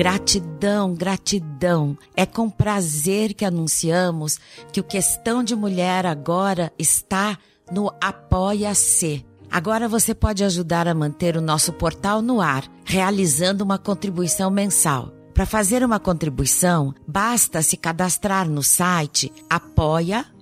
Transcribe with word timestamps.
Gratidão, 0.00 0.94
gratidão. 0.94 1.94
É 2.16 2.24
com 2.24 2.48
prazer 2.48 3.34
que 3.34 3.44
anunciamos 3.44 4.38
que 4.72 4.80
o 4.80 4.82
Questão 4.82 5.44
de 5.44 5.54
Mulher 5.54 6.06
agora 6.06 6.72
está 6.78 7.36
no 7.70 7.92
Apoia-se. 8.00 9.26
Agora 9.50 9.86
você 9.90 10.14
pode 10.14 10.42
ajudar 10.42 10.88
a 10.88 10.94
manter 10.94 11.36
o 11.36 11.42
nosso 11.42 11.70
portal 11.74 12.22
no 12.22 12.40
ar, 12.40 12.64
realizando 12.82 13.62
uma 13.62 13.76
contribuição 13.76 14.50
mensal. 14.50 15.12
Para 15.34 15.44
fazer 15.44 15.84
uma 15.84 16.00
contribuição, 16.00 16.94
basta 17.06 17.60
se 17.60 17.76
cadastrar 17.76 18.48
no 18.48 18.62
site 18.62 19.30
apoia.c 19.50 20.32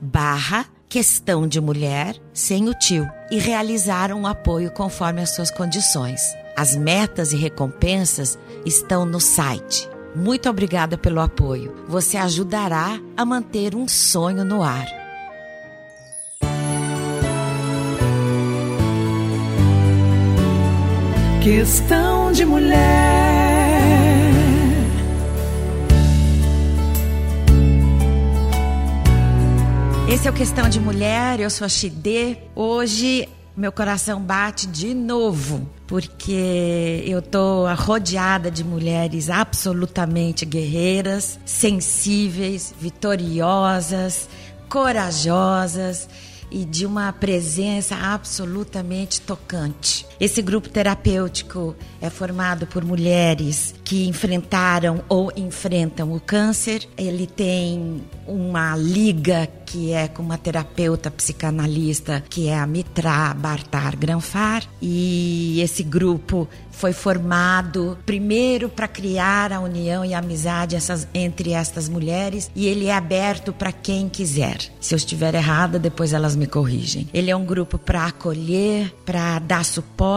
barra 0.00 0.66
questão 0.88 1.48
de 1.48 1.60
mulher 1.60 2.16
sem 2.32 2.68
o 2.68 2.74
tio 2.74 3.10
e 3.28 3.40
realizar 3.40 4.12
um 4.12 4.24
apoio 4.24 4.70
conforme 4.70 5.20
as 5.20 5.34
suas 5.34 5.50
condições. 5.50 6.20
As 6.60 6.76
metas 6.76 7.32
e 7.32 7.36
recompensas 7.36 8.38
estão 8.66 9.06
no 9.06 9.18
site. 9.18 9.88
Muito 10.14 10.46
obrigada 10.46 10.98
pelo 10.98 11.18
apoio. 11.18 11.74
Você 11.88 12.18
ajudará 12.18 13.00
a 13.16 13.24
manter 13.24 13.74
um 13.74 13.88
sonho 13.88 14.44
no 14.44 14.62
ar. 14.62 14.84
Questão 21.42 22.30
de 22.30 22.44
mulher. 22.44 23.00
Esse 30.12 30.28
é 30.28 30.30
o 30.30 30.34
Questão 30.34 30.68
de 30.68 30.78
Mulher, 30.78 31.40
eu 31.40 31.48
sou 31.48 31.64
a 31.64 31.68
Xidê. 31.68 32.36
Hoje 32.54 33.26
meu 33.56 33.72
coração 33.72 34.20
bate 34.20 34.66
de 34.66 34.94
novo, 34.94 35.68
porque 35.86 37.04
eu 37.06 37.20
tô 37.20 37.66
rodeada 37.74 38.50
de 38.50 38.62
mulheres 38.64 39.28
absolutamente 39.28 40.46
guerreiras, 40.46 41.38
sensíveis, 41.44 42.74
vitoriosas, 42.80 44.28
corajosas 44.68 46.08
e 46.50 46.64
de 46.64 46.86
uma 46.86 47.12
presença 47.12 47.96
absolutamente 47.96 49.20
tocante. 49.20 50.06
Esse 50.20 50.42
grupo 50.42 50.68
terapêutico 50.68 51.74
é 51.98 52.10
formado 52.10 52.66
por 52.66 52.84
mulheres 52.84 53.74
que 53.82 54.06
enfrentaram 54.06 55.02
ou 55.08 55.32
enfrentam 55.34 56.12
o 56.12 56.20
câncer. 56.20 56.86
Ele 56.94 57.26
tem 57.26 58.02
uma 58.26 58.76
liga 58.76 59.48
que 59.64 59.92
é 59.92 60.08
com 60.08 60.22
uma 60.22 60.36
terapeuta 60.36 61.10
psicanalista 61.10 62.22
que 62.28 62.48
é 62.48 62.58
a 62.58 62.66
Mitra 62.66 63.32
Bartar 63.34 63.96
Granfar 63.96 64.64
e 64.82 65.60
esse 65.60 65.82
grupo 65.82 66.48
foi 66.70 66.92
formado 66.92 67.96
primeiro 68.04 68.68
para 68.68 68.88
criar 68.88 69.52
a 69.52 69.60
união 69.60 70.04
e 70.04 70.12
a 70.12 70.18
amizade 70.18 70.76
essas, 70.76 71.06
entre 71.14 71.52
estas 71.52 71.88
mulheres 71.88 72.50
e 72.54 72.66
ele 72.66 72.86
é 72.86 72.94
aberto 72.94 73.52
para 73.52 73.72
quem 73.72 74.08
quiser. 74.08 74.58
Se 74.80 74.94
eu 74.94 74.96
estiver 74.96 75.34
errada, 75.34 75.78
depois 75.78 76.12
elas 76.12 76.34
me 76.34 76.46
corrigem. 76.46 77.08
Ele 77.12 77.30
é 77.30 77.36
um 77.36 77.44
grupo 77.44 77.78
para 77.78 78.06
acolher, 78.06 78.92
para 79.04 79.38
dar 79.38 79.64
suporte, 79.64 80.09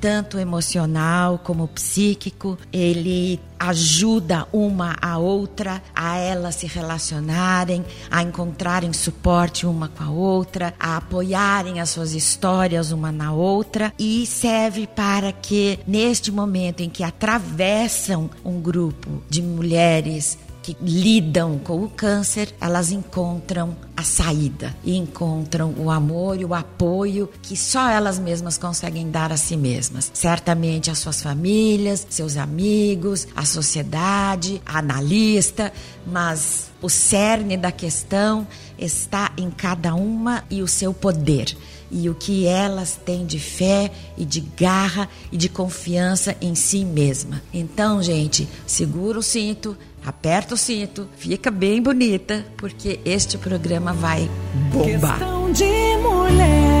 tanto 0.00 0.38
emocional 0.38 1.38
como 1.38 1.68
psíquico. 1.68 2.58
Ele 2.72 3.40
ajuda 3.58 4.46
uma 4.52 4.96
a 5.00 5.18
outra 5.18 5.82
a 5.94 6.16
elas 6.16 6.54
se 6.54 6.66
relacionarem, 6.66 7.84
a 8.10 8.22
encontrarem 8.22 8.92
suporte 8.92 9.66
uma 9.66 9.88
com 9.88 10.04
a 10.04 10.10
outra, 10.10 10.74
a 10.78 10.96
apoiarem 10.96 11.80
as 11.80 11.90
suas 11.90 12.14
histórias 12.14 12.92
uma 12.92 13.10
na 13.10 13.32
outra 13.32 13.92
e 13.98 14.24
serve 14.26 14.86
para 14.86 15.32
que 15.32 15.80
neste 15.86 16.30
momento 16.30 16.80
em 16.80 16.88
que 16.88 17.02
atravessam 17.02 18.30
um 18.44 18.60
grupo 18.60 19.22
de 19.28 19.42
mulheres 19.42 20.38
que 20.74 20.76
lidam 20.82 21.58
com 21.58 21.82
o 21.82 21.88
câncer, 21.88 22.54
elas 22.60 22.92
encontram 22.92 23.74
a 23.96 24.02
saída 24.02 24.76
e 24.84 24.96
encontram 24.96 25.74
o 25.78 25.90
amor 25.90 26.38
e 26.38 26.44
o 26.44 26.54
apoio 26.54 27.28
que 27.40 27.56
só 27.56 27.88
elas 27.88 28.18
mesmas 28.18 28.58
conseguem 28.58 29.10
dar 29.10 29.32
a 29.32 29.36
si 29.38 29.56
mesmas. 29.56 30.10
Certamente 30.12 30.90
as 30.90 30.98
suas 30.98 31.22
famílias, 31.22 32.06
seus 32.10 32.36
amigos, 32.36 33.26
a 33.34 33.46
sociedade, 33.46 34.60
a 34.66 34.78
analista, 34.78 35.72
mas 36.06 36.70
o 36.82 36.88
cerne 36.88 37.56
da 37.56 37.72
questão 37.72 38.46
está 38.78 39.32
em 39.38 39.50
cada 39.50 39.94
uma 39.94 40.44
e 40.50 40.62
o 40.62 40.68
seu 40.68 40.92
poder 40.92 41.56
e 41.90 42.08
o 42.08 42.14
que 42.14 42.46
elas 42.46 43.00
têm 43.02 43.24
de 43.24 43.38
fé 43.38 43.90
e 44.16 44.24
de 44.24 44.40
garra 44.40 45.08
e 45.32 45.36
de 45.36 45.48
confiança 45.48 46.36
em 46.40 46.54
si 46.54 46.84
mesma. 46.84 47.42
Então, 47.52 48.02
gente, 48.02 48.46
segura 48.66 49.18
o 49.18 49.22
cinto, 49.22 49.76
aperta 50.08 50.54
o 50.54 50.56
cinto, 50.56 51.06
fica 51.18 51.50
bem 51.50 51.82
bonita, 51.82 52.42
porque 52.56 52.98
este 53.04 53.36
programa 53.36 53.92
vai 53.92 54.28
bombar. 54.72 55.18
Questão 55.18 55.52
de 55.52 55.96
mulher. 55.98 56.78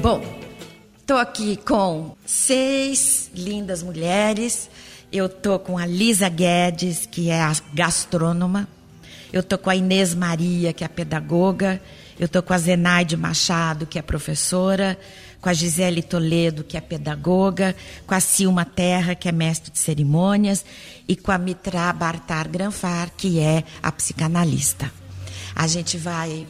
Bom, 0.00 0.22
estou 0.98 1.18
aqui 1.18 1.58
com 1.58 2.16
seis 2.24 3.30
lindas 3.34 3.82
mulheres 3.82 4.70
eu 5.14 5.28
tô 5.28 5.60
com 5.60 5.78
a 5.78 5.86
Lisa 5.86 6.28
Guedes, 6.28 7.06
que 7.06 7.30
é 7.30 7.40
a 7.40 7.54
gastrônoma. 7.72 8.68
Eu 9.32 9.44
tô 9.44 9.56
com 9.56 9.70
a 9.70 9.76
Inês 9.76 10.12
Maria, 10.12 10.72
que 10.72 10.82
é 10.82 10.86
a 10.86 10.90
pedagoga. 10.90 11.80
Eu 12.18 12.28
tô 12.28 12.42
com 12.42 12.52
a 12.52 12.58
Zenaide 12.58 13.16
Machado, 13.16 13.86
que 13.86 13.96
é 13.96 14.02
professora, 14.02 14.98
com 15.40 15.48
a 15.48 15.52
Gisele 15.52 16.02
Toledo, 16.02 16.64
que 16.64 16.76
é 16.76 16.80
pedagoga, 16.80 17.76
com 18.08 18.14
a 18.14 18.18
Silma 18.18 18.64
Terra, 18.64 19.14
que 19.14 19.28
é 19.28 19.32
mestre 19.32 19.70
de 19.70 19.78
cerimônias, 19.78 20.64
e 21.06 21.14
com 21.14 21.30
a 21.30 21.38
Mitra 21.38 21.92
Bartar 21.92 22.48
Granfar, 22.48 23.12
que 23.16 23.38
é 23.38 23.62
a 23.80 23.92
psicanalista. 23.92 24.90
A 25.54 25.68
gente 25.68 25.96
vai 25.96 26.44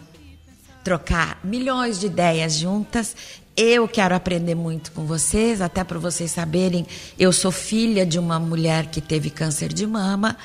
trocar 0.85 1.41
milhões 1.43 1.99
de 1.99 2.07
ideias 2.07 2.55
juntas. 2.55 3.17
Eu 3.57 3.89
quero 3.89 4.15
aprender 4.15 4.55
muito 4.55 4.93
com 4.93 5.07
vocês, 5.07 5.61
até 5.61 5.83
para 5.83 5.99
vocês 5.99 6.31
saberem, 6.31 6.87
eu 7.19 7.33
sou 7.33 7.51
filha 7.51 8.05
de 8.05 8.19
uma 8.19 8.39
mulher 8.39 8.87
que 8.87 9.01
teve 9.01 9.31
câncer 9.31 9.73
de 9.73 9.87
mama, 9.87 10.37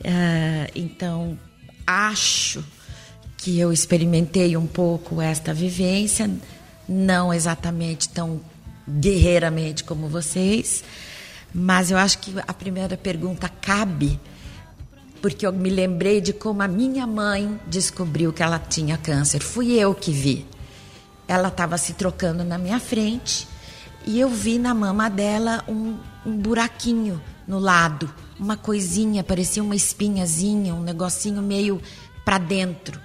uh, 0.00 0.72
então 0.74 1.38
acho 1.86 2.64
que 3.36 3.60
eu 3.60 3.72
experimentei 3.72 4.56
um 4.56 4.66
pouco 4.66 5.20
esta 5.20 5.54
vivência, 5.54 6.30
não 6.88 7.32
exatamente 7.32 8.08
tão 8.08 8.40
guerreiramente 8.88 9.84
como 9.84 10.08
vocês, 10.08 10.82
mas 11.54 11.90
eu 11.90 11.98
acho 11.98 12.18
que 12.18 12.34
a 12.46 12.54
primeira 12.54 12.96
pergunta 12.96 13.48
cabe 13.48 14.18
porque 15.26 15.44
eu 15.44 15.52
me 15.52 15.68
lembrei 15.68 16.20
de 16.20 16.32
como 16.32 16.62
a 16.62 16.68
minha 16.68 17.04
mãe 17.04 17.60
descobriu 17.66 18.32
que 18.32 18.44
ela 18.44 18.60
tinha 18.60 18.96
câncer. 18.96 19.42
Fui 19.42 19.72
eu 19.72 19.92
que 19.92 20.12
vi 20.12 20.46
ela 21.26 21.48
estava 21.48 21.76
se 21.76 21.94
trocando 21.94 22.44
na 22.44 22.56
minha 22.56 22.78
frente 22.78 23.48
e 24.06 24.20
eu 24.20 24.28
vi 24.28 24.56
na 24.56 24.72
mama 24.72 25.10
dela 25.10 25.64
um, 25.66 25.98
um 26.24 26.36
buraquinho 26.36 27.20
no 27.44 27.58
lado, 27.58 28.08
uma 28.38 28.56
coisinha, 28.56 29.24
parecia 29.24 29.64
uma 29.64 29.74
espinhazinha, 29.74 30.72
um 30.72 30.80
negocinho 30.80 31.42
meio 31.42 31.82
para 32.24 32.38
dentro. 32.38 33.00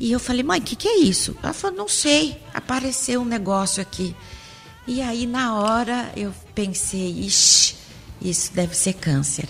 E 0.00 0.10
eu 0.10 0.18
falei, 0.18 0.42
mãe, 0.42 0.58
o 0.58 0.62
que, 0.64 0.74
que 0.74 0.88
é 0.88 0.98
isso? 0.98 1.36
Ela 1.40 1.52
falou, 1.52 1.76
não 1.76 1.88
sei, 1.88 2.42
apareceu 2.52 3.20
um 3.20 3.24
negócio 3.24 3.80
aqui. 3.80 4.16
E 4.84 5.00
aí, 5.00 5.28
na 5.28 5.54
hora, 5.54 6.10
eu 6.16 6.34
pensei, 6.56 7.20
ixi, 7.20 7.76
isso 8.20 8.52
deve 8.52 8.76
ser 8.76 8.94
câncer. 8.94 9.48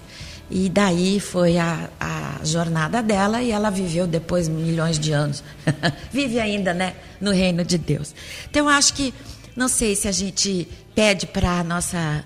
E 0.55 0.69
daí 0.69 1.19
foi 1.19 1.57
a, 1.57 1.89
a 1.99 2.45
jornada 2.45 3.03
dela 3.03 3.41
e 3.43 3.51
ela 3.51 3.71
viveu 3.71 4.07
depois 4.07 4.49
milhões 4.49 4.99
de 4.99 5.11
anos. 5.11 5.43
Vive 6.13 6.39
ainda, 6.39 6.75
né? 6.75 6.95
No 7.19 7.31
reino 7.31 7.65
de 7.65 7.79
Deus. 7.79 8.15
Então, 8.51 8.67
eu 8.67 8.69
acho 8.69 8.93
que, 8.93 9.15
não 9.57 9.67
sei 9.67 9.97
se 9.97 10.07
a 10.09 10.13
gente 10.13 10.69
pede 10.95 11.27
para 11.27 11.61
a 11.61 11.65
nossa 11.65 12.23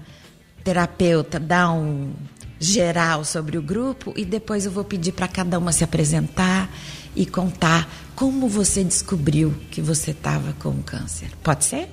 terapeuta 0.64 1.38
dar 1.38 1.70
um 1.70 2.12
geral 2.58 3.24
sobre 3.24 3.58
o 3.58 3.62
grupo 3.62 4.12
e 4.16 4.24
depois 4.24 4.66
eu 4.66 4.72
vou 4.72 4.82
pedir 4.82 5.12
para 5.12 5.28
cada 5.28 5.56
uma 5.56 5.70
se 5.70 5.84
apresentar 5.84 6.68
e 7.14 7.24
contar 7.24 7.88
como 8.16 8.48
você 8.48 8.82
descobriu 8.82 9.54
que 9.70 9.80
você 9.80 10.10
estava 10.10 10.52
com 10.54 10.82
câncer. 10.82 11.30
Pode 11.44 11.64
ser? 11.64 11.88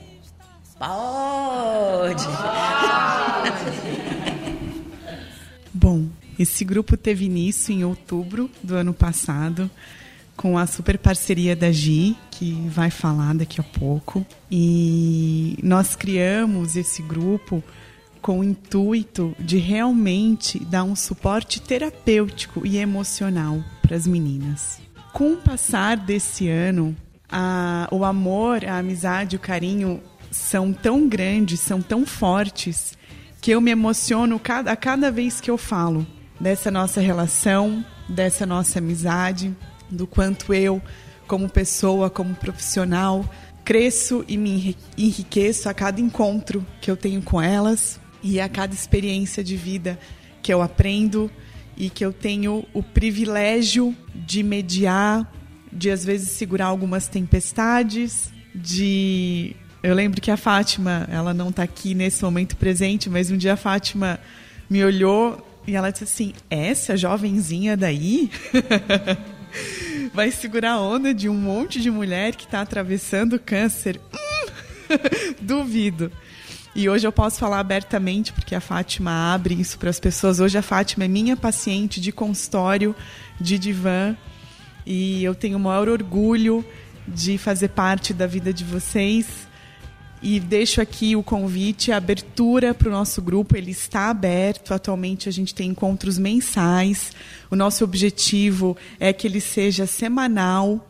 Pode! 0.79 2.25
Bom, 2.25 2.33
esse 6.37 6.65
grupo 6.65 6.97
teve 6.97 7.25
início 7.25 7.73
em 7.73 7.83
outubro 7.83 8.49
do 8.63 8.75
ano 8.75 8.93
passado, 8.93 9.69
com 10.35 10.57
a 10.57 10.65
super 10.65 10.97
parceria 10.97 11.55
da 11.55 11.71
Gi, 11.71 12.17
que 12.31 12.53
vai 12.69 12.89
falar 12.89 13.35
daqui 13.35 13.61
a 13.61 13.63
pouco. 13.63 14.25
E 14.49 15.57
nós 15.61 15.95
criamos 15.95 16.75
esse 16.75 17.01
grupo 17.03 17.63
com 18.21 18.39
o 18.39 18.43
intuito 18.43 19.35
de 19.37 19.57
realmente 19.57 20.57
dar 20.57 20.83
um 20.83 20.95
suporte 20.95 21.61
terapêutico 21.61 22.65
e 22.65 22.77
emocional 22.77 23.63
para 23.81 23.95
as 23.95 24.07
meninas. 24.07 24.79
Com 25.11 25.33
o 25.33 25.37
passar 25.37 25.97
desse 25.97 26.47
ano, 26.47 26.95
a, 27.29 27.87
o 27.91 28.03
amor, 28.03 28.65
a 28.65 28.79
amizade, 28.79 29.35
o 29.35 29.39
carinho 29.39 30.01
são 30.31 30.73
tão 30.73 31.07
grandes, 31.07 31.59
são 31.59 31.79
tão 31.81 32.05
fortes, 32.05 32.97
que 33.39 33.51
eu 33.51 33.61
me 33.61 33.69
emociono 33.69 34.41
a 34.65 34.75
cada 34.75 35.11
vez 35.11 35.39
que 35.41 35.51
eu 35.51 35.57
falo 35.57 36.07
dessa 36.43 36.69
nossa 36.69 36.99
relação, 36.99 37.83
dessa 38.07 38.45
nossa 38.45 38.79
amizade, 38.79 39.55
do 39.89 40.05
quanto 40.05 40.53
eu, 40.53 40.81
como 41.25 41.47
pessoa, 41.47 42.09
como 42.09 42.35
profissional, 42.35 43.23
cresço 43.63 44.25
e 44.27 44.35
me 44.35 44.75
enriqueço 44.97 45.69
a 45.69 45.73
cada 45.73 46.01
encontro 46.01 46.65
que 46.81 46.91
eu 46.91 46.97
tenho 46.97 47.21
com 47.21 47.41
elas 47.41 47.97
e 48.21 48.41
a 48.41 48.49
cada 48.49 48.73
experiência 48.73 49.41
de 49.41 49.55
vida 49.55 49.97
que 50.41 50.53
eu 50.53 50.61
aprendo 50.61 51.31
e 51.77 51.89
que 51.89 52.03
eu 52.03 52.11
tenho 52.11 52.65
o 52.73 52.83
privilégio 52.83 53.95
de 54.13 54.43
mediar, 54.43 55.31
de 55.71 55.89
às 55.89 56.03
vezes 56.03 56.31
segurar 56.31 56.65
algumas 56.65 57.07
tempestades, 57.07 58.33
de 58.53 59.55
eu 59.81 59.95
lembro 59.95 60.19
que 60.19 60.29
a 60.29 60.37
Fátima, 60.37 61.07
ela 61.09 61.33
não 61.33 61.49
está 61.49 61.63
aqui 61.63 61.95
nesse 61.95 62.21
momento 62.21 62.57
presente, 62.57 63.09
mas 63.09 63.31
um 63.31 63.37
dia 63.37 63.53
a 63.53 63.57
Fátima 63.57 64.19
me 64.69 64.83
olhou 64.83 65.52
e 65.65 65.75
ela 65.75 65.91
disse 65.91 66.03
assim: 66.03 66.33
"Essa 66.49 66.95
jovenzinha 66.97 67.75
daí 67.77 68.29
vai 70.13 70.31
segurar 70.31 70.73
a 70.73 70.81
onda 70.81 71.13
de 71.13 71.27
um 71.27 71.33
monte 71.33 71.81
de 71.81 71.89
mulher 71.89 72.35
que 72.35 72.45
está 72.45 72.61
atravessando 72.61 73.39
câncer. 73.39 73.99
Hum, 74.13 74.49
duvido. 75.41 76.11
E 76.75 76.89
hoje 76.89 77.05
eu 77.05 77.11
posso 77.11 77.39
falar 77.39 77.59
abertamente, 77.59 78.33
porque 78.33 78.55
a 78.55 78.61
Fátima 78.61 79.33
abre 79.33 79.53
isso 79.53 79.77
para 79.77 79.91
as 79.91 79.99
pessoas. 79.99 80.39
Hoje 80.39 80.57
a 80.57 80.61
Fátima 80.61 81.05
é 81.05 81.07
minha 81.07 81.37
paciente 81.37 82.01
de 82.01 82.11
consultório, 82.11 82.95
de 83.39 83.59
divã. 83.59 84.15
E 84.85 85.23
eu 85.23 85.35
tenho 85.35 85.57
o 85.57 85.59
maior 85.59 85.87
orgulho 85.87 86.65
de 87.07 87.37
fazer 87.37 87.69
parte 87.69 88.13
da 88.13 88.25
vida 88.25 88.51
de 88.51 88.63
vocês. 88.63 89.47
E 90.25 90.39
deixo 90.39 90.79
aqui 90.79 91.17
o 91.17 91.21
convite, 91.21 91.91
a 91.91 91.97
abertura 91.97 92.73
para 92.73 92.87
o 92.87 92.91
nosso 92.91 93.21
grupo. 93.21 93.57
Ele 93.57 93.71
está 93.71 94.09
aberto. 94.09 94.73
Atualmente 94.73 95.27
a 95.27 95.31
gente 95.33 95.53
tem 95.53 95.71
encontros 95.71 96.17
mensais. 96.17 97.11
O 97.51 97.57
nosso 97.57 97.83
objetivo 97.83 98.77
é 99.01 99.11
que 99.11 99.27
ele 99.27 99.41
seja 99.41 99.85
semanal. 99.85 100.89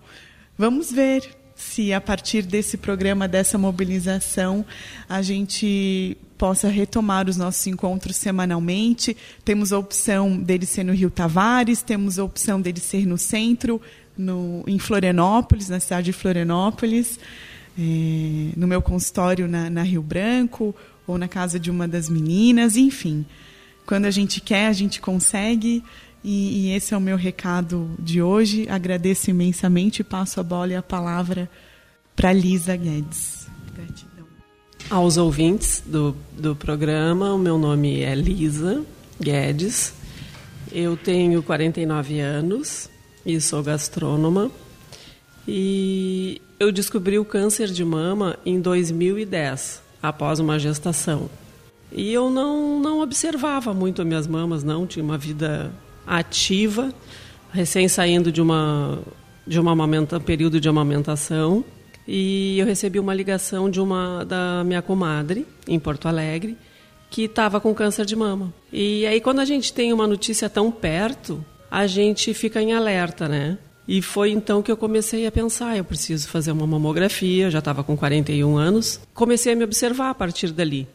Vamos 0.55 0.91
ver 0.91 1.27
se 1.55 1.91
a 1.91 1.99
partir 1.99 2.43
desse 2.43 2.77
programa, 2.77 3.27
dessa 3.27 3.57
mobilização, 3.57 4.63
a 5.09 5.23
gente 5.23 6.15
possa 6.37 6.67
retomar 6.67 7.27
os 7.27 7.35
nossos 7.35 7.65
encontros 7.65 8.17
semanalmente. 8.17 9.17
Temos 9.43 9.73
a 9.73 9.79
opção 9.79 10.37
dele 10.37 10.67
ser 10.67 10.83
no 10.83 10.93
Rio 10.93 11.09
Tavares, 11.09 11.81
temos 11.81 12.19
a 12.19 12.23
opção 12.23 12.61
dele 12.61 12.79
ser 12.79 13.07
no 13.07 13.17
centro, 13.17 13.81
no, 14.15 14.63
em 14.67 14.77
Florianópolis, 14.77 15.69
na 15.69 15.79
cidade 15.79 16.05
de 16.05 16.13
Florianópolis 16.13 17.17
é, 17.77 18.49
no 18.55 18.67
meu 18.67 18.81
consultório 18.81 19.47
na, 19.47 19.69
na 19.69 19.83
Rio 19.83 20.01
Branco 20.01 20.75
ou 21.07 21.17
na 21.17 21.27
casa 21.27 21.59
de 21.59 21.69
uma 21.71 21.87
das 21.87 22.09
meninas, 22.09 22.77
enfim. 22.77 23.25
Quando 23.85 24.05
a 24.05 24.11
gente 24.11 24.39
quer, 24.39 24.67
a 24.67 24.73
gente 24.73 25.01
consegue. 25.01 25.83
E, 26.23 26.67
e, 26.67 26.75
esse 26.75 26.93
é 26.93 26.97
o 26.97 27.01
meu 27.01 27.17
recado 27.17 27.89
de 27.99 28.21
hoje. 28.21 28.67
Agradeço 28.69 29.29
imensamente 29.29 29.99
e 29.99 30.03
passo 30.03 30.39
a 30.39 30.43
bola 30.43 30.71
e 30.71 30.75
a 30.75 30.81
palavra 30.81 31.49
para 32.15 32.31
Lisa 32.31 32.75
Guedes. 32.75 33.47
Gratidão. 33.75 34.25
Aos 34.89 35.17
ouvintes 35.17 35.83
do, 35.85 36.15
do 36.31 36.55
programa, 36.55 37.33
o 37.33 37.37
meu 37.37 37.57
nome 37.57 37.99
é 37.99 38.15
Lisa 38.15 38.83
Guedes. 39.19 39.93
Eu 40.71 40.95
tenho 40.95 41.43
49 41.43 42.19
anos 42.21 42.89
e 43.25 43.39
sou 43.41 43.61
gastrônoma. 43.61 44.49
E 45.47 46.41
eu 46.59 46.71
descobri 46.71 47.19
o 47.19 47.25
câncer 47.25 47.67
de 47.67 47.83
mama 47.83 48.37
em 48.45 48.59
2010, 48.59 49.81
após 50.01 50.39
uma 50.39 50.57
gestação. 50.57 51.29
E 51.91 52.11
eu 52.11 52.29
não, 52.29 52.79
não 52.79 53.01
observava 53.01 53.73
muito 53.73 54.01
as 54.01 54.07
minhas 54.07 54.27
mamas, 54.27 54.63
não. 54.63 54.87
Tinha 54.87 55.03
uma 55.03 55.17
vida 55.17 55.71
ativa, 56.07 56.93
recém 57.51 57.87
saindo 57.87 58.31
de 58.31 58.41
uma 58.41 58.99
de 59.45 59.59
uma 59.59 59.73
amamenta, 59.73 60.19
período 60.19 60.59
de 60.59 60.69
amamentação. 60.69 61.65
E 62.07 62.57
eu 62.59 62.65
recebi 62.65 62.99
uma 62.99 63.13
ligação 63.13 63.69
de 63.69 63.79
uma 63.79 64.23
da 64.25 64.63
minha 64.63 64.81
comadre 64.81 65.45
em 65.67 65.79
Porto 65.79 66.07
Alegre 66.07 66.57
que 67.09 67.23
estava 67.23 67.61
com 67.61 67.75
câncer 67.75 68.05
de 68.05 68.15
mama. 68.15 68.51
E 68.71 69.05
aí 69.05 69.21
quando 69.21 69.39
a 69.39 69.45
gente 69.45 69.71
tem 69.71 69.93
uma 69.93 70.07
notícia 70.07 70.49
tão 70.49 70.71
perto, 70.71 71.45
a 71.69 71.85
gente 71.85 72.33
fica 72.33 72.61
em 72.61 72.73
alerta, 72.73 73.27
né? 73.27 73.57
E 73.87 74.01
foi 74.01 74.31
então 74.31 74.61
que 74.61 74.71
eu 74.71 74.77
comecei 74.77 75.27
a 75.27 75.31
pensar, 75.31 75.75
eu 75.75 75.83
preciso 75.83 76.27
fazer 76.27 76.51
uma 76.51 76.65
mamografia, 76.65 77.51
já 77.51 77.59
estava 77.59 77.83
com 77.83 77.97
41 77.97 78.55
anos. 78.57 78.99
Comecei 79.13 79.53
a 79.53 79.55
me 79.55 79.63
observar 79.63 80.09
a 80.09 80.15
partir 80.15 80.51
dali. 80.51 80.87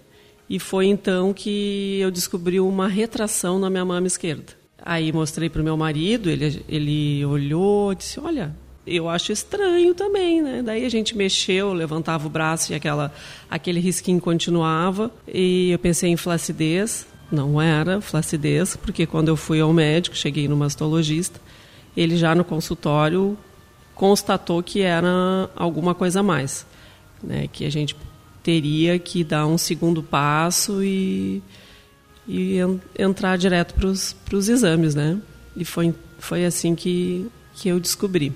E 0.49 0.59
foi 0.59 0.87
então 0.87 1.35
que 1.35 1.99
eu 2.01 2.11
descobri 2.11 2.59
uma 2.59 2.89
retração 2.89 3.59
na 3.59 3.69
minha 3.69 3.85
mama 3.85 4.07
esquerda. 4.07 4.57
Aí 4.83 5.13
mostrei 5.13 5.51
para 5.51 5.61
o 5.61 5.65
meu 5.65 5.77
marido, 5.77 6.31
ele, 6.31 6.65
ele 6.67 7.25
olhou, 7.27 7.95
disse: 7.95 8.19
Olha, 8.19 8.55
eu 8.87 9.09
acho 9.09 9.33
estranho 9.33 9.95
também, 9.95 10.41
né? 10.41 10.63
Daí 10.65 10.87
a 10.87 10.89
gente 10.89 11.15
mexeu, 11.15 11.75
levantava 11.75 12.27
o 12.27 12.31
braço 12.31 12.73
e 12.73 12.75
aquela, 12.75 13.13
aquele 13.51 13.81
risquinho 13.81 14.21
continuava. 14.21 15.11
E 15.27 15.71
eu 15.71 15.79
pensei 15.79 16.11
em 16.11 16.17
flacidez. 16.17 17.07
Não 17.31 17.61
era 17.61 18.01
flacidez, 18.01 18.75
porque 18.77 19.05
quando 19.05 19.29
eu 19.29 19.37
fui 19.37 19.61
ao 19.61 19.71
médico, 19.71 20.17
cheguei 20.17 20.49
no 20.49 20.57
mastologista, 20.57 21.39
ele 21.99 22.17
já 22.17 22.33
no 22.33 22.45
consultório 22.45 23.37
constatou 23.93 24.63
que 24.63 24.83
era 24.83 25.51
alguma 25.57 25.97
coisa 25.97 26.21
a 26.21 26.23
mais, 26.23 26.65
né? 27.21 27.49
que 27.49 27.65
a 27.65 27.71
gente 27.71 27.97
teria 28.41 28.97
que 29.01 29.25
dar 29.25 29.49
um 29.49 29.59
segundo 29.59 30.01
passo 30.01 30.81
e, 30.81 31.43
e 32.27 32.59
entrar 32.97 33.37
direto 33.37 33.75
para 33.75 33.89
os 34.37 34.49
exames. 34.49 34.95
Né? 34.95 35.19
E 35.57 35.65
foi, 35.65 35.93
foi 36.21 36.45
assim 36.45 36.77
que, 36.77 37.27
que 37.57 37.69
eu 37.69 37.81
descobri. 37.81 38.33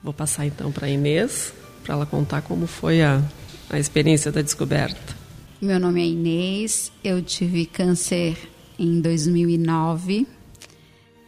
Vou 0.00 0.12
passar 0.12 0.46
então 0.46 0.70
para 0.70 0.86
a 0.86 0.90
Inês, 0.90 1.52
para 1.82 1.94
ela 1.94 2.06
contar 2.06 2.42
como 2.42 2.68
foi 2.68 3.02
a, 3.02 3.20
a 3.68 3.80
experiência 3.80 4.30
da 4.30 4.40
descoberta. 4.40 5.16
Meu 5.60 5.80
nome 5.80 6.00
é 6.00 6.06
Inês, 6.06 6.92
eu 7.02 7.20
tive 7.20 7.66
câncer 7.66 8.36
em 8.78 9.00
2009 9.00 10.24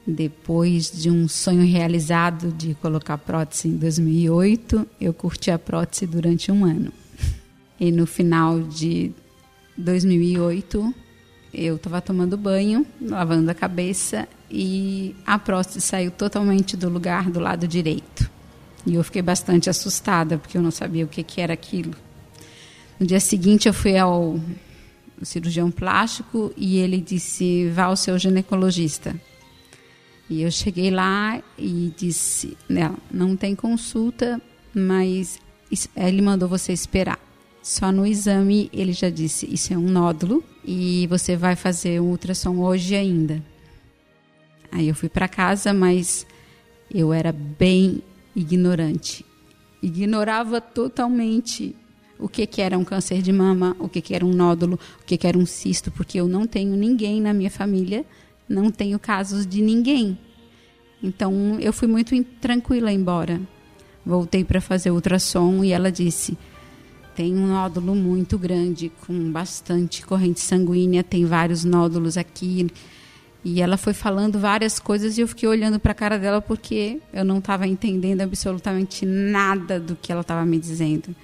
depois 0.07 0.91
de 0.91 1.11
um 1.11 1.27
sonho 1.27 1.67
realizado 1.67 2.53
de 2.53 2.75
colocar 2.75 3.19
prótese 3.19 3.69
em 3.69 3.77
2008, 3.77 4.87
eu 5.01 5.13
curti 5.13 5.51
a 5.51 5.59
prótese 5.59 6.07
durante 6.07 6.53
um 6.53 6.65
ano. 6.65 6.93
E 7.79 7.93
no 7.93 8.07
final 8.07 8.59
de 8.63 9.13
2008, 9.77 10.95
eu 11.53 11.77
estava 11.77 12.01
tomando 12.01 12.35
banho, 12.35 12.87
lavando 13.03 13.51
a 13.51 13.55
cabeça 13.55 14.27
e 14.51 15.15
a 15.27 15.39
prótese 15.39 15.83
saiu 15.83 16.11
totalmente 16.11 16.75
do 16.75 16.89
lugar 16.89 17.31
do 17.31 17.39
lado 17.39 17.69
direito. 17.69 18.31
E 18.87 18.95
eu 18.95 19.05
fiquei 19.05 19.21
bastante 19.21 19.69
assustada 19.69 20.39
porque 20.39 20.57
eu 20.57 20.63
não 20.63 20.71
sabia 20.71 21.05
o 21.05 21.09
que, 21.09 21.23
que 21.23 21.39
era 21.39 21.53
aquilo. 21.53 21.93
No 22.99 23.07
dia 23.07 23.21
seguinte, 23.21 23.69
eu 23.69 23.75
fui 23.75 23.99
ao 23.99 24.41
cirurgião 25.23 25.71
plástico 25.71 26.53
e 26.57 26.79
ele 26.79 26.99
disse: 26.99 27.69
vá 27.69 27.85
ao 27.85 27.97
seu 27.97 28.19
ginecologista. 28.19 29.15
E 30.29 30.43
eu 30.43 30.51
cheguei 30.51 30.91
lá 30.91 31.43
e 31.57 31.93
disse: 31.97 32.57
não, 32.69 32.97
não 33.11 33.37
tem 33.37 33.55
consulta, 33.55 34.41
mas 34.75 35.39
ele 35.97 36.23
mandou 36.23 36.49
você 36.49 36.73
esperar. 36.73 37.19
Só 37.63 37.91
no 37.91 38.07
exame 38.07 38.71
ele 38.73 38.93
já 38.93 39.11
disse: 39.11 39.53
Isso 39.53 39.73
é 39.73 39.79
um 39.79 39.89
nódulo 39.89 40.43
e 40.65 41.07
você 41.09 41.37
vai 41.37 41.57
fazer 41.57 42.01
um 42.01 42.11
ultrassom 42.11 42.59
hoje 42.59 42.95
ainda. 42.95 43.43
Aí 44.71 44.89
eu 44.89 44.95
fui 44.95 45.09
para 45.09 45.29
casa, 45.29 45.73
mas 45.73 46.27
eu 46.93 47.13
era 47.13 47.33
bem 47.33 48.03
ignorante. 48.35 49.25
Ignorava 49.83 50.61
totalmente 50.61 51.75
o 52.19 52.29
que, 52.29 52.47
que 52.47 52.63
era 52.63 52.79
um 52.79 52.85
câncer 52.85 53.23
de 53.23 53.33
mama, 53.33 53.77
o 53.79 53.89
que, 53.89 54.01
que 54.01 54.15
era 54.15 54.25
um 54.25 54.33
nódulo, 54.33 54.79
o 55.01 55.05
que, 55.05 55.17
que 55.17 55.27
era 55.27 55.39
um 55.39 55.47
cisto, 55.47 55.91
porque 55.91 56.19
eu 56.19 56.27
não 56.27 56.47
tenho 56.47 56.75
ninguém 56.77 57.21
na 57.21 57.33
minha 57.33 57.51
família 57.51 58.05
não 58.49 58.71
tenho 58.71 58.99
casos 58.99 59.47
de 59.47 59.61
ninguém. 59.63 60.19
Então 61.03 61.59
eu 61.61 61.73
fui 61.73 61.89
muito 61.89 62.15
tranquila 62.41 62.93
embora. 62.93 63.41
Voltei 64.05 64.45
para 64.45 64.61
fazer 64.61 64.91
ultrassom 64.91 65.65
e 65.65 65.73
ela 65.73 65.91
disse: 65.91 66.37
tem 67.17 67.35
um 67.35 67.47
nódulo 67.47 67.95
muito 67.95 68.39
grande, 68.39 68.93
com 69.07 69.33
bastante 69.33 70.05
corrente 70.05 70.39
sanguínea, 70.39 71.03
tem 71.03 71.25
vários 71.25 71.65
nódulos 71.65 72.19
aqui. 72.19 72.67
E 73.43 73.63
ela 73.63 73.79
foi 73.79 73.95
falando 73.95 74.39
várias 74.39 74.79
coisas 74.79 75.17
e 75.17 75.23
eu 75.23 75.29
fiquei 75.29 75.49
olhando 75.49 75.81
para 75.81 75.93
a 75.93 75.95
cara 75.95 76.19
dela 76.19 76.43
porque 76.43 77.01
eu 77.15 77.25
não 77.25 77.39
estava 77.39 77.67
entendendo 77.67 78.21
absolutamente 78.21 79.07
nada 79.07 79.81
do 79.81 79.97
que 79.97 80.13
ela 80.13 80.21
estava 80.21 80.45
me 80.45 80.59
dizendo. 80.59 81.17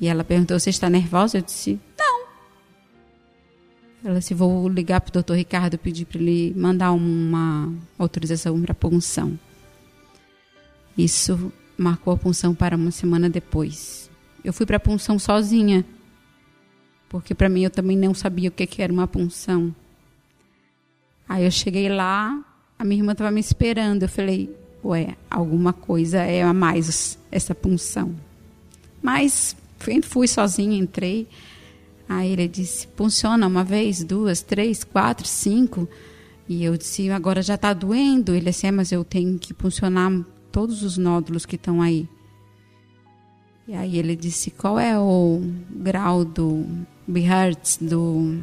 E 0.00 0.06
ela 0.06 0.22
perguntou: 0.22 0.58
Você 0.60 0.70
está 0.70 0.88
nervosa? 0.88 1.38
Eu 1.38 1.42
disse: 1.42 1.80
Não. 1.98 2.11
Ela 4.04 4.18
disse: 4.18 4.34
vou 4.34 4.68
ligar 4.68 5.00
para 5.00 5.10
o 5.10 5.12
doutor 5.12 5.36
Ricardo 5.36 5.78
pedir 5.78 6.04
para 6.04 6.20
ele 6.20 6.52
mandar 6.56 6.92
uma 6.92 7.72
autorização 7.98 8.60
para 8.60 8.74
punção. 8.74 9.38
Isso 10.96 11.52
marcou 11.76 12.12
a 12.12 12.16
punção 12.16 12.54
para 12.54 12.76
uma 12.76 12.90
semana 12.90 13.30
depois. 13.30 14.10
Eu 14.44 14.52
fui 14.52 14.66
para 14.66 14.76
a 14.76 14.80
punção 14.80 15.18
sozinha, 15.18 15.84
porque 17.08 17.34
para 17.34 17.48
mim 17.48 17.62
eu 17.62 17.70
também 17.70 17.96
não 17.96 18.12
sabia 18.12 18.48
o 18.48 18.52
que, 18.52 18.66
que 18.66 18.82
era 18.82 18.92
uma 18.92 19.06
punção. 19.06 19.74
Aí 21.28 21.44
eu 21.44 21.50
cheguei 21.50 21.88
lá, 21.88 22.44
a 22.78 22.84
minha 22.84 23.00
irmã 23.00 23.12
estava 23.12 23.30
me 23.30 23.40
esperando. 23.40 24.02
Eu 24.02 24.08
falei: 24.08 24.54
ué, 24.84 25.16
alguma 25.30 25.72
coisa 25.72 26.18
é 26.18 26.42
a 26.42 26.52
mais 26.52 27.18
essa 27.30 27.54
punção. 27.54 28.14
Mas 29.00 29.56
fui, 29.78 30.02
fui 30.02 30.28
sozinha, 30.28 30.76
entrei. 30.76 31.28
Aí 32.08 32.30
ele 32.32 32.48
disse: 32.48 32.88
funciona 32.96 33.46
uma 33.46 33.64
vez, 33.64 34.02
duas, 34.04 34.42
três, 34.42 34.84
quatro, 34.84 35.26
cinco. 35.26 35.88
E 36.48 36.64
eu 36.64 36.76
disse: 36.76 37.10
agora 37.10 37.42
já 37.42 37.54
está 37.54 37.72
doendo. 37.72 38.34
Ele 38.34 38.50
disse: 38.50 38.66
é, 38.66 38.70
mas 38.70 38.92
eu 38.92 39.04
tenho 39.04 39.38
que 39.38 39.54
funcionar 39.54 40.10
todos 40.50 40.82
os 40.82 40.98
nódulos 40.98 41.46
que 41.46 41.56
estão 41.56 41.80
aí. 41.80 42.08
E 43.66 43.74
aí 43.74 43.98
ele 43.98 44.16
disse: 44.16 44.50
qual 44.50 44.78
é 44.78 44.98
o 44.98 45.40
grau 45.70 46.24
do 46.24 46.66
Hertz 47.08 47.78
do 47.80 48.40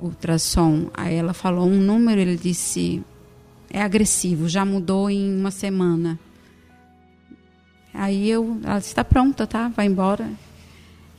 ultrassom? 0.00 0.90
Aí 0.92 1.14
ela 1.14 1.32
falou 1.32 1.66
um 1.66 1.80
número, 1.80 2.20
ele 2.20 2.36
disse: 2.36 3.02
é 3.70 3.80
agressivo, 3.80 4.48
já 4.48 4.64
mudou 4.64 5.08
em 5.08 5.38
uma 5.38 5.50
semana. 5.50 6.18
Aí 7.94 8.28
eu, 8.28 8.60
ela 8.64 8.78
disse: 8.78 8.90
está 8.90 9.04
pronta, 9.04 9.46
tá? 9.46 9.68
Vai 9.68 9.86
embora. 9.86 10.28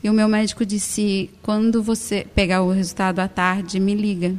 E 0.05 0.09
o 0.09 0.13
meu 0.13 0.27
médico 0.27 0.63
disse: 0.63 1.31
quando 1.41 1.81
você 1.81 2.27
pegar 2.35 2.61
o 2.61 2.69
resultado 2.69 3.17
à 3.17 3.27
tarde, 3.27 3.79
me 3.79 3.95
liga. 3.95 4.35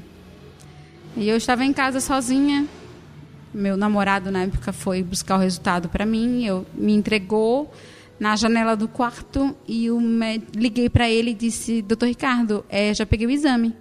E 1.17 1.29
eu 1.29 1.37
estava 1.37 1.65
em 1.65 1.73
casa 1.73 1.99
sozinha. 1.99 2.69
Meu 3.53 3.77
namorado 3.77 4.31
na 4.31 4.45
época 4.45 4.73
foi 4.73 5.03
buscar 5.03 5.35
o 5.35 5.41
resultado 5.41 5.89
para 5.89 6.07
mim. 6.07 6.47
Eu 6.47 6.65
me 6.73 6.95
entregou 6.95 7.69
na 8.21 8.37
janela 8.37 8.77
do 8.77 8.87
quarto 8.87 9.57
e 9.67 9.87
eu 9.87 10.01
liguei 10.55 10.89
para 10.89 11.11
ele 11.11 11.33
e 11.33 11.35
disse: 11.35 11.83
Doutor 11.83 12.07
Ricardo, 12.07 12.65
é, 12.69 12.95
já 12.95 13.05
peguei 13.05 13.27
o 13.27 13.31
exame. 13.31 13.75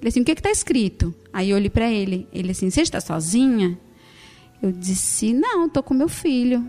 Ele 0.00 0.08
assim: 0.08 0.22
O 0.22 0.24
que 0.24 0.32
está 0.32 0.50
escrito? 0.50 1.14
Aí 1.30 1.50
eu 1.50 1.56
olhei 1.58 1.68
para 1.68 1.90
ele. 1.90 2.26
Ele 2.32 2.52
assim: 2.52 2.70
Você 2.70 2.80
está 2.80 2.98
sozinha? 2.98 3.78
Eu 4.62 4.72
disse: 4.72 5.34
Não, 5.34 5.66
estou 5.66 5.82
com 5.82 5.92
meu 5.92 6.08
filho. 6.08 6.66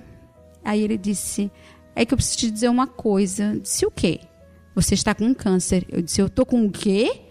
Aí 0.61 0.81
ele 0.81 0.97
disse: 0.97 1.49
é 1.95 2.05
que 2.05 2.13
eu 2.13 2.17
preciso 2.17 2.37
te 2.37 2.51
dizer 2.51 2.69
uma 2.69 2.87
coisa. 2.87 3.53
Eu 3.53 3.59
disse 3.59 3.85
o 3.85 3.91
quê? 3.91 4.19
Você 4.75 4.93
está 4.93 5.15
com 5.15 5.33
câncer. 5.33 5.85
Eu 5.89 6.01
disse, 6.01 6.21
eu 6.21 6.27
estou 6.27 6.45
com 6.45 6.65
o 6.65 6.71
quê? 6.71 7.21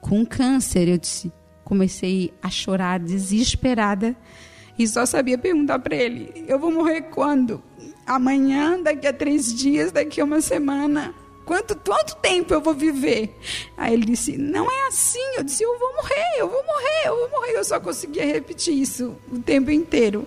Com 0.00 0.24
câncer. 0.24 0.88
Eu 0.88 0.98
disse, 0.98 1.32
comecei 1.64 2.32
a 2.42 2.48
chorar 2.48 3.00
desesperada 3.00 4.16
e 4.78 4.86
só 4.86 5.04
sabia 5.04 5.36
perguntar 5.36 5.80
para 5.80 5.96
ele: 5.96 6.44
eu 6.46 6.58
vou 6.58 6.70
morrer 6.70 7.02
quando? 7.02 7.60
Amanhã, 8.06 8.80
daqui 8.80 9.06
a 9.06 9.12
três 9.12 9.52
dias, 9.52 9.90
daqui 9.90 10.20
a 10.20 10.24
uma 10.24 10.40
semana. 10.40 11.12
Quanto, 11.44 11.74
quanto 11.76 12.14
tempo 12.16 12.54
eu 12.54 12.60
vou 12.60 12.74
viver? 12.74 13.34
Aí 13.76 13.94
ele 13.94 14.04
disse: 14.04 14.36
Não 14.36 14.70
é 14.70 14.86
assim. 14.86 15.34
Eu 15.36 15.42
disse: 15.42 15.64
Eu 15.64 15.78
vou 15.78 15.94
morrer, 15.96 16.38
eu 16.38 16.48
vou 16.48 16.64
morrer, 16.64 17.06
eu 17.06 17.16
vou 17.16 17.30
morrer. 17.30 17.52
Eu 17.52 17.64
só 17.64 17.80
conseguia 17.80 18.24
repetir 18.24 18.74
isso 18.74 19.16
o 19.32 19.40
tempo 19.40 19.70
inteiro. 19.70 20.26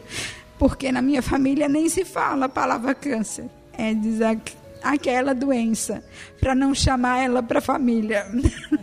Porque 0.60 0.92
na 0.92 1.02
minha 1.02 1.22
família 1.22 1.70
nem 1.70 1.88
se 1.88 2.04
fala 2.04 2.46
a 2.46 2.50
palavra 2.50 2.94
câncer 2.94 3.50
é 3.78 3.94
dizer 3.94 4.40
aquela 4.84 5.34
doença, 5.34 6.04
para 6.40 6.56
não 6.56 6.74
chamar 6.74 7.20
ela 7.20 7.44
para 7.44 7.60
a 7.60 7.62
família. 7.62 8.26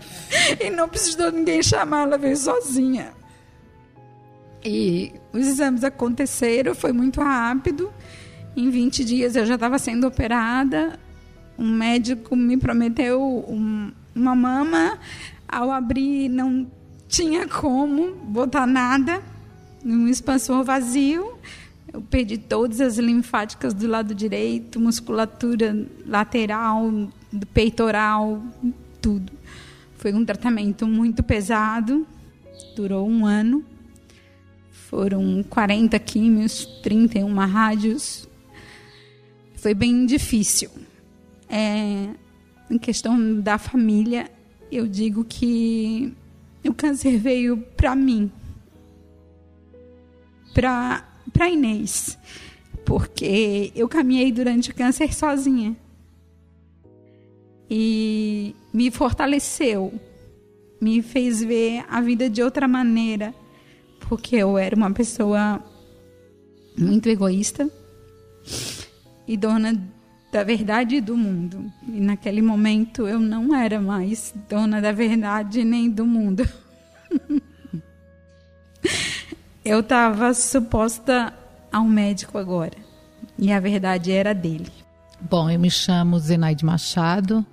e 0.61 0.71
não 0.71 0.89
precisou 0.89 1.33
ninguém 1.33 1.63
chamar, 1.63 2.03
ela 2.03 2.19
veio 2.19 2.37
sozinha. 2.37 3.13
E 4.65 5.13
os 5.33 5.47
exames 5.47 5.85
aconteceram, 5.85 6.75
foi 6.75 6.93
muito 6.93 7.21
rápido. 7.21 7.93
Em 8.57 8.71
20 8.71 9.05
dias 9.05 9.37
eu 9.37 9.47
já 9.47 9.55
estava 9.55 9.79
sendo 9.79 10.07
operada. 10.07 10.99
Um 11.59 11.73
médico 11.73 12.37
me 12.37 12.57
prometeu 12.57 13.23
um, 13.49 13.93
uma 14.15 14.35
mama. 14.35 14.99
Ao 15.49 15.71
abrir, 15.71 16.29
não 16.29 16.71
tinha 17.09 17.47
como 17.49 18.15
botar 18.17 18.67
nada. 18.67 19.23
Um 19.85 20.09
expansor 20.09 20.65
vazio. 20.65 21.39
Eu 21.93 22.03
perdi 22.03 22.37
todas 22.37 22.81
as 22.81 22.99
linfáticas 22.99 23.73
do 23.73 23.87
lado 23.87 24.15
direito, 24.15 24.79
musculatura 24.79 25.87
lateral, 26.07 26.91
do 27.33 27.47
peitoral, 27.47 28.43
tudo. 29.01 29.33
Foi 29.97 30.13
um 30.13 30.25
tratamento 30.25 30.87
muito 30.87 31.23
pesado, 31.23 32.07
durou 32.77 33.09
um 33.09 33.25
ano. 33.27 33.65
Foram 34.71 35.43
40 35.43 35.99
químios, 35.99 36.65
31 36.83 37.35
rádios. 37.35 38.29
Foi 39.57 39.75
bem 39.75 40.07
difícil. 40.07 40.71
É, 41.49 42.11
em 42.71 42.79
questão 42.79 43.41
da 43.41 43.59
família, 43.59 44.31
eu 44.71 44.87
digo 44.87 45.25
que 45.25 46.15
o 46.65 46.75
câncer 46.75 47.17
veio 47.19 47.57
para 47.57 47.97
mim, 47.97 48.31
para 50.55 51.08
para 51.39 51.49
Inês, 51.49 52.19
porque 52.85 53.71
eu 53.77 53.89
caminhei 53.89 54.33
durante 54.33 54.73
o 54.73 54.75
câncer 54.75 55.15
sozinha. 55.15 55.77
E 57.71 58.57
me 58.75 58.91
fortaleceu, 58.91 59.93
me 60.81 61.01
fez 61.01 61.41
ver 61.41 61.85
a 61.89 62.01
vida 62.01 62.29
de 62.29 62.43
outra 62.43 62.67
maneira, 62.67 63.33
porque 64.01 64.35
eu 64.35 64.59
era 64.59 64.75
uma 64.75 64.91
pessoa 64.91 65.63
muito 66.77 67.09
egoísta 67.09 67.71
e 69.29 69.37
dona 69.37 69.81
da 70.33 70.43
verdade 70.43 70.97
e 70.97 71.01
do 71.01 71.17
mundo. 71.17 71.73
E 71.87 72.01
naquele 72.01 72.43
momento 72.43 73.07
eu 73.07 73.21
não 73.21 73.55
era 73.55 73.81
mais 73.81 74.35
dona 74.49 74.81
da 74.81 74.91
verdade 74.91 75.63
nem 75.63 75.89
do 75.89 76.05
mundo. 76.05 76.43
Eu 79.69 79.81
estava 79.81 80.33
suposta 80.33 81.35
a 81.71 81.79
um 81.79 81.89
médico 81.89 82.39
agora. 82.39 82.73
E 83.39 83.53
a 83.53 83.61
verdade 83.61 84.11
era 84.11 84.35
dele. 84.35 84.73
Bom, 85.21 85.51
eu 85.51 85.61
me 85.61 85.71
chamo 85.71 86.19
Zenaide 86.19 86.65
Machado, 86.65 87.45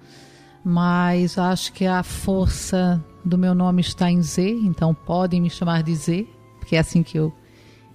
mas 0.64 1.38
acho 1.38 1.74
que 1.74 1.86
a 1.86 2.04
força 2.04 3.04
do 3.26 3.38
meu 3.38 3.54
nome 3.54 3.82
está 3.82 4.10
em 4.10 4.22
Z, 4.22 4.50
então 4.64 4.94
podem 4.94 5.42
me 5.42 5.50
chamar 5.50 5.84
de 5.84 5.94
Z, 5.94 6.26
porque 6.58 6.78
é 6.78 6.80
assim 6.80 7.04
que 7.04 7.20
eu, 7.20 7.34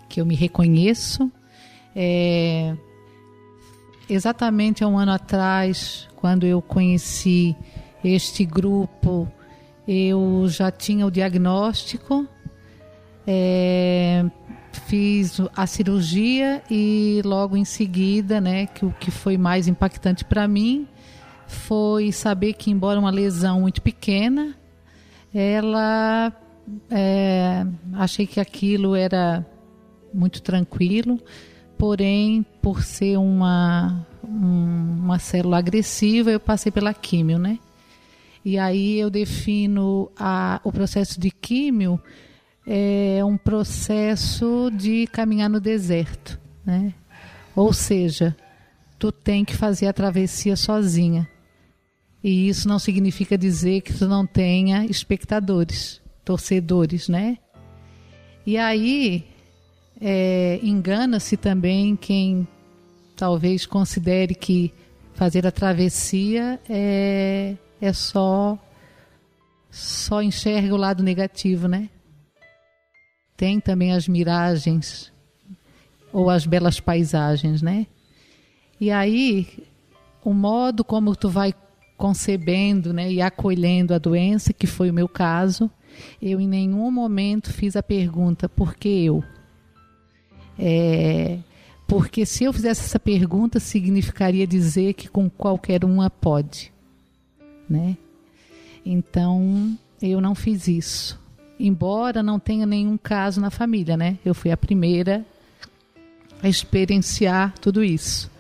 que 0.07 0.21
eu 0.21 0.27
me 0.27 0.35
reconheço. 0.35 1.33
É, 1.97 2.77
exatamente 4.07 4.85
há 4.85 4.87
um 4.87 4.99
ano 4.99 5.13
atrás, 5.13 6.07
quando 6.17 6.45
eu 6.45 6.61
conheci 6.61 7.57
este 8.05 8.45
grupo, 8.45 9.33
eu 9.89 10.45
já 10.47 10.71
tinha 10.71 11.07
o 11.07 11.11
diagnóstico 11.11 12.29
é, 13.27 14.25
fiz 14.87 15.41
a 15.55 15.67
cirurgia 15.67 16.63
e 16.71 17.21
logo 17.25 17.57
em 17.57 17.65
seguida, 17.65 18.41
né, 18.41 18.67
que 18.67 18.85
o 18.85 18.93
que 18.93 19.11
foi 19.11 19.37
mais 19.37 19.69
impactante 19.69 20.25
para 20.25 20.47
mim 20.49 20.87
foi 21.47 22.13
saber 22.13 22.55
que, 22.55 22.71
embora 22.71 22.99
uma 22.99 23.11
lesão 23.11 23.63
muito 23.63 23.83
pequena, 23.83 24.55
ela 25.35 26.33
é, 26.91 27.67
achei 27.95 28.27
que 28.27 28.41
aquilo 28.41 28.95
era 28.95 29.45
muito 30.15 30.43
tranquilo, 30.43 31.21
porém, 31.77 32.45
por 32.63 32.83
ser 32.83 33.17
uma, 33.17 34.07
um, 34.25 34.99
uma 35.03 35.19
célula 35.19 35.59
agressiva, 35.59 36.31
eu 36.31 36.41
passei 36.41 36.71
pela 36.71 36.95
químio, 36.95 37.39
né? 37.39 37.59
E 38.45 38.59
aí 38.59 38.99
eu 38.99 39.11
defino 39.11 40.11
a, 40.17 40.61
o 40.65 40.73
processo 40.73 41.21
de 41.21 41.31
químio 41.31 42.01
é 42.67 43.25
um 43.25 43.37
processo 43.37 44.71
de 44.71 45.07
caminhar 45.07 45.49
no 45.49 45.61
deserto, 45.61 46.39
né? 46.65 46.95
Ou 47.55 47.73
seja, 47.73 48.37
tu 48.99 49.11
tem 49.11 49.45
que 49.45 49.57
fazer 49.57 49.87
a 49.87 49.93
travessia 49.93 50.57
sozinha. 50.57 51.29
E 52.23 52.49
isso 52.49 52.69
não 52.69 52.79
significa 52.79 53.37
dizer 53.37 53.81
que 53.81 53.95
tu 53.95 54.07
não 54.07 54.27
tenha 54.27 54.85
espectadores, 54.85 56.01
torcedores, 56.25 57.09
né? 57.09 57.39
E 58.47 58.57
aí 58.57 59.27
é, 60.01 60.61
engana-se 60.63 61.37
também 61.37 61.97
quem 61.97 62.47
talvez 63.17 63.67
considere 63.67 64.35
que 64.35 64.73
fazer 65.15 65.47
a 65.47 65.51
travessia 65.51 66.59
é, 66.69 67.55
é 67.81 67.93
só 67.93 68.59
só 69.71 70.23
enxerga 70.23 70.75
o 70.75 70.79
lado 70.79 71.03
negativo, 71.03 71.69
né? 71.69 71.89
Tem 73.41 73.59
também 73.59 73.95
as 73.95 74.07
miragens 74.07 75.11
ou 76.13 76.29
as 76.29 76.45
belas 76.45 76.79
paisagens, 76.79 77.63
né? 77.63 77.87
E 78.79 78.91
aí, 78.91 79.49
o 80.23 80.35
modo 80.35 80.85
como 80.85 81.17
tu 81.17 81.31
vai 81.31 81.55
concebendo 81.97 82.93
né, 82.93 83.11
e 83.11 83.23
acolhendo 83.23 83.95
a 83.95 83.99
doença, 83.99 84.53
que 84.53 84.67
foi 84.67 84.91
o 84.91 84.93
meu 84.93 85.09
caso, 85.09 85.71
eu 86.21 86.39
em 86.39 86.47
nenhum 86.47 86.91
momento 86.91 87.51
fiz 87.51 87.77
a 87.77 87.83
pergunta 87.83 88.47
por 88.47 88.75
que 88.75 89.07
eu? 89.07 89.25
É, 90.59 91.39
porque 91.89 92.27
se 92.27 92.45
eu 92.45 92.53
fizesse 92.53 92.83
essa 92.83 92.99
pergunta, 92.99 93.59
significaria 93.59 94.47
dizer 94.47 94.93
que 94.93 95.09
com 95.09 95.31
qualquer 95.31 95.83
uma 95.83 96.11
pode. 96.11 96.71
Né? 97.67 97.97
Então, 98.85 99.79
eu 100.03 100.21
não 100.21 100.35
fiz 100.35 100.69
isso. 100.69 101.20
Embora 101.63 102.23
não 102.23 102.41
tenha 102.41 102.65
nenhum 102.65 102.97
caso 102.97 103.41
na 103.41 103.51
família, 103.51 103.97
né? 103.97 104.19
Eu 104.25 104.35
fui 104.35 104.51
a 104.51 104.57
primeira 104.57 105.25
a 106.43 106.49
experienciar 106.49 107.53
tudo 107.61 107.85
isso. 107.85 108.31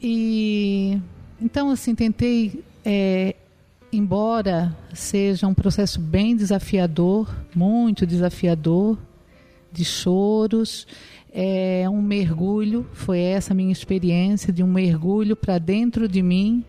E 0.00 1.00
então, 1.40 1.70
assim, 1.70 1.94
tentei, 1.94 2.64
é, 2.84 3.34
embora 3.92 4.76
seja 4.94 5.46
um 5.46 5.54
processo 5.54 6.00
bem 6.00 6.36
desafiador, 6.36 7.34
muito 7.54 8.06
desafiador, 8.06 8.96
de 9.72 9.84
choros, 9.84 10.86
é 11.32 11.88
um 11.90 12.00
mergulho, 12.00 12.86
foi 12.92 13.20
essa 13.20 13.52
a 13.52 13.56
minha 13.56 13.72
experiência, 13.72 14.52
de 14.52 14.62
um 14.62 14.66
mergulho 14.66 15.36
para 15.36 15.58
dentro 15.58 16.08
de 16.08 16.22
mim. 16.22 16.64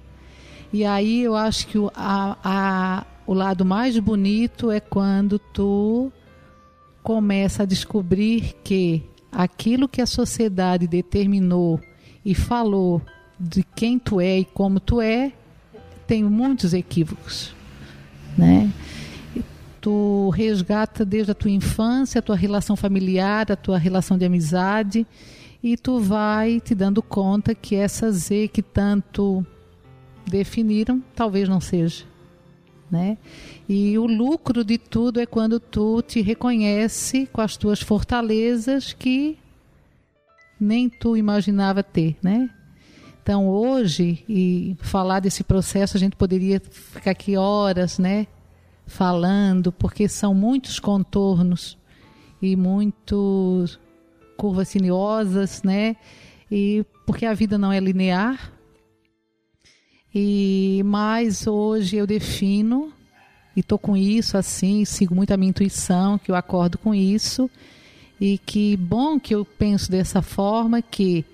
E 0.71 0.85
aí 0.85 1.21
eu 1.21 1.35
acho 1.35 1.67
que 1.67 1.77
a, 1.95 2.37
a, 2.43 3.05
o 3.29 3.33
lado 3.35 3.63
mais 3.63 3.95
bonito 3.99 4.71
é 4.71 4.79
quando 4.79 5.37
tu 5.37 6.11
começa 7.03 7.61
a 7.61 7.65
descobrir 7.65 8.55
que 8.63 9.03
aquilo 9.31 9.87
que 9.87 10.01
a 10.01 10.07
sociedade 10.07 10.87
determinou 10.87 11.79
e 12.25 12.33
falou 12.33 12.99
de 13.39 13.61
quem 13.61 13.99
tu 13.99 14.19
é 14.19 14.39
e 14.39 14.45
como 14.45 14.79
tu 14.79 14.99
é, 14.99 15.31
tem 16.07 16.23
muitos 16.23 16.73
equívocos, 16.73 17.53
né? 18.35 18.67
Tu 19.79 20.31
resgata 20.31 21.05
desde 21.05 21.31
a 21.31 21.35
tua 21.35 21.51
infância, 21.51 22.17
a 22.17 22.23
tua 22.23 22.35
relação 22.35 22.75
familiar, 22.75 23.51
a 23.51 23.55
tua 23.55 23.77
relação 23.77 24.17
de 24.17 24.25
amizade, 24.25 25.05
e 25.61 25.77
tu 25.77 25.99
vai 25.99 26.59
te 26.59 26.73
dando 26.73 27.03
conta 27.03 27.53
que 27.53 27.75
essa 27.75 28.11
Z 28.11 28.47
que 28.47 28.63
tanto 28.63 29.45
definiram, 30.25 30.99
talvez 31.15 31.47
não 31.47 31.61
seja, 31.61 32.08
né? 32.91 33.17
E 33.67 33.97
o 33.97 34.05
lucro 34.05 34.63
de 34.63 34.77
tudo 34.77 35.19
é 35.19 35.25
quando 35.25 35.59
tu 35.59 36.01
te 36.01 36.21
reconhece 36.21 37.27
com 37.31 37.41
as 37.41 37.55
tuas 37.57 37.81
fortalezas 37.81 38.93
que 38.93 39.37
nem 40.59 40.89
tu 40.89 41.15
imaginava 41.15 41.81
ter, 41.81 42.17
né? 42.21 42.49
Então, 43.21 43.47
hoje, 43.47 44.23
e 44.27 44.75
falar 44.81 45.19
desse 45.19 45.43
processo, 45.43 45.95
a 45.95 45.99
gente 45.99 46.15
poderia 46.15 46.59
ficar 46.59 47.11
aqui 47.11 47.37
horas, 47.37 47.99
né? 47.99 48.25
Falando, 48.87 49.71
porque 49.71 50.09
são 50.09 50.33
muitos 50.33 50.79
contornos 50.79 51.77
e 52.41 52.55
muitas 52.55 53.79
curvas 54.35 54.69
sinuosas, 54.69 55.61
né? 55.61 55.95
E 56.51 56.83
porque 57.05 57.25
a 57.25 57.33
vida 57.33 57.57
não 57.57 57.71
é 57.71 57.79
linear. 57.79 58.51
E 60.13 60.81
mais 60.85 61.45
hoje 61.45 61.97
eu 61.97 62.07
defino 62.07 62.91
e 63.55 63.61
tô 63.61 63.77
com 63.77 63.95
isso 63.95 64.37
assim, 64.37 64.83
sigo 64.85 65.13
muito 65.13 65.31
a 65.31 65.37
minha 65.37 65.49
intuição, 65.49 66.17
que 66.17 66.31
eu 66.31 66.35
acordo 66.35 66.77
com 66.77 66.95
isso 66.95 67.49
e 68.19 68.37
que 68.37 68.75
bom 68.77 69.19
que 69.19 69.35
eu 69.35 69.45
penso 69.45 69.91
dessa 69.91 70.21
forma 70.21 70.81
que 70.81 71.25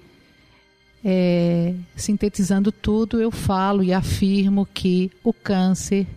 é, 1.04 1.76
sintetizando 1.96 2.72
tudo, 2.72 3.22
eu 3.22 3.30
falo 3.30 3.84
e 3.84 3.94
afirmo 3.94 4.66
que 4.66 5.12
o 5.24 5.32
câncer 5.32 6.08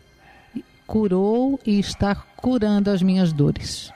curou 0.86 1.60
e 1.66 1.78
está 1.78 2.14
curando 2.14 2.90
as 2.90 3.02
minhas 3.02 3.30
dores. 3.30 3.92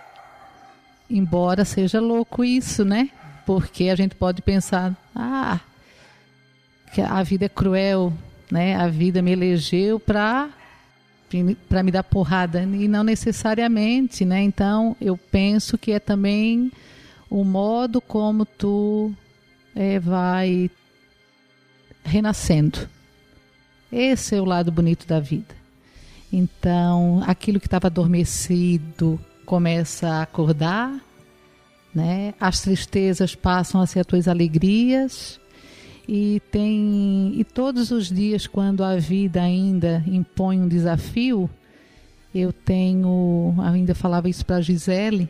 Embora 1.09 1.65
seja 1.65 1.99
louco 1.99 2.45
isso, 2.45 2.85
né? 2.85 3.09
Porque 3.47 3.89
a 3.89 3.97
gente 3.97 4.15
pode 4.15 4.43
pensar, 4.43 4.95
ah, 5.17 5.61
que 6.93 7.01
a 7.01 7.23
vida 7.23 7.47
é 7.47 7.49
cruel, 7.49 8.13
né? 8.53 8.77
A 8.77 8.87
vida 8.87 9.23
me 9.23 9.33
elegeu 9.33 9.99
para 9.99 10.51
para 11.67 11.83
me 11.83 11.91
dar 11.91 12.03
porrada 12.03 12.63
e 12.63 12.87
não 12.87 13.03
necessariamente, 13.03 14.23
né? 14.23 14.43
Então 14.43 14.95
eu 15.01 15.17
penso 15.17 15.79
que 15.79 15.93
é 15.93 15.99
também 15.99 16.71
o 17.31 17.43
modo 17.43 18.03
como 18.03 18.45
tu 18.45 19.11
é, 19.75 19.99
vai 19.99 20.71
renascendo. 22.05 22.87
Esse 23.91 24.37
é 24.37 24.41
o 24.43 24.45
lado 24.45 24.71
bonito 24.71 25.07
da 25.07 25.19
vida. 25.19 25.55
Então, 26.31 27.23
aquilo 27.27 27.59
que 27.59 27.67
estava 27.67 27.87
adormecido 27.87 29.19
começa 29.47 30.09
a 30.09 30.23
acordar, 30.23 31.01
né? 31.95 32.35
As 32.39 32.61
tristezas 32.61 33.35
passam 33.35 33.81
a 33.81 33.87
ser 33.87 34.01
as 34.01 34.07
tuas 34.07 34.29
alegrias 34.29 35.41
e 36.09 36.41
tem 36.51 37.33
e 37.37 37.45
todos 37.45 37.91
os 37.91 38.11
dias 38.11 38.47
quando 38.47 38.83
a 38.83 38.97
vida 38.97 39.41
ainda 39.43 40.03
impõe 40.07 40.61
um 40.61 40.69
desafio, 40.69 41.49
eu 42.35 42.53
tenho, 42.53 43.55
ainda 43.59 43.95
falava 43.95 44.29
isso 44.29 44.45
para 44.45 44.61
Gisele, 44.61 45.29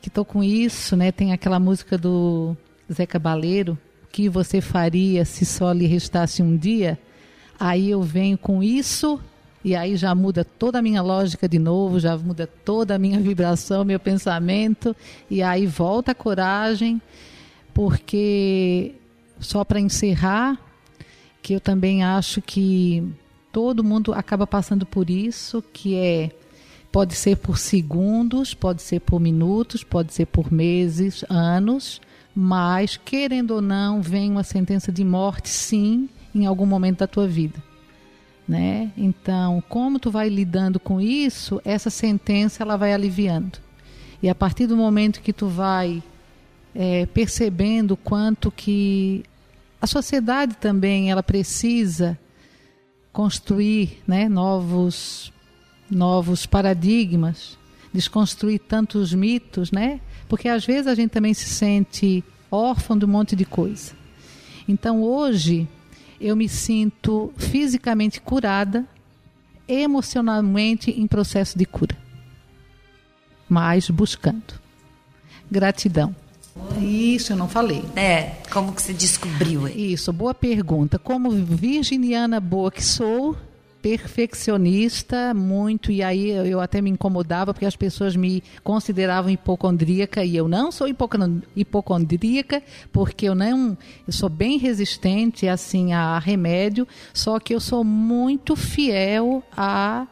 que 0.00 0.08
estou 0.08 0.24
com 0.24 0.42
isso, 0.42 0.96
né? 0.96 1.10
Tem 1.10 1.32
aquela 1.32 1.58
música 1.58 1.96
do 1.96 2.56
Zé 2.92 3.06
Cabaleiro, 3.06 3.78
que 4.10 4.28
você 4.28 4.60
faria 4.60 5.24
se 5.24 5.44
só 5.44 5.72
lhe 5.72 5.86
restasse 5.86 6.42
um 6.42 6.56
dia? 6.56 6.98
Aí 7.58 7.90
eu 7.90 8.02
venho 8.02 8.36
com 8.36 8.62
isso 8.62 9.20
e 9.64 9.74
aí 9.76 9.96
já 9.96 10.14
muda 10.14 10.44
toda 10.44 10.80
a 10.80 10.82
minha 10.82 11.00
lógica 11.00 11.48
de 11.48 11.58
novo, 11.58 12.00
já 12.00 12.16
muda 12.16 12.46
toda 12.46 12.96
a 12.96 12.98
minha 12.98 13.18
vibração, 13.20 13.84
meu 13.84 13.98
pensamento, 13.98 14.94
e 15.30 15.42
aí 15.42 15.66
volta 15.66 16.12
a 16.12 16.14
coragem, 16.14 17.00
porque 17.72 18.94
só 19.42 19.64
para 19.64 19.80
encerrar, 19.80 20.58
que 21.42 21.52
eu 21.52 21.60
também 21.60 22.02
acho 22.02 22.40
que 22.40 23.06
todo 23.52 23.84
mundo 23.84 24.14
acaba 24.14 24.46
passando 24.46 24.86
por 24.86 25.10
isso, 25.10 25.62
que 25.72 25.94
é 25.94 26.30
pode 26.90 27.14
ser 27.14 27.36
por 27.38 27.58
segundos, 27.58 28.52
pode 28.52 28.82
ser 28.82 29.00
por 29.00 29.18
minutos, 29.18 29.82
pode 29.82 30.12
ser 30.12 30.26
por 30.26 30.52
meses, 30.52 31.24
anos, 31.28 32.00
mas 32.34 32.98
querendo 32.98 33.52
ou 33.52 33.62
não, 33.62 34.02
vem 34.02 34.30
uma 34.30 34.44
sentença 34.44 34.92
de 34.92 35.02
morte, 35.02 35.48
sim, 35.48 36.08
em 36.34 36.46
algum 36.46 36.66
momento 36.66 36.98
da 36.98 37.06
tua 37.06 37.26
vida. 37.26 37.62
Né? 38.46 38.90
Então, 38.96 39.62
como 39.68 39.98
tu 39.98 40.10
vai 40.10 40.28
lidando 40.28 40.78
com 40.78 41.00
isso, 41.00 41.60
essa 41.64 41.88
sentença 41.88 42.62
ela 42.62 42.76
vai 42.76 42.92
aliviando. 42.92 43.58
E 44.22 44.28
a 44.28 44.34
partir 44.34 44.66
do 44.66 44.76
momento 44.76 45.22
que 45.22 45.32
tu 45.32 45.46
vai 45.48 46.02
é, 46.74 47.06
percebendo 47.06 47.96
quanto 47.96 48.50
que 48.50 49.24
a 49.82 49.86
sociedade 49.88 50.56
também 50.58 51.10
ela 51.10 51.24
precisa 51.24 52.16
construir 53.12 54.00
né, 54.06 54.28
novos 54.28 55.32
novos 55.90 56.46
paradigmas, 56.46 57.58
desconstruir 57.92 58.60
tantos 58.60 59.12
mitos, 59.12 59.72
né? 59.72 60.00
Porque 60.28 60.48
às 60.48 60.64
vezes 60.64 60.86
a 60.86 60.94
gente 60.94 61.10
também 61.10 61.34
se 61.34 61.46
sente 61.50 62.24
órfão 62.50 62.96
de 62.96 63.04
um 63.04 63.08
monte 63.08 63.34
de 63.34 63.44
coisa. 63.44 63.92
Então 64.68 65.02
hoje 65.02 65.68
eu 66.20 66.36
me 66.36 66.48
sinto 66.48 67.34
fisicamente 67.36 68.20
curada, 68.20 68.86
emocionalmente 69.66 70.92
em 70.92 71.08
processo 71.08 71.58
de 71.58 71.66
cura. 71.66 71.98
Mas 73.48 73.90
buscando. 73.90 74.54
Gratidão. 75.50 76.21
Isso 76.80 77.32
eu 77.32 77.36
não 77.36 77.48
falei. 77.48 77.84
É, 77.96 78.32
como 78.50 78.72
que 78.72 78.82
você 78.82 78.92
descobriu? 78.92 79.68
Isso, 79.68 80.12
boa 80.12 80.34
pergunta. 80.34 80.98
Como 80.98 81.30
virginiana 81.30 82.40
boa 82.40 82.70
que 82.70 82.84
sou, 82.84 83.36
perfeccionista 83.82 85.34
muito 85.34 85.90
e 85.90 86.02
aí 86.02 86.30
eu 86.30 86.60
até 86.60 86.80
me 86.80 86.88
incomodava 86.88 87.52
porque 87.52 87.66
as 87.66 87.74
pessoas 87.74 88.14
me 88.14 88.42
consideravam 88.62 89.28
hipocondríaca 89.28 90.24
e 90.24 90.36
eu 90.36 90.46
não 90.46 90.70
sou 90.70 90.86
hipocondríaca 91.56 92.62
porque 92.92 93.28
eu 93.28 93.34
não 93.34 93.76
eu 94.06 94.12
sou 94.12 94.28
bem 94.28 94.56
resistente 94.56 95.48
assim 95.48 95.92
a 95.92 96.16
remédio 96.20 96.86
só 97.12 97.40
que 97.40 97.52
eu 97.52 97.58
sou 97.58 97.82
muito 97.82 98.54
fiel 98.54 99.42
a 99.54 100.06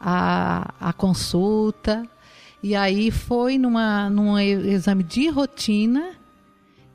a, 0.00 0.74
a 0.80 0.92
consulta 0.94 2.08
e 2.62 2.74
aí 2.74 3.10
foi 3.10 3.58
numa 3.58 4.10
num 4.10 4.38
exame 4.38 5.02
de 5.02 5.28
rotina 5.28 6.12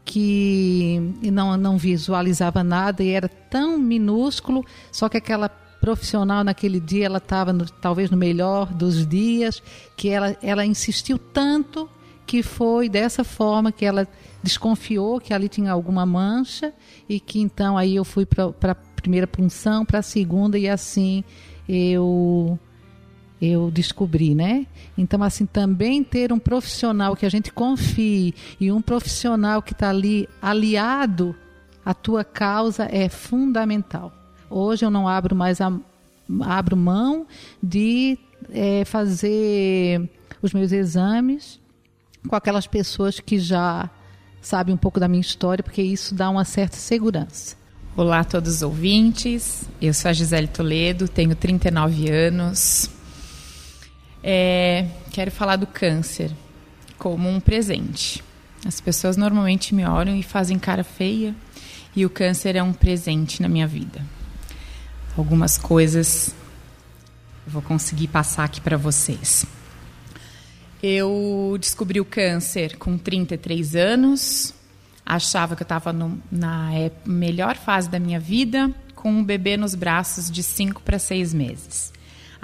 que 0.04 1.02
não, 1.34 1.58
não 1.58 1.78
visualizava 1.78 2.64
nada 2.64 3.04
e 3.04 3.10
era 3.10 3.28
tão 3.28 3.78
minúsculo, 3.78 4.64
só 4.92 5.10
que 5.10 5.18
aquela 5.18 5.50
profissional 5.50 6.44
naquele 6.44 6.80
dia, 6.80 7.06
ela 7.06 7.18
estava 7.18 7.54
talvez 7.82 8.10
no 8.10 8.18
melhor 8.18 8.74
dos 8.74 9.06
dias, 9.06 9.62
que 9.96 10.10
ela, 10.10 10.36
ela 10.42 10.66
insistiu 10.66 11.18
tanto 11.18 11.90
que 12.26 12.42
foi 12.42 12.90
dessa 12.90 13.24
forma 13.24 13.72
que 13.72 13.86
ela 13.86 14.08
desconfiou 14.42 15.20
que 15.20 15.34
ali 15.34 15.48
tinha 15.48 15.72
alguma 15.72 16.06
mancha 16.06 16.74
e 17.08 17.20
que 17.20 17.40
então 17.40 17.78
aí 17.78 17.96
eu 17.96 18.04
fui 18.04 18.26
para 18.26 18.76
primeira 18.76 19.28
punção 19.28 19.86
para 19.86 20.00
a 20.00 20.04
segunda 20.04 20.58
e 20.58 20.68
assim 20.68 21.24
eu 21.70 22.60
eu 23.42 23.70
descobri, 23.70 24.34
né? 24.34 24.66
Então, 24.98 25.22
assim, 25.22 25.46
também 25.46 26.04
ter 26.04 26.32
um 26.32 26.40
profissional 26.40 27.16
que 27.16 27.26
a 27.26 27.30
gente 27.30 27.52
confie 27.52 28.34
e 28.60 28.72
um 28.72 28.82
profissional 28.82 29.62
que 29.62 29.74
está 29.74 29.90
ali 29.90 30.28
aliado 30.42 31.36
à 31.86 31.94
tua 31.94 32.24
causa 32.24 32.88
é 32.92 33.10
fundamental. 33.10 34.12
Hoje 34.50 34.86
eu 34.86 34.90
não 34.90 35.08
abro 35.08 35.36
mais 35.36 35.60
a, 35.60 35.72
abro 36.42 36.78
mão 36.78 37.28
de 37.62 38.18
é, 38.52 38.86
fazer 38.86 40.10
os 40.42 40.54
meus 40.54 40.72
exames 40.72 41.60
com 42.28 42.36
aquelas 42.36 42.68
pessoas 42.68 43.20
que 43.20 43.38
já 43.38 43.90
sabem 44.42 44.74
um 44.74 44.78
pouco 44.78 45.00
da 45.00 45.08
minha 45.08 45.22
história, 45.22 45.64
porque 45.64 45.82
isso 45.82 46.14
dá 46.16 46.30
uma 46.30 46.46
certa 46.46 46.78
segurança. 46.78 47.56
Olá 47.98 48.20
a 48.20 48.24
todos 48.24 48.56
os 48.56 48.62
ouvintes, 48.62 49.70
eu 49.82 49.94
sou 49.94 50.10
a 50.10 50.14
Gisele 50.14 50.48
Toledo, 50.48 51.08
tenho 51.08 51.36
39 51.36 52.10
anos. 52.12 52.90
É, 54.28 54.88
quero 55.12 55.30
falar 55.30 55.56
do 55.56 55.68
câncer 55.68 56.32
como 56.98 57.30
um 57.30 57.40
presente. 57.40 58.24
As 58.66 58.82
pessoas 58.82 59.16
normalmente 59.16 59.76
me 59.76 59.86
olham 59.86 60.16
e 60.16 60.24
fazem 60.24 60.58
cara 60.58 60.84
feia, 60.84 61.36
e 61.96 62.04
o 62.08 62.10
câncer 62.10 62.56
é 62.56 62.64
um 62.64 62.74
presente 62.74 63.40
na 63.40 63.48
minha 63.48 63.68
vida. 63.68 64.04
Algumas 65.16 65.60
coisas 65.60 66.34
vou 67.46 67.62
conseguir 67.62 68.08
passar 68.08 68.46
aqui 68.46 68.60
para 68.60 68.78
vocês. 68.78 69.46
Eu 70.82 71.56
descobri 71.60 72.02
o 72.02 72.06
câncer 72.06 72.78
com 72.78 72.98
33 72.98 73.76
anos. 73.76 74.56
Achava 75.06 75.56
que 75.56 75.62
eu 75.62 75.66
estava 75.66 75.94
na 75.94 76.72
melhor 77.06 77.56
fase 77.58 77.88
da 77.88 78.00
minha 78.00 78.20
vida, 78.20 78.74
com 78.96 79.12
um 79.12 79.24
bebê 79.24 79.56
nos 79.56 79.76
braços 79.76 80.32
de 80.32 80.42
5 80.42 80.82
para 80.82 80.98
6 80.98 81.32
meses. 81.32 81.94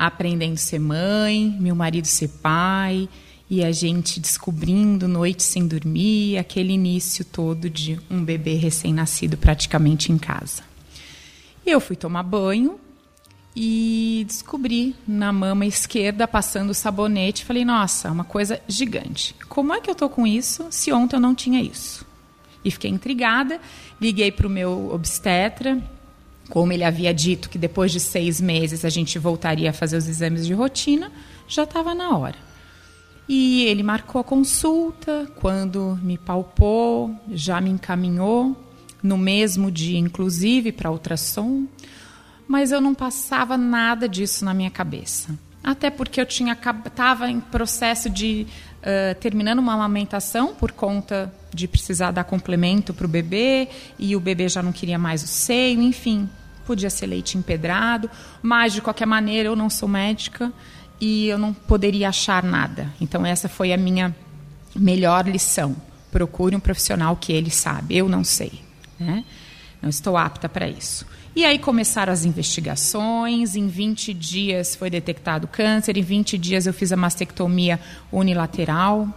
Aprendendo 0.03 0.53
a 0.53 0.57
ser 0.57 0.79
mãe, 0.79 1.55
meu 1.59 1.75
marido 1.75 2.05
ser 2.05 2.29
pai, 2.41 3.07
e 3.47 3.63
a 3.63 3.71
gente 3.71 4.19
descobrindo 4.19 5.07
noite 5.07 5.43
sem 5.43 5.67
dormir, 5.67 6.37
aquele 6.37 6.73
início 6.73 7.23
todo 7.23 7.69
de 7.69 7.99
um 8.09 8.23
bebê 8.23 8.55
recém-nascido 8.55 9.37
praticamente 9.37 10.11
em 10.11 10.17
casa. 10.17 10.63
Eu 11.63 11.79
fui 11.79 11.95
tomar 11.95 12.23
banho, 12.23 12.79
e 13.55 14.23
descobri 14.27 14.95
na 15.07 15.31
mama 15.31 15.65
esquerda 15.65 16.27
passando 16.27 16.69
o 16.69 16.73
sabonete. 16.73 17.45
Falei, 17.45 17.65
nossa, 17.65 18.11
uma 18.11 18.23
coisa 18.23 18.61
gigante. 18.67 19.35
Como 19.49 19.73
é 19.73 19.81
que 19.81 19.89
eu 19.89 19.95
tô 19.95 20.09
com 20.09 20.25
isso 20.25 20.67
se 20.71 20.91
ontem 20.91 21.17
eu 21.17 21.19
não 21.19 21.35
tinha 21.35 21.61
isso? 21.61 22.05
E 22.63 22.71
fiquei 22.71 22.89
intrigada. 22.89 23.59
Liguei 23.99 24.31
para 24.31 24.47
o 24.47 24.49
meu 24.49 24.89
obstetra, 24.93 25.81
como 26.51 26.71
ele 26.71 26.83
havia 26.83 27.11
dito 27.11 27.49
que 27.49 27.57
depois 27.57 27.91
de 27.91 27.99
seis 27.99 28.39
meses 28.39 28.85
a 28.85 28.89
gente 28.89 29.17
voltaria 29.17 29.71
a 29.71 29.73
fazer 29.73 29.97
os 29.97 30.07
exames 30.07 30.45
de 30.45 30.53
rotina, 30.53 31.11
já 31.47 31.63
estava 31.63 31.95
na 31.95 32.15
hora. 32.15 32.37
E 33.27 33.63
ele 33.63 33.81
marcou 33.81 34.21
a 34.21 34.23
consulta. 34.23 35.27
Quando 35.37 35.97
me 36.03 36.17
palpou, 36.17 37.15
já 37.31 37.59
me 37.59 37.69
encaminhou 37.69 38.55
no 39.01 39.17
mesmo 39.17 39.71
dia, 39.71 39.97
inclusive, 39.97 40.71
para 40.71 40.91
ultrassom 40.91 41.65
mas 42.51 42.73
eu 42.73 42.81
não 42.81 42.93
passava 42.93 43.55
nada 43.55 44.09
disso 44.09 44.43
na 44.43 44.53
minha 44.53 44.69
cabeça. 44.69 45.33
Até 45.63 45.89
porque 45.89 46.19
eu 46.19 46.25
tinha 46.25 46.51
estava 46.51 47.31
em 47.31 47.39
processo 47.39 48.09
de 48.09 48.45
uh, 48.79 49.17
terminando 49.21 49.59
uma 49.59 49.73
amamentação 49.73 50.53
por 50.53 50.73
conta 50.73 51.33
de 51.53 51.65
precisar 51.65 52.11
dar 52.11 52.25
complemento 52.25 52.93
para 52.93 53.05
o 53.05 53.09
bebê 53.09 53.69
e 53.97 54.17
o 54.17 54.19
bebê 54.19 54.49
já 54.49 54.61
não 54.61 54.73
queria 54.73 54.99
mais 54.99 55.23
o 55.23 55.27
seio, 55.27 55.81
enfim, 55.81 56.29
podia 56.61 56.89
ser 56.89 57.07
leite 57.07 57.37
empedrado, 57.37 58.09
mas 58.41 58.73
de 58.73 58.81
qualquer 58.81 59.05
maneira 59.05 59.49
eu 59.49 59.55
não 59.55 59.69
sou 59.69 59.87
médica 59.89 60.51
e 60.99 61.27
eu 61.27 61.37
não 61.37 61.53
poderia 61.53 62.09
achar 62.09 62.43
nada. 62.43 62.93
Então 63.01 63.25
essa 63.25 63.49
foi 63.49 63.73
a 63.73 63.77
minha 63.77 64.15
melhor 64.75 65.27
lição. 65.27 65.75
Procure 66.11 66.55
um 66.55 66.59
profissional 66.59 67.15
que 67.15 67.31
ele 67.33 67.49
sabe. 67.49 67.97
Eu 67.97 68.07
não 68.07 68.23
sei, 68.23 68.61
né? 68.99 69.23
Não 69.81 69.89
estou 69.89 70.15
apta 70.15 70.47
para 70.47 70.67
isso. 70.67 71.05
E 71.35 71.45
aí 71.45 71.57
começaram 71.57 72.11
as 72.11 72.25
investigações. 72.25 73.55
Em 73.55 73.67
20 73.67 74.13
dias 74.13 74.75
foi 74.75 74.89
detectado 74.89 75.47
câncer. 75.47 75.97
Em 75.97 76.03
20 76.03 76.37
dias 76.37 76.67
eu 76.67 76.73
fiz 76.73 76.91
a 76.91 76.97
mastectomia 76.97 77.79
unilateral. 78.11 79.07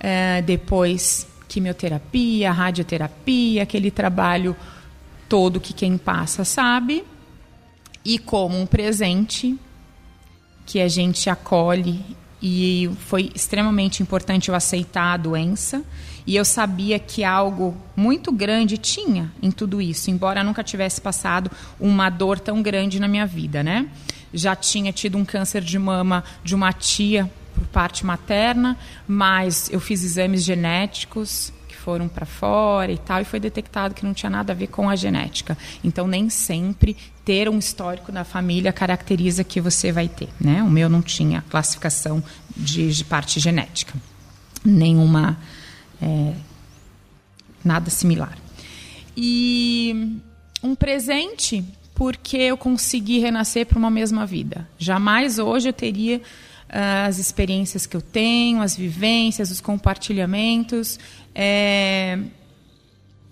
É, 0.00 0.42
depois, 0.42 1.26
quimioterapia, 1.46 2.50
radioterapia, 2.50 3.62
aquele 3.62 3.90
trabalho 3.90 4.56
todo 5.34 5.58
que 5.58 5.72
quem 5.72 5.98
passa 5.98 6.44
sabe. 6.44 7.02
E 8.04 8.20
como 8.20 8.56
um 8.56 8.64
presente 8.64 9.58
que 10.64 10.80
a 10.80 10.86
gente 10.86 11.28
acolhe 11.28 12.04
e 12.40 12.88
foi 13.08 13.32
extremamente 13.34 14.00
importante 14.00 14.48
eu 14.48 14.54
aceitar 14.54 15.14
a 15.14 15.16
doença 15.16 15.82
e 16.24 16.36
eu 16.36 16.44
sabia 16.44 17.00
que 17.00 17.24
algo 17.24 17.76
muito 17.96 18.30
grande 18.30 18.78
tinha 18.78 19.32
em 19.42 19.50
tudo 19.50 19.82
isso, 19.82 20.08
embora 20.08 20.44
nunca 20.44 20.62
tivesse 20.62 21.00
passado 21.00 21.50
uma 21.80 22.08
dor 22.08 22.38
tão 22.38 22.62
grande 22.62 23.00
na 23.00 23.08
minha 23.08 23.26
vida, 23.26 23.60
né? 23.60 23.88
Já 24.32 24.54
tinha 24.54 24.92
tido 24.92 25.18
um 25.18 25.24
câncer 25.24 25.62
de 25.62 25.80
mama 25.80 26.22
de 26.44 26.54
uma 26.54 26.72
tia 26.72 27.28
por 27.56 27.66
parte 27.66 28.06
materna, 28.06 28.78
mas 29.08 29.68
eu 29.68 29.80
fiz 29.80 30.04
exames 30.04 30.44
genéticos 30.44 31.52
foram 31.84 32.08
para 32.08 32.24
fora 32.24 32.90
e 32.90 32.98
tal, 32.98 33.20
e 33.20 33.24
foi 33.24 33.38
detectado 33.38 33.94
que 33.94 34.04
não 34.04 34.14
tinha 34.14 34.30
nada 34.30 34.52
a 34.52 34.56
ver 34.56 34.68
com 34.68 34.88
a 34.88 34.96
genética. 34.96 35.56
Então, 35.82 36.06
nem 36.06 36.30
sempre 36.30 36.96
ter 37.24 37.48
um 37.48 37.58
histórico 37.58 38.10
na 38.10 38.24
família 38.24 38.72
caracteriza 38.72 39.44
que 39.44 39.60
você 39.60 39.92
vai 39.92 40.08
ter, 40.08 40.28
né? 40.40 40.62
O 40.62 40.70
meu 40.70 40.88
não 40.88 41.02
tinha 41.02 41.44
classificação 41.50 42.22
de, 42.56 42.90
de 42.90 43.04
parte 43.04 43.38
genética, 43.38 43.94
nenhuma 44.64 45.38
é, 46.00 46.32
nada 47.62 47.90
similar. 47.90 48.36
E 49.16 50.18
um 50.62 50.74
presente 50.74 51.64
porque 51.94 52.36
eu 52.36 52.56
consegui 52.56 53.20
renascer 53.20 53.66
para 53.66 53.78
uma 53.78 53.90
mesma 53.90 54.26
vida. 54.26 54.68
Jamais 54.78 55.38
hoje 55.38 55.68
eu 55.68 55.72
teria 55.72 56.16
uh, 56.18 57.06
as 57.06 57.18
experiências 57.18 57.86
que 57.86 57.96
eu 57.96 58.02
tenho, 58.02 58.60
as 58.60 58.76
vivências, 58.76 59.50
os 59.50 59.60
compartilhamentos, 59.60 60.98
é, 61.34 62.18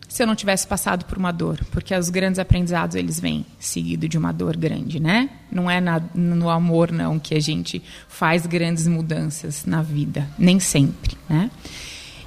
se 0.09 0.23
eu 0.23 0.27
não 0.27 0.35
tivesse 0.35 0.67
passado 0.67 1.07
por 1.07 1.17
uma 1.17 1.33
dor, 1.33 1.65
porque 1.71 1.95
os 1.95 2.11
grandes 2.11 2.39
aprendizados 2.39 2.97
eles 2.97 3.19
vêm 3.19 3.47
seguido 3.59 4.07
de 4.07 4.19
uma 4.19 4.31
dor 4.31 4.57
grande, 4.57 5.01
né? 5.01 5.31
Não 5.51 5.71
é 5.71 5.81
na, 5.81 6.03
no 6.15 6.51
amor 6.51 6.93
não 6.93 7.19
que 7.19 7.35
a 7.35 7.41
gente 7.41 7.83
faz 8.09 8.47
grandes 8.47 8.87
mudanças 8.87 9.65
na 9.65 9.81
vida, 9.81 10.29
nem 10.39 10.61
sempre, 10.61 11.17
né? 11.29 11.51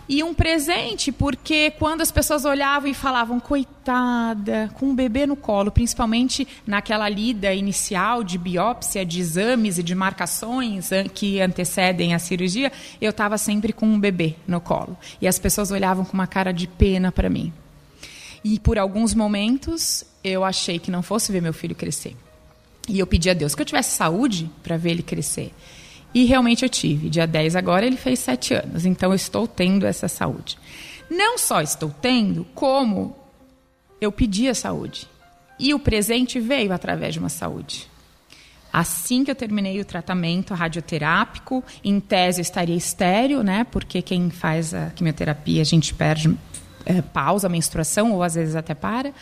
E 0.07 0.23
um 0.23 0.35
presente, 0.35 1.11
porque 1.11 1.71
quando 1.71 2.01
as 2.01 2.11
pessoas 2.11 2.45
olhavam 2.45 2.89
e 2.89 2.93
falavam, 2.93 3.39
coitada, 3.39 4.69
com 4.75 4.87
um 4.87 4.95
bebê 4.95 5.25
no 5.25 5.35
colo, 5.35 5.71
principalmente 5.71 6.47
naquela 6.65 7.09
lida 7.09 7.51
inicial 7.53 8.23
de 8.23 8.37
biópsia, 8.37 9.03
de 9.03 9.19
exames 9.19 9.79
e 9.79 9.83
de 9.83 9.95
marcações 9.95 10.89
que 11.13 11.41
antecedem 11.41 12.13
a 12.13 12.19
cirurgia, 12.19 12.71
eu 13.01 13.09
estava 13.09 13.37
sempre 13.37 13.73
com 13.73 13.87
um 13.87 13.99
bebê 13.99 14.35
no 14.47 14.61
colo. 14.61 14.95
E 15.19 15.27
as 15.27 15.39
pessoas 15.39 15.71
olhavam 15.71 16.05
com 16.05 16.13
uma 16.13 16.27
cara 16.27 16.51
de 16.51 16.67
pena 16.67 17.11
para 17.11 17.29
mim. 17.29 17.51
E 18.43 18.59
por 18.59 18.77
alguns 18.77 19.15
momentos 19.15 20.05
eu 20.23 20.43
achei 20.43 20.77
que 20.77 20.91
não 20.91 21.01
fosse 21.01 21.31
ver 21.31 21.41
meu 21.41 21.53
filho 21.53 21.73
crescer. 21.73 22.15
E 22.87 22.99
eu 22.99 23.07
pedi 23.07 23.27
a 23.27 23.33
Deus 23.33 23.55
que 23.55 23.61
eu 23.63 23.65
tivesse 23.65 23.95
saúde 23.95 24.51
para 24.61 24.77
ver 24.77 24.91
ele 24.91 25.01
crescer. 25.01 25.51
E 26.15 26.23
realmente 26.23 26.63
eu 26.63 26.69
tive. 26.69 27.09
Dia 27.09 27.27
10 27.27 27.57
agora 27.57 27.85
ele 27.85 27.97
fez 27.97 28.19
7 28.19 28.53
anos. 28.53 28.85
Então 28.85 29.11
eu 29.11 29.15
estou 29.15 29.45
tendo 29.45 29.85
essa 29.85 30.07
saúde. 30.07 30.57
Não 31.11 31.37
só 31.37 31.61
estou 31.61 31.93
tendo, 32.01 32.47
como 32.55 33.13
eu 33.99 34.13
pedi 34.13 34.47
a 34.47 34.55
saúde. 34.55 35.09
E 35.59 35.73
o 35.73 35.79
presente 35.79 36.39
veio 36.39 36.71
através 36.71 37.13
de 37.13 37.19
uma 37.19 37.27
saúde. 37.27 37.89
Assim 38.71 39.25
que 39.25 39.31
eu 39.31 39.35
terminei 39.35 39.79
o 39.81 39.85
tratamento 39.85 40.53
radioterápico, 40.53 41.61
em 41.83 41.99
tese 41.99 42.39
eu 42.39 42.43
estaria 42.43 42.75
estéreo, 42.75 43.43
né? 43.43 43.65
Porque 43.65 44.01
quem 44.01 44.29
faz 44.29 44.73
a 44.73 44.91
quimioterapia 44.91 45.61
a 45.61 45.65
gente 45.65 45.93
perde, 45.93 46.33
é, 46.85 47.01
pausa 47.01 47.47
a 47.47 47.49
menstruação 47.49 48.13
ou 48.13 48.23
às 48.23 48.35
vezes 48.35 48.55
até 48.55 48.73
para. 48.73 49.13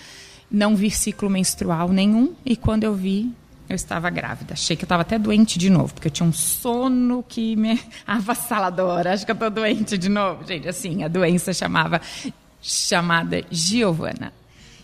Não 0.49 0.75
vi 0.75 0.91
ciclo 0.91 1.27
menstrual 1.27 1.89
nenhum 1.89 2.34
e 2.45 2.56
quando 2.56 2.84
eu 2.84 2.93
vi, 2.93 3.32
eu 3.73 3.75
estava 3.75 4.09
grávida. 4.09 4.53
Achei 4.53 4.75
que 4.75 4.83
eu 4.83 4.86
estava 4.86 5.01
até 5.01 5.17
doente 5.17 5.57
de 5.57 5.69
novo, 5.69 5.93
porque 5.93 6.07
eu 6.07 6.12
tinha 6.12 6.27
um 6.27 6.33
sono 6.33 7.23
que 7.27 7.55
me 7.55 7.81
avassalador. 8.05 9.07
Acho 9.07 9.25
que 9.25 9.31
eu 9.31 9.36
estou 9.36 9.49
doente 9.49 9.97
de 9.97 10.09
novo. 10.09 10.45
Gente, 10.45 10.67
assim, 10.67 11.03
a 11.03 11.07
doença 11.07 11.53
chamava 11.53 12.01
chamada 12.62 13.43
Giovana. 13.51 14.33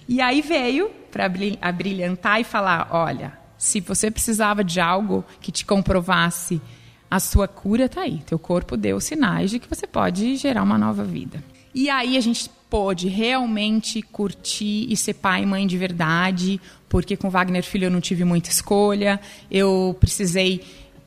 E 0.07 0.21
aí 0.21 0.41
veio 0.41 0.89
para 1.11 1.31
abrilhantar 1.61 2.41
e 2.41 2.43
falar: 2.43 2.89
olha, 2.91 3.33
se 3.57 3.79
você 3.79 4.09
precisava 4.09 4.63
de 4.63 4.79
algo 4.79 5.23
que 5.39 5.51
te 5.51 5.65
comprovasse 5.65 6.61
a 7.09 7.19
sua 7.19 7.47
cura, 7.47 7.89
tá 7.89 8.01
aí. 8.01 8.19
Teu 8.25 8.37
corpo 8.37 8.77
deu 8.77 8.99
sinais 8.99 9.51
de 9.51 9.59
que 9.59 9.69
você 9.69 9.87
pode 9.87 10.35
gerar 10.35 10.63
uma 10.63 10.77
nova 10.77 11.03
vida. 11.03 11.43
E 11.73 11.89
aí 11.89 12.17
a 12.17 12.21
gente 12.21 12.49
pôde 12.69 13.07
realmente 13.07 14.01
curtir 14.01 14.85
e 14.91 14.95
ser 14.95 15.15
pai 15.15 15.43
e 15.43 15.45
mãe 15.45 15.65
de 15.65 15.77
verdade, 15.77 16.61
porque 16.89 17.15
com 17.15 17.29
Wagner 17.29 17.63
Filho 17.63 17.85
eu 17.85 17.91
não 17.91 18.01
tive 18.01 18.25
muita 18.25 18.49
escolha, 18.49 19.19
eu 19.49 19.95
precisei 19.99 20.61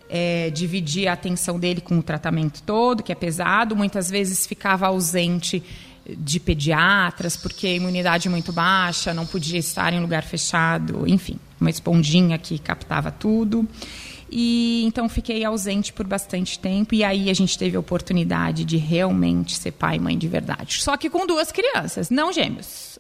é, 0.09 0.49
dividir 0.51 1.09
a 1.09 1.15
atenção 1.15 1.59
dele 1.59 1.81
com 1.81 1.99
o 1.99 2.03
tratamento 2.03 2.63
todo, 2.63 3.03
que 3.03 3.11
é 3.11 3.15
pesado, 3.15 3.75
muitas 3.75 4.09
vezes 4.09 4.47
ficava 4.47 4.87
ausente 4.87 5.63
de 6.07 6.41
pediatras, 6.41 7.37
porque 7.37 7.67
a 7.67 7.75
imunidade 7.75 8.29
muito 8.29 8.53
baixa, 8.53 9.15
não 9.15 9.27
podia 9.27 9.59
estar 9.59 9.93
em 9.93 10.01
lugar 10.01 10.23
fechado, 10.23 11.09
enfim, 11.09 11.39
uma 11.61 11.71
esponjinha 11.71 12.37
que 12.39 12.59
captava 12.59 13.11
tudo. 13.11 13.67
E 14.35 14.83
então 14.87 15.11
fiquei 15.11 15.45
ausente 15.45 15.93
por 15.93 16.07
bastante 16.07 16.59
tempo 16.59 16.95
e 16.95 17.05
aí 17.05 17.29
a 17.29 17.35
gente 17.35 17.59
teve 17.59 17.77
a 17.77 17.81
oportunidade 17.81 18.65
de 18.65 18.79
realmente 18.79 19.55
ser 19.55 19.73
pai 19.73 19.97
e 19.97 20.01
mãe 20.01 20.17
de 20.17 20.27
verdade. 20.27 20.83
Só 20.83 20.97
que 20.97 21.11
com 21.11 21.27
duas 21.27 21.53
crianças, 21.53 22.09
não 22.09 22.33
gêmeos. 22.33 22.99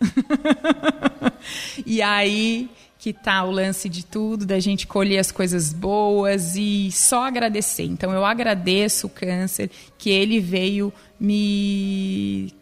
e 1.86 2.02
aí 2.02 2.68
que 2.98 3.12
tá 3.12 3.42
o 3.42 3.50
lance 3.50 3.88
de 3.88 4.04
tudo, 4.04 4.46
da 4.46 4.60
gente 4.60 4.86
colher 4.86 5.18
as 5.18 5.32
coisas 5.32 5.72
boas 5.72 6.54
e 6.54 6.88
só 6.92 7.24
agradecer. 7.24 7.84
Então 7.84 8.12
eu 8.12 8.24
agradeço 8.24 9.06
o 9.06 9.10
câncer 9.10 9.70
que 9.98 10.10
ele 10.10 10.38
veio 10.38 10.92
me 11.18 12.54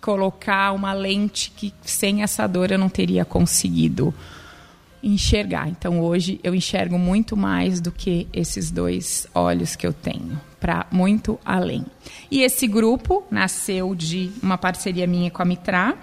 colocar 0.00 0.72
uma 0.72 0.92
lente 0.92 1.52
que 1.56 1.72
sem 1.82 2.22
essa 2.22 2.46
dor 2.46 2.72
eu 2.72 2.78
não 2.78 2.88
teria 2.88 3.24
conseguido 3.24 4.12
enxergar. 5.02 5.68
Então 5.68 6.00
hoje 6.00 6.40
eu 6.42 6.54
enxergo 6.54 6.98
muito 6.98 7.36
mais 7.36 7.80
do 7.80 7.90
que 7.90 8.28
esses 8.32 8.70
dois 8.70 9.26
olhos 9.34 9.76
que 9.76 9.86
eu 9.86 9.92
tenho, 9.92 10.40
para 10.58 10.86
muito 10.90 11.38
além. 11.44 11.84
E 12.30 12.42
esse 12.42 12.66
grupo 12.66 13.24
nasceu 13.30 13.94
de 13.94 14.30
uma 14.42 14.58
parceria 14.58 15.06
minha 15.06 15.30
com 15.30 15.42
a 15.42 15.44
Mitra 15.44 15.96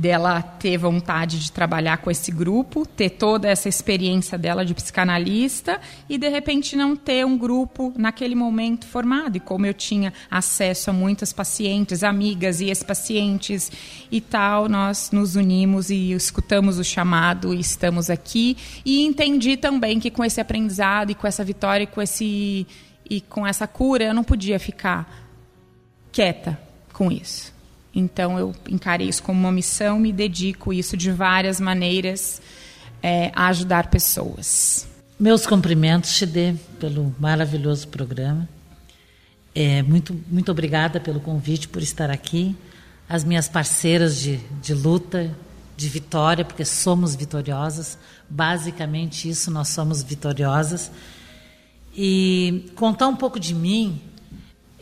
dela 0.00 0.40
ter 0.40 0.78
vontade 0.78 1.38
de 1.38 1.52
trabalhar 1.52 1.98
com 1.98 2.10
esse 2.10 2.32
grupo, 2.32 2.86
ter 2.86 3.10
toda 3.10 3.46
essa 3.46 3.68
experiência 3.68 4.38
dela 4.38 4.64
de 4.64 4.72
psicanalista 4.72 5.78
e 6.08 6.16
de 6.16 6.26
repente 6.26 6.74
não 6.74 6.96
ter 6.96 7.26
um 7.26 7.36
grupo 7.36 7.92
naquele 7.98 8.34
momento 8.34 8.86
formado. 8.86 9.36
E 9.36 9.40
como 9.40 9.66
eu 9.66 9.74
tinha 9.74 10.10
acesso 10.30 10.88
a 10.88 10.92
muitas 10.94 11.34
pacientes, 11.34 12.02
amigas 12.02 12.62
e 12.62 12.68
ex-pacientes 12.68 13.70
e 14.10 14.22
tal, 14.22 14.70
nós 14.70 15.10
nos 15.12 15.36
unimos 15.36 15.90
e 15.90 16.12
escutamos 16.12 16.78
o 16.78 16.84
chamado 16.84 17.52
e 17.52 17.60
estamos 17.60 18.08
aqui. 18.08 18.56
E 18.86 19.04
entendi 19.04 19.58
também 19.58 20.00
que 20.00 20.10
com 20.10 20.24
esse 20.24 20.40
aprendizado 20.40 21.10
e 21.10 21.14
com 21.14 21.26
essa 21.26 21.44
vitória 21.44 21.84
e 21.84 21.86
com 21.86 22.00
esse 22.00 22.66
e 23.08 23.20
com 23.20 23.46
essa 23.46 23.66
cura, 23.66 24.04
eu 24.04 24.14
não 24.14 24.24
podia 24.24 24.58
ficar 24.58 25.28
quieta 26.10 26.58
com 26.92 27.12
isso. 27.12 27.59
Então 27.94 28.38
eu 28.38 28.54
encarei 28.68 29.08
isso 29.08 29.22
como 29.22 29.38
uma 29.38 29.52
missão, 29.52 29.98
me 29.98 30.12
dedico 30.12 30.72
isso 30.72 30.96
de 30.96 31.10
várias 31.10 31.60
maneiras 31.60 32.40
é, 33.02 33.32
a 33.34 33.48
ajudar 33.48 33.90
pessoas. 33.90 34.86
Meus 35.18 35.46
cumprimentos, 35.46 36.12
Chide, 36.12 36.56
pelo 36.78 37.14
maravilhoso 37.18 37.88
programa. 37.88 38.48
É, 39.54 39.82
muito, 39.82 40.18
muito 40.28 40.50
obrigada 40.50 41.00
pelo 41.00 41.20
convite, 41.20 41.68
por 41.68 41.82
estar 41.82 42.10
aqui. 42.10 42.56
As 43.08 43.24
minhas 43.24 43.48
parceiras 43.48 44.18
de, 44.20 44.38
de 44.62 44.72
luta, 44.72 45.34
de 45.76 45.88
vitória, 45.88 46.44
porque 46.44 46.64
somos 46.64 47.16
vitoriosas. 47.16 47.98
Basicamente, 48.28 49.28
isso, 49.28 49.50
nós 49.50 49.68
somos 49.68 50.02
vitoriosas. 50.02 50.90
E 51.94 52.70
contar 52.76 53.08
um 53.08 53.16
pouco 53.16 53.40
de 53.40 53.54
mim 53.54 54.00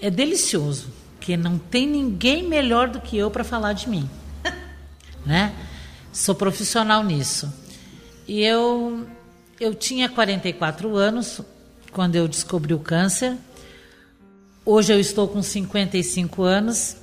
é 0.00 0.10
delicioso 0.10 0.88
porque 1.28 1.36
não 1.36 1.58
tem 1.58 1.86
ninguém 1.86 2.48
melhor 2.48 2.88
do 2.88 3.02
que 3.02 3.14
eu 3.14 3.30
para 3.30 3.44
falar 3.44 3.74
de 3.74 3.86
mim, 3.86 4.08
né? 5.26 5.54
Sou 6.10 6.34
profissional 6.34 7.04
nisso. 7.04 7.52
E 8.26 8.42
eu 8.42 9.06
eu 9.60 9.74
tinha 9.74 10.08
44 10.08 10.96
anos 10.96 11.42
quando 11.92 12.16
eu 12.16 12.26
descobri 12.26 12.72
o 12.72 12.78
câncer. 12.78 13.36
Hoje 14.64 14.90
eu 14.90 14.98
estou 14.98 15.28
com 15.28 15.42
55 15.42 16.42
anos. 16.44 16.96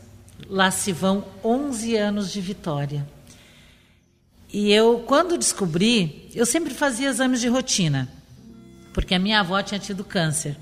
Lá 0.49 0.71
se 0.71 0.91
vão 0.91 1.23
11 1.43 1.95
anos 1.95 2.31
de 2.31 2.41
vitória. 2.41 3.07
E 4.51 4.71
eu, 4.71 5.03
quando 5.05 5.37
descobri, 5.37 6.31
eu 6.33 6.47
sempre 6.47 6.73
fazia 6.73 7.09
exames 7.09 7.41
de 7.41 7.47
rotina, 7.47 8.09
porque 8.91 9.13
a 9.13 9.19
minha 9.19 9.39
avó 9.41 9.61
tinha 9.61 9.79
tido 9.79 10.03
câncer. 10.03 10.57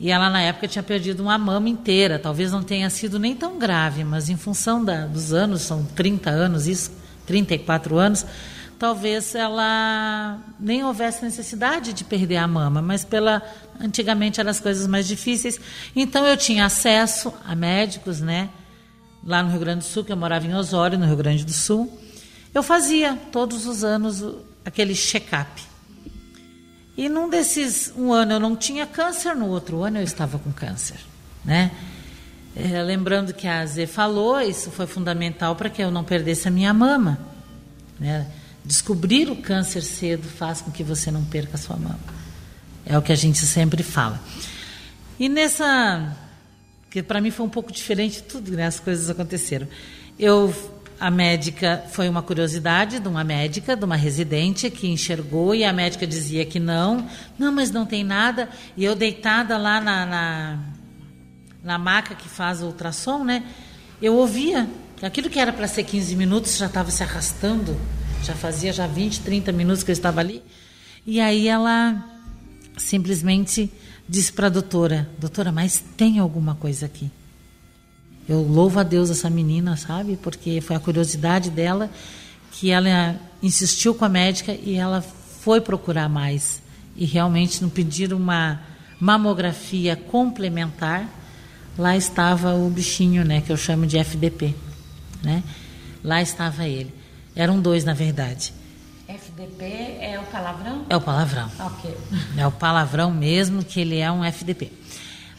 E 0.00 0.10
ela, 0.10 0.30
na 0.30 0.40
época, 0.40 0.68
tinha 0.68 0.82
perdido 0.82 1.20
uma 1.20 1.36
mama 1.36 1.68
inteira. 1.68 2.18
Talvez 2.18 2.52
não 2.52 2.62
tenha 2.62 2.88
sido 2.88 3.18
nem 3.18 3.34
tão 3.34 3.58
grave, 3.58 4.04
mas 4.04 4.28
em 4.28 4.36
função 4.36 4.84
da, 4.84 5.06
dos 5.06 5.32
anos, 5.32 5.62
são 5.62 5.84
30 5.84 6.30
anos, 6.30 6.68
isso, 6.68 6.92
34 7.26 7.98
anos, 7.98 8.24
talvez 8.78 9.34
ela 9.34 10.38
nem 10.58 10.84
houvesse 10.84 11.24
necessidade 11.24 11.92
de 11.92 12.04
perder 12.04 12.36
a 12.36 12.46
mama, 12.46 12.80
mas 12.80 13.04
pela 13.04 13.42
antigamente 13.80 14.40
eram 14.40 14.50
as 14.50 14.60
coisas 14.60 14.86
mais 14.86 15.06
difíceis. 15.06 15.60
Então 15.94 16.24
eu 16.24 16.36
tinha 16.36 16.64
acesso 16.64 17.32
a 17.44 17.54
médicos, 17.56 18.20
né? 18.20 18.48
Lá 19.24 19.42
no 19.42 19.50
Rio 19.50 19.60
Grande 19.60 19.80
do 19.80 19.84
Sul, 19.84 20.04
que 20.04 20.12
eu 20.12 20.16
morava 20.16 20.46
em 20.46 20.54
Osório, 20.54 20.96
no 20.96 21.06
Rio 21.06 21.16
Grande 21.16 21.44
do 21.44 21.52
Sul. 21.52 22.00
Eu 22.54 22.62
fazia 22.62 23.18
todos 23.32 23.66
os 23.66 23.82
anos 23.82 24.24
aquele 24.64 24.94
check-up. 24.94 25.67
E 26.98 27.08
num 27.08 27.30
desses, 27.30 27.92
um 27.96 28.12
ano 28.12 28.32
eu 28.32 28.40
não 28.40 28.56
tinha 28.56 28.84
câncer, 28.84 29.36
no 29.36 29.46
outro 29.46 29.84
ano 29.84 29.98
eu 29.98 30.02
estava 30.02 30.36
com 30.36 30.50
câncer, 30.50 30.96
né? 31.44 31.70
É, 32.56 32.82
lembrando 32.82 33.32
que 33.32 33.46
a 33.46 33.64
Zé 33.64 33.86
falou, 33.86 34.40
isso 34.40 34.68
foi 34.72 34.84
fundamental 34.84 35.54
para 35.54 35.70
que 35.70 35.80
eu 35.80 35.92
não 35.92 36.02
perdesse 36.02 36.48
a 36.48 36.50
minha 36.50 36.74
mama, 36.74 37.16
né? 38.00 38.26
Descobrir 38.64 39.30
o 39.30 39.36
câncer 39.36 39.84
cedo 39.84 40.26
faz 40.28 40.60
com 40.60 40.72
que 40.72 40.82
você 40.82 41.08
não 41.12 41.24
perca 41.24 41.54
a 41.54 41.56
sua 41.56 41.76
mama. 41.76 42.00
É 42.84 42.98
o 42.98 43.02
que 43.02 43.12
a 43.12 43.16
gente 43.16 43.38
sempre 43.46 43.84
fala. 43.84 44.20
E 45.20 45.28
nessa, 45.28 46.16
que 46.90 47.00
para 47.00 47.20
mim 47.20 47.30
foi 47.30 47.46
um 47.46 47.50
pouco 47.50 47.70
diferente 47.70 48.24
tudo, 48.24 48.50
né? 48.50 48.66
As 48.66 48.80
coisas 48.80 49.08
aconteceram. 49.08 49.68
Eu 50.18 50.52
a 51.00 51.10
médica 51.10 51.84
foi 51.90 52.08
uma 52.08 52.22
curiosidade 52.22 52.98
de 52.98 53.08
uma 53.08 53.22
médica, 53.22 53.76
de 53.76 53.84
uma 53.84 53.96
residente 53.96 54.70
que 54.70 54.88
enxergou 54.88 55.54
e 55.54 55.64
a 55.64 55.72
médica 55.72 56.06
dizia 56.06 56.44
que 56.44 56.58
não, 56.58 57.08
não, 57.38 57.52
mas 57.52 57.70
não 57.70 57.86
tem 57.86 58.02
nada. 58.02 58.48
E 58.76 58.84
eu 58.84 58.94
deitada 58.94 59.56
lá 59.56 59.80
na, 59.80 60.06
na, 60.06 60.58
na 61.62 61.78
maca 61.78 62.14
que 62.14 62.28
faz 62.28 62.62
o 62.62 62.66
ultrassom, 62.66 63.22
né? 63.24 63.44
Eu 64.02 64.14
ouvia 64.14 64.68
aquilo 65.00 65.30
que 65.30 65.38
era 65.38 65.52
para 65.52 65.68
ser 65.68 65.84
15 65.84 66.16
minutos 66.16 66.56
já 66.56 66.66
estava 66.66 66.90
se 66.90 67.02
arrastando, 67.02 67.76
já 68.24 68.34
fazia 68.34 68.72
já 68.72 68.86
20, 68.86 69.20
30 69.20 69.52
minutos 69.52 69.82
que 69.82 69.90
eu 69.90 69.94
estava 69.94 70.20
ali. 70.20 70.42
E 71.06 71.20
aí 71.20 71.46
ela 71.46 72.04
simplesmente 72.76 73.70
disse 74.08 74.32
para 74.32 74.48
a 74.48 74.50
doutora: 74.50 75.08
Doutora, 75.18 75.52
mas 75.52 75.82
tem 75.96 76.18
alguma 76.18 76.54
coisa 76.56 76.86
aqui? 76.86 77.10
Eu 78.28 78.42
louvo 78.42 78.78
a 78.78 78.82
Deus 78.82 79.08
essa 79.08 79.30
menina, 79.30 79.76
sabe? 79.76 80.18
Porque 80.20 80.60
foi 80.60 80.76
a 80.76 80.80
curiosidade 80.80 81.48
dela 81.50 81.90
que 82.52 82.70
ela 82.70 83.16
insistiu 83.42 83.94
com 83.94 84.04
a 84.04 84.08
médica 84.08 84.52
e 84.52 84.74
ela 84.74 85.00
foi 85.00 85.60
procurar 85.60 86.08
mais. 86.08 86.60
E 86.94 87.06
realmente 87.06 87.62
não 87.62 87.70
pediram 87.70 88.18
uma 88.18 88.60
mamografia 89.00 89.96
complementar. 89.96 91.08
Lá 91.78 91.96
estava 91.96 92.54
o 92.54 92.68
bichinho, 92.68 93.24
né, 93.24 93.40
que 93.40 93.50
eu 93.50 93.56
chamo 93.56 93.86
de 93.86 93.96
FDP, 93.96 94.54
né? 95.22 95.42
Lá 96.02 96.20
estava 96.20 96.66
ele. 96.66 96.92
Eram 97.36 97.60
dois, 97.60 97.84
na 97.84 97.94
verdade. 97.94 98.52
FDP 99.06 99.64
é 100.00 100.18
o 100.20 100.24
palavrão? 100.30 100.84
É 100.90 100.96
o 100.96 101.00
palavrão. 101.00 101.50
Ok. 101.60 101.96
É 102.36 102.46
o 102.46 102.50
palavrão 102.50 103.10
mesmo 103.12 103.64
que 103.64 103.80
ele 103.80 103.98
é 103.98 104.10
um 104.10 104.24
FDP. 104.24 104.72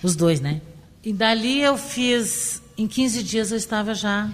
Os 0.01 0.15
dois, 0.15 0.39
né? 0.39 0.61
E 1.03 1.13
dali 1.13 1.61
eu 1.61 1.77
fiz 1.77 2.61
em 2.79 2.87
15 2.87 3.23
dias 3.23 3.51
eu 3.51 3.57
estava 3.57 3.93
já. 3.93 4.29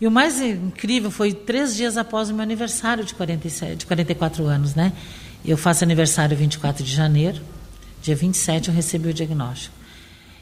E 0.00 0.06
o 0.06 0.10
mais 0.10 0.40
incrível 0.40 1.10
foi 1.10 1.32
três 1.32 1.74
dias 1.76 1.96
após 1.96 2.28
o 2.28 2.34
meu 2.34 2.42
aniversário 2.42 3.04
de, 3.04 3.14
47, 3.14 3.76
de 3.76 3.86
44 3.86 4.44
anos, 4.44 4.74
né? 4.74 4.92
Eu 5.44 5.56
faço 5.56 5.84
aniversário 5.84 6.36
24 6.36 6.84
de 6.84 6.92
janeiro, 6.92 7.40
dia 8.02 8.16
27 8.16 8.68
eu 8.68 8.74
recebi 8.74 9.08
o 9.08 9.14
diagnóstico. 9.14 9.74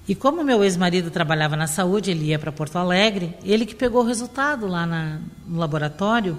E 0.09 0.14
como 0.14 0.42
meu 0.42 0.64
ex-marido 0.64 1.11
trabalhava 1.11 1.54
na 1.54 1.66
saúde, 1.66 2.11
ele 2.11 2.26
ia 2.26 2.38
para 2.38 2.50
Porto 2.50 2.76
Alegre, 2.76 3.35
ele 3.44 3.66
que 3.66 3.74
pegou 3.74 4.02
o 4.02 4.07
resultado 4.07 4.66
lá 4.66 4.87
na, 4.87 5.18
no 5.46 5.59
laboratório. 5.59 6.38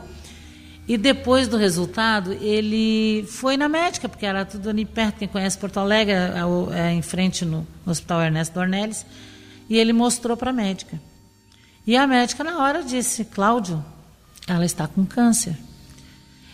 E 0.88 0.98
depois 0.98 1.48
do 1.48 1.58
resultado, 1.58 2.34
ele 2.34 3.26
foi 3.28 3.58
na 3.58 3.70
médica, 3.70 4.10
porque 4.10 4.26
era 4.26 4.44
tudo 4.44 4.70
ali 4.70 4.86
perto, 4.86 5.18
quem 5.18 5.28
conhece 5.28 5.58
Porto 5.58 5.80
Alegre, 5.80 6.14
é, 6.14 6.42
é, 6.80 6.92
em 6.92 7.02
frente 7.02 7.44
no, 7.46 7.66
no 7.86 7.92
Hospital 7.92 8.22
Ernesto 8.24 8.54
Dornelles. 8.54 9.06
E 9.70 9.78
ele 9.78 9.94
mostrou 9.94 10.38
para 10.38 10.52
a 10.52 10.54
médica. 10.54 11.00
E 11.86 11.96
a 11.96 12.06
médica, 12.08 12.44
na 12.44 12.60
hora, 12.60 12.84
disse: 12.84 13.26
Cláudio, 13.26 13.84
ela 14.48 14.66
está 14.66 14.88
com 14.88 15.06
câncer. 15.06 15.56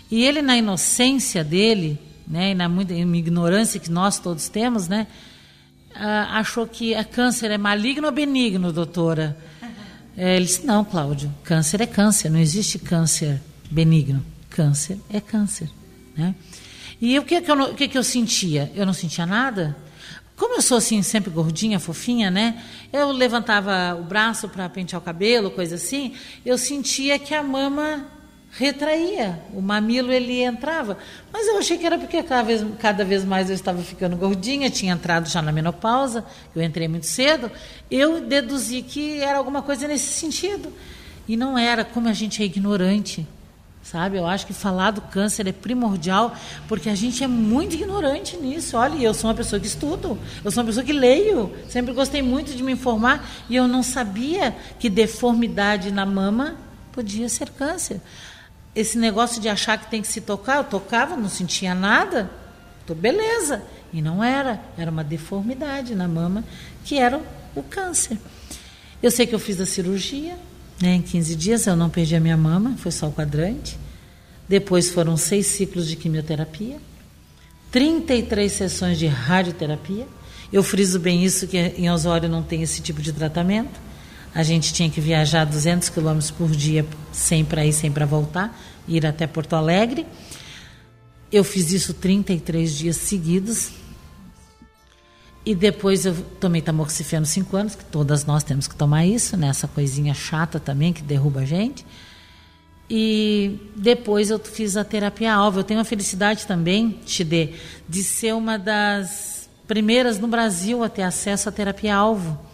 E 0.10 0.24
ele, 0.24 0.42
na 0.42 0.58
inocência 0.58 1.44
dele, 1.44 2.00
né, 2.28 2.52
e 2.52 2.56
na 2.56 2.68
muita 2.68 2.94
ignorância 2.94 3.80
que 3.80 3.90
nós 3.90 4.20
todos 4.20 4.50
temos, 4.50 4.88
né, 4.88 5.08
achou 6.30 6.68
que 6.68 6.94
a 6.94 7.04
câncer 7.04 7.52
é 7.52 7.58
maligno 7.58 8.08
ou 8.08 8.14
benigno, 8.14 8.72
doutora? 8.72 9.38
É, 10.18 10.36
ele 10.36 10.46
disse: 10.46 10.66
Não, 10.66 10.84
Cláudio, 10.84 11.34
câncer 11.44 11.82
é 11.82 11.86
câncer, 11.86 12.30
não 12.30 12.40
existe 12.40 12.78
câncer 12.80 13.42
benigno. 13.70 14.24
Câncer 14.50 15.00
é 15.10 15.22
câncer. 15.22 15.70
Né? 16.16 16.36
E 17.02 17.18
o 17.18 17.24
que, 17.24 17.42
que, 17.42 17.50
eu, 17.50 17.62
o 17.62 17.74
que, 17.74 17.88
que 17.88 17.98
eu 17.98 18.04
sentia? 18.04 18.72
Eu 18.76 18.86
não 18.86 18.94
sentia 18.94 19.26
nada. 19.26 19.76
Como 20.42 20.56
eu 20.56 20.62
sou 20.64 20.80
assim, 20.80 21.04
sempre 21.04 21.30
gordinha, 21.30 21.80
fofinha, 21.80 22.32
né? 22.32 22.64
Eu 22.92 23.12
levantava 23.12 23.96
o 23.96 24.04
braço 24.04 24.50
para 24.50 24.68
pentear 24.68 25.00
o 25.00 25.06
cabelo, 25.06 25.52
coisa 25.52 25.76
assim, 25.76 26.16
eu 26.44 26.58
sentia 26.58 27.20
que 27.20 27.36
a 27.36 27.44
mama 27.44 28.08
retraía, 28.50 29.40
o 29.54 29.62
mamilo 29.62 30.12
ele 30.12 30.42
entrava. 30.42 30.98
Mas 31.32 31.48
eu 31.48 31.60
achei 31.60 31.78
que 31.78 31.86
era 31.86 31.96
porque 31.96 32.24
cada 32.24 32.42
vez, 32.42 32.66
cada 32.80 33.06
vez 33.06 33.24
mais 33.24 33.50
eu 33.50 33.56
estava 33.56 33.84
ficando 33.84 34.18
gordinha, 34.18 34.68
tinha 34.72 34.94
entrado 34.94 35.30
já 35.30 35.44
na 35.44 35.52
menopausa, 35.52 36.26
eu 36.56 36.64
entrei 36.64 36.88
muito 36.88 37.06
cedo, 37.06 37.52
eu 37.92 38.20
deduzi 38.22 38.82
que 38.82 39.22
era 39.22 39.38
alguma 39.38 39.62
coisa 39.62 39.88
nesse 39.88 40.12
sentido. 40.12 40.74
E 41.28 41.38
não 41.38 41.56
era, 41.56 41.86
como 41.86 42.10
a 42.10 42.14
gente 42.14 42.42
é 42.42 42.46
ignorante. 42.48 43.28
Sabe, 43.84 44.18
eu 44.18 44.28
acho 44.28 44.46
que 44.46 44.54
falar 44.54 44.92
do 44.92 45.02
câncer 45.02 45.48
é 45.48 45.52
primordial, 45.52 46.36
porque 46.68 46.88
a 46.88 46.96
gente 46.96 47.24
é 47.24 47.28
muito 47.28 47.76
ignorante 47.76 48.38
nisso. 48.38 48.78
Olha, 48.78 48.96
eu 49.02 49.14
sou 49.14 49.30
uma 49.30 49.36
pessoa 49.36 49.60
que 49.60 49.68
estudo, 49.68 50.18
eu 50.44 50.52
sou 50.52 50.62
uma 50.62 50.68
pessoa 50.68 50.86
que 50.86 50.94
leio, 50.94 51.52
sempre 51.68 51.92
gostei 51.92 52.22
muito 52.22 52.56
de 52.56 52.62
me 52.62 52.72
informar 52.72 53.28
e 53.50 53.56
eu 53.56 53.68
não 53.68 53.82
sabia 53.82 54.56
que 54.80 54.90
deformidade 54.90 55.92
na 55.92 56.06
mama 56.06 56.56
podia 56.92 57.28
ser 57.28 57.50
câncer 57.50 58.00
esse 58.76 58.98
negócio 58.98 59.42
de 59.42 59.50
achar 59.50 59.78
que 59.78 59.90
tem 59.90 60.02
que 60.02 60.08
se 60.08 60.22
tocar, 60.22 60.58
eu 60.58 60.64
tocava, 60.64 61.18
não 61.18 61.30
sentia 61.30 61.76
nada, 61.76 62.30
tô 62.86 62.96
beleza. 62.96 63.62
E 63.94 64.02
não 64.02 64.24
era, 64.24 64.62
era 64.78 64.90
uma 64.90 65.04
deformidade 65.04 65.94
na 65.94 66.08
mama, 66.08 66.44
que 66.86 66.98
era 66.98 67.20
o 67.54 67.62
câncer. 67.62 68.18
Eu 69.04 69.12
sei 69.12 69.28
que 69.28 69.36
eu 69.36 69.40
fiz 69.40 69.60
a 69.60 69.66
cirurgia, 69.66 70.38
né, 70.82 70.96
em 70.96 71.02
15 71.02 71.36
dias 71.36 71.68
eu 71.68 71.76
não 71.76 71.90
perdi 71.90 72.16
a 72.16 72.20
minha 72.20 72.38
mama, 72.38 72.76
foi 72.78 72.92
só 72.92 73.08
o 73.08 73.12
quadrante. 73.12 73.78
Depois 74.48 74.90
foram 74.90 75.16
seis 75.16 75.46
ciclos 75.46 75.88
de 75.88 75.96
quimioterapia, 75.96 76.78
33 77.72 78.52
sessões 78.52 79.00
de 79.00 79.08
radioterapia. 79.08 80.08
Eu 80.52 80.62
friso 80.62 81.00
bem 81.00 81.24
isso, 81.24 81.48
que 81.48 81.58
em 81.58 81.90
Osório 81.90 82.28
não 82.28 82.44
tem 82.44 82.62
esse 82.62 82.82
tipo 82.82 83.02
de 83.02 83.14
tratamento. 83.14 83.80
A 84.36 84.44
gente 84.44 84.74
tinha 84.74 84.90
que 84.90 85.00
viajar 85.00 85.46
200 85.46 85.90
quilômetros 85.90 86.32
por 86.32 86.52
dia, 86.52 86.86
sem 87.14 87.46
para 87.46 87.66
ir, 87.66 87.72
sem 87.72 87.92
para 87.92 88.06
voltar, 88.06 88.60
ir 88.88 89.06
até 89.06 89.26
Porto 89.26 89.56
Alegre. 89.56 90.06
Eu 91.32 91.46
fiz 91.46 91.72
isso 91.72 91.94
33 91.94 92.76
dias 92.76 92.98
seguidos. 92.98 93.72
E 95.46 95.56
depois 95.56 96.06
eu 96.06 96.16
tomei 96.40 96.62
tamoxifeno 96.62 97.26
5 97.26 97.58
anos, 97.58 97.76
que 97.76 97.86
todas 97.86 98.26
nós 98.26 98.44
temos 98.44 98.68
que 98.68 98.76
tomar 98.76 99.06
isso, 99.06 99.36
né? 99.36 99.48
Essa 99.48 99.68
coisinha 99.68 100.14
chata 100.14 100.60
também 100.60 100.94
que 100.94 101.02
derruba 101.02 101.42
a 101.42 101.46
gente. 101.46 101.86
E 102.90 103.60
depois 103.76 104.30
eu 104.30 104.38
fiz 104.38 104.78
a 104.78 104.84
terapia 104.84 105.34
alvo. 105.34 105.60
Eu 105.60 105.64
tenho 105.64 105.80
a 105.80 105.86
felicidade 105.86 106.46
também, 106.46 107.00
Tide, 107.06 107.56
de 107.88 108.04
ser 108.04 108.34
uma 108.36 108.58
das 108.58 109.50
primeiras 109.68 110.20
no 110.20 110.28
Brasil 110.28 110.84
a 110.84 110.90
ter 110.90 111.04
acesso 111.04 111.50
à 111.50 111.52
terapia 111.52 111.96
alvo 111.96 112.52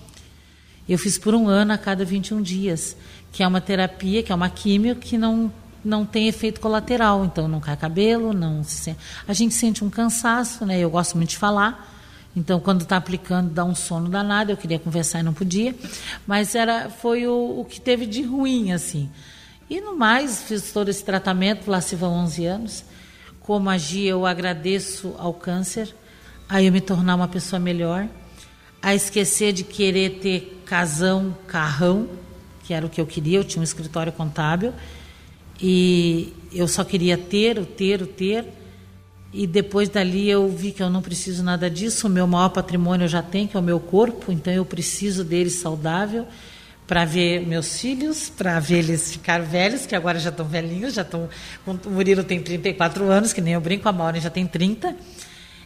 eu 0.87 0.97
fiz 0.97 1.17
por 1.17 1.35
um 1.35 1.47
ano 1.47 1.73
a 1.73 1.77
cada 1.77 2.05
21 2.05 2.41
dias, 2.41 2.95
que 3.31 3.43
é 3.43 3.47
uma 3.47 3.59
terapia, 3.59 4.23
que 4.23 4.31
é 4.31 4.35
uma 4.35 4.49
químio 4.49 4.95
que 4.95 5.17
não 5.17 5.51
não 5.85 6.05
tem 6.05 6.27
efeito 6.27 6.59
colateral, 6.59 7.23
então 7.23 7.47
não 7.47 7.61
cai 7.61 7.77
cabelo, 7.77 8.33
não 8.33 8.61
se 8.61 8.93
a 9.25 9.31
gente 9.31 9.53
sente 9.53 9.85
um 9.85 9.89
cansaço, 9.89 10.65
né? 10.65 10.77
Eu 10.79 10.89
gosto 10.89 11.15
muito 11.15 11.29
de 11.29 11.37
falar. 11.37 11.96
Então, 12.37 12.59
quando 12.59 12.81
está 12.81 12.97
aplicando, 12.97 13.49
dá 13.49 13.65
um 13.65 13.73
sono 13.73 14.09
danado. 14.09 14.51
Eu 14.51 14.57
queria 14.57 14.77
conversar 14.77 15.21
e 15.21 15.23
não 15.23 15.33
podia, 15.33 15.73
mas 16.27 16.53
era 16.53 16.87
foi 16.87 17.25
o, 17.25 17.61
o 17.61 17.65
que 17.65 17.81
teve 17.81 18.05
de 18.05 18.21
ruim 18.21 18.71
assim. 18.71 19.09
E 19.67 19.81
no 19.81 19.97
mais, 19.97 20.43
fiz 20.43 20.71
todo 20.71 20.87
esse 20.87 21.03
tratamento, 21.03 21.67
lá 21.67 21.81
se 21.81 21.95
vão 21.95 22.13
11 22.13 22.45
anos. 22.45 22.85
Como 23.39 23.71
agia, 23.71 24.11
eu 24.11 24.23
agradeço 24.23 25.15
ao 25.17 25.33
câncer, 25.33 25.95
aí 26.47 26.67
eu 26.67 26.71
me 26.71 26.79
tornar 26.79 27.15
uma 27.15 27.27
pessoa 27.27 27.59
melhor 27.59 28.07
a 28.83 28.93
esquecer 28.93 29.51
de 29.51 29.63
querer 29.63 30.19
ter 30.19 30.61
casão, 30.63 31.35
carrão, 31.47 32.07
que 32.63 32.71
era 32.71 32.85
o 32.85 32.89
que 32.89 33.01
eu 33.01 33.07
queria. 33.07 33.39
Eu 33.39 33.43
tinha 33.43 33.61
um 33.61 33.63
escritório 33.63 34.11
contábil 34.11 34.73
e 35.59 36.31
eu 36.53 36.67
só 36.67 36.83
queria 36.83 37.17
ter, 37.17 37.57
o 37.57 37.65
ter, 37.65 37.99
o 38.03 38.05
ter. 38.05 38.45
E 39.33 39.45
depois 39.45 39.89
dali 39.89 40.29
eu 40.29 40.47
vi 40.49 40.71
que 40.71 40.81
eu 40.81 40.89
não 40.89 41.01
preciso 41.01 41.43
nada 41.43 41.69
disso. 41.69 42.07
O 42.07 42.09
meu 42.09 42.25
maior 42.25 42.49
patrimônio 42.49 43.05
eu 43.05 43.09
já 43.09 43.21
tenho, 43.21 43.47
que 43.47 43.57
é 43.57 43.59
o 43.59 43.63
meu 43.63 43.79
corpo, 43.79 44.31
então 44.31 44.53
eu 44.53 44.65
preciso 44.65 45.23
dele 45.23 45.49
saudável 45.49 46.27
para 46.87 47.03
ver 47.03 47.45
meus 47.45 47.79
filhos, 47.79 48.29
para 48.29 48.59
ver 48.59 48.79
eles 48.79 49.11
ficar 49.11 49.41
velhos, 49.41 49.85
que 49.85 49.93
agora 49.93 50.17
já 50.19 50.29
estão 50.29 50.45
velhinhos, 50.45 50.93
já 50.93 51.01
estão. 51.01 51.29
O 51.65 51.89
Murilo 51.89 52.23
tem 52.23 52.41
34 52.41 53.11
anos, 53.11 53.33
que 53.33 53.41
nem 53.41 53.53
eu 53.53 53.61
brinco, 53.61 53.89
a 53.89 53.91
Maureen 53.91 54.21
já 54.21 54.29
tem 54.29 54.47
30. 54.47 54.95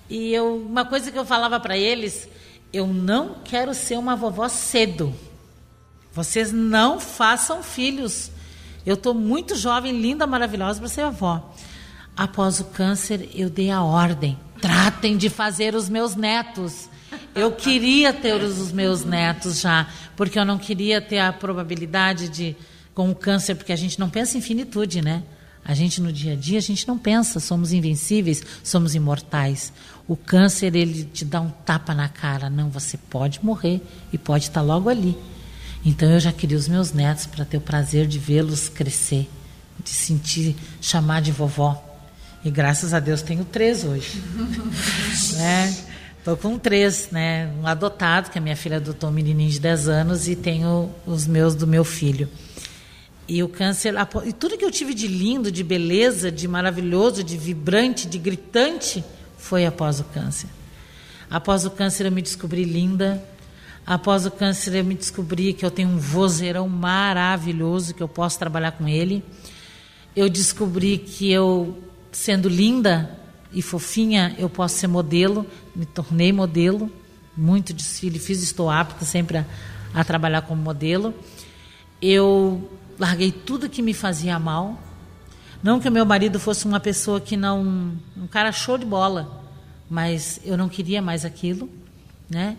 E 0.09 0.33
eu, 0.33 0.55
uma 0.57 0.83
coisa 0.83 1.11
que 1.11 1.17
eu 1.17 1.25
falava 1.25 1.59
para 1.59 1.77
eles 1.77 2.27
eu 2.73 2.87
não 2.87 3.35
quero 3.43 3.73
ser 3.73 3.97
uma 3.97 4.15
vovó 4.15 4.47
cedo. 4.47 5.13
Vocês 6.13 6.51
não 6.51 6.99
façam 6.99 7.61
filhos. 7.61 8.31
Eu 8.85 8.95
estou 8.95 9.13
muito 9.13 9.55
jovem, 9.55 9.99
linda, 9.99 10.25
maravilhosa 10.25 10.79
para 10.79 10.89
ser 10.89 11.01
avó. 11.01 11.53
Após 12.21 12.59
o 12.59 12.65
câncer, 12.65 13.31
eu 13.33 13.49
dei 13.49 13.71
a 13.71 13.81
ordem: 13.81 14.37
tratem 14.61 15.17
de 15.17 15.27
fazer 15.27 15.73
os 15.73 15.89
meus 15.89 16.13
netos. 16.13 16.87
Eu 17.33 17.51
queria 17.51 18.13
ter 18.13 18.35
os 18.43 18.71
meus 18.71 19.03
netos 19.03 19.59
já, 19.59 19.89
porque 20.15 20.37
eu 20.37 20.45
não 20.45 20.59
queria 20.59 21.01
ter 21.01 21.17
a 21.17 21.33
probabilidade 21.33 22.29
de, 22.29 22.55
com 22.93 23.09
o 23.09 23.15
câncer, 23.15 23.55
porque 23.55 23.73
a 23.73 23.75
gente 23.75 23.99
não 23.99 24.07
pensa 24.07 24.37
em 24.37 24.41
finitude, 24.41 25.01
né? 25.01 25.23
A 25.65 25.73
gente 25.73 25.99
no 25.99 26.13
dia 26.13 26.33
a 26.33 26.35
dia, 26.35 26.59
a 26.59 26.61
gente 26.61 26.87
não 26.87 26.95
pensa, 26.95 27.39
somos 27.39 27.73
invencíveis, 27.73 28.43
somos 28.63 28.93
imortais. 28.93 29.73
O 30.07 30.15
câncer, 30.15 30.75
ele 30.75 31.05
te 31.05 31.25
dá 31.25 31.41
um 31.41 31.49
tapa 31.49 31.95
na 31.95 32.07
cara. 32.07 32.51
Não, 32.51 32.69
você 32.69 32.97
pode 32.97 33.43
morrer 33.43 33.81
e 34.13 34.17
pode 34.19 34.43
estar 34.43 34.61
logo 34.61 34.89
ali. 34.89 35.17
Então 35.83 36.07
eu 36.07 36.19
já 36.19 36.31
queria 36.31 36.57
os 36.57 36.67
meus 36.67 36.93
netos 36.93 37.25
para 37.25 37.45
ter 37.45 37.57
o 37.57 37.61
prazer 37.61 38.05
de 38.05 38.19
vê-los 38.19 38.69
crescer, 38.69 39.27
de 39.83 39.89
sentir, 39.89 40.55
chamar 40.79 41.23
de 41.23 41.31
vovó. 41.31 41.87
E 42.43 42.49
graças 42.49 42.93
a 42.93 42.99
Deus 42.99 43.21
tenho 43.21 43.45
três 43.45 43.83
hoje. 43.83 44.21
né? 45.37 45.77
Estou 46.17 46.37
com 46.37 46.57
três, 46.57 47.09
né? 47.11 47.51
Um 47.61 47.65
adotado, 47.65 48.29
que 48.29 48.37
a 48.37 48.41
minha 48.41 48.55
filha 48.55 48.77
adotou 48.77 49.09
um 49.09 49.13
menininho 49.13 49.49
de 49.49 49.59
10 49.59 49.87
anos, 49.87 50.27
e 50.27 50.35
tenho 50.35 50.91
os 51.05 51.25
meus 51.25 51.55
do 51.55 51.65
meu 51.65 51.83
filho. 51.83 52.29
E 53.27 53.41
o 53.41 53.49
câncer, 53.49 53.95
e 54.25 54.33
tudo 54.33 54.57
que 54.57 54.65
eu 54.65 54.69
tive 54.69 54.93
de 54.93 55.07
lindo, 55.07 55.51
de 55.51 55.63
beleza, 55.63 56.31
de 56.31 56.47
maravilhoso, 56.47 57.23
de 57.23 57.37
vibrante, 57.37 58.07
de 58.07 58.17
gritante, 58.17 59.03
foi 59.37 59.65
após 59.65 59.99
o 59.99 60.03
câncer. 60.03 60.49
Após 61.29 61.65
o 61.65 61.71
câncer 61.71 62.05
eu 62.05 62.11
me 62.11 62.21
descobri 62.21 62.65
linda. 62.65 63.23
Após 63.87 64.25
o 64.25 64.31
câncer 64.31 64.75
eu 64.75 64.83
me 64.83 64.95
descobri 64.95 65.53
que 65.53 65.65
eu 65.65 65.71
tenho 65.71 65.89
um 65.89 65.97
vozeirão 65.97 66.67
maravilhoso, 66.67 67.93
que 67.93 68.03
eu 68.03 68.07
posso 68.07 68.37
trabalhar 68.37 68.73
com 68.73 68.87
ele. 68.87 69.23
Eu 70.15 70.29
descobri 70.29 70.97
que 70.97 71.31
eu, 71.31 71.81
sendo 72.11 72.49
linda 72.49 73.19
e 73.51 73.61
fofinha, 73.61 74.35
eu 74.37 74.49
posso 74.49 74.77
ser 74.77 74.87
modelo. 74.87 75.45
Me 75.75 75.85
tornei 75.85 76.31
modelo. 76.31 76.91
Muito 77.35 77.73
desfile 77.73 78.19
fiz, 78.19 78.41
estou 78.43 78.69
apta 78.69 79.05
sempre 79.05 79.37
a, 79.37 79.45
a 79.93 80.03
trabalhar 80.03 80.41
como 80.43 80.61
modelo. 80.61 81.13
Eu 82.01 82.69
larguei 82.99 83.31
tudo 83.31 83.69
que 83.69 83.81
me 83.81 83.93
fazia 83.93 84.37
mal 84.37 84.77
não 85.63 85.79
que 85.79 85.87
o 85.87 85.91
meu 85.91 86.05
marido 86.05 86.39
fosse 86.39 86.65
uma 86.65 86.79
pessoa 86.79 87.21
que 87.21 87.37
não. 87.37 87.93
um 88.17 88.27
cara 88.27 88.51
show 88.51 88.77
de 88.79 88.85
bola, 88.85 89.43
mas 89.87 90.41
eu 90.43 90.57
não 90.57 90.67
queria 90.67 91.01
mais 91.01 91.23
aquilo, 91.23 91.69
né? 92.27 92.57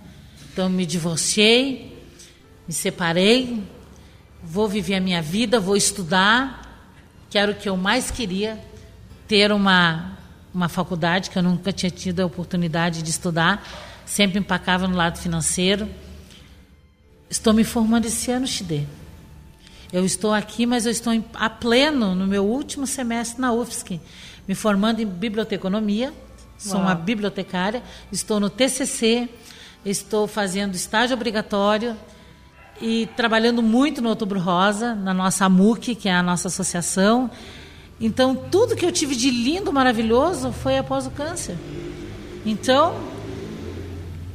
Então 0.52 0.68
me 0.68 0.86
divorciei, 0.86 2.00
me 2.66 2.72
separei, 2.72 3.64
vou 4.42 4.68
viver 4.68 4.94
a 4.94 5.00
minha 5.00 5.20
vida, 5.20 5.58
vou 5.58 5.76
estudar, 5.76 6.86
quero 7.28 7.52
o 7.52 7.54
que 7.56 7.68
eu 7.68 7.76
mais 7.76 8.10
queria, 8.10 8.62
ter 9.26 9.52
uma, 9.52 10.18
uma 10.52 10.68
faculdade 10.68 11.30
que 11.30 11.38
eu 11.38 11.42
nunca 11.42 11.72
tinha 11.72 11.90
tido 11.90 12.20
a 12.20 12.26
oportunidade 12.26 13.02
de 13.02 13.10
estudar, 13.10 13.64
sempre 14.04 14.38
empacava 14.38 14.86
no 14.86 14.96
lado 14.96 15.18
financeiro. 15.18 15.88
Estou 17.30 17.52
me 17.52 17.64
formando 17.64 18.06
esse 18.06 18.30
ano, 18.30 18.46
Chide. 18.46 18.86
Eu 19.92 20.04
estou 20.04 20.32
aqui, 20.32 20.64
mas 20.64 20.86
eu 20.86 20.92
estou 20.92 21.12
a 21.34 21.50
pleno 21.50 22.14
no 22.14 22.26
meu 22.26 22.44
último 22.44 22.86
semestre 22.86 23.40
na 23.40 23.52
UFSC, 23.52 24.00
me 24.48 24.54
formando 24.54 25.00
em 25.00 25.06
biblioteconomia. 25.06 26.12
Sou 26.56 26.76
Uau. 26.76 26.84
uma 26.84 26.94
bibliotecária, 26.94 27.82
estou 28.10 28.38
no 28.38 28.48
TCC, 28.48 29.28
estou 29.84 30.26
fazendo 30.28 30.74
estágio 30.74 31.14
obrigatório 31.14 31.96
e 32.80 33.08
trabalhando 33.16 33.62
muito 33.62 34.00
no 34.00 34.08
Outubro 34.08 34.38
Rosa, 34.38 34.94
na 34.94 35.12
nossa 35.12 35.44
AMUC, 35.44 35.94
que 35.94 36.08
é 36.08 36.14
a 36.14 36.22
nossa 36.22 36.48
associação. 36.48 37.30
Então, 38.02 38.34
tudo 38.34 38.74
que 38.74 38.84
eu 38.84 38.90
tive 38.90 39.14
de 39.14 39.30
lindo, 39.30 39.72
maravilhoso, 39.72 40.50
foi 40.50 40.76
após 40.76 41.06
o 41.06 41.10
câncer. 41.12 41.56
Então, 42.44 42.96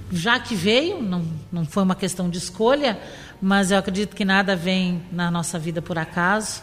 já 0.09 0.39
que 0.39 0.55
veio, 0.55 1.01
não, 1.03 1.25
não 1.51 1.65
foi 1.65 1.83
uma 1.83 1.93
questão 1.93 2.29
de 2.29 2.37
escolha, 2.37 2.97
mas 3.41 3.69
eu 3.69 3.77
acredito 3.77 4.15
que 4.15 4.23
nada 4.23 4.55
vem 4.55 5.01
na 5.11 5.29
nossa 5.29 5.59
vida 5.59 5.81
por 5.81 5.97
acaso. 5.97 6.61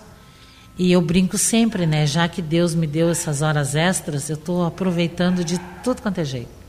E 0.78 0.90
eu 0.90 1.02
brinco 1.02 1.36
sempre, 1.36 1.84
né? 1.84 2.07
Já 2.07 2.26
que 2.26 2.40
Deus 2.40 2.74
me 2.74 2.86
deu 2.86 3.11
essas 3.11 3.42
horas 3.42 3.74
extras, 3.74 4.30
eu 4.30 4.34
estou 4.34 4.64
aproveitando 4.64 5.44
de 5.44 5.61
tudo 5.84 6.00
quanto 6.00 6.22
é 6.22 6.24
jeito. 6.24 6.63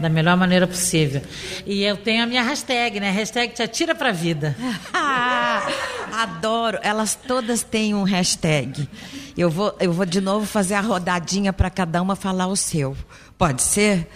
Da 0.00 0.08
melhor 0.08 0.36
maneira 0.36 0.66
possível. 0.66 1.20
E 1.66 1.82
eu 1.82 1.96
tenho 1.96 2.22
a 2.22 2.26
minha 2.26 2.42
hashtag, 2.42 2.98
né? 2.98 3.10
Hashtag 3.10 3.52
te 3.52 3.62
atira 3.62 3.94
pra 3.94 4.12
vida. 4.12 4.56
Adoro. 6.10 6.78
Elas 6.82 7.14
todas 7.14 7.62
têm 7.62 7.94
um 7.94 8.02
hashtag. 8.02 8.88
Eu 9.36 9.50
vou, 9.50 9.76
eu 9.78 9.92
vou 9.92 10.06
de 10.06 10.22
novo 10.22 10.46
fazer 10.46 10.74
a 10.74 10.80
rodadinha 10.80 11.52
para 11.52 11.68
cada 11.68 12.00
uma 12.00 12.16
falar 12.16 12.46
o 12.46 12.56
seu. 12.56 12.96
Pode 13.36 13.60
ser? 13.62 14.10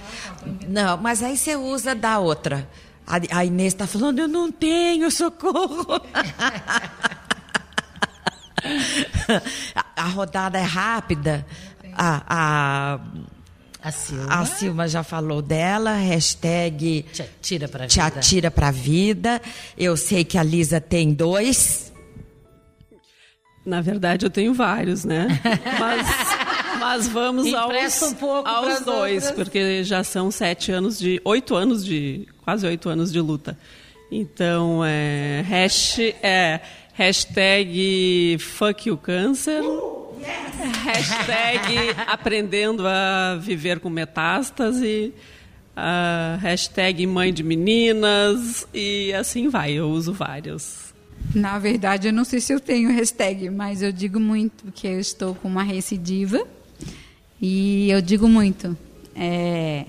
Não, 0.66 0.96
mas 0.96 1.22
aí 1.22 1.36
você 1.36 1.54
usa 1.54 1.94
da 1.94 2.18
outra. 2.18 2.66
A, 3.06 3.44
Inês 3.44 3.74
está 3.74 3.86
falando, 3.86 4.20
eu 4.20 4.28
não 4.28 4.50
tenho, 4.50 5.10
socorro. 5.10 6.00
a, 9.76 9.84
a 9.96 10.04
rodada 10.08 10.58
é 10.58 10.62
rápida. 10.62 11.46
A, 11.94 12.22
a, 12.26 12.98
A 13.84 13.92
Silva. 13.92 14.32
a 14.34 14.44
Silma 14.46 14.88
já 14.88 15.02
falou 15.04 15.42
dela, 15.42 15.92
hashtag 15.96 17.04
Te 17.12 17.20
atira 17.22 17.68
pra 17.68 17.86
te 17.86 18.00
vida. 18.00 18.06
atira 18.18 18.50
pra 18.50 18.70
vida. 18.70 19.42
Eu 19.76 19.94
sei 19.96 20.24
que 20.24 20.38
a 20.38 20.42
Lisa 20.42 20.80
tem 20.80 21.12
dois. 21.12 21.92
Na 23.64 23.80
verdade, 23.82 24.24
eu 24.26 24.30
tenho 24.30 24.54
vários, 24.54 25.04
né? 25.04 25.40
Mas, 25.78 26.06
mas 26.80 27.08
vamos 27.08 27.52
aos, 27.54 28.02
um 28.02 28.14
pouco 28.14 28.46
aos 28.48 28.80
dois, 28.80 29.24
outras. 29.26 29.32
porque 29.32 29.82
já 29.84 30.02
são 30.04 30.30
sete 30.30 30.70
anos 30.72 30.98
de. 30.98 31.20
oito 31.24 31.54
anos 31.54 31.84
de. 31.84 32.26
quase 32.44 32.66
oito 32.66 32.88
anos 32.90 33.10
de 33.12 33.20
luta. 33.20 33.56
Então, 34.10 34.82
é. 34.84 35.42
Hash, 35.48 35.98
é 36.22 36.60
hashtag 36.94 38.36
fuck 38.38 38.88
you 38.88 38.96
câncer. 38.98 39.62
Hashtag 40.84 41.94
aprendendo 42.06 42.86
a 42.86 43.36
viver 43.40 43.80
com 43.80 43.88
metástase. 43.90 45.12
hashtag 46.40 47.06
mãe 47.06 47.32
de 47.32 47.42
meninas. 47.42 48.66
E 48.72 49.12
assim 49.14 49.48
vai, 49.48 49.72
eu 49.72 49.88
uso 49.88 50.12
vários. 50.12 50.92
Na 51.34 51.58
verdade, 51.58 52.08
eu 52.08 52.12
não 52.12 52.24
sei 52.24 52.38
se 52.40 52.52
eu 52.52 52.60
tenho 52.60 52.90
hashtag, 52.92 53.48
mas 53.50 53.80
eu 53.82 53.90
digo 53.90 54.20
muito 54.20 54.70
que 54.72 54.86
eu 54.86 55.00
estou 55.00 55.34
com 55.34 55.48
uma 55.48 55.62
recidiva. 55.62 56.46
E 57.40 57.90
eu 57.90 58.00
digo 58.00 58.28
muito. 58.28 58.76
é, 59.16 59.84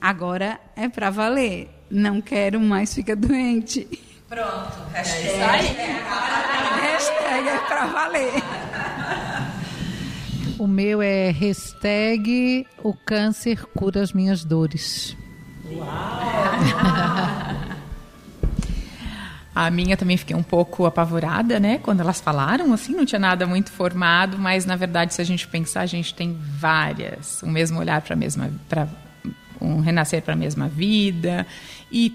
agora 0.00 0.60
é 0.76 0.88
pra 0.88 1.10
valer. 1.10 1.68
Não 1.90 2.20
quero 2.20 2.60
mais 2.60 2.94
ficar 2.94 3.16
doente. 3.16 3.86
Pronto. 4.28 4.78
Hashtag 4.92 5.68
é 7.48 7.58
pra 7.66 7.86
valer. 7.86 8.32
O 10.60 10.66
meu 10.66 11.00
é 11.00 11.30
hashtag 11.30 12.66
o 12.84 12.92
câncer 12.92 13.64
cura 13.64 14.02
as 14.02 14.12
minhas 14.12 14.44
dores. 14.44 15.16
A 19.54 19.70
minha 19.70 19.96
também 19.96 20.18
fiquei 20.18 20.36
um 20.36 20.42
pouco 20.42 20.84
apavorada, 20.84 21.58
né? 21.58 21.78
Quando 21.78 22.00
elas 22.00 22.20
falaram, 22.20 22.74
assim, 22.74 22.92
não 22.92 23.06
tinha 23.06 23.18
nada 23.18 23.46
muito 23.46 23.72
formado, 23.72 24.38
mas 24.38 24.66
na 24.66 24.76
verdade, 24.76 25.14
se 25.14 25.22
a 25.22 25.24
gente 25.24 25.48
pensar, 25.48 25.80
a 25.80 25.86
gente 25.86 26.12
tem 26.12 26.38
várias. 26.38 27.42
O 27.42 27.46
mesmo 27.46 27.78
olhar 27.78 28.02
para 28.02 28.12
a 28.12 28.16
mesma. 28.16 28.50
Pra, 28.68 28.86
um 29.58 29.80
renascer 29.80 30.20
para 30.20 30.34
a 30.34 30.36
mesma 30.36 30.68
vida. 30.68 31.46
E 31.90 32.10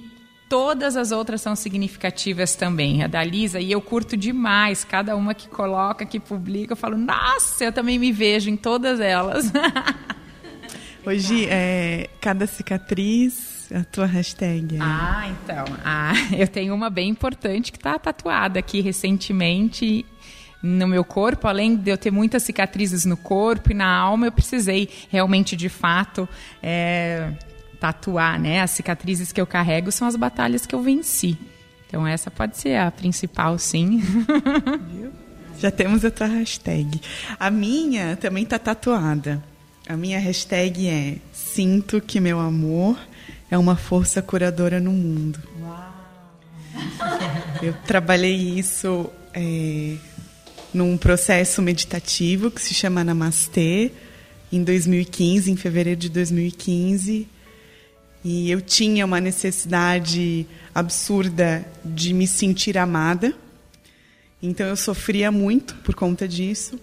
todas 0.50 0.96
as 0.96 1.12
outras 1.12 1.41
são 1.41 1.56
significativas 1.56 2.56
também. 2.56 3.04
A 3.04 3.08
da 3.08 3.24
Lisa, 3.24 3.60
e 3.60 3.72
eu 3.72 3.82
curto 3.82 4.16
demais. 4.16 4.84
Cada 4.84 5.16
uma 5.16 5.34
que 5.34 5.48
coloca, 5.48 6.06
que 6.06 6.20
publica, 6.20 6.74
eu 6.74 6.78
falo, 6.78 6.98
nossa, 6.98 7.64
eu 7.64 7.72
também 7.72 7.98
me 8.00 8.12
vejo 8.12 8.50
em 8.50 8.58
todas 8.58 9.00
elas. 9.00 9.52
Hoje, 11.06 11.46
é, 11.50 12.10
cada 12.20 12.48
cicatriz, 12.48 13.70
a 13.72 13.84
tua 13.84 14.08
hashtag. 14.08 14.78
é. 14.78 14.80
Ah, 14.82 15.28
então. 15.30 15.66
Ah, 15.84 16.14
eu 16.36 16.48
tenho 16.48 16.74
uma 16.74 16.89
bem 16.89 17.10
importante 17.10 17.72
que 17.72 17.78
está 17.78 18.00
tatuada 18.00 18.58
aqui 18.58 18.82
recentemente 18.82 20.04
no 20.64 20.88
meu 20.88 21.04
corpo. 21.04 21.48
Além 21.48 21.76
de 21.76 21.91
eu 21.91 21.98
ter 21.98 22.12
muitas 22.12 22.41
cicatrizes 22.41 23.06
no 23.06 23.16
corpo 23.16 23.72
e 23.72 23.76
na 23.76 23.88
alma, 23.88 24.26
eu 24.26 24.32
precisei 24.32 24.89
realmente, 25.10 25.56
de 25.56 25.70
fato, 25.70 26.28
é, 26.62 27.32
tatuar, 27.86 28.40
né? 28.40 28.62
As 28.62 28.72
cicatrizes 28.72 29.32
que 29.32 29.40
eu 29.40 29.46
carrego 29.46 29.92
são 29.92 30.08
as 30.08 30.16
batalhas 30.16 30.66
que 30.66 30.74
eu 30.74 30.82
venci. 30.82 31.38
Então 31.88 32.06
essa 32.08 32.32
pode 32.32 32.58
ser 32.58 32.78
a 32.78 32.90
principal, 32.90 33.60
sim. 33.60 34.02
Já 35.60 35.70
temos 35.70 36.04
a 36.04 36.10
tua 36.10 36.28
hashtag. 36.28 37.00
A 37.40 37.52
minha 37.52 38.16
também 38.16 38.44
tá 38.44 38.58
tatuada. 38.58 39.44
A 39.88 39.96
minha 39.96 40.20
hashtag 40.20 40.88
é 40.88 41.18
Sinto 41.32 42.02
que 42.02 42.20
meu 42.20 42.40
amor 42.40 42.98
é 43.52 43.58
uma 43.58 43.76
força 43.76 44.22
curadora 44.22 44.80
no 44.80 44.92
mundo. 44.92 45.40
Eu 47.62 47.74
trabalhei 47.86 48.36
isso 48.36 49.10
é, 49.34 49.96
num 50.74 50.98
processo 50.98 51.62
meditativo 51.62 52.50
que 52.50 52.62
se 52.62 52.74
chama 52.74 53.04
Namastê, 53.04 53.92
em 54.52 54.64
2015, 54.64 55.52
em 55.52 55.56
fevereiro 55.56 56.00
de 56.00 56.10
2015. 56.10 57.35
E 58.28 58.50
eu 58.50 58.60
tinha 58.60 59.06
uma 59.06 59.22
necessidade 59.22 60.48
absurda 60.74 61.64
de 61.86 62.12
me 62.12 62.26
sentir 62.26 62.76
amada. 62.76 63.36
Então 64.42 64.66
eu 64.66 64.76
sofria 64.76 65.32
muito 65.32 65.76
por 65.76 65.94
conta 65.94 66.28
disso. 66.28 66.80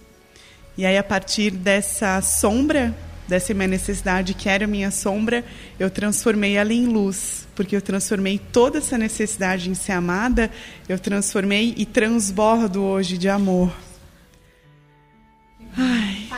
E 0.78 0.86
aí, 0.86 0.96
a 0.96 1.02
partir 1.02 1.50
dessa 1.50 2.22
sombra, 2.22 2.96
dessa 3.26 3.52
minha 3.52 3.66
necessidade, 3.66 4.34
que 4.34 4.48
era 4.48 4.68
minha 4.68 4.92
sombra, 4.92 5.44
eu 5.80 5.90
transformei 5.90 6.56
ela 6.56 6.72
em 6.72 6.86
luz. 6.86 7.48
Porque 7.56 7.74
eu 7.74 7.82
transformei 7.82 8.38
toda 8.38 8.78
essa 8.78 8.96
necessidade 8.96 9.68
em 9.68 9.74
ser 9.74 9.92
amada, 9.92 10.48
eu 10.88 10.96
transformei 10.96 11.74
e 11.76 11.84
transbordo 11.84 12.84
hoje 12.84 13.18
de 13.18 13.28
amor. 13.28 13.74
Ai. 15.76 16.28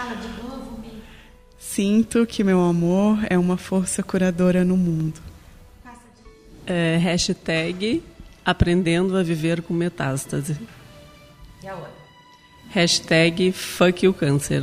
Sinto 1.75 2.25
que 2.25 2.45
meu 2.45 2.63
amor 2.63 3.19
é 3.29 3.37
uma 3.37 3.57
força 3.57 4.01
curadora 4.01 4.65
no 4.65 4.77
mundo. 4.77 5.21
É, 6.65 6.97
hashtag 6.99 8.01
aprendendo 8.45 9.17
a 9.17 9.25
viver 9.25 9.61
com 9.61 9.75
metástase. 9.75 10.57
E 11.61 11.67
a 11.67 11.75
outra? 11.75 11.91
Hashtag 12.71 13.51
fuck 13.51 14.07
you 14.07 14.15
câncer. 14.15 14.63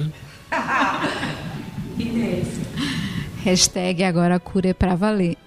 Hashtag 3.44 4.06
agora 4.06 4.36
a 4.36 4.40
cura 4.40 4.70
é 4.70 4.74
pra 4.74 4.96
valer. 4.96 5.38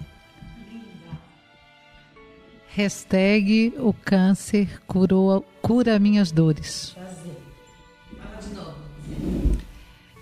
Hashtag 2.67 3.73
o 3.79 3.91
câncer 3.91 4.83
curou, 4.85 5.43
cura 5.63 5.97
minhas 5.97 6.31
dores. 6.31 6.95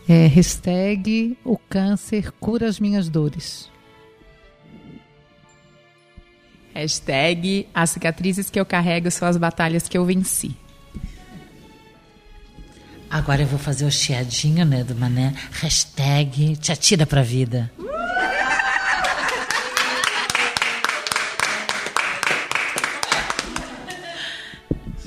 É, 0.07 0.27
hashtag 0.27 1.37
o 1.45 1.57
câncer 1.57 2.31
cura 2.33 2.67
as 2.67 2.79
minhas 2.79 3.07
dores. 3.07 3.69
Hashtag 6.73 7.67
as 7.73 7.91
cicatrizes 7.91 8.49
que 8.49 8.59
eu 8.59 8.65
carrego 8.65 9.09
são 9.11 9.27
as 9.27 9.37
batalhas 9.37 9.87
que 9.87 9.97
eu 9.97 10.03
venci. 10.03 10.55
Agora 13.09 13.43
eu 13.43 13.47
vou 13.47 13.59
fazer 13.59 13.85
o 13.85 13.91
chiadinho, 13.91 14.65
né, 14.65 14.83
do 14.83 14.95
Mané. 14.95 15.35
Hashtag 15.51 16.57
te 16.57 16.71
atira 16.71 17.05
pra 17.05 17.21
vida. 17.21 17.71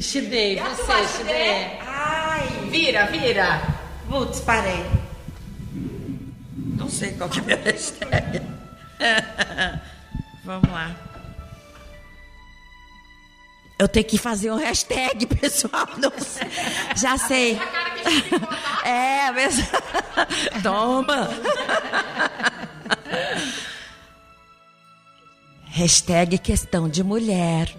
Chidei, 0.00 0.60
você, 0.60 1.18
Chidei. 1.18 1.78
Ai, 1.80 2.46
Vira, 2.70 3.06
vira! 3.06 3.75
Putz, 4.08 4.40
parei. 4.40 4.84
Não 6.54 6.88
sei 6.88 7.12
qual 7.12 7.28
que 7.28 7.38
é 7.38 7.42
a 7.42 7.44
minha 7.44 7.56
hashtag. 7.62 8.42
Vamos 10.44 10.70
lá. 10.70 10.94
Eu 13.78 13.86
tenho 13.88 14.06
que 14.06 14.16
fazer 14.16 14.50
um 14.50 14.56
hashtag, 14.56 15.26
pessoal. 15.36 15.86
Não. 15.98 16.12
Já 16.96 17.18
sei. 17.18 17.58
É, 18.84 19.32
mas... 19.32 19.56
Toma. 20.62 21.28
Hashtag 25.64 26.38
questão 26.38 26.88
de 26.88 27.02
mulher. 27.02 27.74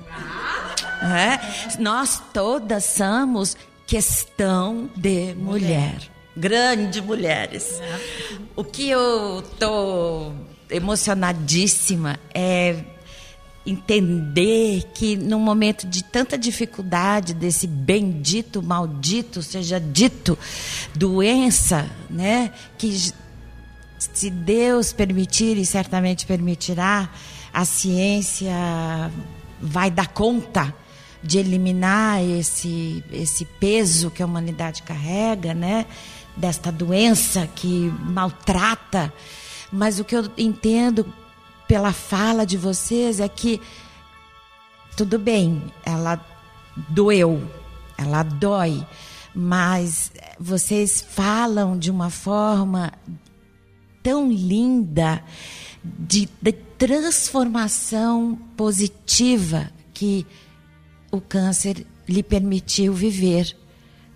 É? 1.01 1.79
Nós 1.79 2.21
todas 2.33 2.83
somos 2.83 3.55
questão 3.87 4.89
de 4.97 5.33
mulher. 5.35 5.97
Grande 6.37 7.01
mulheres. 7.01 7.81
O 8.55 8.63
que 8.63 8.87
eu 8.87 9.43
tô 9.57 10.31
emocionadíssima 10.69 12.19
é 12.31 12.75
entender 13.65 14.83
que 14.93 15.15
num 15.15 15.39
momento 15.39 15.87
de 15.87 16.03
tanta 16.03 16.37
dificuldade 16.37 17.33
desse 17.33 17.65
bendito 17.65 18.61
maldito 18.61 19.41
seja 19.41 19.79
dito 19.79 20.37
doença, 20.95 21.89
né, 22.07 22.51
que 22.77 23.11
se 23.97 24.29
Deus 24.29 24.93
permitir 24.93 25.57
e 25.57 25.65
certamente 25.65 26.27
permitirá, 26.27 27.09
a 27.51 27.65
ciência 27.65 28.53
vai 29.59 29.89
dar 29.89 30.07
conta 30.09 30.71
de 31.23 31.39
eliminar 31.39 32.23
esse 32.23 33.03
esse 33.11 33.43
peso 33.43 34.11
que 34.11 34.21
a 34.21 34.25
humanidade 34.25 34.83
carrega, 34.83 35.53
né, 35.53 35.87
desta 36.37 36.71
doença 36.71 37.47
que 37.47 37.91
maltrata. 37.99 39.13
Mas 39.71 39.99
o 39.99 40.05
que 40.05 40.15
eu 40.15 40.29
entendo 40.37 41.05
pela 41.67 41.91
fala 41.91 42.45
de 42.45 42.57
vocês 42.57 43.19
é 43.19 43.27
que 43.27 43.59
tudo 44.95 45.19
bem, 45.19 45.61
ela 45.85 46.19
doeu, 46.89 47.47
ela 47.97 48.23
dói, 48.23 48.85
mas 49.35 50.11
vocês 50.39 51.05
falam 51.07 51.77
de 51.77 51.91
uma 51.91 52.09
forma 52.09 52.91
tão 54.01 54.31
linda 54.31 55.23
de, 55.83 56.27
de 56.41 56.51
transformação 56.51 58.35
positiva 58.55 59.69
que 59.93 60.25
o 61.11 61.21
câncer 61.21 61.85
lhe 62.07 62.23
permitiu 62.23 62.93
viver, 62.93 63.55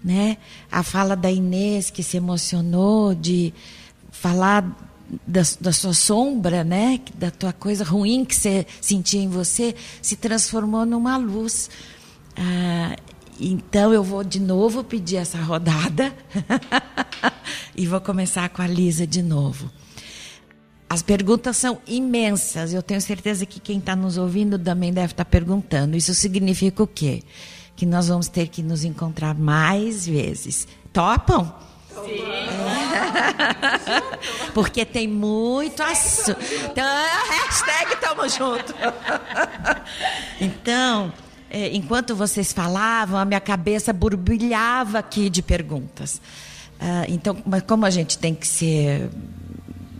né? 0.03 0.37
A 0.71 0.83
fala 0.83 1.15
da 1.15 1.31
Inês 1.31 1.89
que 1.89 2.03
se 2.03 2.17
emocionou 2.17 3.13
de 3.13 3.53
falar 4.11 4.65
da, 5.25 5.41
da, 5.59 5.71
sua 5.73 5.93
sombra, 5.93 6.63
né, 6.63 6.99
da 7.15 7.29
tua 7.29 7.51
coisa 7.51 7.83
ruim 7.83 8.23
que 8.23 8.35
você 8.35 8.65
sentia 8.79 9.21
em 9.21 9.27
você, 9.27 9.75
se 10.01 10.15
transformou 10.15 10.85
numa 10.85 11.17
luz. 11.17 11.69
Ah, 12.35 12.95
então 13.39 13.93
eu 13.93 14.03
vou 14.03 14.23
de 14.23 14.39
novo 14.39 14.83
pedir 14.83 15.17
essa 15.17 15.37
rodada 15.41 16.13
e 17.75 17.85
vou 17.87 17.99
começar 17.99 18.47
com 18.49 18.61
a 18.61 18.67
Lisa 18.67 19.05
de 19.05 19.21
novo. 19.21 19.69
As 20.87 21.01
perguntas 21.01 21.55
são 21.55 21.79
imensas. 21.87 22.73
Eu 22.73 22.83
tenho 22.83 22.99
certeza 22.99 23.45
que 23.45 23.61
quem 23.61 23.79
está 23.79 23.95
nos 23.95 24.17
ouvindo 24.17 24.59
também 24.59 24.91
deve 24.91 25.13
estar 25.13 25.23
tá 25.23 25.29
perguntando. 25.29 25.95
Isso 25.95 26.13
significa 26.13 26.83
o 26.83 26.87
quê? 26.87 27.23
Que 27.81 27.85
nós 27.87 28.09
vamos 28.09 28.27
ter 28.27 28.47
que 28.47 28.61
nos 28.61 28.83
encontrar 28.83 29.33
mais 29.33 30.05
vezes. 30.05 30.67
Topam? 30.93 31.51
Sim. 31.89 32.21
Porque 34.53 34.85
tem 34.85 35.07
muito 35.07 35.81
assunto. 35.81 36.37
Então, 36.69 36.85
hashtag 37.27 37.95
tamo 37.99 38.29
junto. 38.29 38.71
Então, 40.39 41.11
é, 41.49 41.75
enquanto 41.75 42.15
vocês 42.15 42.53
falavam, 42.53 43.19
a 43.19 43.25
minha 43.25 43.41
cabeça 43.41 43.91
borbulhava 43.91 44.99
aqui 44.99 45.27
de 45.27 45.41
perguntas. 45.41 46.21
Ah, 46.79 47.05
então, 47.09 47.35
como 47.65 47.83
a 47.83 47.89
gente 47.89 48.15
tem 48.19 48.35
que 48.35 48.45
ser 48.45 49.09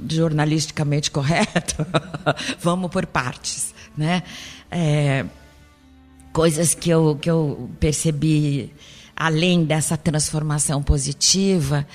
jornalisticamente 0.07 1.09
correto, 1.09 1.83
vamos 2.61 2.91
por 2.91 3.07
partes, 3.07 3.73
né? 3.97 4.21
É, 4.69 5.25
coisas 6.31 6.73
que 6.73 6.89
eu, 6.89 7.17
que 7.19 7.29
eu 7.29 7.69
percebi 7.79 8.73
além 9.15 9.63
dessa 9.63 9.97
transformação 9.97 10.81
positiva, 10.81 11.85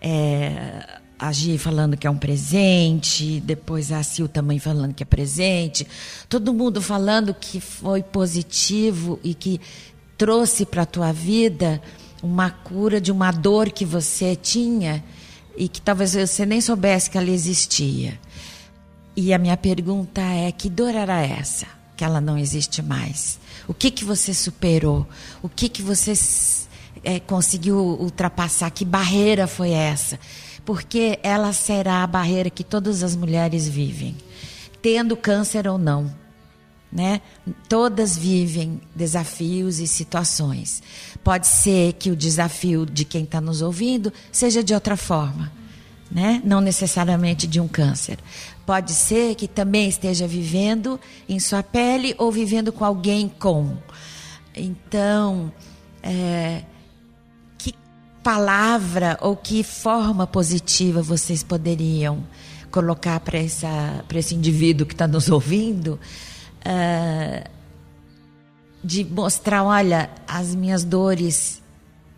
é, 0.00 1.00
a 1.18 1.32
Gi 1.32 1.56
falando 1.56 1.96
que 1.96 2.06
é 2.06 2.10
um 2.10 2.18
presente, 2.18 3.40
depois 3.40 3.90
a 3.92 4.02
Sil 4.02 4.28
também 4.28 4.58
falando 4.58 4.92
que 4.92 5.02
é 5.02 5.06
presente, 5.06 5.86
todo 6.28 6.52
mundo 6.52 6.82
falando 6.82 7.32
que 7.32 7.60
foi 7.60 8.02
positivo 8.02 9.18
e 9.24 9.32
que 9.32 9.60
trouxe 10.18 10.66
para 10.66 10.82
a 10.82 10.86
tua 10.86 11.12
vida 11.12 11.80
uma 12.22 12.50
cura 12.50 13.00
de 13.00 13.12
uma 13.12 13.30
dor 13.30 13.70
que 13.70 13.84
você 13.84 14.36
tinha 14.36 15.02
e 15.56 15.68
que 15.68 15.80
talvez 15.80 16.14
você 16.14 16.44
nem 16.44 16.60
soubesse 16.60 17.08
que 17.08 17.16
ela 17.16 17.30
existia. 17.30 18.18
E 19.16 19.32
a 19.32 19.38
minha 19.38 19.56
pergunta 19.56 20.20
é: 20.20 20.50
que 20.50 20.68
dor 20.68 20.94
era 20.94 21.20
essa? 21.20 21.66
Que 21.96 22.04
ela 22.04 22.20
não 22.20 22.36
existe 22.36 22.82
mais? 22.82 23.38
O 23.66 23.74
que 23.74 23.90
que 23.90 24.04
você 24.04 24.34
superou? 24.34 25.06
O 25.42 25.48
que 25.48 25.68
que 25.68 25.82
você 25.82 26.12
é, 27.02 27.18
conseguiu 27.20 27.76
ultrapassar? 27.78 28.70
Que 28.70 28.84
barreira 28.84 29.46
foi 29.46 29.70
essa? 29.70 30.18
Porque 30.64 31.18
ela 31.22 31.52
será 31.52 32.02
a 32.02 32.06
barreira 32.06 32.50
que 32.50 32.64
todas 32.64 33.02
as 33.02 33.14
mulheres 33.14 33.68
vivem, 33.68 34.16
tendo 34.80 35.16
câncer 35.16 35.68
ou 35.68 35.78
não. 35.78 36.12
Né? 36.90 37.20
Todas 37.68 38.16
vivem 38.16 38.80
desafios 38.94 39.80
e 39.80 39.88
situações. 39.88 40.80
Pode 41.24 41.48
ser 41.48 41.94
que 41.94 42.10
o 42.10 42.16
desafio 42.16 42.86
de 42.86 43.04
quem 43.04 43.24
está 43.24 43.40
nos 43.40 43.62
ouvindo 43.62 44.12
seja 44.30 44.62
de 44.62 44.72
outra 44.72 44.96
forma, 44.96 45.50
né? 46.08 46.40
não 46.44 46.60
necessariamente 46.60 47.48
de 47.48 47.58
um 47.58 47.66
câncer. 47.66 48.18
Pode 48.66 48.92
ser 48.92 49.34
que 49.34 49.46
também 49.46 49.88
esteja 49.88 50.26
vivendo 50.26 50.98
em 51.28 51.38
sua 51.38 51.62
pele 51.62 52.14
ou 52.18 52.32
vivendo 52.32 52.72
com 52.72 52.84
alguém 52.84 53.28
com. 53.28 53.76
Então, 54.54 55.52
é, 56.02 56.62
palavra 58.24 59.18
ou 59.20 59.36
que 59.36 59.62
forma 59.62 60.26
positiva 60.26 61.02
vocês 61.02 61.42
poderiam 61.42 62.26
colocar 62.70 63.20
para 63.20 63.38
esse 63.38 64.34
indivíduo 64.34 64.86
que 64.86 64.94
está 64.94 65.06
nos 65.06 65.28
ouvindo? 65.28 66.00
Uh, 66.66 67.46
de 68.82 69.04
mostrar, 69.04 69.62
olha, 69.62 70.10
as 70.26 70.54
minhas 70.54 70.84
dores 70.84 71.62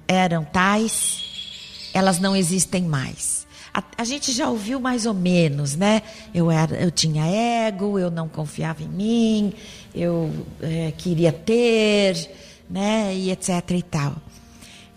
eram 0.06 0.44
tais, 0.44 1.90
elas 1.92 2.20
não 2.20 2.34
existem 2.36 2.84
mais. 2.84 3.45
A, 3.76 3.82
a, 3.98 4.04
gente 4.04 4.32
já 4.32 4.48
ouviu 4.48 4.80
mais 4.80 5.04
ou 5.04 5.12
menos, 5.12 5.76
né? 5.76 6.00
Eu, 6.34 6.50
era, 6.50 6.74
eu 6.76 6.90
tinha 6.90 7.26
ego, 7.26 7.98
eu 7.98 8.10
não 8.10 8.26
confiava 8.26 8.82
em 8.82 8.88
mim, 8.88 9.52
eu 9.94 10.32
é, 10.62 10.94
queria 10.96 11.30
ter, 11.30 12.30
né? 12.70 13.14
E 13.14 13.30
etc 13.30 13.70
e 13.72 13.82
tal. 13.82 14.14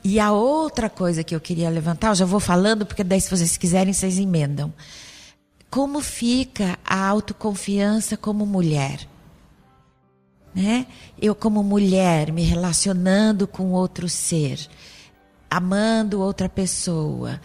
E 0.01 0.17
a 0.17 0.31
outra 0.31 0.89
coisa 0.89 1.25
que 1.25 1.35
eu 1.35 1.41
queria 1.41 1.69
levantar, 1.69 2.07
eu 2.07 2.15
já 2.15 2.23
vou 2.23 2.39
falando, 2.39 2.85
porque 2.85 3.03
daí, 3.03 3.19
se 3.19 3.29
vocês 3.29 3.57
quiserem, 3.57 3.91
vocês 3.91 4.17
emendam. 4.17 4.73
Como 5.69 5.99
fica 5.99 6.79
a 6.85 7.05
autoconfiança 7.05 8.15
como 8.15 8.45
mulher? 8.45 9.05
Né? 10.55 10.87
Eu, 11.21 11.35
como 11.35 11.61
mulher, 11.61 12.31
me 12.31 12.43
relacionando 12.43 13.45
com 13.45 13.73
outro 13.73 14.07
ser, 14.07 14.57
amando 15.49 16.21
outra 16.21 16.47
pessoa, 16.47 17.41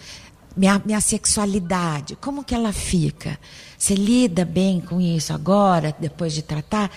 minha, 0.56 0.80
minha 0.84 1.00
sexualidade, 1.00 2.16
como 2.16 2.44
que 2.44 2.54
ela 2.54 2.72
fica? 2.72 3.38
Você 3.76 3.94
lida 3.94 4.44
bem 4.44 4.80
com 4.80 5.00
isso 5.00 5.32
agora, 5.32 5.94
depois 5.98 6.32
de 6.32 6.42
tratar? 6.42 6.90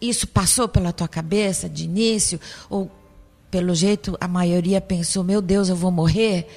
Isso 0.00 0.26
passou 0.26 0.68
pela 0.68 0.92
tua 0.92 1.08
cabeça 1.08 1.68
de 1.68 1.84
início? 1.84 2.40
Ou 2.68 2.90
pelo 3.50 3.74
jeito 3.74 4.16
a 4.20 4.26
maioria 4.26 4.80
pensou: 4.80 5.22
meu 5.22 5.40
Deus, 5.40 5.68
eu 5.68 5.76
vou 5.76 5.90
morrer? 5.90 6.48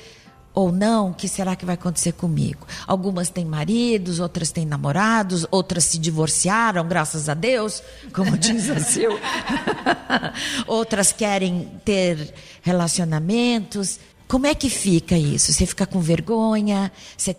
Ou 0.57 0.71
não, 0.71 1.11
o 1.11 1.13
que 1.13 1.27
será 1.27 1.55
que 1.55 1.63
vai 1.63 1.75
acontecer 1.75 2.13
comigo? 2.13 2.65
Algumas 2.87 3.29
têm 3.29 3.45
maridos, 3.45 4.19
outras 4.19 4.51
têm 4.51 4.65
namorados, 4.65 5.45
outras 5.51 5.83
se 5.83 5.99
divorciaram, 5.99 6.87
graças 6.87 7.29
a 7.29 7.35
Deus, 7.35 7.83
como 8.11 8.35
diz 8.39 8.67
a 8.67 8.79
Sil. 8.81 9.13
outras 10.65 11.13
querem 11.13 11.79
ter 11.85 12.33
relacionamentos. 12.63 13.99
Como 14.27 14.45
é 14.45 14.53
que 14.53 14.69
fica 14.69 15.17
isso? 15.17 15.53
Você 15.53 15.65
fica 15.65 15.85
com 15.85 15.99
vergonha? 15.99 16.91
Você, 17.17 17.35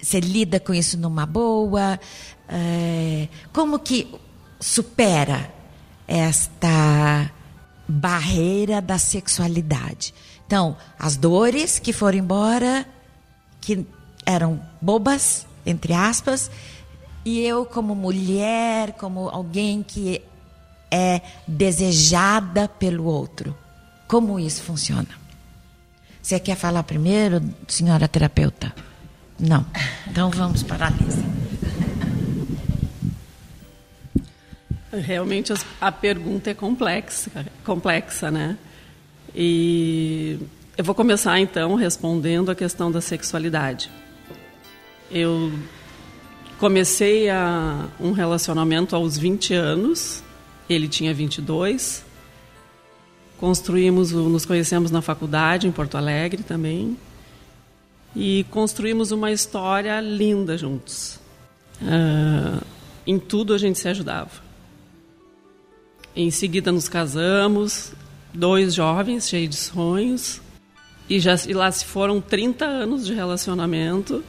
você 0.00 0.20
lida 0.20 0.58
com 0.58 0.72
isso 0.72 0.96
numa 0.98 1.26
boa? 1.26 2.00
É, 2.48 3.28
como 3.52 3.78
que 3.78 4.08
supera 4.60 5.52
esta 6.06 7.30
barreira 7.88 8.80
da 8.80 8.98
sexualidade. 8.98 10.14
Então, 10.46 10.76
as 10.98 11.16
dores 11.16 11.78
que 11.78 11.92
foram 11.92 12.18
embora, 12.18 12.86
que 13.60 13.86
eram 14.24 14.60
bobas, 14.80 15.46
entre 15.64 15.92
aspas, 15.92 16.50
e 17.24 17.40
eu, 17.40 17.64
como 17.64 17.94
mulher, 17.94 18.92
como 18.92 19.28
alguém 19.28 19.82
que 19.82 20.22
é 20.90 21.22
desejada 21.46 22.68
pelo 22.68 23.04
outro. 23.04 23.56
Como 24.06 24.38
isso 24.38 24.62
funciona? 24.62 25.21
Você 26.22 26.38
quer 26.38 26.56
falar 26.56 26.82
primeiro, 26.84 27.42
senhora 27.66 28.06
terapeuta? 28.06 28.72
Não. 29.38 29.66
Então 30.08 30.30
vamos 30.30 30.62
para 30.62 30.86
a 30.86 30.90
Lisa. 30.90 31.24
Realmente 34.92 35.52
a 35.80 35.90
pergunta 35.90 36.50
é 36.50 36.54
complexa, 36.54 37.30
complexa, 37.64 38.30
né? 38.30 38.56
E 39.34 40.38
eu 40.76 40.84
vou 40.84 40.94
começar 40.94 41.40
então 41.40 41.74
respondendo 41.74 42.50
a 42.50 42.54
questão 42.54 42.92
da 42.92 43.00
sexualidade. 43.00 43.90
Eu 45.10 45.52
comecei 46.58 47.28
a, 47.28 47.88
um 47.98 48.12
relacionamento 48.12 48.94
aos 48.94 49.18
20 49.18 49.54
anos 49.54 50.22
ele 50.68 50.88
tinha 50.88 51.12
22. 51.12 52.04
Construímos, 53.42 54.12
nos 54.12 54.46
conhecemos 54.46 54.92
na 54.92 55.02
faculdade 55.02 55.66
em 55.66 55.72
Porto 55.72 55.96
Alegre 55.96 56.44
também. 56.44 56.96
E 58.14 58.46
construímos 58.52 59.10
uma 59.10 59.32
história 59.32 60.00
linda 60.00 60.56
juntos. 60.56 61.18
Uh, 61.80 62.64
em 63.04 63.18
tudo 63.18 63.52
a 63.52 63.58
gente 63.58 63.80
se 63.80 63.88
ajudava. 63.88 64.30
Em 66.14 66.30
seguida 66.30 66.70
nos 66.70 66.88
casamos, 66.88 67.92
dois 68.32 68.74
jovens 68.74 69.28
cheios 69.28 69.50
de 69.50 69.56
sonhos. 69.56 70.40
E, 71.10 71.18
já, 71.18 71.34
e 71.48 71.52
lá 71.52 71.68
se 71.72 71.84
foram 71.84 72.20
30 72.20 72.64
anos 72.64 73.04
de 73.04 73.12
relacionamento. 73.12 74.22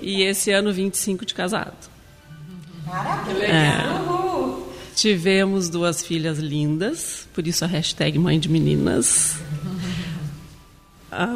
E 0.00 0.22
esse 0.22 0.50
ano 0.52 0.72
25 0.72 1.26
de 1.26 1.34
casado. 1.34 1.90
Parabéns! 2.86 3.42
É. 3.42 4.27
Tivemos 4.98 5.68
duas 5.68 6.02
filhas 6.02 6.40
lindas, 6.40 7.28
por 7.32 7.46
isso 7.46 7.64
a 7.64 7.68
hashtag 7.68 8.18
Mãe 8.18 8.36
de 8.36 8.48
Meninas. 8.48 9.36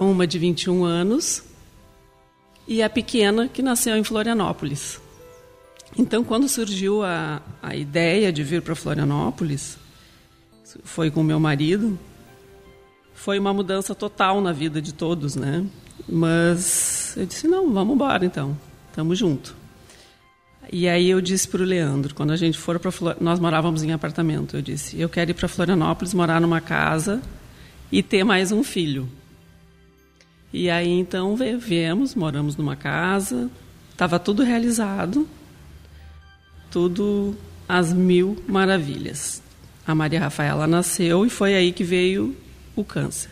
Uma 0.00 0.26
de 0.26 0.36
21 0.36 0.84
anos 0.84 1.44
e 2.66 2.82
a 2.82 2.90
pequena 2.90 3.46
que 3.46 3.62
nasceu 3.62 3.96
em 3.96 4.02
Florianópolis. 4.02 5.00
Então, 5.96 6.24
quando 6.24 6.48
surgiu 6.48 7.04
a, 7.04 7.40
a 7.62 7.76
ideia 7.76 8.32
de 8.32 8.42
vir 8.42 8.62
para 8.62 8.74
Florianópolis, 8.74 9.78
foi 10.82 11.08
com 11.08 11.22
meu 11.22 11.38
marido, 11.38 11.96
foi 13.14 13.38
uma 13.38 13.54
mudança 13.54 13.94
total 13.94 14.40
na 14.40 14.50
vida 14.50 14.82
de 14.82 14.92
todos, 14.92 15.36
né? 15.36 15.64
Mas 16.08 17.14
eu 17.16 17.24
disse, 17.26 17.46
não, 17.46 17.72
vamos 17.72 17.94
embora 17.94 18.24
então, 18.26 18.58
estamos 18.90 19.16
juntos. 19.16 19.61
E 20.74 20.88
aí 20.88 21.10
eu 21.10 21.20
disse 21.20 21.46
para 21.46 21.60
o 21.60 21.66
Leandro, 21.66 22.14
quando 22.14 22.30
a 22.30 22.36
gente 22.36 22.56
for 22.56 22.78
para 22.78 22.90
nós 23.20 23.38
morávamos 23.38 23.82
em 23.82 23.92
apartamento, 23.92 24.56
eu 24.56 24.62
disse, 24.62 24.98
eu 24.98 25.06
quero 25.06 25.30
ir 25.30 25.34
para 25.34 25.46
Florianópolis, 25.46 26.14
morar 26.14 26.40
numa 26.40 26.62
casa 26.62 27.20
e 27.92 28.02
ter 28.02 28.24
mais 28.24 28.50
um 28.52 28.64
filho. 28.64 29.06
E 30.50 30.70
aí 30.70 30.88
então 30.88 31.36
viemos, 31.60 32.14
moramos 32.14 32.56
numa 32.56 32.74
casa, 32.74 33.50
estava 33.90 34.18
tudo 34.18 34.42
realizado, 34.42 35.28
tudo 36.70 37.36
às 37.68 37.92
mil 37.92 38.42
maravilhas. 38.48 39.42
A 39.86 39.94
Maria 39.94 40.20
Rafaela 40.20 40.66
nasceu 40.66 41.26
e 41.26 41.28
foi 41.28 41.54
aí 41.54 41.70
que 41.70 41.84
veio 41.84 42.34
o 42.74 42.82
câncer, 42.82 43.30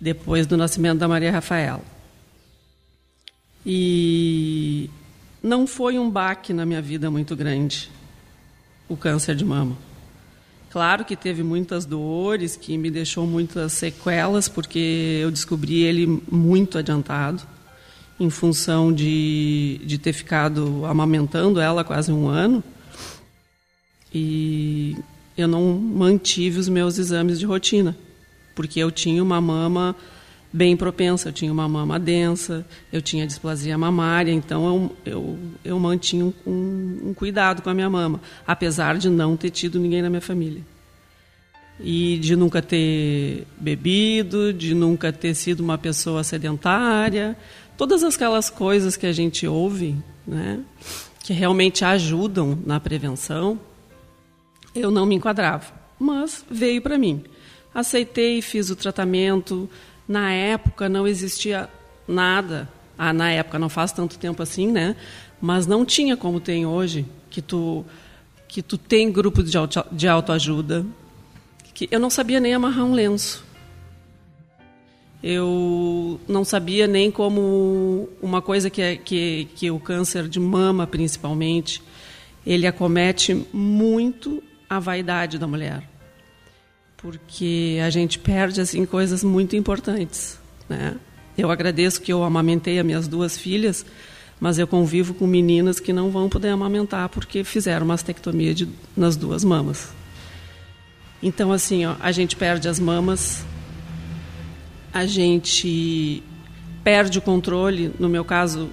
depois 0.00 0.44
do 0.44 0.56
nascimento 0.56 0.98
da 0.98 1.06
Maria 1.06 1.30
Rafaela. 1.30 1.84
E 3.64 4.90
não 5.46 5.64
foi 5.64 5.96
um 5.96 6.10
baque 6.10 6.52
na 6.52 6.66
minha 6.66 6.82
vida 6.82 7.08
muito 7.08 7.36
grande, 7.36 7.88
o 8.88 8.96
câncer 8.96 9.36
de 9.36 9.44
mama. 9.44 9.78
Claro 10.70 11.04
que 11.04 11.14
teve 11.14 11.42
muitas 11.42 11.86
dores, 11.86 12.56
que 12.56 12.76
me 12.76 12.90
deixou 12.90 13.26
muitas 13.26 13.72
sequelas, 13.72 14.48
porque 14.48 15.20
eu 15.22 15.30
descobri 15.30 15.82
ele 15.84 16.20
muito 16.30 16.76
adiantado, 16.76 17.42
em 18.18 18.28
função 18.28 18.92
de, 18.92 19.80
de 19.84 19.98
ter 19.98 20.12
ficado 20.12 20.84
amamentando 20.84 21.60
ela 21.60 21.84
quase 21.84 22.10
um 22.10 22.26
ano. 22.26 22.62
E 24.12 24.96
eu 25.38 25.46
não 25.46 25.74
mantive 25.74 26.58
os 26.58 26.68
meus 26.68 26.98
exames 26.98 27.38
de 27.38 27.46
rotina, 27.46 27.96
porque 28.54 28.80
eu 28.80 28.90
tinha 28.90 29.22
uma 29.22 29.40
mama 29.40 29.94
bem 30.52 30.76
propensa. 30.76 31.28
Eu 31.28 31.32
tinha 31.32 31.52
uma 31.52 31.68
mama 31.68 31.98
densa, 31.98 32.66
eu 32.92 33.02
tinha 33.02 33.26
displasia 33.26 33.76
mamária, 33.76 34.32
então 34.32 34.66
eu, 34.66 34.96
eu, 35.12 35.38
eu 35.64 35.78
mantinha 35.78 36.24
um, 36.24 36.32
um, 36.46 37.00
um 37.10 37.14
cuidado 37.14 37.62
com 37.62 37.70
a 37.70 37.74
minha 37.74 37.90
mama, 37.90 38.20
apesar 38.46 38.96
de 38.98 39.08
não 39.08 39.36
ter 39.36 39.50
tido 39.50 39.78
ninguém 39.78 40.02
na 40.02 40.10
minha 40.10 40.20
família. 40.20 40.62
E 41.78 42.18
de 42.18 42.34
nunca 42.34 42.62
ter 42.62 43.46
bebido, 43.58 44.52
de 44.52 44.74
nunca 44.74 45.12
ter 45.12 45.34
sido 45.34 45.60
uma 45.60 45.76
pessoa 45.76 46.24
sedentária, 46.24 47.36
todas 47.76 48.02
aquelas 48.02 48.48
coisas 48.48 48.96
que 48.96 49.06
a 49.06 49.12
gente 49.12 49.46
ouve, 49.46 49.94
né, 50.26 50.60
que 51.22 51.32
realmente 51.32 51.84
ajudam 51.84 52.58
na 52.64 52.80
prevenção, 52.80 53.60
eu 54.74 54.90
não 54.90 55.04
me 55.04 55.14
enquadrava. 55.16 55.66
Mas 55.98 56.44
veio 56.50 56.80
para 56.80 56.98
mim. 56.98 57.24
Aceitei, 57.74 58.40
fiz 58.40 58.70
o 58.70 58.76
tratamento, 58.76 59.68
na 60.08 60.32
época 60.32 60.88
não 60.88 61.06
existia 61.06 61.68
nada. 62.06 62.68
Ah, 62.96 63.12
na 63.12 63.30
época 63.30 63.58
não 63.58 63.68
faz 63.68 63.92
tanto 63.92 64.18
tempo 64.18 64.42
assim, 64.42 64.70
né? 64.70 64.96
Mas 65.40 65.66
não 65.66 65.84
tinha 65.84 66.16
como 66.16 66.40
tem 66.40 66.64
hoje, 66.64 67.04
que 67.28 67.42
tu 67.42 67.84
que 68.48 68.62
tu 68.62 68.78
tem 68.78 69.10
grupo 69.10 69.42
de, 69.42 69.56
auto, 69.58 69.84
de 69.90 70.08
autoajuda. 70.08 70.86
Que 71.74 71.88
eu 71.90 72.00
não 72.00 72.08
sabia 72.08 72.40
nem 72.40 72.54
amarrar 72.54 72.86
um 72.86 72.92
lenço. 72.92 73.44
Eu 75.22 76.20
não 76.28 76.44
sabia 76.44 76.86
nem 76.86 77.10
como 77.10 78.08
uma 78.22 78.40
coisa 78.40 78.70
que, 78.70 78.80
é, 78.80 78.96
que, 78.96 79.48
que 79.56 79.70
o 79.70 79.80
câncer 79.80 80.28
de 80.28 80.38
mama, 80.38 80.86
principalmente, 80.86 81.82
ele 82.46 82.66
acomete 82.66 83.34
muito 83.52 84.42
a 84.70 84.78
vaidade 84.78 85.38
da 85.38 85.46
mulher 85.46 85.82
porque 87.06 87.78
a 87.86 87.88
gente 87.88 88.18
perde 88.18 88.60
assim 88.60 88.84
coisas 88.84 89.22
muito 89.22 89.54
importantes, 89.54 90.40
né? 90.68 90.96
Eu 91.38 91.52
agradeço 91.52 92.02
que 92.02 92.12
eu 92.12 92.24
amamentei 92.24 92.80
as 92.80 92.84
minhas 92.84 93.06
duas 93.06 93.38
filhas, 93.38 93.86
mas 94.40 94.58
eu 94.58 94.66
convivo 94.66 95.14
com 95.14 95.24
meninas 95.24 95.78
que 95.78 95.92
não 95.92 96.10
vão 96.10 96.28
poder 96.28 96.48
amamentar 96.48 97.08
porque 97.08 97.44
fizeram 97.44 97.86
mastectomia 97.86 98.52
de, 98.52 98.68
nas 98.96 99.14
duas 99.14 99.44
mamas. 99.44 99.90
Então 101.22 101.52
assim, 101.52 101.86
ó, 101.86 101.94
a 102.00 102.10
gente 102.10 102.34
perde 102.34 102.68
as 102.68 102.80
mamas, 102.80 103.44
a 104.92 105.06
gente 105.06 106.24
perde 106.82 107.20
o 107.20 107.22
controle, 107.22 107.92
no 108.00 108.08
meu 108.08 108.24
caso, 108.24 108.68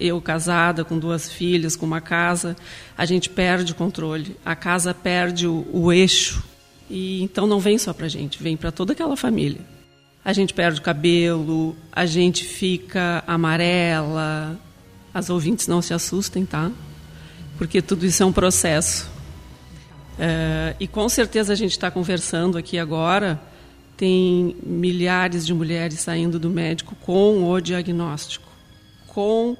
eu 0.00 0.20
casada 0.20 0.84
com 0.84 0.98
duas 0.98 1.30
filhas, 1.30 1.76
com 1.76 1.86
uma 1.86 2.00
casa, 2.00 2.56
a 2.98 3.04
gente 3.04 3.30
perde 3.30 3.70
o 3.70 3.76
controle, 3.76 4.36
a 4.44 4.56
casa 4.56 4.92
perde 4.92 5.46
o, 5.46 5.64
o 5.72 5.92
eixo 5.92 6.42
e 6.88 7.22
então 7.22 7.46
não 7.46 7.58
vem 7.58 7.78
só 7.78 7.92
para 7.92 8.06
a 8.06 8.08
gente, 8.08 8.42
vem 8.42 8.56
para 8.56 8.70
toda 8.70 8.92
aquela 8.92 9.16
família. 9.16 9.60
A 10.24 10.32
gente 10.32 10.54
perde 10.54 10.80
o 10.80 10.82
cabelo, 10.82 11.76
a 11.92 12.06
gente 12.06 12.44
fica 12.44 13.22
amarela. 13.26 14.58
As 15.12 15.28
ouvintes 15.28 15.66
não 15.66 15.82
se 15.82 15.92
assustem, 15.92 16.46
tá? 16.46 16.72
Porque 17.58 17.82
tudo 17.82 18.06
isso 18.06 18.22
é 18.22 18.26
um 18.26 18.32
processo. 18.32 19.08
É, 20.18 20.74
e 20.80 20.86
com 20.86 21.08
certeza 21.08 21.52
a 21.52 21.56
gente 21.56 21.72
está 21.72 21.90
conversando 21.90 22.56
aqui 22.56 22.78
agora. 22.78 23.40
Tem 23.96 24.56
milhares 24.62 25.46
de 25.46 25.52
mulheres 25.52 26.00
saindo 26.00 26.38
do 26.38 26.48
médico 26.48 26.96
com 26.96 27.48
o 27.48 27.60
diagnóstico, 27.60 28.48
com 29.08 29.56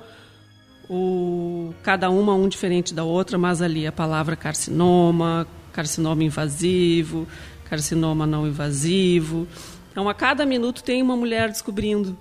o 0.88 1.72
cada 1.82 2.10
uma 2.10 2.34
um 2.34 2.48
diferente 2.48 2.92
da 2.92 3.04
outra, 3.04 3.38
mas 3.38 3.62
ali 3.62 3.86
a 3.86 3.92
palavra 3.92 4.34
carcinoma, 4.34 5.46
carcinoma 5.74 6.22
invasivo, 6.22 7.26
carcinoma 7.68 8.26
não 8.26 8.46
invasivo. 8.46 9.46
Então, 9.90 10.08
a 10.08 10.14
cada 10.14 10.46
minuto 10.46 10.82
tem 10.82 11.02
uma 11.02 11.16
mulher 11.16 11.48
descobrindo 11.48 12.16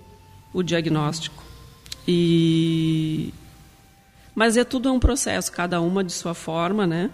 o 0.52 0.64
diagnóstico. 0.64 1.44
E 2.08 3.32
mas 4.36 4.58
é 4.58 4.64
tudo 4.64 4.92
um 4.92 5.00
processo, 5.00 5.52
cada 5.52 5.80
uma 5.80 6.04
de 6.04 6.12
sua 6.12 6.34
forma, 6.34 6.88
né? 6.88 7.12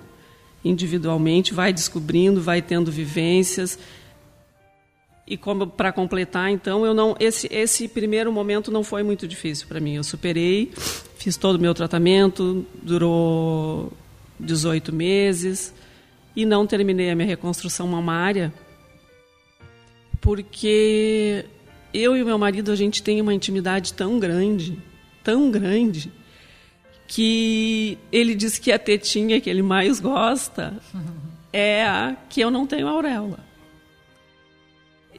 Individualmente 0.63 1.53
vai 1.53 1.73
descobrindo, 1.73 2.41
vai 2.41 2.61
tendo 2.61 2.89
vivências. 2.89 3.77
E 5.27 5.35
como 5.35 5.67
para 5.67 5.91
completar, 5.91 6.49
então, 6.49 6.85
eu 6.85 6.93
não 6.93 7.15
esse 7.19 7.47
esse 7.51 7.87
primeiro 7.89 8.31
momento 8.31 8.71
não 8.71 8.83
foi 8.83 9.03
muito 9.03 9.27
difícil 9.27 9.67
para 9.67 9.81
mim. 9.81 9.95
Eu 9.95 10.03
superei, 10.03 10.71
fiz 11.17 11.35
todo 11.35 11.57
o 11.57 11.59
meu 11.59 11.73
tratamento, 11.73 12.65
durou 12.81 13.91
18 14.39 14.95
meses 14.95 15.73
e 16.35 16.45
não 16.45 16.65
terminei 16.65 17.09
a 17.09 17.15
minha 17.15 17.27
reconstrução 17.27 17.87
mamária 17.87 18.53
porque 20.21 21.45
eu 21.93 22.15
e 22.15 22.21
o 22.21 22.25
meu 22.25 22.37
marido 22.37 22.71
a 22.71 22.75
gente 22.75 23.01
tem 23.01 23.21
uma 23.21 23.33
intimidade 23.33 23.93
tão 23.93 24.19
grande, 24.19 24.77
tão 25.23 25.49
grande, 25.49 26.11
que 27.07 27.97
ele 28.11 28.35
diz 28.35 28.59
que 28.59 28.71
a 28.71 28.77
tetinha 28.77 29.41
que 29.41 29.49
ele 29.49 29.61
mais 29.61 29.99
gosta 29.99 30.73
é 31.51 31.83
a 31.83 32.15
que 32.29 32.41
eu 32.41 32.51
não 32.51 32.67
tenho 32.67 32.87
auréola. 32.87 33.39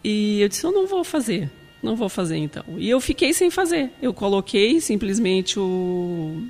E 0.02 0.40
eu 0.40 0.48
disse, 0.48 0.64
eu 0.64 0.72
não 0.72 0.86
vou 0.86 1.04
fazer, 1.04 1.50
não 1.82 1.96
vou 1.96 2.08
fazer 2.08 2.36
então. 2.36 2.64
E 2.78 2.88
eu 2.88 3.00
fiquei 3.00 3.34
sem 3.34 3.50
fazer. 3.50 3.90
Eu 4.00 4.14
coloquei 4.14 4.80
simplesmente 4.80 5.58
o, 5.58 6.46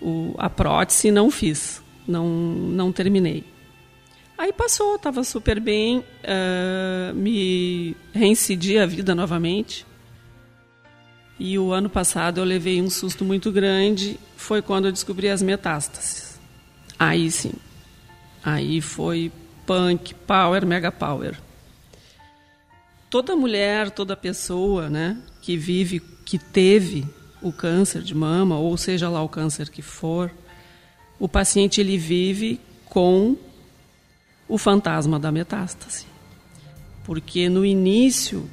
o 0.00 0.34
a 0.38 0.48
prótese 0.48 1.08
e 1.08 1.10
não 1.10 1.30
fiz 1.30 1.79
não, 2.06 2.28
não 2.28 2.92
terminei. 2.92 3.44
Aí 4.36 4.52
passou, 4.52 4.96
estava 4.96 5.22
super 5.22 5.60
bem, 5.60 5.98
uh, 5.98 7.14
me 7.14 7.94
reincidi 8.12 8.78
a 8.78 8.86
vida 8.86 9.14
novamente. 9.14 9.86
E 11.38 11.58
o 11.58 11.72
ano 11.72 11.88
passado 11.88 12.40
eu 12.40 12.44
levei 12.44 12.80
um 12.80 12.90
susto 12.90 13.24
muito 13.24 13.50
grande, 13.52 14.18
foi 14.36 14.62
quando 14.62 14.86
eu 14.86 14.92
descobri 14.92 15.28
as 15.28 15.42
metástases. 15.42 16.38
Aí 16.98 17.30
sim, 17.30 17.52
Aí 18.42 18.80
foi 18.80 19.30
punk, 19.66 20.14
power, 20.14 20.66
mega 20.66 20.90
power. 20.90 21.38
Toda 23.10 23.36
mulher, 23.36 23.90
toda 23.90 24.16
pessoa, 24.16 24.88
né, 24.88 25.18
que 25.42 25.56
vive, 25.56 26.00
que 26.24 26.38
teve 26.38 27.06
o 27.42 27.52
câncer 27.52 28.02
de 28.02 28.14
mama, 28.14 28.58
ou 28.58 28.76
seja 28.76 29.08
lá 29.08 29.22
o 29.22 29.28
câncer 29.28 29.68
que 29.68 29.82
for, 29.82 30.30
o 31.20 31.28
paciente 31.28 31.80
ele 31.80 31.98
vive 31.98 32.58
com 32.86 33.36
o 34.48 34.56
fantasma 34.56 35.20
da 35.20 35.30
metástase. 35.30 36.06
Porque 37.04 37.48
no 37.48 37.64
início 37.64 38.48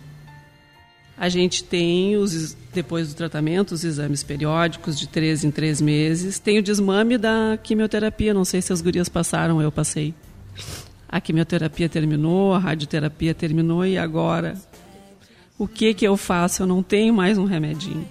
a 1.18 1.30
gente 1.30 1.64
tem, 1.64 2.18
os, 2.18 2.56
depois 2.74 3.08
do 3.08 3.16
tratamento, 3.16 3.72
os 3.72 3.84
exames 3.84 4.22
periódicos 4.22 5.00
de 5.00 5.08
três 5.08 5.44
em 5.44 5.50
três 5.50 5.82
meses. 5.82 6.38
Tem 6.38 6.60
o 6.60 6.64
desmame 6.64 7.18
da 7.18 7.58
quimioterapia. 7.64 8.34
Não 8.34 8.46
sei 8.46 8.62
se 8.62 8.72
as 8.72 8.82
gurias 8.82 9.10
passaram, 9.10 9.62
eu 9.62 9.72
passei. 9.72 10.14
A 11.10 11.22
quimioterapia 11.22 11.88
terminou, 11.88 12.54
a 12.54 12.60
radioterapia 12.60 13.34
terminou 13.34 13.86
e 13.86 13.98
agora 13.98 14.56
o 15.58 15.68
que 15.68 15.94
que 15.94 16.06
eu 16.06 16.18
faço? 16.18 16.64
Eu 16.64 16.68
não 16.68 16.84
tenho 16.84 17.14
mais 17.14 17.38
um 17.38 17.46
remedinho. 17.46 18.08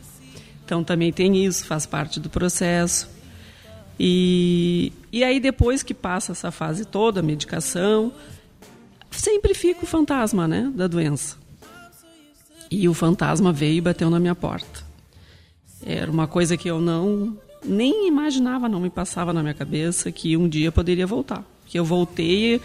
Então 0.65 0.83
também 0.83 1.13
tem 1.13 1.45
isso, 1.45 1.65
faz 1.67 1.87
parte 1.87 2.19
do 2.19 2.29
processo. 2.29 3.16
E, 3.99 4.93
e 5.13 5.25
aí 5.25 5.41
depois 5.41 5.83
que 5.83 5.95
passa 5.95 6.33
essa 6.33 6.51
fase 6.51 6.85
toda, 6.85 7.21
a 7.21 7.23
medicação, 7.23 8.13
sempre 9.11 9.55
fica 9.55 9.85
o 9.85 9.87
fantasma, 9.87 10.47
né, 10.47 10.71
da 10.75 10.87
doença. 10.87 11.37
E 12.71 12.89
o 12.89 12.95
fantasma 12.95 13.53
veio 13.53 13.79
e 13.79 13.81
bateu 13.81 14.11
na 14.11 14.19
minha 14.19 14.35
porta. 14.35 14.85
Era 15.85 16.11
uma 16.11 16.27
coisa 16.27 16.57
que 16.57 16.69
eu 16.69 16.81
não 16.81 17.37
nem 17.65 18.09
imaginava, 18.09 18.69
não 18.69 18.81
me 18.81 18.91
passava 18.91 19.33
na 19.33 19.43
minha 19.43 19.55
cabeça 19.55 20.11
que 20.13 20.37
um 20.37 20.49
dia 20.49 20.71
poderia 20.71 21.07
voltar. 21.07 21.45
Que 21.67 21.79
eu 21.79 21.85
voltei 21.85 22.61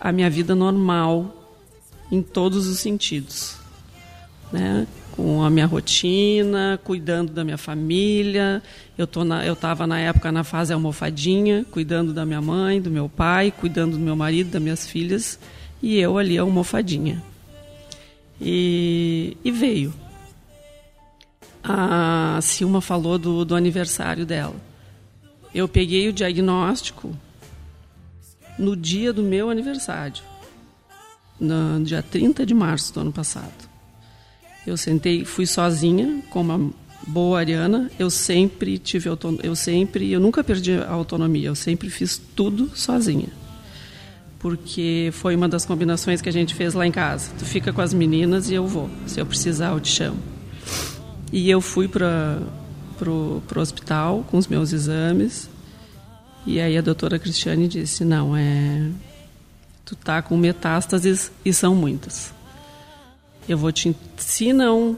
à 0.00 0.12
minha 0.12 0.28
vida 0.30 0.54
normal 0.54 1.44
em 2.10 2.22
todos 2.22 2.66
os 2.66 2.78
sentidos, 2.78 3.56
né? 4.52 4.86
Com 5.16 5.42
a 5.42 5.48
minha 5.48 5.66
rotina, 5.66 6.78
cuidando 6.84 7.32
da 7.32 7.42
minha 7.42 7.56
família. 7.56 8.62
Eu 8.98 9.06
tô 9.06 9.24
na, 9.24 9.46
eu 9.46 9.54
estava 9.54 9.86
na 9.86 9.98
época 9.98 10.30
na 10.30 10.44
fase 10.44 10.72
almofadinha, 10.72 11.64
cuidando 11.70 12.12
da 12.12 12.26
minha 12.26 12.42
mãe, 12.42 12.80
do 12.80 12.90
meu 12.90 13.08
pai, 13.08 13.50
cuidando 13.50 13.92
do 13.92 13.98
meu 13.98 14.14
marido, 14.14 14.50
das 14.50 14.62
minhas 14.62 14.86
filhas, 14.86 15.38
e 15.82 15.96
eu 15.96 16.18
ali 16.18 16.36
almofadinha. 16.36 17.22
E, 18.40 19.36
e 19.42 19.50
veio. 19.50 19.92
A 21.64 22.38
Silma 22.42 22.80
falou 22.80 23.18
do, 23.18 23.44
do 23.44 23.56
aniversário 23.56 24.26
dela. 24.26 24.54
Eu 25.54 25.66
peguei 25.66 26.08
o 26.08 26.12
diagnóstico 26.12 27.16
no 28.58 28.76
dia 28.76 29.12
do 29.12 29.22
meu 29.22 29.50
aniversário, 29.50 30.22
no 31.40 31.82
dia 31.82 32.02
30 32.02 32.46
de 32.46 32.54
março 32.54 32.92
do 32.94 33.00
ano 33.00 33.12
passado. 33.12 33.65
Eu 34.66 34.76
sentei, 34.76 35.24
fui 35.24 35.46
sozinha, 35.46 36.22
como 36.30 36.54
uma 36.54 36.70
boa 37.06 37.38
ariana, 37.38 37.90
eu 37.98 38.10
sempre 38.10 38.78
tive 38.78 39.08
autonomia, 39.08 39.46
eu 39.46 39.54
sempre, 39.54 40.10
eu 40.10 40.18
nunca 40.18 40.42
perdi 40.42 40.72
a 40.72 40.90
autonomia, 40.90 41.48
eu 41.48 41.54
sempre 41.54 41.88
fiz 41.88 42.20
tudo 42.34 42.70
sozinha 42.74 43.28
porque 44.46 45.10
foi 45.12 45.34
uma 45.34 45.48
das 45.48 45.64
combinações 45.64 46.22
que 46.22 46.28
a 46.28 46.32
gente 46.32 46.54
fez 46.54 46.72
lá 46.72 46.86
em 46.86 46.92
casa. 46.92 47.32
Tu 47.36 47.44
fica 47.44 47.72
com 47.72 47.80
as 47.80 47.92
meninas 47.92 48.48
e 48.48 48.54
eu 48.54 48.64
vou. 48.64 48.88
Se 49.04 49.18
eu 49.18 49.26
precisar, 49.26 49.70
eu 49.70 49.80
te 49.80 49.88
chamo. 49.88 50.18
E 51.32 51.50
eu 51.50 51.60
fui 51.60 51.88
para 51.88 52.40
pro, 52.96 53.42
pro 53.48 53.60
hospital 53.60 54.24
com 54.30 54.38
os 54.38 54.46
meus 54.46 54.72
exames. 54.72 55.50
E 56.46 56.60
aí 56.60 56.78
a 56.78 56.80
doutora 56.80 57.18
Cristiane 57.18 57.66
disse: 57.66 58.04
"Não, 58.04 58.36
é 58.36 58.88
tu 59.84 59.96
tá 59.96 60.22
com 60.22 60.36
metástases 60.36 61.32
e 61.44 61.52
são 61.52 61.74
muitas. 61.74 62.32
Eu 63.48 63.56
vou 63.58 63.72
te 63.72 63.96
se 64.16 64.52
não 64.52 64.96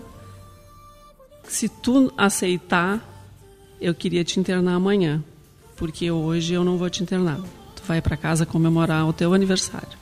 se 1.46 1.68
tu 1.68 2.12
aceitar, 2.16 3.02
eu 3.80 3.94
queria 3.94 4.22
te 4.22 4.38
internar 4.38 4.74
amanhã, 4.74 5.22
porque 5.76 6.10
hoje 6.10 6.52
eu 6.52 6.64
não 6.64 6.76
vou 6.76 6.90
te 6.90 7.02
internar 7.02 7.40
vai 7.88 8.02
para 8.02 8.18
casa 8.18 8.44
comemorar 8.44 9.08
o 9.08 9.12
teu 9.14 9.32
aniversário. 9.32 9.98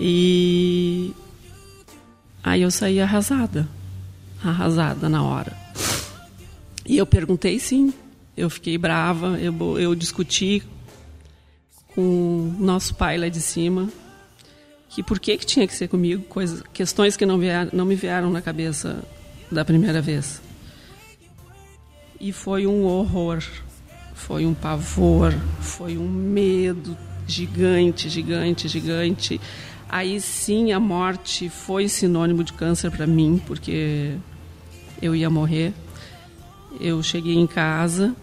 E 0.00 1.12
aí 2.42 2.62
eu 2.62 2.70
saí 2.70 3.00
arrasada, 3.00 3.68
arrasada 4.42 5.08
na 5.10 5.22
hora. 5.22 5.54
E 6.86 6.96
eu 6.96 7.06
perguntei 7.06 7.58
sim, 7.58 7.92
eu 8.34 8.48
fiquei 8.48 8.78
brava, 8.78 9.38
eu, 9.38 9.78
eu 9.78 9.94
discuti 9.94 10.62
com 11.94 12.56
nosso 12.58 12.94
pai 12.94 13.18
lá 13.18 13.28
de 13.28 13.40
cima 13.40 13.90
que 14.94 15.02
por 15.02 15.18
que, 15.18 15.38
que 15.38 15.46
tinha 15.46 15.66
que 15.66 15.74
ser 15.74 15.88
comigo, 15.88 16.22
coisas, 16.24 16.62
questões 16.72 17.16
que 17.16 17.24
não, 17.24 17.38
não 17.72 17.86
me 17.86 17.94
vieram 17.94 18.30
na 18.30 18.42
cabeça 18.42 19.02
da 19.50 19.64
primeira 19.64 20.02
vez. 20.02 20.42
E 22.20 22.30
foi 22.30 22.66
um 22.66 22.84
horror, 22.84 23.42
foi 24.14 24.44
um 24.44 24.52
pavor, 24.52 25.32
foi 25.60 25.96
um 25.96 26.06
medo 26.06 26.96
gigante, 27.26 28.10
gigante, 28.10 28.68
gigante. 28.68 29.40
Aí 29.88 30.20
sim 30.20 30.72
a 30.72 30.80
morte 30.80 31.48
foi 31.48 31.88
sinônimo 31.88 32.44
de 32.44 32.52
câncer 32.52 32.90
para 32.90 33.06
mim, 33.06 33.40
porque 33.46 34.14
eu 35.00 35.16
ia 35.16 35.30
morrer. 35.30 35.72
Eu 36.78 37.02
cheguei 37.02 37.34
em 37.34 37.46
casa, 37.46 38.14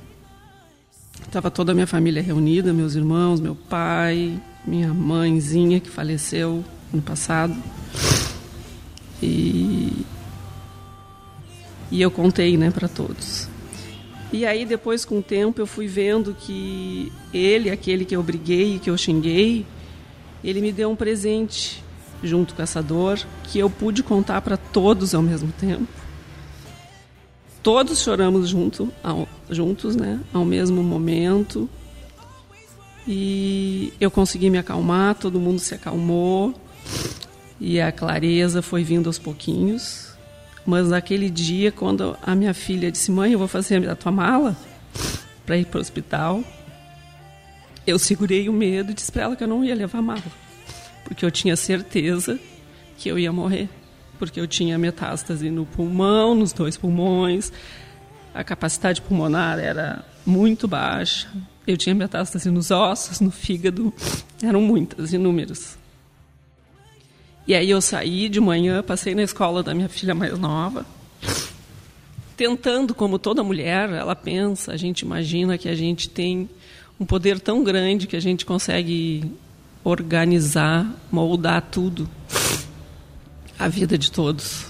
estava 1.26 1.50
toda 1.50 1.72
a 1.72 1.76
minha 1.76 1.88
família 1.88 2.22
reunida, 2.22 2.72
meus 2.72 2.94
irmãos, 2.94 3.40
meu 3.40 3.56
pai, 3.56 4.40
minha 4.70 4.94
mãezinha 4.94 5.80
que 5.80 5.90
faleceu 5.90 6.64
ano 6.94 7.02
passado. 7.02 7.56
E, 9.22 10.06
e 11.92 12.02
eu 12.02 12.12
contei, 12.12 12.56
né, 12.56 12.70
para 12.70 12.88
todos. 12.88 13.50
E 14.32 14.46
aí 14.46 14.64
depois 14.64 15.04
com 15.04 15.20
o 15.20 15.24
tempo 15.24 15.60
eu 15.60 15.66
fui 15.66 15.88
vendo 15.88 16.36
que 16.40 17.12
ele, 17.34 17.72
aquele 17.72 18.06
que 18.06 18.16
eu 18.16 18.22
briguei 18.22 18.76
e 18.76 18.80
que 18.80 18.90
eu 18.90 18.98
xinguei, 18.98 19.66
ele 20.44 20.62
me 20.62 20.72
deu 20.72 20.92
um 20.92 20.96
presente 20.96 21.84
junto 22.22 22.54
com 22.54 22.62
essa 22.62 22.82
dor 22.82 23.20
que 23.46 23.58
eu 23.58 23.70
pude 23.70 24.04
contar 24.04 24.42
para 24.42 24.56
todos 24.56 25.16
ao 25.16 25.24
mesmo 25.24 25.52
tempo. 25.60 25.88
Todos 27.64 28.02
choramos 28.02 28.48
junto, 28.48 28.90
ao, 29.04 29.28
juntos, 29.50 29.96
né, 29.96 30.20
ao 30.32 30.46
mesmo 30.46 30.84
momento. 30.84 31.68
E 33.08 33.94
eu 34.00 34.12
consegui 34.12 34.50
me 34.50 34.58
acalmar, 34.58 35.16
todo 35.16 35.40
mundo 35.40 35.60
se 35.60 35.74
acalmou. 35.74 36.54
E 37.60 37.80
a 37.80 37.92
clareza 37.92 38.62
foi 38.62 38.84
vindo 38.84 39.08
aos 39.08 39.20
pouquinhos. 39.20 40.14
Mas 40.66 40.90
naquele 40.90 41.30
dia, 41.30 41.72
quando 41.72 42.18
a 42.22 42.36
minha 42.36 42.54
filha 42.54 42.92
disse: 42.92 43.12
Mãe, 43.12 43.34
eu 43.34 43.40
vou 43.40 43.48
fazer 43.48 43.90
a 43.90 43.96
tua 43.96 44.12
mala 44.12 44.56
para 45.46 45.58
ir 45.58 45.66
para 45.66 45.80
o 45.80 45.82
hospital, 45.82 46.44
eu 47.88 47.98
segurei 47.98 48.48
o 48.48 48.54
medo 48.54 48.92
e 48.92 48.94
disse 48.94 49.12
para 49.12 49.24
ela 49.24 49.36
que 49.36 49.44
eu 49.44 49.48
não 49.48 49.64
ia 49.64 49.74
levar 49.74 50.00
mala, 50.00 50.22
porque 51.04 51.26
eu 51.26 51.32
tinha 51.32 51.56
certeza 51.56 52.40
que 52.98 53.10
eu 53.10 53.18
ia 53.18 53.32
morrer, 53.32 53.68
porque 54.20 54.40
eu 54.40 54.46
tinha 54.46 54.78
metástase 54.78 55.50
no 55.50 55.66
pulmão, 55.66 56.36
nos 56.36 56.54
dois 56.54 56.78
pulmões, 56.78 57.52
a 58.32 58.44
capacidade 58.44 59.02
pulmonar 59.02 59.58
era 59.58 60.06
muito 60.24 60.68
baixa, 60.68 61.28
eu 61.66 61.78
tinha 61.78 61.94
metástase 61.94 62.50
nos 62.50 62.72
ossos, 62.72 63.20
no 63.20 63.32
fígado, 63.32 63.94
eram 64.42 64.62
muitas, 64.62 65.14
inúmeras. 65.14 65.78
E 67.48 67.56
aí 67.56 67.70
eu 67.70 67.82
saí 67.82 68.30
de 68.30 68.40
manhã, 68.40 68.84
passei 68.84 69.16
na 69.16 69.24
escola 69.24 69.64
da 69.64 69.74
minha 69.74 69.90
filha 69.90 70.14
mais 70.14 70.38
nova, 70.38 70.86
tentando, 72.38 72.94
como 72.94 73.20
toda 73.20 73.44
mulher, 73.44 73.90
ela 73.90 74.16
pensa, 74.16 74.72
a 74.72 74.78
gente 74.78 75.02
imagina 75.02 75.58
que 75.58 75.68
a 75.68 75.76
gente 75.76 76.10
tem 76.10 76.50
um 77.00 77.06
poder 77.06 77.40
tão 77.40 77.64
grande 77.64 78.08
que 78.08 78.16
a 78.16 78.20
gente 78.20 78.46
consegue 78.46 79.32
organizar, 79.84 80.86
moldar 81.12 81.62
tudo, 81.72 82.10
a 83.58 83.68
vida 83.68 83.98
de 83.98 84.12
todos. 84.12 84.68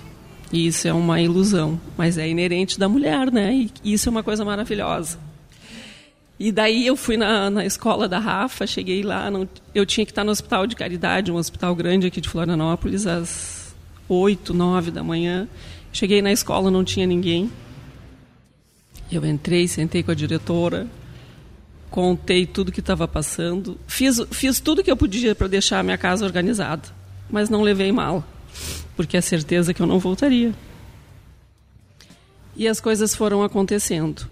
E 0.52 0.66
isso 0.66 0.88
é 0.88 0.94
uma 0.94 1.22
ilusão, 1.22 1.80
mas 1.96 2.18
é 2.18 2.28
inerente 2.28 2.80
da 2.80 2.90
mulher, 2.90 3.32
né? 3.32 3.70
E 3.84 3.94
isso 3.94 4.10
é 4.10 4.12
uma 4.12 4.24
coisa 4.24 4.44
maravilhosa. 4.44 5.20
E 6.40 6.54
daí 6.54 6.88
eu 6.88 6.96
fui 6.96 7.18
na, 7.18 7.50
na 7.50 7.66
escola 7.66 8.08
da 8.08 8.18
Rafa, 8.18 8.66
cheguei 8.66 9.04
lá, 9.04 9.30
não, 9.30 9.48
eu 9.76 9.86
tinha 9.86 10.06
que 10.06 10.12
estar 10.14 10.24
no 10.24 10.32
hospital 10.32 10.66
de 10.66 10.74
caridade, 10.74 11.32
um 11.32 11.36
hospital 11.36 11.76
grande 11.76 12.08
aqui 12.08 12.22
de 12.22 12.30
Florianópolis, 12.30 13.06
às 13.06 13.76
oito, 14.08 14.54
nove 14.54 14.90
da 14.90 15.04
manhã. 15.04 15.50
Cheguei 15.92 16.22
na 16.22 16.32
escola, 16.32 16.72
não 16.72 16.84
tinha 16.84 17.06
ninguém. 17.06 17.52
Eu 19.12 19.26
entrei, 19.26 19.68
sentei 19.68 20.02
com 20.02 20.12
a 20.12 20.16
diretora, 20.16 20.88
contei 21.90 22.46
tudo 22.46 22.72
que 22.72 22.80
estava 22.80 23.06
passando, 23.06 23.78
fiz, 23.86 24.22
fiz 24.32 24.62
tudo 24.62 24.84
que 24.84 24.92
eu 24.92 24.96
podia 24.96 25.36
para 25.36 25.48
deixar 25.48 25.80
a 25.80 25.84
minha 25.84 25.98
casa 25.98 26.24
organizada, 26.24 26.88
mas 27.30 27.50
não 27.50 27.64
levei 27.64 27.92
mal, 27.92 28.24
porque 28.96 29.18
é 29.18 29.22
certeza 29.22 29.74
que 29.74 29.82
eu 29.82 29.88
não 29.88 30.00
voltaria. 30.00 30.54
E 32.56 32.68
as 32.68 32.80
coisas 32.80 33.14
foram 33.14 33.44
acontecendo. 33.44 34.30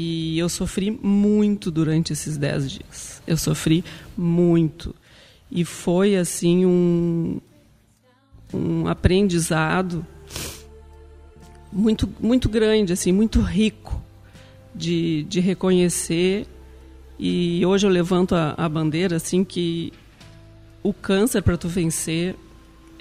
E 0.00 0.38
eu 0.38 0.48
sofri 0.48 0.92
muito 0.92 1.72
durante 1.72 2.12
esses 2.12 2.36
dez 2.36 2.70
dias. 2.70 3.20
Eu 3.26 3.36
sofri 3.36 3.84
muito. 4.16 4.94
E 5.50 5.64
foi, 5.64 6.14
assim, 6.14 6.64
um, 6.64 7.40
um 8.54 8.86
aprendizado 8.86 10.06
muito, 11.72 12.08
muito 12.20 12.48
grande, 12.48 12.92
assim, 12.92 13.10
muito 13.10 13.40
rico 13.40 14.00
de, 14.72 15.24
de 15.24 15.40
reconhecer. 15.40 16.46
E 17.18 17.66
hoje 17.66 17.84
eu 17.84 17.90
levanto 17.90 18.36
a, 18.36 18.54
a 18.56 18.68
bandeira, 18.68 19.16
assim, 19.16 19.42
que 19.42 19.92
o 20.80 20.92
câncer 20.92 21.42
para 21.42 21.58
tu 21.58 21.66
vencer 21.66 22.36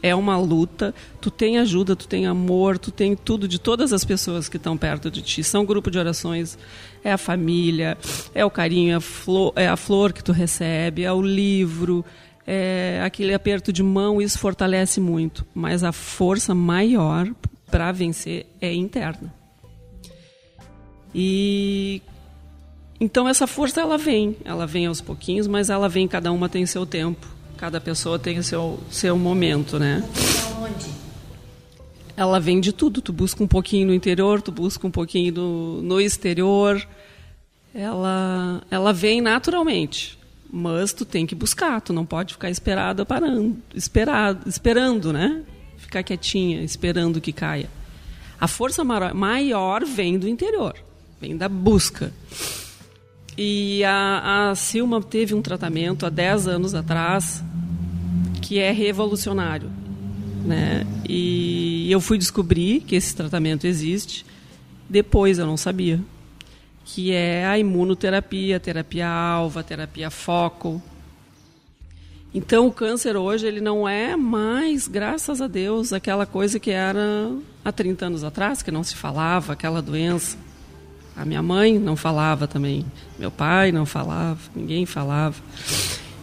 é 0.02 0.14
uma 0.16 0.38
luta. 0.38 0.94
Tu 1.20 1.32
tem 1.32 1.58
ajuda, 1.58 1.96
tu 1.96 2.08
tem 2.08 2.26
amor, 2.26 2.78
tu 2.78 2.92
tem 2.92 3.16
tudo 3.16 3.48
de 3.48 3.60
todas 3.60 3.94
as 3.94 4.04
pessoas 4.04 4.48
que 4.48 4.58
estão 4.58 4.78
perto 4.78 5.10
de 5.10 5.22
ti. 5.22 5.44
São 5.44 5.66
grupo 5.66 5.90
de 5.90 5.98
orações, 5.98 6.58
é 7.04 7.12
a 7.12 7.18
família, 7.18 7.98
é 8.34 8.46
o 8.46 8.50
carinho, 8.50 8.94
é 8.94 8.96
a 8.96 9.02
flor, 9.02 9.54
é 9.56 9.68
a 9.68 9.78
flor 9.78 10.14
que 10.14 10.24
tu 10.24 10.32
recebe, 10.32 11.04
é 11.04 11.12
o 11.12 11.22
livro, 11.22 12.06
é 12.46 13.02
aquele 13.04 13.34
aperto 13.34 13.74
de 13.74 13.84
mão. 13.84 14.22
Isso 14.22 14.40
fortalece 14.40 15.00
muito. 15.00 15.46
Mas 15.54 15.84
a 15.84 15.92
força 15.92 16.54
maior 16.54 17.30
para 17.70 17.92
vencer 17.92 18.46
é 18.62 18.74
interna. 18.74 19.34
E 21.14 22.02
então 23.00 23.28
essa 23.28 23.46
força 23.46 23.82
ela 23.82 23.98
vem, 23.98 24.36
ela 24.44 24.66
vem 24.66 24.88
aos 24.88 25.02
pouquinhos, 25.02 25.48
mas 25.48 25.70
ela 25.70 25.88
vem, 25.88 26.08
cada 26.08 26.32
uma 26.32 26.50
tem 26.50 26.66
seu 26.66 26.86
tempo. 26.86 27.37
Cada 27.58 27.82
pessoa 27.82 28.20
tem 28.20 28.38
o 28.38 28.44
seu, 28.44 28.80
seu 28.90 29.18
momento, 29.18 29.80
né? 29.80 30.08
Ela 32.16 32.40
vem 32.40 32.60
de 32.60 32.72
tudo. 32.72 33.02
Tu 33.02 33.12
busca 33.12 33.44
um 33.44 33.48
pouquinho 33.48 33.88
no 33.88 33.94
interior, 33.94 34.42
tu 34.42 34.52
busca 34.52 34.86
um 34.86 34.92
pouquinho 34.92 35.34
no, 35.34 35.82
no 35.82 36.00
exterior. 36.00 36.88
Ela, 37.74 38.62
ela 38.70 38.94
vem 38.94 39.22
naturalmente, 39.22 40.18
mas 40.52 40.94
tu 40.94 41.04
tem 41.04 41.26
que 41.26 41.34
buscar. 41.34 41.82
Tu 41.82 41.92
não 41.92 42.06
pode 42.06 42.34
ficar 42.34 42.50
esperada 42.50 43.06
parando, 43.06 43.58
esperado, 43.74 44.48
esperando, 44.48 45.12
né? 45.12 45.44
Ficar 45.78 46.04
quietinha, 46.04 46.62
esperando 46.62 47.20
que 47.20 47.34
caia. 47.34 47.70
A 48.40 48.48
força 48.48 48.84
maior 48.84 49.84
vem 49.84 50.20
do 50.20 50.28
interior, 50.28 50.76
vem 51.20 51.36
da 51.36 51.50
busca. 51.50 52.14
E 53.38 53.84
a, 53.84 54.50
a 54.50 54.56
Silma 54.56 55.02
teve 55.02 55.36
um 55.36 55.42
tratamento 55.42 56.06
há 56.06 56.10
10 56.10 56.48
anos 56.48 56.74
atrás 56.74 57.44
que 58.42 58.58
é 58.58 58.72
revolucionário. 58.72 59.70
Né? 60.44 60.88
E 61.08 61.92
eu 61.92 62.02
fui 62.02 62.18
descobrir 62.18 62.82
que 62.82 62.96
esse 62.96 63.16
tratamento 63.16 63.68
existe, 63.68 64.26
depois 64.90 65.38
eu 65.38 65.46
não 65.46 65.58
sabia. 65.58 66.02
Que 66.84 67.12
é 67.12 67.46
a 67.46 67.60
imunoterapia, 67.60 68.60
terapia 68.60 69.08
alva, 69.08 69.62
terapia 69.62 70.10
foco. 70.10 70.82
Então 72.34 72.68
o 72.68 72.72
câncer 72.72 73.18
hoje 73.18 73.46
ele 73.46 73.62
não 73.62 73.88
é 73.88 74.16
mais, 74.16 74.88
graças 74.88 75.42
a 75.42 75.48
Deus, 75.48 75.92
aquela 75.94 76.26
coisa 76.26 76.60
que 76.60 76.72
era 76.72 77.32
há 77.64 77.72
30 77.72 78.06
anos 78.06 78.24
atrás, 78.24 78.62
que 78.62 78.72
não 78.72 78.84
se 78.84 78.96
falava, 78.96 79.54
aquela 79.54 79.82
doença. 79.82 80.38
A 81.18 81.26
minha 81.26 81.42
mãe 81.42 81.80
não 81.80 81.96
falava 81.96 82.48
também, 82.48 82.86
meu 83.18 83.32
pai 83.32 83.72
não 83.72 83.88
falava, 83.88 84.40
ninguém 84.56 84.86
falava. 84.86 85.36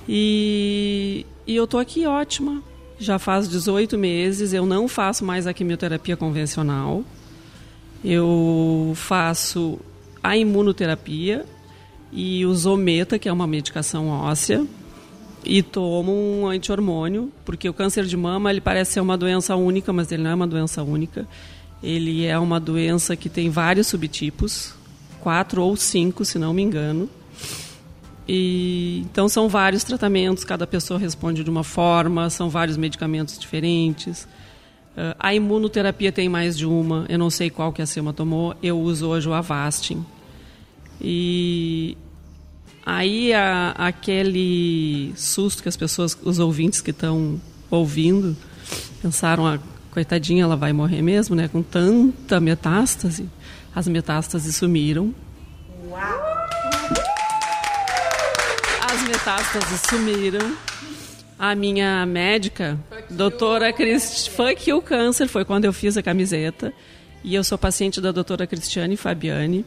E, 0.08 1.26
e 1.44 1.56
eu 1.56 1.66
tô 1.66 1.78
aqui 1.78 2.06
ótima. 2.06 2.62
Já 2.96 3.18
faz 3.18 3.48
18 3.48 3.98
meses, 3.98 4.52
eu 4.52 4.64
não 4.64 4.86
faço 4.86 5.24
mais 5.24 5.48
a 5.48 5.52
quimioterapia 5.52 6.16
convencional. 6.16 7.02
Eu 8.04 8.92
faço 8.94 9.80
a 10.22 10.36
imunoterapia 10.36 11.44
e 12.12 12.46
o 12.46 12.54
Zometa, 12.54 13.18
que 13.18 13.28
é 13.28 13.32
uma 13.32 13.48
medicação 13.48 14.08
óssea, 14.08 14.64
e 15.44 15.60
tomo 15.60 16.12
um 16.12 16.46
anti-hormônio, 16.46 17.32
porque 17.44 17.68
o 17.68 17.74
câncer 17.74 18.04
de 18.04 18.16
mama 18.16 18.48
ele 18.48 18.60
parece 18.60 18.92
ser 18.92 19.00
uma 19.00 19.18
doença 19.18 19.56
única, 19.56 19.92
mas 19.92 20.12
ele 20.12 20.22
não 20.22 20.30
é 20.30 20.34
uma 20.36 20.46
doença 20.46 20.84
única. 20.84 21.26
Ele 21.82 22.24
é 22.24 22.38
uma 22.38 22.60
doença 22.60 23.16
que 23.16 23.28
tem 23.28 23.50
vários 23.50 23.88
subtipos 23.88 24.83
quatro 25.24 25.62
ou 25.62 25.74
cinco, 25.74 26.22
se 26.22 26.38
não 26.38 26.52
me 26.52 26.60
engano. 26.60 27.08
E, 28.28 29.02
então 29.10 29.26
são 29.26 29.48
vários 29.48 29.82
tratamentos, 29.82 30.44
cada 30.44 30.66
pessoa 30.66 31.00
responde 31.00 31.42
de 31.42 31.48
uma 31.48 31.64
forma, 31.64 32.28
são 32.28 32.50
vários 32.50 32.76
medicamentos 32.76 33.38
diferentes. 33.38 34.24
Uh, 34.94 35.16
a 35.18 35.34
imunoterapia 35.34 36.12
tem 36.12 36.28
mais 36.28 36.56
de 36.56 36.66
uma, 36.66 37.06
eu 37.08 37.18
não 37.18 37.30
sei 37.30 37.48
qual 37.48 37.72
que 37.72 37.80
a 37.80 37.86
Selma 37.86 38.12
tomou, 38.12 38.54
eu 38.62 38.78
uso 38.78 39.08
hoje 39.08 39.26
o 39.26 39.32
Avastin. 39.32 40.04
E 41.00 41.96
aí 42.84 43.32
a, 43.32 43.70
aquele 43.70 45.14
susto 45.16 45.62
que 45.62 45.70
as 45.70 45.76
pessoas, 45.76 46.16
os 46.22 46.38
ouvintes 46.38 46.82
que 46.82 46.90
estão 46.90 47.40
ouvindo, 47.70 48.36
pensaram, 49.00 49.46
ah, 49.46 49.58
coitadinha, 49.90 50.44
ela 50.44 50.56
vai 50.56 50.72
morrer 50.74 51.00
mesmo, 51.00 51.34
né, 51.34 51.48
com 51.48 51.62
tanta 51.62 52.38
metástase 52.40 53.26
as 53.74 53.88
metástases 53.88 54.54
sumiram. 54.56 55.14
Uau. 55.88 56.46
As 58.80 59.02
metástases 59.08 59.80
sumiram. 59.88 60.56
A 61.36 61.54
minha 61.54 62.06
médica, 62.06 62.78
fuck 62.88 63.12
doutora 63.12 63.72
Crist... 63.72 64.30
Fuck 64.30 64.70
you 64.70 64.80
câncer, 64.80 65.26
foi 65.26 65.44
quando 65.44 65.64
eu 65.64 65.72
fiz 65.72 65.96
a 65.96 66.02
camiseta. 66.02 66.72
E 67.24 67.34
eu 67.34 67.42
sou 67.42 67.58
paciente 67.58 68.00
da 68.00 68.12
doutora 68.12 68.46
Cristiane 68.46 68.96
Fabiani, 68.96 69.64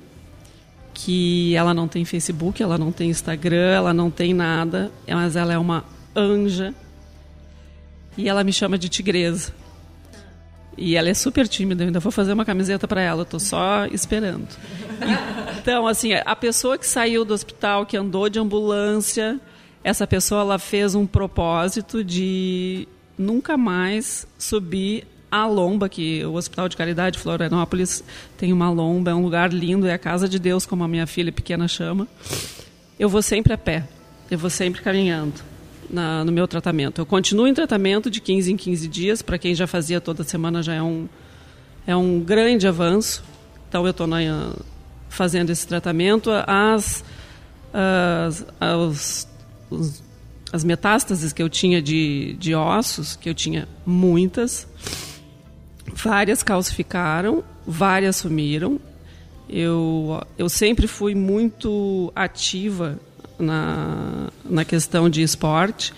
que 0.94 1.56
ela 1.56 1.74
não 1.74 1.88
tem 1.88 2.06
Facebook, 2.06 2.64
ela 2.64 2.78
não 2.78 2.92
tem 2.92 3.10
Instagram, 3.10 3.72
ela 3.74 3.94
não 3.94 4.10
tem 4.10 4.34
nada, 4.34 4.92
mas 5.08 5.36
ela 5.36 5.54
é 5.54 5.58
uma 5.58 5.84
anja. 6.16 6.74
E 8.18 8.30
ela 8.30 8.44
me 8.44 8.54
chama 8.54 8.78
de 8.78 8.88
tigresa. 8.88 9.54
E 10.78 10.96
ela 10.96 11.10
é 11.10 11.14
super 11.14 11.48
tímida, 11.48 11.84
eu 11.84 11.88
ainda 11.88 12.00
vou 12.00 12.12
fazer 12.12 12.34
uma 12.34 12.46
camiseta 12.46 12.88
para 12.88 13.02
ela, 13.02 13.24
estou 13.24 13.40
só 13.40 13.88
esperando. 13.88 14.48
Então, 15.60 15.88
assim, 15.88 16.14
a 16.14 16.36
pessoa 16.36 16.78
que 16.78 16.86
saiu 16.86 17.26
do 17.26 17.34
hospital, 17.34 17.86
que 17.86 17.98
andou 17.98 18.30
de 18.30 18.40
ambulância, 18.40 19.40
essa 19.84 20.06
pessoa 20.06 20.42
ela 20.42 20.60
fez 20.60 20.94
um 20.94 21.06
propósito 21.06 22.04
de 22.04 22.88
nunca 23.18 23.58
mais 23.58 24.28
subir 24.38 25.06
a 25.32 25.46
lomba, 25.46 25.90
que 25.90 26.24
o 26.24 26.36
Hospital 26.36 26.70
de 26.70 26.78
Caridade 26.78 27.20
Florianópolis 27.20 28.04
tem 28.38 28.54
uma 28.54 28.70
lomba, 28.70 29.12
é 29.12 29.14
um 29.14 29.24
lugar 29.24 29.52
lindo, 29.52 29.88
é 29.88 29.94
a 29.94 29.98
casa 29.98 30.30
de 30.30 30.40
Deus, 30.40 30.66
como 30.66 30.84
a 30.84 30.88
minha 30.88 31.08
filha 31.08 31.32
pequena 31.32 31.68
chama. 31.68 32.08
Eu 33.00 33.10
vou 33.10 33.22
sempre 33.22 33.52
a 33.52 33.58
pé, 33.58 33.84
eu 34.30 34.38
vou 34.38 34.50
sempre 34.50 34.82
caminhando 34.82 35.57
na, 35.90 36.24
no 36.24 36.32
meu 36.32 36.48
tratamento. 36.48 37.02
Eu 37.02 37.06
continuo 37.06 37.48
em 37.48 37.54
tratamento 37.54 38.10
de 38.10 38.20
15 38.20 38.52
em 38.52 38.58
15 38.58 38.88
dias, 38.88 39.22
para 39.22 39.38
quem 39.38 39.56
já 39.56 39.68
fazia 39.68 40.02
toda 40.02 40.24
semana 40.24 40.62
já 40.62 40.74
é 40.74 40.82
um, 40.82 41.08
é 41.86 41.96
um 41.96 42.20
grande 42.20 42.68
avanço. 42.68 43.24
Então 43.70 43.86
eu 43.86 43.92
estou 43.92 44.08
fazendo 45.10 45.50
esse 45.50 45.68
tratamento. 45.68 46.30
As, 46.32 47.04
as, 47.74 48.46
as, 48.60 49.28
as 50.52 50.64
metástases 50.64 51.34
que 51.34 51.42
eu 51.42 51.50
tinha 51.50 51.82
de, 51.82 52.36
de 52.40 52.56
ossos, 52.56 53.16
que 53.16 53.30
eu 53.30 53.34
tinha 53.34 53.68
muitas, 53.86 54.68
várias 55.94 56.44
calcificaram, 56.44 57.44
várias 57.66 58.18
sumiram. 58.18 58.80
Eu, 59.50 60.22
eu 60.38 60.50
sempre 60.50 60.88
fui 60.88 61.16
muito 61.16 62.12
ativa 62.14 63.00
na, 63.40 64.30
na 64.46 64.66
questão 64.66 65.10
de 65.10 65.22
esporte. 65.22 65.94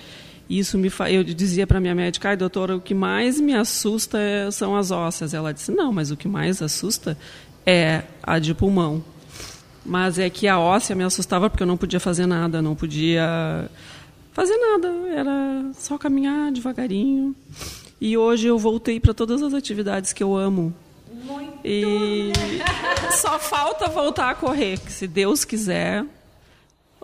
Isso 0.49 0.77
me 0.77 0.89
fa... 0.89 1.11
eu 1.11 1.23
dizia 1.23 1.67
para 1.67 1.79
minha 1.79 1.93
médica, 1.93 2.29
ai 2.29 2.37
doutora, 2.37 2.75
o 2.75 2.81
que 2.81 2.93
mais 2.93 3.39
me 3.39 3.53
assusta 3.53 4.17
é, 4.17 4.49
são 4.49 4.75
as 4.75 4.89
ósseas. 4.89 5.33
Ela 5.33 5.53
disse, 5.53 5.71
não, 5.71 5.93
mas 5.93 6.09
o 6.09 6.17
que 6.17 6.27
mais 6.27 6.61
assusta 6.61 7.17
é 7.65 8.03
a 8.23 8.39
de 8.39 8.53
pulmão. 8.53 9.03
Mas 9.85 10.17
é 10.17 10.29
que 10.29 10.47
a 10.47 10.59
óssea 10.59 10.95
me 10.95 11.03
assustava 11.03 11.49
porque 11.49 11.63
eu 11.63 11.67
não 11.67 11.77
podia 11.77 11.99
fazer 11.99 12.25
nada, 12.25 12.61
não 12.61 12.75
podia 12.75 13.69
fazer 14.33 14.57
nada, 14.57 14.87
era 15.13 15.71
só 15.73 15.97
caminhar 15.97 16.51
devagarinho. 16.51 17.35
E 18.01 18.17
hoje 18.17 18.47
eu 18.47 18.57
voltei 18.57 18.99
para 18.99 19.13
todas 19.13 19.41
as 19.41 19.53
atividades 19.53 20.13
que 20.13 20.23
eu 20.23 20.35
amo. 20.35 20.73
Muito 21.25 21.59
e 21.63 22.31
só 23.11 23.37
falta 23.37 23.87
voltar 23.87 24.29
a 24.29 24.35
correr, 24.35 24.79
que 24.79 24.91
se 24.91 25.07
Deus 25.07 25.43
quiser, 25.43 26.05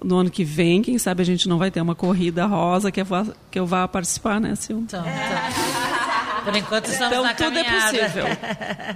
no 0.03 0.17
ano 0.17 0.29
que 0.29 0.43
vem, 0.43 0.81
quem 0.81 0.97
sabe 0.97 1.21
a 1.21 1.25
gente 1.25 1.47
não 1.47 1.57
vai 1.57 1.71
ter 1.71 1.81
uma 1.81 1.95
corrida 1.95 2.45
rosa 2.45 2.91
que 2.91 3.01
eu 3.01 3.05
vá, 3.05 3.25
que 3.49 3.59
eu 3.59 3.65
vá 3.65 3.87
participar, 3.87 4.39
né, 4.39 4.55
Silvia? 4.55 4.83
Então, 4.83 5.01
então. 5.01 6.43
Por 6.43 6.55
enquanto 6.55 6.85
estamos 6.85 7.13
então, 7.13 7.23
na 7.23 7.33
tudo 7.33 7.57
é 7.57 7.63
caminhada. 7.63 7.97
é 7.97 8.03
possível. 8.03 8.25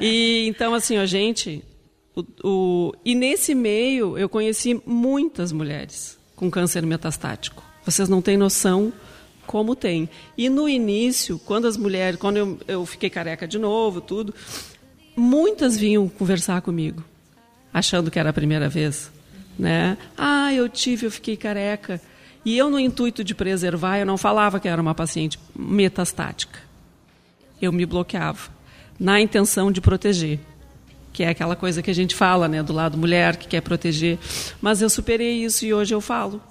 E 0.02 0.48
então 0.48 0.74
assim, 0.74 0.98
a 0.98 1.06
gente, 1.06 1.64
o, 2.16 2.24
o, 2.44 2.94
e 3.04 3.16
nesse 3.16 3.56
meio 3.56 4.18
eu 4.18 4.30
conheci 4.30 4.80
muitas 4.86 5.52
mulheres 5.52 6.18
com 6.36 6.52
câncer 6.52 6.86
metastático. 6.86 7.64
Vocês 7.84 8.08
não 8.08 8.22
têm 8.22 8.38
noção 8.38 8.94
como 9.48 9.76
tem. 9.76 10.08
E 10.38 10.48
no 10.48 10.70
início, 10.70 11.40
quando 11.40 11.68
as 11.68 11.76
mulheres, 11.76 12.20
quando 12.20 12.38
eu, 12.38 12.60
eu 12.68 12.86
fiquei 12.86 13.10
careca 13.10 13.48
de 13.48 13.58
novo, 13.58 14.00
tudo, 14.00 14.34
muitas 15.16 15.76
vinham 15.76 16.08
conversar 16.08 16.62
comigo 16.62 17.04
achando 17.74 18.12
que 18.12 18.20
era 18.20 18.30
a 18.30 18.34
primeira 18.34 18.68
vez, 18.68 19.12
né? 19.60 19.98
Ah, 20.18 20.54
eu 20.54 20.70
tive, 20.70 21.06
eu 21.06 21.12
fiquei 21.12 21.36
careca. 21.36 22.02
E 22.46 22.58
eu, 22.58 22.70
no 22.70 22.80
intuito 22.80 23.24
de 23.24 23.36
preservar, 23.36 24.00
eu 24.00 24.06
não 24.06 24.18
falava 24.18 24.60
que 24.60 24.68
era 24.68 24.82
uma 24.82 24.96
paciente 24.96 25.38
metastática. 25.54 26.60
Eu 27.62 27.74
me 27.74 27.86
bloqueava, 27.86 28.50
na 28.98 29.20
intenção 29.20 29.70
de 29.70 29.82
proteger, 29.82 30.40
que 31.12 31.24
é 31.24 31.28
aquela 31.30 31.58
coisa 31.58 31.82
que 31.82 31.92
a 31.92 31.94
gente 31.94 32.16
fala, 32.16 32.48
né, 32.48 32.64
do 32.64 32.72
lado 32.72 32.98
mulher 32.98 33.36
que 33.36 33.50
quer 33.50 33.62
proteger. 33.62 34.18
Mas 34.62 34.82
eu 34.82 34.90
superei 34.90 35.44
isso 35.44 35.66
e 35.66 35.74
hoje 35.74 35.94
eu 35.94 36.00
falo. 36.00 36.42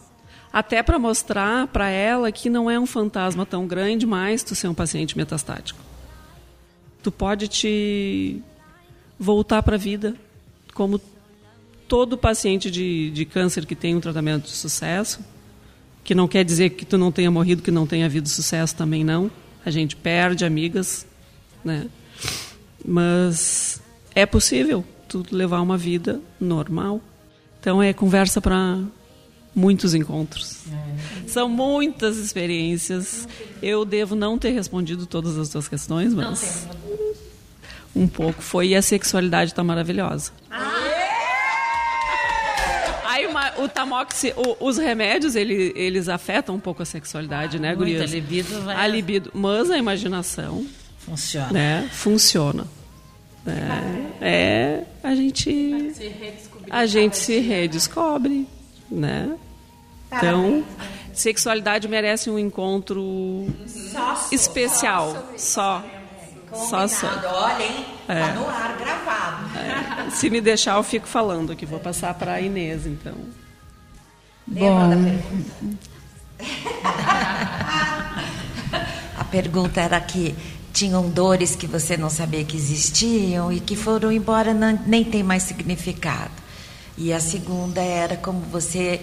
Até 0.53 0.83
para 0.83 0.99
mostrar 0.99 1.67
para 1.69 1.89
ela 1.89 2.31
que 2.31 2.51
não 2.51 2.71
é 2.71 2.79
um 2.79 2.87
fantasma 2.87 3.47
tão 3.47 3.67
grande 3.67 4.07
mais 4.07 4.43
tu 4.43 4.55
ser 4.55 4.69
um 4.69 4.75
paciente 4.75 5.17
metastático. 5.17 5.81
Tu 7.03 7.11
pode 7.11 7.49
te 7.49 8.43
voltar 9.19 9.63
para 9.63 9.77
a 9.77 9.79
vida, 9.79 10.15
como 10.75 11.01
todo 11.89 12.19
paciente 12.19 12.71
de, 12.71 13.11
de 13.11 13.25
câncer 13.25 13.65
que 13.65 13.75
tem 13.75 13.97
um 13.97 14.01
tratamento 14.01 14.45
de 14.45 14.51
sucesso, 14.51 15.21
que 16.05 16.15
não 16.15 16.29
quer 16.29 16.45
dizer 16.45 16.71
que 16.71 16.85
tu 16.85 16.99
não 16.99 17.11
tenha 17.11 17.31
morrido, 17.31 17.63
que 17.63 17.71
não 17.71 17.87
tenha 17.87 18.07
havido 18.07 18.29
sucesso 18.29 18.77
também 18.77 19.03
não. 19.03 19.31
A 19.65 19.71
gente 19.71 19.97
perde 19.97 20.45
amigas, 20.45 21.07
né? 21.65 21.89
Mas 22.85 23.83
é 24.15 24.25
possível 24.25 24.85
tu 25.09 25.25
levar 25.31 25.61
uma 25.61 25.77
vida 25.77 26.21
normal. 26.39 27.01
Então 27.61 27.83
é 27.83 27.93
conversa 27.93 28.41
para 28.41 28.79
muitos 29.55 29.95
encontros. 29.95 30.65
É. 30.71 31.29
São 31.29 31.49
muitas 31.49 32.19
experiências. 32.19 33.27
Eu 33.61 33.85
devo 33.85 34.15
não 34.15 34.39
ter 34.39 34.51
respondido 34.51 35.07
todas 35.07 35.37
as 35.37 35.49
tuas 35.49 35.67
questões, 35.67 36.15
mas 36.15 36.69
um 37.97 38.07
pouco 38.07 38.41
foi 38.41 38.69
e 38.69 38.77
a 38.77 38.83
sexualidade 38.83 39.51
está 39.51 39.65
maravilhosa. 39.65 40.31
Ah! 40.51 40.98
O 43.59 43.69
Tamox, 43.69 44.25
o, 44.37 44.67
os 44.67 44.79
remédios, 44.79 45.35
ele, 45.35 45.73
eles 45.75 46.09
afetam 46.09 46.55
um 46.55 46.61
pouco 46.61 46.83
a 46.83 46.87
sexualidade, 46.87 47.59
né, 47.59 47.75
Gurias? 47.75 48.03
A 48.03 48.07
libido 48.15 48.63
vai... 48.63 48.77
A 48.77 48.87
libido, 48.87 49.31
mas 49.35 49.71
a 49.71 49.79
imaginação... 49.79 50.67
Funciona. 50.99 51.53
Né, 51.53 51.89
funciona. 51.91 52.67
É, 54.21 54.21
é 54.21 54.85
a 55.03 55.15
gente... 55.15 55.93
A 56.71 56.85
gente 56.85 57.17
se 57.17 57.39
redescobre, 57.39 58.47
né? 58.91 59.35
Então, 60.13 60.65
sexualidade 61.15 61.89
merece 61.89 62.31
um 62.31 62.39
encontro 62.39 63.47
especial, 64.31 65.33
só. 65.37 65.83
Só, 66.53 66.89
só. 66.89 67.07
Olha, 67.07 67.65
hein? 67.65 67.87
É. 68.09 68.21
Tá 68.21 68.35
no 68.35 68.49
ar 68.49 68.77
gravado. 68.79 69.59
É. 69.59 70.11
Se 70.11 70.31
me 70.31 70.41
deixar, 70.41 70.77
eu 70.77 70.83
fico 70.83 71.07
falando 71.07 71.53
aqui. 71.53 71.67
Vou 71.67 71.81
passar 71.81 72.15
para 72.15 72.33
a 72.35 72.41
Inês, 72.41 72.87
então. 72.87 73.15
Lembra 74.47 74.71
Bom. 74.71 74.91
da 74.91 74.97
pergunta? 74.97 75.51
a 79.19 79.25
pergunta 79.25 79.81
era 79.81 80.01
que 80.01 80.35
tinham 80.73 81.11
dores 81.11 81.57
que 81.57 81.67
você 81.67 81.97
não 81.97 82.09
sabia 82.09 82.45
que 82.45 82.57
existiam 82.57 83.53
e 83.53 83.61
que 83.61 83.77
foram 83.77 84.13
embora, 84.13 84.55
não, 84.55 84.79
nem 84.87 85.05
tem 85.05 85.23
mais 85.23 85.43
significado. 85.43 86.31
E 86.97 87.13
a 87.13 87.21
segunda 87.21 87.81
era 87.81 88.17
como 88.17 88.41
você 88.41 89.01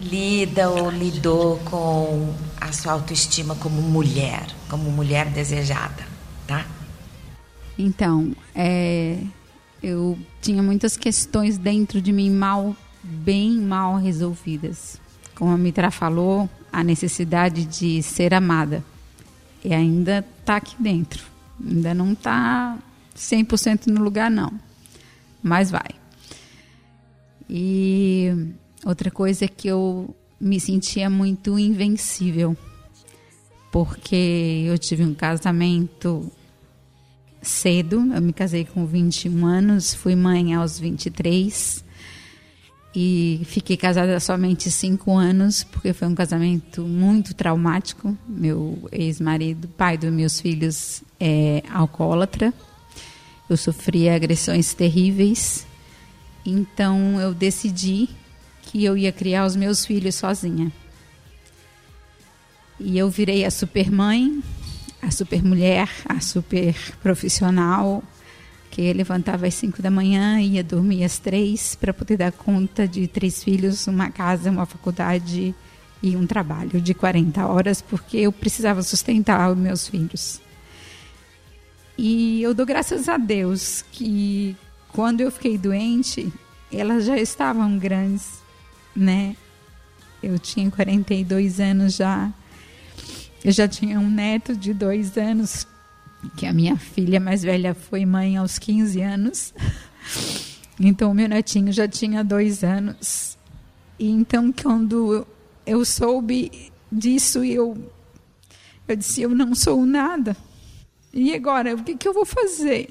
lida 0.00 0.68
ou 0.68 0.90
lidou 0.90 1.58
com 1.64 2.34
a 2.60 2.72
sua 2.72 2.92
autoestima 2.92 3.54
como 3.54 3.80
mulher, 3.80 4.46
como 4.68 4.90
mulher 4.90 5.26
desejada, 5.26 6.04
tá? 6.46 6.66
Então, 7.78 8.34
é, 8.54 9.18
eu 9.82 10.18
tinha 10.40 10.62
muitas 10.62 10.96
questões 10.96 11.58
dentro 11.58 12.00
de 12.00 12.12
mim 12.12 12.30
mal 12.30 12.76
bem 13.02 13.52
mal 13.52 13.96
resolvidas. 13.96 15.00
Como 15.34 15.50
a 15.50 15.58
Mitra 15.58 15.90
falou, 15.90 16.48
a 16.72 16.84
necessidade 16.84 17.64
de 17.64 18.02
ser 18.02 18.32
amada. 18.34 18.84
E 19.64 19.72
ainda 19.72 20.24
está 20.40 20.56
aqui 20.56 20.76
dentro. 20.78 21.24
Ainda 21.64 21.94
não 21.94 22.12
está 22.12 22.78
100% 23.16 23.86
no 23.86 24.02
lugar, 24.02 24.30
não. 24.30 24.52
Mas 25.42 25.70
vai. 25.70 25.90
E 27.48 28.30
outra 28.84 29.10
coisa 29.10 29.44
é 29.44 29.48
que 29.48 29.68
eu 29.68 30.14
me 30.40 30.58
sentia 30.58 31.08
muito 31.10 31.58
invencível. 31.58 32.56
Porque 33.72 34.64
eu 34.68 34.78
tive 34.78 35.02
um 35.02 35.14
casamento 35.14 36.30
cedo. 37.42 38.12
Eu 38.14 38.22
me 38.22 38.32
casei 38.32 38.64
com 38.64 38.86
21 38.86 39.44
anos, 39.44 39.92
fui 39.92 40.14
mãe 40.14 40.54
aos 40.54 40.78
23 40.78 41.82
e 42.94 43.40
fiquei 43.46 43.76
casada 43.76 44.20
somente 44.20 44.70
cinco 44.70 45.16
anos 45.16 45.64
porque 45.64 45.94
foi 45.94 46.06
um 46.06 46.14
casamento 46.14 46.82
muito 46.82 47.34
traumático. 47.34 48.16
Meu 48.28 48.78
ex-marido, 48.92 49.66
pai 49.68 49.96
dos 49.96 50.12
meus 50.12 50.40
filhos, 50.40 51.02
é 51.18 51.62
alcoólatra. 51.70 52.52
Eu 53.48 53.56
sofria 53.56 54.14
agressões 54.14 54.74
terríveis. 54.74 55.66
Então 56.44 57.20
eu 57.20 57.32
decidi 57.32 58.08
que 58.62 58.84
eu 58.84 58.96
ia 58.96 59.12
criar 59.12 59.46
os 59.46 59.56
meus 59.56 59.86
filhos 59.86 60.14
sozinha. 60.14 60.70
E 62.84 62.98
eu 62.98 63.08
virei 63.08 63.44
a 63.44 63.50
super 63.50 63.92
mãe, 63.92 64.42
a 65.00 65.10
super 65.10 65.42
mulher, 65.44 65.88
a 66.04 66.18
super 66.20 66.74
profissional, 67.00 68.02
que 68.70 68.92
levantava 68.92 69.46
às 69.46 69.54
5 69.54 69.80
da 69.80 69.90
manhã 69.90 70.40
e 70.40 70.54
ia 70.54 70.64
dormir 70.64 71.04
às 71.04 71.18
três 71.18 71.76
para 71.76 71.94
poder 71.94 72.16
dar 72.16 72.32
conta 72.32 72.88
de 72.88 73.06
três 73.06 73.44
filhos, 73.44 73.86
uma 73.86 74.10
casa, 74.10 74.50
uma 74.50 74.66
faculdade 74.66 75.54
e 76.02 76.16
um 76.16 76.26
trabalho 76.26 76.80
de 76.80 76.92
40 76.92 77.46
horas, 77.46 77.80
porque 77.80 78.16
eu 78.16 78.32
precisava 78.32 78.82
sustentar 78.82 79.52
os 79.52 79.56
meus 79.56 79.86
filhos. 79.86 80.40
E 81.96 82.42
eu 82.42 82.52
dou 82.52 82.66
graças 82.66 83.08
a 83.08 83.16
Deus 83.16 83.84
que 83.92 84.56
quando 84.88 85.20
eu 85.20 85.30
fiquei 85.30 85.56
doente, 85.56 86.32
elas 86.72 87.04
já 87.04 87.16
estavam 87.16 87.78
grandes, 87.78 88.42
né? 88.96 89.36
Eu 90.20 90.36
tinha 90.38 90.68
42 90.68 91.60
anos 91.60 91.94
já. 91.94 92.32
Eu 93.44 93.50
já 93.50 93.66
tinha 93.66 93.98
um 93.98 94.08
neto 94.08 94.54
de 94.54 94.72
dois 94.72 95.16
anos 95.16 95.66
que 96.36 96.46
a 96.46 96.52
minha 96.52 96.76
filha 96.76 97.18
mais 97.18 97.42
velha 97.42 97.74
foi 97.74 98.06
mãe 98.06 98.36
aos 98.36 98.58
15 98.58 99.00
anos. 99.00 99.54
Então, 100.78 101.10
o 101.10 101.14
meu 101.14 101.28
netinho 101.28 101.72
já 101.72 101.86
tinha 101.86 102.22
dois 102.22 102.62
anos. 102.62 103.36
E 103.98 104.08
então, 104.08 104.52
quando 104.52 105.26
eu 105.66 105.84
soube 105.84 106.72
disso, 106.90 107.44
eu, 107.44 107.76
eu 108.88 108.96
disse: 108.96 109.22
Eu 109.22 109.30
não 109.30 109.54
sou 109.54 109.84
nada. 109.84 110.36
E 111.12 111.34
agora, 111.34 111.74
o 111.74 111.82
que, 111.82 111.96
que 111.96 112.08
eu 112.08 112.12
vou 112.12 112.24
fazer? 112.24 112.88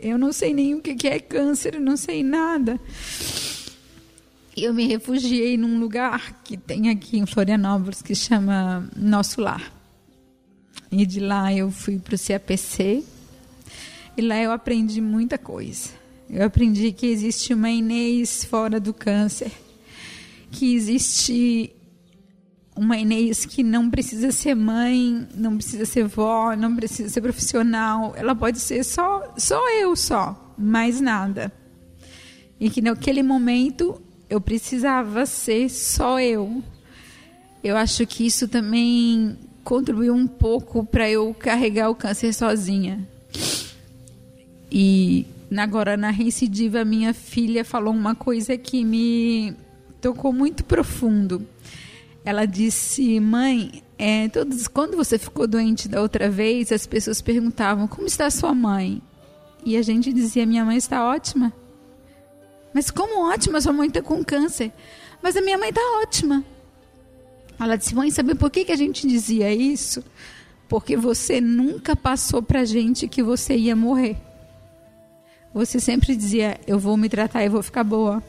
Eu 0.00 0.18
não 0.18 0.32
sei 0.32 0.52
nem 0.52 0.74
o 0.74 0.80
que, 0.80 0.94
que 0.94 1.08
é 1.08 1.18
câncer, 1.18 1.74
eu 1.74 1.80
não 1.80 1.96
sei 1.96 2.22
nada. 2.22 2.80
Eu 4.56 4.72
me 4.72 4.86
refugiei 4.86 5.58
num 5.58 5.78
lugar 5.78 6.40
que 6.42 6.56
tem 6.56 6.88
aqui 6.88 7.18
em 7.18 7.26
Florianópolis 7.26 8.00
que 8.00 8.14
chama 8.14 8.88
Nosso 8.96 9.38
Lar. 9.38 9.70
E 10.90 11.04
de 11.04 11.20
lá 11.20 11.52
eu 11.52 11.70
fui 11.70 11.98
para 11.98 12.14
o 12.14 12.18
CAPC 12.18 13.04
e 14.16 14.22
lá 14.22 14.38
eu 14.38 14.50
aprendi 14.50 14.98
muita 15.02 15.36
coisa. 15.36 15.90
Eu 16.30 16.46
aprendi 16.46 16.90
que 16.90 17.06
existe 17.06 17.52
uma 17.52 17.68
Inês 17.68 18.44
fora 18.44 18.80
do 18.80 18.94
câncer, 18.94 19.52
que 20.50 20.74
existe 20.74 21.70
uma 22.74 22.96
Inês 22.96 23.44
que 23.44 23.62
não 23.62 23.90
precisa 23.90 24.32
ser 24.32 24.54
mãe, 24.54 25.28
não 25.34 25.58
precisa 25.58 25.84
ser 25.84 26.06
vó, 26.06 26.56
não 26.56 26.74
precisa 26.74 27.10
ser 27.10 27.20
profissional, 27.20 28.14
ela 28.16 28.34
pode 28.34 28.58
ser 28.58 28.82
só, 28.84 29.34
só 29.36 29.60
eu 29.72 29.94
só, 29.94 30.54
mais 30.56 30.98
nada. 30.98 31.52
E 32.58 32.70
que 32.70 32.80
naquele 32.80 33.22
momento 33.22 34.00
eu 34.28 34.40
precisava 34.40 35.26
ser 35.26 35.68
só 35.68 36.20
eu. 36.20 36.62
Eu 37.62 37.76
acho 37.76 38.06
que 38.06 38.26
isso 38.26 38.48
também 38.48 39.36
contribuiu 39.64 40.14
um 40.14 40.26
pouco 40.26 40.84
para 40.84 41.10
eu 41.10 41.34
carregar 41.34 41.90
o 41.90 41.94
câncer 41.94 42.32
sozinha. 42.32 43.06
E 44.70 45.26
agora 45.56 45.96
na 45.96 46.10
recidiva 46.10 46.84
minha 46.84 47.14
filha 47.14 47.64
falou 47.64 47.92
uma 47.92 48.14
coisa 48.14 48.56
que 48.56 48.84
me 48.84 49.54
tocou 50.00 50.32
muito 50.32 50.64
profundo. 50.64 51.46
Ela 52.24 52.44
disse: 52.44 53.18
"Mãe, 53.20 53.82
é, 53.98 54.28
todos, 54.28 54.68
quando 54.68 54.96
você 54.96 55.18
ficou 55.18 55.46
doente 55.46 55.88
da 55.88 56.02
outra 56.02 56.28
vez, 56.28 56.70
as 56.70 56.86
pessoas 56.86 57.22
perguntavam 57.22 57.88
como 57.88 58.06
está 58.06 58.30
sua 58.30 58.54
mãe, 58.54 59.00
e 59.64 59.76
a 59.76 59.82
gente 59.82 60.12
dizia: 60.12 60.46
minha 60.46 60.64
mãe 60.64 60.76
está 60.76 61.04
ótima. 61.08 61.52
Mas 62.76 62.90
como 62.90 63.26
ótima? 63.32 63.58
Sua 63.58 63.72
mãe 63.72 63.88
está 63.88 64.02
com 64.02 64.22
câncer. 64.22 64.70
Mas 65.22 65.34
a 65.34 65.40
minha 65.40 65.56
mãe 65.56 65.70
está 65.70 65.80
ótima. 66.02 66.44
Ela 67.58 67.74
disse: 67.74 67.94
Mãe, 67.94 68.10
sabe 68.10 68.34
por 68.34 68.50
que, 68.50 68.66
que 68.66 68.72
a 68.72 68.76
gente 68.76 69.08
dizia 69.08 69.50
isso? 69.50 70.04
Porque 70.68 70.94
você 70.94 71.40
nunca 71.40 71.96
passou 71.96 72.42
para 72.42 72.60
a 72.60 72.64
gente 72.66 73.08
que 73.08 73.22
você 73.22 73.56
ia 73.56 73.74
morrer. 73.74 74.18
você 75.54 75.80
sempre 75.80 76.14
dizia: 76.14 76.60
Eu 76.66 76.78
vou 76.78 76.98
me 76.98 77.08
tratar 77.08 77.42
e 77.42 77.48
vou 77.48 77.62
ficar 77.62 77.82
boa. 77.82 78.22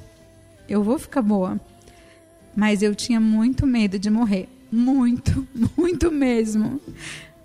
Eu 0.69 0.81
vou 0.81 0.97
ficar 0.97 1.21
boa. 1.21 1.59
Mas 2.55 2.81
eu 2.81 2.95
tinha 2.95 3.19
muito 3.19 3.67
medo 3.67 3.99
de 3.99 4.09
morrer. 4.09 4.47
Muito, 4.71 5.45
muito 5.75 6.09
mesmo. 6.09 6.79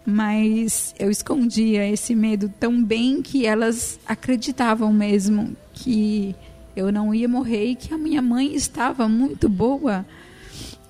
Mas 0.06 0.94
eu 1.00 1.10
escondia 1.10 1.84
esse 1.84 2.14
medo 2.14 2.48
tão 2.60 2.80
bem 2.80 3.20
que 3.22 3.44
elas 3.44 3.98
acreditavam 4.06 4.92
mesmo 4.92 5.56
que 5.72 6.36
eu 6.74 6.90
não 6.90 7.14
ia 7.14 7.28
morrer 7.28 7.66
e 7.66 7.74
que 7.74 7.92
a 7.92 7.98
minha 7.98 8.22
mãe 8.22 8.54
estava 8.54 9.08
muito 9.08 9.48
boa. 9.48 10.04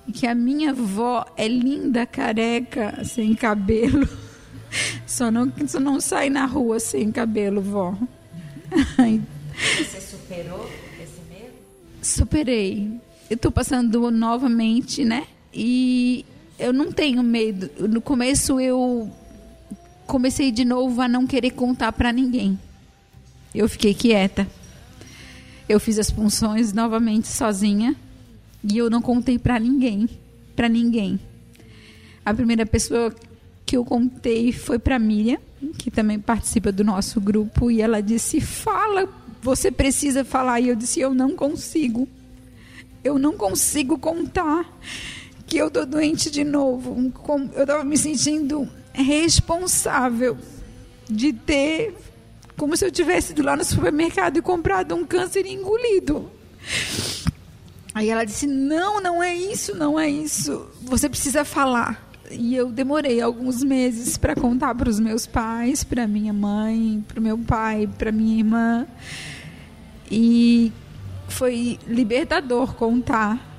E 0.07 0.11
que 0.11 0.27
a 0.27 0.35
minha 0.35 0.71
avó 0.71 1.25
é 1.37 1.47
linda, 1.47 2.05
careca, 2.05 3.03
sem 3.05 3.33
cabelo. 3.35 4.07
Só 5.05 5.29
não, 5.29 5.51
só 5.67 5.79
não 5.79 6.01
sai 6.01 6.31
na 6.31 6.47
rua 6.47 6.79
sem 6.79 7.11
cabelo, 7.11 7.61
vó. 7.61 7.95
Você 9.77 10.01
superou 10.01 10.67
esse 10.99 11.21
medo? 11.29 11.53
Superei. 12.01 12.99
Eu 13.29 13.37
tô 13.37 13.51
passando 13.51 14.09
novamente, 14.09 15.05
né? 15.05 15.27
E 15.53 16.25
eu 16.57 16.73
não 16.73 16.91
tenho 16.91 17.21
medo. 17.21 17.69
No 17.87 18.01
começo 18.01 18.59
eu 18.59 19.11
comecei 20.07 20.51
de 20.51 20.65
novo 20.65 21.01
a 21.01 21.07
não 21.07 21.27
querer 21.27 21.51
contar 21.51 21.91
para 21.91 22.11
ninguém. 22.11 22.57
Eu 23.53 23.69
fiquei 23.69 23.93
quieta. 23.93 24.47
Eu 25.67 25.79
fiz 25.79 25.97
as 25.97 26.11
punções 26.11 26.73
novamente 26.73 27.27
sozinha 27.27 27.95
e 28.63 28.77
eu 28.77 28.89
não 28.89 29.01
contei 29.01 29.39
para 29.39 29.59
ninguém, 29.59 30.09
para 30.55 30.67
ninguém. 30.67 31.19
A 32.25 32.33
primeira 32.33 32.65
pessoa 32.65 33.13
que 33.65 33.77
eu 33.77 33.83
contei 33.83 34.51
foi 34.51 34.77
para 34.77 34.99
Miriam, 34.99 35.39
que 35.77 35.89
também 35.89 36.19
participa 36.19 36.71
do 36.71 36.83
nosso 36.83 37.19
grupo, 37.19 37.71
e 37.71 37.81
ela 37.81 38.01
disse: 38.01 38.39
"Fala, 38.41 39.07
você 39.41 39.71
precisa 39.71 40.23
falar". 40.23 40.59
E 40.59 40.69
eu 40.69 40.75
disse: 40.75 40.99
"Eu 40.99 41.13
não 41.13 41.35
consigo. 41.35 42.07
Eu 43.03 43.17
não 43.19 43.33
consigo 43.33 43.97
contar 43.97 44.65
que 45.45 45.57
eu 45.57 45.69
tô 45.69 45.85
doente 45.85 46.31
de 46.31 46.43
novo. 46.43 46.95
Eu 47.53 47.63
estava 47.63 47.83
me 47.83 47.97
sentindo 47.97 48.67
responsável 48.93 50.37
de 51.09 51.33
ter 51.33 51.95
como 52.57 52.77
se 52.77 52.85
eu 52.85 52.91
tivesse 52.91 53.31
ido 53.31 53.43
lá 53.43 53.55
no 53.55 53.63
supermercado 53.63 54.37
e 54.37 54.41
comprado 54.41 54.95
um 54.95 55.05
câncer 55.05 55.45
e 55.45 55.53
engolido. 55.53 56.31
Aí 57.93 58.09
ela 58.09 58.25
disse: 58.25 58.47
Não, 58.47 59.01
não 59.01 59.21
é 59.21 59.35
isso, 59.35 59.75
não 59.75 59.99
é 59.99 60.09
isso. 60.09 60.67
Você 60.81 61.07
precisa 61.07 61.45
falar. 61.45 62.11
E 62.31 62.55
eu 62.55 62.71
demorei 62.71 63.21
alguns 63.21 63.63
meses 63.63 64.17
para 64.17 64.35
contar 64.35 64.73
para 64.73 64.89
os 64.89 64.99
meus 64.99 65.27
pais, 65.27 65.83
para 65.83 66.07
minha 66.07 66.33
mãe, 66.33 67.03
para 67.07 67.19
o 67.19 67.23
meu 67.23 67.37
pai, 67.37 67.87
para 67.97 68.11
minha 68.11 68.39
irmã. 68.39 68.87
E 70.09 70.71
foi 71.27 71.77
libertador 71.87 72.73
contar. 72.73 73.51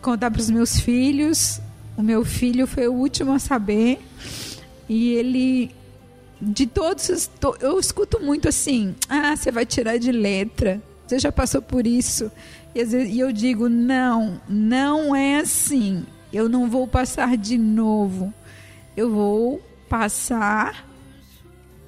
Contar 0.00 0.30
para 0.30 0.40
os 0.40 0.50
meus 0.50 0.78
filhos. 0.78 1.60
O 1.96 2.02
meu 2.02 2.24
filho 2.24 2.66
foi 2.66 2.86
o 2.86 2.92
último 2.92 3.32
a 3.32 3.38
saber. 3.38 4.00
E 4.88 5.12
ele 5.12 5.74
de 6.40 6.66
todos, 6.66 7.30
eu 7.60 7.78
escuto 7.78 8.20
muito 8.20 8.48
assim: 8.48 8.94
ah, 9.08 9.36
você 9.36 9.50
vai 9.50 9.64
tirar 9.64 9.98
de 9.98 10.12
letra, 10.12 10.82
você 11.06 11.18
já 11.18 11.30
passou 11.30 11.62
por 11.62 11.86
isso. 11.86 12.30
E, 12.74 12.84
vezes, 12.84 13.14
e 13.14 13.18
eu 13.18 13.32
digo: 13.32 13.68
não, 13.68 14.40
não 14.48 15.14
é 15.14 15.38
assim. 15.38 16.04
Eu 16.32 16.48
não 16.48 16.68
vou 16.68 16.88
passar 16.88 17.36
de 17.36 17.56
novo. 17.56 18.34
Eu 18.96 19.10
vou 19.10 19.62
passar 19.88 20.88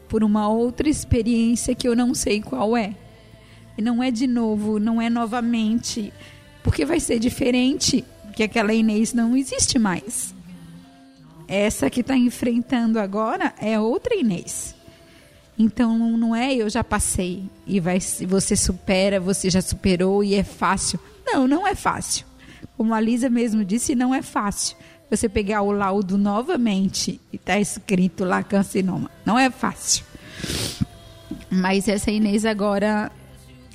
por 0.09 0.22
uma 0.22 0.49
outra 0.49 0.88
experiência 0.88 1.74
que 1.74 1.88
eu 1.88 1.97
não 1.97 2.14
sei 2.14 2.40
qual 2.40 2.76
é. 2.76 2.94
E 3.76 3.82
não 3.82 4.03
é 4.03 4.11
de 4.11 4.26
novo, 4.26 4.78
não 4.78 5.03
é 5.03 5.11
novamente, 5.11 6.12
porque 6.62 6.84
vai 6.84 7.01
ser 7.01 7.18
diferente, 7.18 8.05
que 8.34 8.42
aquela 8.42 8.72
Inês 8.72 9.12
não 9.12 9.36
existe 9.36 9.78
mais. 9.78 10.36
Essa 11.49 11.88
que 11.88 12.01
está 12.01 12.16
enfrentando 12.16 12.99
agora 12.99 13.55
é 13.59 13.78
outra 13.78 14.14
Inês. 14.14 14.74
Então 15.59 15.97
não 16.16 16.36
é 16.36 16.55
eu 16.55 16.68
já 16.68 16.84
passei 16.84 17.44
e 17.66 17.80
vai 17.80 17.99
você 18.01 18.55
supera, 18.55 19.18
você 19.18 19.49
já 19.49 19.62
superou 19.62 20.22
e 20.22 20.34
é 20.34 20.44
fácil. 20.44 21.01
Não, 21.24 21.47
não 21.47 21.66
é 21.66 21.74
fácil. 21.74 22.26
Como 22.76 22.92
a 22.92 23.01
Lisa 23.01 23.30
mesmo 23.30 23.64
disse, 23.64 23.94
não 23.94 24.14
é 24.14 24.22
fácil. 24.22 24.76
Você 25.09 25.28
pegar 25.28 25.62
o 25.62 25.70
laudo 25.70 26.18
novamente 26.18 27.20
e 27.32 27.36
está 27.36 27.59
escrito 27.59 28.24
lá 28.24 28.42
carcinoma. 28.42 29.11
Não 29.24 29.38
é 29.38 29.51
fácil. 29.51 30.05
Mas 31.49 31.88
essa 31.88 32.11
Inês 32.11 32.44
agora 32.44 33.11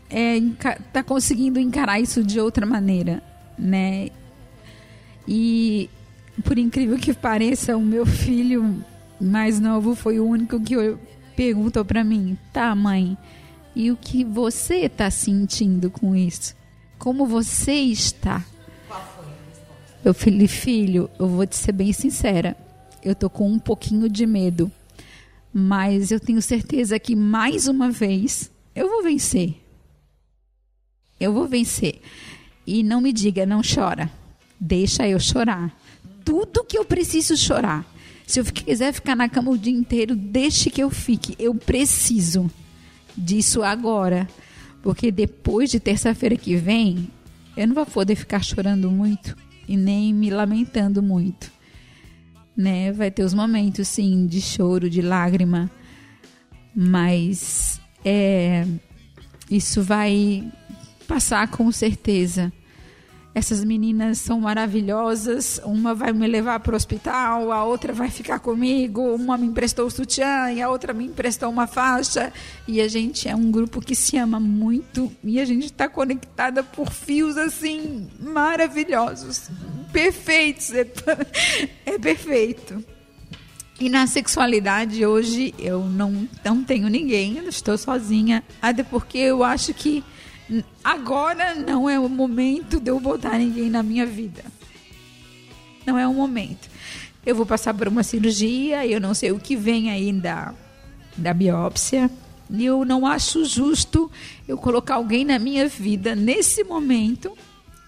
está 0.09 0.72
é, 0.72 0.78
tá 0.93 1.03
conseguindo 1.03 1.59
encarar 1.59 1.99
isso 1.99 2.22
de 2.22 2.39
outra 2.39 2.65
maneira, 2.65 3.24
né? 3.57 4.09
E 5.28 5.89
por 6.41 6.57
incrível 6.57 6.97
que 6.97 7.13
pareça, 7.13 7.77
o 7.77 7.81
meu 7.81 8.05
filho 8.05 8.83
mais 9.19 9.59
novo 9.59 9.95
foi 9.95 10.19
o 10.19 10.25
único 10.25 10.59
que 10.59 10.75
perguntou 11.35 11.85
para 11.85 12.03
mim: 12.03 12.37
"Tá, 12.51 12.73
mãe, 12.75 13.17
e 13.75 13.91
o 13.91 13.97
que 13.97 14.23
você 14.23 14.85
está 14.85 15.09
sentindo 15.09 15.89
com 15.89 16.15
isso? 16.15 16.55
Como 16.97 17.25
você 17.25 17.73
está?" 17.73 18.43
Eu 20.03 20.13
falei: 20.13 20.47
"Filho, 20.47 21.09
eu 21.19 21.27
vou 21.27 21.45
te 21.45 21.55
ser 21.55 21.71
bem 21.71 21.93
sincera. 21.93 22.57
Eu 23.03 23.15
tô 23.15 23.29
com 23.29 23.51
um 23.51 23.59
pouquinho 23.59 24.07
de 24.07 24.25
medo, 24.25 24.71
mas 25.53 26.11
eu 26.11 26.19
tenho 26.19 26.41
certeza 26.41 26.99
que 26.99 27.15
mais 27.15 27.67
uma 27.67 27.89
vez 27.89 28.51
eu 28.75 28.87
vou 28.87 29.03
vencer. 29.03 29.55
Eu 31.19 31.33
vou 31.33 31.47
vencer. 31.47 32.01
E 32.65 32.83
não 32.83 33.01
me 33.01 33.11
diga, 33.11 33.45
não 33.45 33.61
chora. 33.61 34.09
Deixa 34.59 35.07
eu 35.07 35.19
chorar 35.19 35.75
tudo 36.24 36.63
que 36.63 36.78
eu 36.78 36.86
preciso 36.86 37.36
chorar. 37.36 37.86
Se 38.26 38.39
eu 38.39 38.45
quiser 38.45 38.93
ficar 38.93 39.15
na 39.15 39.28
cama 39.28 39.51
o 39.51 39.57
dia 39.57 39.74
inteiro, 39.74 40.15
deixe 40.15 40.69
que 40.69 40.82
eu 40.82 40.89
fique. 40.89 41.36
Eu 41.38 41.53
preciso 41.53 42.49
disso 43.15 43.61
agora. 43.63 44.28
Porque 44.82 45.11
depois 45.11 45.69
de 45.69 45.80
terça-feira 45.80 46.36
que 46.36 46.55
vem, 46.55 47.09
eu 47.55 47.67
não 47.67 47.76
vou 47.76 47.86
poder 47.86 48.15
ficar 48.15 48.43
chorando 48.43 48.89
muito 48.89 49.36
e 49.67 49.76
nem 49.78 50.13
me 50.13 50.30
lamentando 50.30 51.03
muito. 51.03 51.51
Né? 52.55 52.91
Vai 52.91 53.11
ter 53.11 53.24
os 53.24 53.34
momentos, 53.34 53.88
sim, 53.88 54.26
de 54.26 54.41
choro, 54.41 54.89
de 54.89 55.01
lágrima. 55.01 55.69
Mas 56.76 57.82
é, 58.03 58.65
isso 59.50 59.83
vai 59.83 60.50
passar 61.08 61.47
com 61.50 61.71
certeza. 61.71 62.51
Essas 63.33 63.63
meninas 63.63 64.17
são 64.17 64.41
maravilhosas. 64.41 65.62
Uma 65.63 65.95
vai 65.95 66.12
me 66.12 66.28
levar 66.28 66.59
para 66.59 66.74
o 66.74 66.75
hospital, 66.75 67.51
a 67.51 67.63
outra 67.63 67.93
vai 67.93 68.09
ficar 68.09 68.39
comigo. 68.39 69.01
Uma 69.16 69.37
me 69.37 69.47
emprestou 69.47 69.86
o 69.86 69.91
sutiã 69.91 70.51
e 70.51 70.62
a 70.62 70.70
outra 70.70 70.93
me 70.93 71.05
emprestou 71.05 71.49
uma 71.49 71.66
faixa. 71.66 72.33
E 72.67 72.82
a 72.82 72.87
gente 72.89 73.29
é 73.29 73.36
um 73.36 73.49
grupo 73.49 73.79
que 73.79 73.95
se 73.95 74.17
ama 74.17 74.39
muito 74.39 75.09
e 75.24 75.39
a 75.39 75.45
gente 75.45 75.66
está 75.66 75.87
conectada 75.87 76.62
por 76.62 76.91
fios 76.91 77.37
assim 77.37 78.09
maravilhosos, 78.20 79.49
perfeitos. 79.93 80.74
É, 80.74 80.87
é 81.86 81.97
perfeito. 81.97 82.83
E 83.79 83.89
na 83.89 84.05
sexualidade 84.05 85.03
hoje 85.05 85.55
eu 85.58 85.83
não, 85.86 86.28
não 86.45 86.63
tenho 86.63 86.87
ninguém, 86.89 87.37
estou 87.47 87.78
sozinha. 87.78 88.43
Até 88.62 88.83
porque 88.83 89.17
eu 89.17 89.43
acho 89.43 89.74
que 89.74 90.03
agora 90.84 91.55
não 91.55 91.89
é 91.89 92.00
o 92.00 92.09
momento 92.09 92.80
de 92.80 92.89
eu 92.89 93.00
botar 93.00 93.38
ninguém 93.38 93.70
na 93.70 93.82
minha 93.82 94.05
vida. 94.05 94.43
Não 95.86 95.97
é 95.97 96.08
o 96.08 96.13
momento. 96.13 96.70
Eu 97.26 97.36
vou 97.36 97.46
passar 97.46 97.74
por 97.74 97.88
uma 97.88 98.04
cirurgia, 98.04 98.86
eu 98.86 99.00
não 99.00 99.13
sei 99.13 99.32
o 99.32 99.39
que 99.39 99.55
vem 99.55 99.92
aí 99.92 100.12
da, 100.12 100.54
da 101.16 101.34
biópsia. 101.34 102.09
E 102.50 102.66
eu 102.66 102.84
não 102.84 103.05
acho 103.05 103.46
justo 103.46 104.12
eu 104.47 104.58
colocar 104.58 104.96
alguém 104.96 105.24
na 105.24 105.39
minha 105.39 105.68
vida 105.68 106.16
nesse 106.16 106.63
momento 106.63 107.38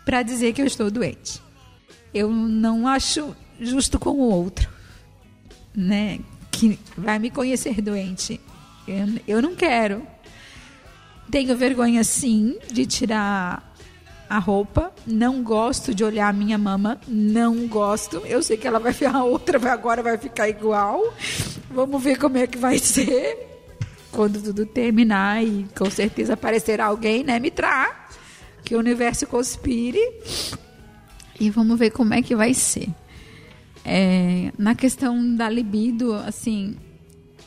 para 0.05 0.23
dizer 0.23 0.53
que 0.53 0.61
eu 0.61 0.65
estou 0.65 0.89
doente. 0.89 1.41
Eu 2.13 2.31
não 2.31 2.87
acho 2.87 3.35
justo 3.59 3.99
com 3.99 4.11
o 4.11 4.29
outro, 4.29 4.69
né? 5.75 6.19
Que 6.51 6.79
vai 6.97 7.19
me 7.19 7.29
conhecer 7.29 7.81
doente. 7.81 8.39
Eu, 8.87 9.07
eu 9.27 9.41
não 9.41 9.55
quero. 9.55 10.05
Tenho 11.33 11.57
vergonha 11.57 12.03
sim 12.03 12.59
de 12.71 12.85
tirar 12.85 13.75
a 14.29 14.37
roupa. 14.37 14.93
Não 15.03 15.41
gosto 15.41 15.91
de 15.91 16.03
olhar 16.03 16.29
a 16.29 16.31
minha 16.31 16.59
mama. 16.59 17.01
Não 17.07 17.67
gosto. 17.67 18.17
Eu 18.17 18.43
sei 18.43 18.55
que 18.55 18.67
ela 18.67 18.77
vai 18.77 18.93
ficar 18.93 19.23
outra, 19.23 19.57
agora 19.73 20.03
vai 20.03 20.15
ficar 20.15 20.47
igual. 20.47 21.11
Vamos 21.71 22.03
ver 22.03 22.19
como 22.19 22.37
é 22.37 22.45
que 22.45 22.59
vai 22.59 22.77
ser 22.77 23.47
quando 24.11 24.43
tudo 24.43 24.63
terminar 24.63 25.43
e 25.43 25.65
com 25.75 25.89
certeza 25.89 26.33
aparecerá 26.35 26.85
alguém, 26.85 27.23
né? 27.23 27.39
Me 27.39 27.49
tra 27.49 28.07
que 28.63 28.75
o 28.75 28.77
universo 28.77 29.25
conspire 29.25 29.99
e 31.39 31.49
vamos 31.49 31.79
ver 31.79 31.89
como 31.89 32.13
é 32.13 32.21
que 32.21 32.35
vai 32.35 32.53
ser. 32.53 32.89
É, 33.83 34.51
na 34.55 34.75
questão 34.75 35.35
da 35.35 35.49
libido, 35.49 36.13
assim, 36.13 36.77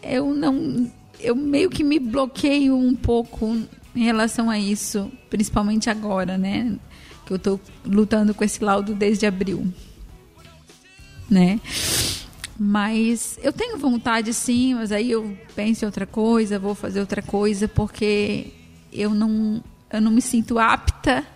eu 0.03 0.35
não 0.35 0.91
eu 1.21 1.35
meio 1.35 1.71
que 1.71 1.85
me 1.85 1.99
bloqueio 1.99 2.77
um 2.77 2.95
pouco 2.95 3.57
em 3.95 4.05
relação 4.05 4.51
a 4.51 4.59
isso, 4.59 5.11
principalmente 5.31 5.89
agora, 5.89 6.37
né? 6.37 6.77
Que 7.25 7.33
eu 7.33 7.39
tô 7.39 7.61
lutando 7.85 8.35
com 8.35 8.45
esse 8.45 8.63
laudo 8.63 8.95
desde 8.95 9.27
abril. 9.27 9.67
Né? 11.29 11.61
Mas 12.59 13.39
eu 13.43 13.53
tenho 13.53 13.79
vontade 13.79 14.33
sim, 14.33 14.75
mas 14.75 14.93
aí 14.93 15.11
eu 15.11 15.37
penso 15.55 15.85
em 15.85 15.87
outra 15.87 16.07
coisa, 16.07 16.59
vou 16.59 16.75
fazer 16.75 17.01
outra 17.01 17.21
coisa, 17.21 17.69
porque 17.69 18.53
eu 18.93 19.11
não, 19.11 19.63
eu 19.93 20.01
não 20.01 20.11
me 20.11 20.23
sinto 20.23 20.59
apta 20.59 21.27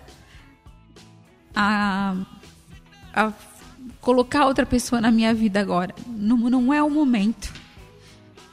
a, 1.54 2.16
a 3.12 3.32
colocar 4.00 4.46
outra 4.46 4.64
pessoa 4.64 5.00
na 5.00 5.10
minha 5.10 5.34
vida 5.34 5.60
agora. 5.60 5.94
Não, 6.06 6.36
não 6.36 6.72
é 6.72 6.82
o 6.82 6.88
momento. 6.88 7.59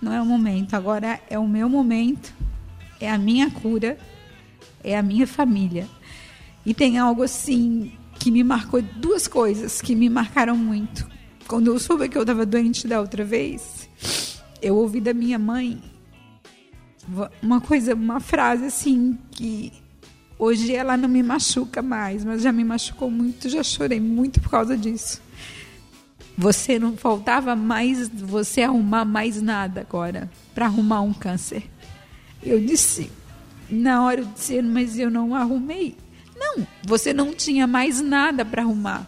Não 0.02 0.14
é 0.14 0.22
o 0.22 0.26
momento. 0.26 0.76
Agora 0.76 1.20
é 1.30 1.38
o 1.38 1.48
meu 1.48 1.68
momento, 1.70 2.34
é 3.00 3.10
a 3.10 3.18
minha 3.18 3.50
cura, 3.50 3.98
é 4.84 4.98
a 4.98 5.02
minha 5.02 5.28
família. 5.28 5.88
E 6.66 6.74
tem 6.74 6.98
algo 6.98 7.24
assim 7.24 7.92
que 8.20 8.32
me 8.32 8.44
marcou, 8.44 8.82
duas 8.82 9.28
coisas 9.28 9.82
que 9.82 9.96
me 9.96 10.10
marcaram 10.10 10.58
muito 10.58 11.08
quando 11.48 11.68
eu 11.68 11.80
soube 11.80 12.10
que 12.10 12.18
eu 12.18 12.22
estava 12.22 12.46
doente 12.46 12.88
da 12.88 13.00
outra 13.00 13.24
vez, 13.24 13.90
eu 14.62 14.76
ouvi 14.76 15.00
da 15.00 15.14
minha 15.14 15.40
mãe 15.40 15.82
uma 17.42 17.62
coisa, 17.62 17.96
uma 17.96 18.20
frase 18.20 18.66
assim 18.66 19.18
que 19.32 19.72
hoje 20.38 20.76
ela 20.76 20.98
não 20.98 21.08
me 21.08 21.24
machuca 21.24 21.82
mais, 21.82 22.26
mas 22.26 22.42
já 22.42 22.52
me 22.52 22.66
machucou 22.66 23.10
muito, 23.10 23.48
já 23.48 23.64
chorei 23.64 24.00
muito 24.00 24.42
por 24.42 24.50
causa 24.50 24.78
disso. 24.78 25.22
Você 26.38 26.78
não 26.78 26.96
faltava 26.96 27.56
mais 27.56 28.10
você 28.10 28.62
arrumar 28.62 29.06
mais 29.06 29.42
nada 29.42 29.82
agora 29.82 30.30
para 30.54 30.68
arrumar 30.68 31.02
um 31.02 31.14
câncer. 31.14 31.64
Eu 32.44 32.60
disse, 32.60 33.12
na 33.68 34.04
hora 34.04 34.22
eu 34.22 34.26
disse, 34.26 34.62
mas 34.62 35.00
eu 35.00 35.10
não 35.10 35.34
arrumei. 35.34 35.98
Não, 36.36 36.68
você 36.84 37.12
não 37.12 37.34
tinha 37.34 37.66
mais 37.66 38.00
nada 38.00 38.46
para 38.46 38.62
arrumar, 38.62 39.08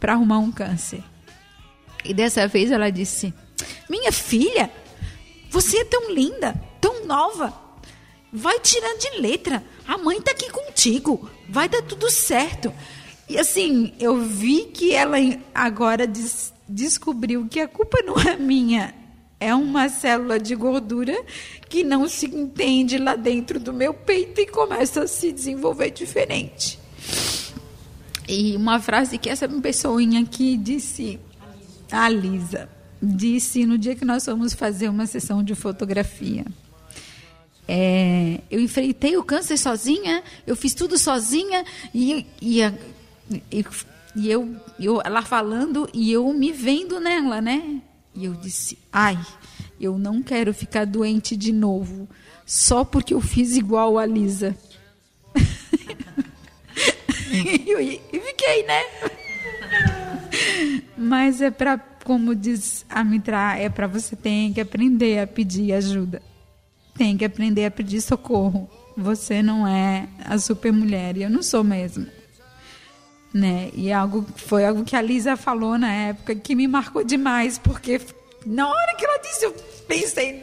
para 0.00 0.14
arrumar 0.14 0.38
um 0.38 0.50
câncer. 0.50 1.04
E 2.04 2.12
dessa 2.12 2.46
vez 2.48 2.72
ela 2.72 2.90
disse: 2.90 3.32
Minha 3.88 4.10
filha, 4.10 4.70
você 5.48 5.78
é 5.78 5.84
tão 5.84 6.12
linda, 6.12 6.60
tão 6.80 7.06
nova. 7.06 7.54
Vai 8.32 8.58
tirar 8.58 8.96
de 8.98 9.20
letra. 9.20 9.62
A 9.86 9.96
mãe 9.96 10.20
tá 10.20 10.32
aqui 10.32 10.50
contigo. 10.50 11.30
Vai 11.48 11.68
dar 11.68 11.82
tudo 11.82 12.10
certo. 12.10 12.74
E 13.28 13.38
assim, 13.38 13.92
eu 13.98 14.18
vi 14.18 14.66
que 14.66 14.92
ela 14.92 15.16
agora 15.54 16.06
des 16.06 16.52
descobriu 16.68 17.46
que 17.46 17.60
a 17.60 17.68
culpa 17.68 17.98
não 18.04 18.18
é 18.18 18.36
minha. 18.36 18.94
É 19.38 19.54
uma 19.54 19.88
célula 19.88 20.38
de 20.38 20.54
gordura 20.54 21.14
que 21.68 21.84
não 21.84 22.08
se 22.08 22.26
entende 22.26 22.96
lá 22.96 23.16
dentro 23.16 23.60
do 23.60 23.72
meu 23.72 23.92
peito 23.92 24.40
e 24.40 24.46
começa 24.46 25.02
a 25.02 25.06
se 25.06 25.32
desenvolver 25.32 25.90
diferente. 25.90 26.78
E 28.26 28.56
uma 28.56 28.80
frase 28.80 29.18
que 29.18 29.28
essa 29.28 29.46
pessoinha 29.48 30.22
aqui 30.22 30.56
disse 30.56 31.20
a 31.90 32.08
Lisa 32.08 32.68
disse 33.04 33.66
no 33.66 33.76
dia 33.76 33.94
que 33.94 34.04
nós 34.04 34.24
fomos 34.24 34.54
fazer 34.54 34.88
uma 34.88 35.06
sessão 35.06 35.42
de 35.42 35.54
fotografia. 35.54 36.44
É, 37.66 38.40
eu 38.50 38.60
enfrentei 38.60 39.16
o 39.16 39.22
câncer 39.22 39.56
sozinha, 39.56 40.22
eu 40.46 40.54
fiz 40.54 40.74
tudo 40.74 40.98
sozinha 40.98 41.64
e, 41.94 42.26
e, 42.40 42.60
e, 43.50 43.64
e 44.16 44.30
eu, 44.30 44.56
eu 44.78 45.00
ela 45.04 45.22
falando 45.22 45.88
e 45.92 46.12
eu 46.12 46.32
me 46.32 46.52
vendo 46.52 47.00
nela, 47.00 47.40
né? 47.40 47.80
E 48.14 48.24
eu 48.24 48.34
disse, 48.34 48.78
ai, 48.92 49.18
eu 49.80 49.98
não 49.98 50.22
quero 50.22 50.54
ficar 50.54 50.86
doente 50.86 51.36
de 51.36 51.52
novo 51.52 52.08
só 52.46 52.84
porque 52.84 53.14
eu 53.14 53.20
fiz 53.20 53.56
igual 53.56 53.98
a 53.98 54.06
Lisa. 54.06 54.56
e, 57.32 58.20
fiquei, 58.20 58.64
né? 58.66 58.82
Mas 60.96 61.40
é 61.40 61.50
para, 61.50 61.78
como 61.78 62.34
diz 62.34 62.84
a 62.88 63.02
Mitra, 63.02 63.56
é 63.56 63.68
para 63.68 63.86
você 63.86 64.14
tem 64.14 64.52
que 64.52 64.60
aprender 64.60 65.18
a 65.18 65.26
pedir 65.26 65.72
ajuda. 65.72 66.22
Tem 66.96 67.16
que 67.16 67.24
aprender 67.24 67.64
a 67.64 67.70
pedir 67.70 68.00
socorro. 68.00 68.70
Você 68.96 69.42
não 69.42 69.66
é 69.66 70.08
a 70.24 70.38
super 70.38 70.72
mulher 70.72 71.16
e 71.16 71.22
eu 71.22 71.30
não 71.30 71.42
sou 71.42 71.64
mesmo. 71.64 72.06
Né? 73.34 73.70
E 73.74 73.92
algo 73.92 74.24
foi 74.36 74.64
algo 74.64 74.84
que 74.84 74.94
a 74.94 75.02
Lisa 75.02 75.36
falou 75.36 75.76
na 75.76 75.92
época 75.92 76.36
que 76.36 76.54
me 76.54 76.68
marcou 76.68 77.02
demais, 77.02 77.58
porque 77.58 78.00
na 78.46 78.68
hora 78.68 78.94
que 78.94 79.04
ela 79.04 79.18
disse, 79.18 79.44
eu 79.44 79.52
pensei, 79.88 80.40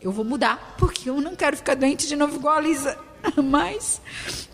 eu 0.00 0.12
vou 0.12 0.24
mudar, 0.24 0.76
porque 0.78 1.10
eu 1.10 1.20
não 1.20 1.34
quero 1.34 1.56
ficar 1.56 1.74
doente 1.74 2.06
de 2.06 2.14
novo 2.14 2.36
igual 2.36 2.58
a 2.58 2.60
Lisa. 2.60 2.96
Mas 3.42 4.00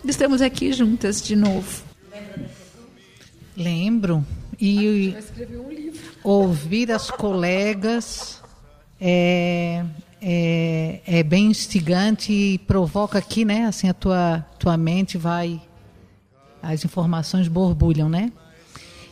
estamos 0.04 0.40
aqui 0.40 0.72
juntas 0.72 1.22
de 1.22 1.36
novo. 1.36 1.82
Lembro. 3.56 4.24
E 4.60 5.14
ouvir 6.22 6.90
as 6.90 7.10
colegas 7.10 8.42
é, 9.00 9.84
é, 10.20 11.00
é, 11.06 11.22
bem 11.22 11.46
instigante 11.46 12.32
e 12.32 12.58
provoca 12.58 13.18
aqui, 13.18 13.44
né? 13.44 13.66
Assim, 13.66 13.88
a 13.88 13.94
tua, 13.94 14.44
tua 14.58 14.76
mente 14.76 15.16
vai. 15.16 15.60
As 16.62 16.84
informações 16.84 17.48
borbulham, 17.48 18.08
né? 18.08 18.32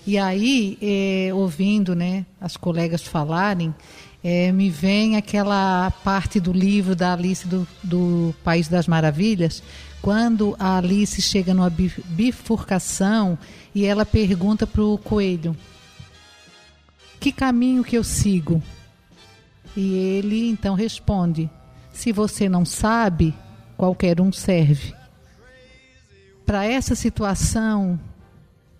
E 0.06 0.16
aí, 0.18 0.78
é, 0.80 1.34
ouvindo 1.34 1.94
né, 1.94 2.24
as 2.40 2.56
colegas 2.56 3.02
falarem, 3.02 3.74
é, 4.22 4.50
me 4.50 4.70
vem 4.70 5.16
aquela 5.16 5.90
parte 6.02 6.40
do 6.40 6.52
livro 6.52 6.96
da 6.96 7.12
Alice 7.12 7.46
do, 7.46 7.66
do 7.82 8.34
País 8.42 8.68
das 8.68 8.88
Maravilhas, 8.88 9.62
quando 10.02 10.56
a 10.58 10.78
Alice 10.78 11.20
chega 11.20 11.52
numa 11.52 11.70
bifurcação 11.70 13.38
e 13.74 13.84
ela 13.84 14.06
pergunta 14.06 14.66
para 14.66 14.82
o 14.82 14.98
coelho: 14.98 15.56
Que 17.20 17.30
caminho 17.30 17.84
que 17.84 17.96
eu 17.96 18.02
sigo? 18.02 18.62
E 19.76 19.94
ele 19.94 20.48
então 20.48 20.74
responde: 20.74 21.50
Se 21.92 22.10
você 22.10 22.48
não 22.48 22.64
sabe, 22.64 23.34
qualquer 23.76 24.20
um 24.20 24.32
serve. 24.32 24.95
Para 26.46 26.64
essa 26.64 26.94
situação, 26.94 27.98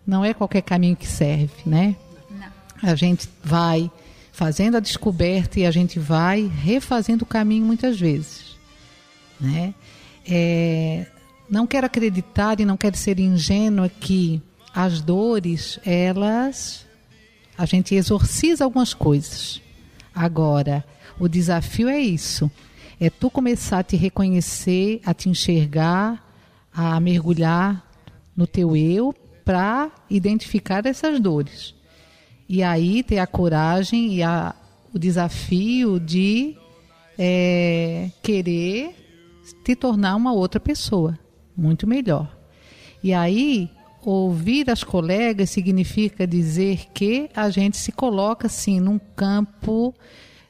não 0.07 0.25
é 0.25 0.33
qualquer 0.33 0.63
caminho 0.63 0.97
que 0.97 1.07
serve, 1.07 1.53
né? 1.67 1.97
Não. 2.31 2.91
A 2.91 2.95
gente 2.95 3.29
vai 3.43 3.91
fazendo 4.33 4.77
a 4.77 4.81
descoberta 4.81 5.59
e 5.59 5.67
a 5.67 5.71
gente 5.71 5.99
vai 5.99 6.47
refazendo 6.47 7.25
o 7.25 7.27
caminho 7.27 7.67
muitas 7.67 7.99
vezes, 7.99 8.57
né? 9.41 9.75
É, 10.29 11.07
não 11.51 11.67
quero 11.67 11.87
acreditar 11.87 12.61
e 12.61 12.65
não 12.65 12.77
quero 12.77 12.97
ser 12.97 13.19
ingênua 13.19 13.89
que 13.89 14.41
as 14.75 15.01
dores, 15.01 15.81
elas 15.85 16.87
a 17.57 17.65
gente 17.65 17.95
exorciza 17.95 18.65
algumas 18.65 18.93
coisas. 18.93 19.63
Agora, 20.15 20.85
o 21.19 21.29
desafio 21.29 21.89
é 21.89 21.99
isso. 21.99 22.51
É 23.01 23.09
tu 23.09 23.31
começar 23.31 23.79
a 23.79 23.83
te 23.83 23.97
reconhecer, 23.97 25.01
a 25.05 25.15
te 25.15 25.29
enxergar, 25.29 26.26
a 26.77 27.01
mergulhar 27.01 27.83
no 28.37 28.47
teu 28.47 28.77
eu 28.77 29.15
para 29.45 29.91
identificar 30.11 30.85
essas 30.85 31.19
dores. 31.19 31.75
E 32.47 32.63
aí 32.63 33.03
ter 33.03 33.19
a 33.19 33.27
coragem 33.27 34.15
e 34.15 34.23
a, 34.23 34.55
o 34.93 34.99
desafio 34.99 35.99
de 35.99 36.55
é, 37.19 38.11
querer 38.23 38.95
te 39.65 39.75
tornar 39.75 40.17
uma 40.17 40.33
outra 40.33 40.61
pessoa, 40.61 41.19
muito 41.57 41.87
melhor. 41.87 42.37
E 43.03 43.15
aí 43.15 43.71
ouvir 44.05 44.71
as 44.71 44.85
colegas 44.85 45.51
significa 45.51 46.27
dizer 46.27 46.87
que 46.93 47.31
a 47.35 47.49
gente 47.49 47.79
se 47.79 47.91
coloca 47.91 48.47
assim 48.49 48.81
num 48.81 48.99
campo 48.99 49.95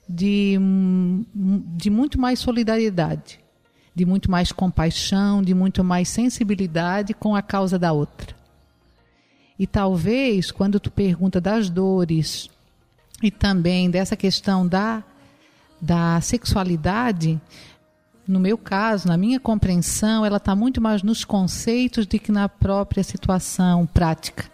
de, 0.08 0.58
de 1.76 1.88
muito 1.88 2.20
mais 2.20 2.38
solidariedade, 2.38 3.38
de 3.96 4.04
muito 4.04 4.30
mais 4.30 4.52
compaixão, 4.52 5.42
de 5.42 5.54
muito 5.54 5.82
mais 5.82 6.10
sensibilidade 6.10 7.14
com 7.14 7.34
a 7.34 7.40
causa 7.40 7.78
da 7.78 7.92
outra. 7.92 8.36
E 9.58 9.66
talvez 9.66 10.50
quando 10.50 10.78
tu 10.78 10.90
pergunta 10.90 11.40
das 11.40 11.70
dores 11.70 12.50
e 13.22 13.30
também 13.30 13.90
dessa 13.90 14.14
questão 14.14 14.68
da 14.68 15.02
da 15.80 16.20
sexualidade, 16.22 17.38
no 18.26 18.40
meu 18.40 18.56
caso, 18.56 19.08
na 19.08 19.16
minha 19.16 19.38
compreensão, 19.38 20.24
ela 20.24 20.38
está 20.38 20.54
muito 20.54 20.80
mais 20.80 21.02
nos 21.02 21.24
conceitos 21.24 22.06
do 22.06 22.18
que 22.18 22.32
na 22.32 22.48
própria 22.48 23.02
situação 23.02 23.86
prática, 23.86 24.50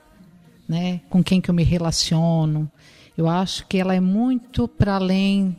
né? 0.69 1.01
Com 1.09 1.23
quem 1.23 1.41
que 1.41 1.49
eu 1.49 1.55
me 1.55 1.63
relaciono. 1.63 2.71
Eu 3.17 3.29
acho 3.29 3.67
que 3.67 3.79
ela 3.79 3.95
é 3.95 4.01
muito 4.01 4.67
para 4.69 4.97
além 4.97 5.57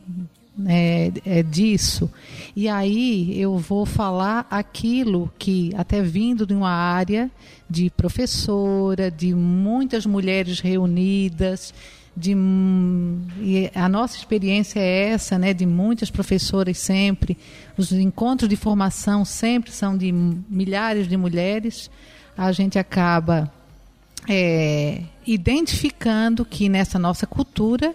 é, 0.66 1.12
é, 1.24 1.42
disso. 1.42 2.10
E 2.56 2.68
aí 2.68 3.40
eu 3.40 3.58
vou 3.58 3.84
falar 3.84 4.46
aquilo 4.48 5.30
que, 5.38 5.72
até 5.76 6.00
vindo 6.02 6.46
de 6.46 6.54
uma 6.54 6.70
área 6.70 7.28
de 7.68 7.90
professora, 7.90 9.10
de 9.10 9.34
muitas 9.34 10.06
mulheres 10.06 10.60
reunidas, 10.60 11.74
de 12.16 12.32
e 13.40 13.70
a 13.74 13.88
nossa 13.88 14.16
experiência 14.16 14.78
é 14.78 15.08
essa, 15.10 15.36
né, 15.36 15.52
de 15.52 15.66
muitas 15.66 16.10
professoras 16.10 16.78
sempre, 16.78 17.36
os 17.76 17.90
encontros 17.90 18.48
de 18.48 18.54
formação 18.56 19.24
sempre 19.24 19.72
são 19.72 19.96
de 19.96 20.12
milhares 20.12 21.08
de 21.08 21.16
mulheres, 21.16 21.90
a 22.36 22.52
gente 22.52 22.78
acaba 22.78 23.52
é, 24.28 25.02
identificando 25.26 26.44
que 26.44 26.68
nessa 26.68 27.00
nossa 27.00 27.26
cultura 27.26 27.94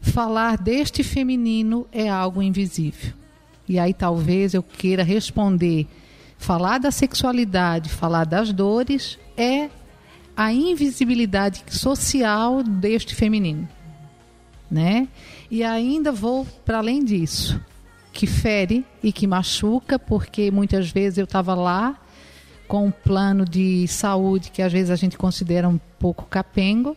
falar 0.00 0.58
deste 0.58 1.02
feminino 1.02 1.86
é 1.90 2.08
algo 2.08 2.42
invisível. 2.42 3.14
E 3.68 3.78
aí 3.78 3.92
talvez 3.92 4.54
eu 4.54 4.62
queira 4.62 5.02
responder, 5.02 5.86
falar 6.38 6.78
da 6.78 6.90
sexualidade, 6.90 7.90
falar 7.90 8.24
das 8.24 8.52
dores 8.52 9.18
é 9.36 9.68
a 10.36 10.52
invisibilidade 10.52 11.64
social 11.68 12.62
deste 12.62 13.14
feminino, 13.14 13.68
né? 14.70 15.08
E 15.50 15.62
ainda 15.64 16.12
vou 16.12 16.46
para 16.64 16.78
além 16.78 17.04
disso, 17.04 17.60
que 18.12 18.26
fere 18.26 18.86
e 19.02 19.12
que 19.12 19.26
machuca, 19.26 19.98
porque 19.98 20.50
muitas 20.50 20.90
vezes 20.90 21.18
eu 21.18 21.24
estava 21.24 21.54
lá 21.54 22.00
com 22.66 22.86
um 22.86 22.90
plano 22.90 23.44
de 23.44 23.86
saúde 23.88 24.50
que 24.50 24.62
às 24.62 24.72
vezes 24.72 24.90
a 24.90 24.96
gente 24.96 25.18
considera 25.18 25.68
um 25.68 25.78
pouco 25.98 26.24
capengo, 26.26 26.96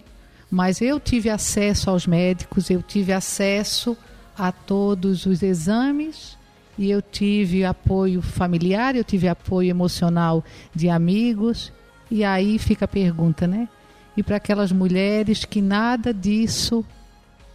mas 0.49 0.81
eu 0.81 0.99
tive 0.99 1.30
acesso 1.30 1.89
aos 1.89 2.06
médicos, 2.06 2.69
eu 2.69 2.81
tive 2.81 3.11
acesso 3.11 3.98
a 4.38 4.52
todos 4.52 5.26
os 5.26 5.41
exames 5.41 6.38
e 6.82 6.90
eu 6.90 6.99
tive 6.99 7.64
apoio 7.64 8.24
familiar, 8.24 8.95
eu 8.95 9.03
tive 9.03 9.28
apoio 9.28 9.70
emocional 9.70 10.44
de 10.74 10.90
amigos, 10.90 11.72
e 12.10 12.24
aí 12.24 12.58
fica 12.58 12.86
a 12.86 12.88
pergunta, 12.88 13.45
né? 13.45 13.70
E 14.18 14.24
para 14.24 14.38
aquelas 14.38 14.72
mulheres 14.72 15.45
que 15.45 15.62
nada 15.62 16.12
disso 16.12 16.84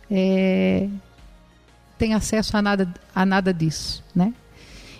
é, 0.08 0.88
tem 1.98 2.14
acesso 2.14 2.56
a 2.56 2.62
nada, 2.62 2.94
a 3.12 3.26
nada 3.26 3.52
disso, 3.52 4.04
né? 4.14 4.32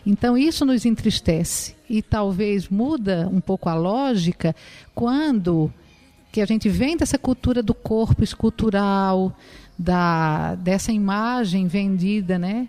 Então 0.05 0.37
isso 0.37 0.65
nos 0.65 0.85
entristece 0.85 1.77
e 1.89 2.03
talvez 2.03 2.69
muda 2.69 3.31
um 3.33 3.41
pouco 3.41 3.69
a 3.69 3.75
lógica 3.75 4.57
quando 4.93 5.73
que 6.33 6.41
a 6.41 6.47
gente 6.47 6.69
vem 6.69 6.97
dessa 6.97 7.17
cultura 7.17 7.63
do 7.63 7.73
corpo 7.73 8.25
escultural, 8.25 9.33
da 9.79 10.57
dessa 10.57 10.91
imagem 10.91 11.69
vendida, 11.69 12.41
né, 12.41 12.69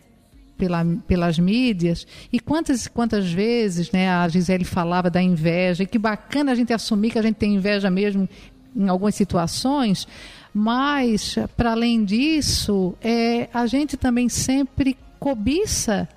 pela, 0.58 0.86
pelas 1.08 1.38
mídias. 1.38 2.08
E 2.32 2.40
quantas 2.40 2.88
quantas 2.88 3.32
vezes 3.32 3.92
né, 3.92 4.10
a 4.10 4.28
Gisele 4.28 4.66
falava 4.66 5.10
da 5.10 5.22
inveja, 5.22 5.84
e 5.84 5.88
que 5.88 6.00
bacana 6.00 6.52
a 6.52 6.56
gente 6.56 6.74
assumir 6.74 7.12
que 7.12 7.20
a 7.20 7.22
gente 7.22 7.36
tem 7.36 7.56
inveja 7.56 7.90
mesmo 7.90 8.28
em 8.76 8.88
algumas 8.90 9.16
situações, 9.16 10.08
mas, 10.54 11.38
para 11.56 11.72
além 11.72 12.04
disso, 12.04 12.96
é, 13.02 13.48
a 13.54 13.68
gente 13.68 13.96
também 13.96 14.28
sempre 14.28 14.98
cobiça 15.20 16.08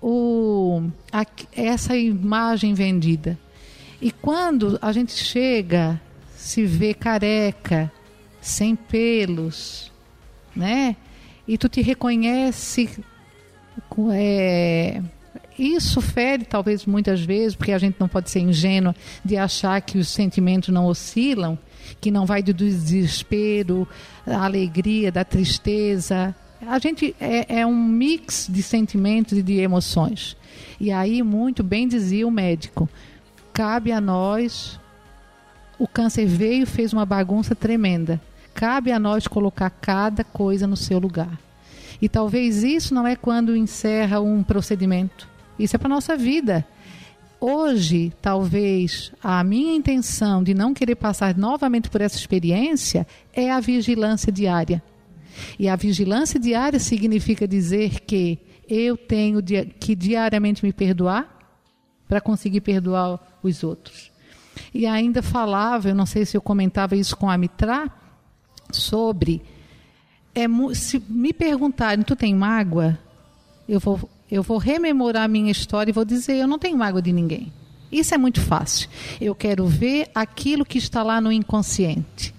o, 0.00 0.82
a, 1.12 1.24
essa 1.52 1.96
imagem 1.96 2.74
vendida. 2.74 3.38
E 4.00 4.10
quando 4.10 4.78
a 4.80 4.92
gente 4.92 5.12
chega, 5.12 6.00
se 6.36 6.64
vê 6.64 6.94
careca, 6.94 7.92
sem 8.40 8.74
pelos, 8.74 9.92
né? 10.56 10.96
E 11.46 11.58
tu 11.58 11.68
te 11.68 11.82
reconhece 11.82 12.88
é, 14.12 15.02
isso 15.58 16.00
fere 16.00 16.44
talvez 16.44 16.86
muitas 16.86 17.20
vezes, 17.20 17.54
porque 17.54 17.72
a 17.72 17.78
gente 17.78 17.96
não 18.00 18.08
pode 18.08 18.30
ser 18.30 18.40
ingênua 18.40 18.94
de 19.24 19.36
achar 19.36 19.80
que 19.82 19.98
os 19.98 20.08
sentimentos 20.08 20.70
não 20.70 20.86
oscilam, 20.86 21.58
que 22.00 22.10
não 22.10 22.24
vai 22.24 22.42
do 22.42 22.54
desespero, 22.54 23.86
da 24.26 24.42
alegria, 24.44 25.12
da 25.12 25.22
tristeza. 25.22 26.34
A 26.66 26.78
gente 26.78 27.14
é, 27.20 27.60
é 27.60 27.66
um 27.66 27.76
mix 27.76 28.46
de 28.50 28.62
sentimentos 28.62 29.36
e 29.36 29.42
de 29.42 29.58
emoções. 29.58 30.36
E 30.80 30.90
aí, 30.90 31.22
muito 31.22 31.62
bem 31.62 31.86
dizia 31.86 32.26
o 32.26 32.30
médico, 32.30 32.88
cabe 33.52 33.92
a 33.92 34.00
nós. 34.00 34.80
O 35.78 35.86
câncer 35.86 36.26
veio, 36.26 36.66
fez 36.66 36.92
uma 36.92 37.04
bagunça 37.04 37.54
tremenda. 37.54 38.20
Cabe 38.54 38.92
a 38.92 38.98
nós 38.98 39.26
colocar 39.26 39.70
cada 39.70 40.24
coisa 40.24 40.66
no 40.66 40.76
seu 40.76 40.98
lugar. 40.98 41.38
E 42.00 42.08
talvez 42.08 42.62
isso 42.62 42.94
não 42.94 43.06
é 43.06 43.14
quando 43.14 43.56
encerra 43.56 44.20
um 44.20 44.42
procedimento. 44.42 45.28
Isso 45.58 45.76
é 45.76 45.78
para 45.78 45.88
nossa 45.88 46.16
vida. 46.16 46.66
Hoje, 47.40 48.12
talvez 48.20 49.12
a 49.22 49.42
minha 49.42 49.74
intenção 49.74 50.42
de 50.42 50.52
não 50.52 50.74
querer 50.74 50.96
passar 50.96 51.36
novamente 51.36 51.88
por 51.88 52.00
essa 52.00 52.16
experiência 52.16 53.06
é 53.32 53.50
a 53.50 53.60
vigilância 53.60 54.30
diária. 54.32 54.82
E 55.58 55.68
a 55.68 55.76
vigilância 55.76 56.38
diária 56.38 56.78
significa 56.78 57.46
dizer 57.48 58.00
que 58.00 58.38
eu 58.68 58.96
tenho 58.96 59.42
que 59.78 59.94
diariamente 59.94 60.64
me 60.64 60.72
perdoar 60.72 61.38
para 62.06 62.20
conseguir 62.20 62.60
perdoar 62.60 63.20
os 63.42 63.62
outros. 63.62 64.10
E 64.74 64.86
ainda 64.86 65.22
falava, 65.22 65.88
eu 65.88 65.94
não 65.94 66.06
sei 66.06 66.26
se 66.26 66.36
eu 66.36 66.42
comentava 66.42 66.94
isso 66.96 67.16
com 67.16 67.30
a 67.30 67.38
Mitra, 67.38 67.90
sobre 68.70 69.42
é, 70.44 70.74
se 70.74 71.02
me 71.08 71.32
perguntarem, 71.32 72.04
tu 72.04 72.16
tem 72.16 72.34
mágoa? 72.34 72.98
Eu 73.68 73.80
vou, 73.80 74.08
eu 74.30 74.42
vou 74.42 74.58
rememorar 74.58 75.24
a 75.24 75.28
minha 75.28 75.50
história 75.50 75.90
e 75.90 75.94
vou 75.94 76.04
dizer, 76.04 76.34
eu 76.34 76.48
não 76.48 76.58
tenho 76.58 76.76
mágoa 76.76 77.02
de 77.02 77.12
ninguém. 77.12 77.52
Isso 77.90 78.14
é 78.14 78.18
muito 78.18 78.40
fácil. 78.40 78.88
Eu 79.20 79.34
quero 79.34 79.66
ver 79.66 80.10
aquilo 80.14 80.64
que 80.64 80.78
está 80.78 81.02
lá 81.02 81.20
no 81.20 81.32
inconsciente. 81.32 82.34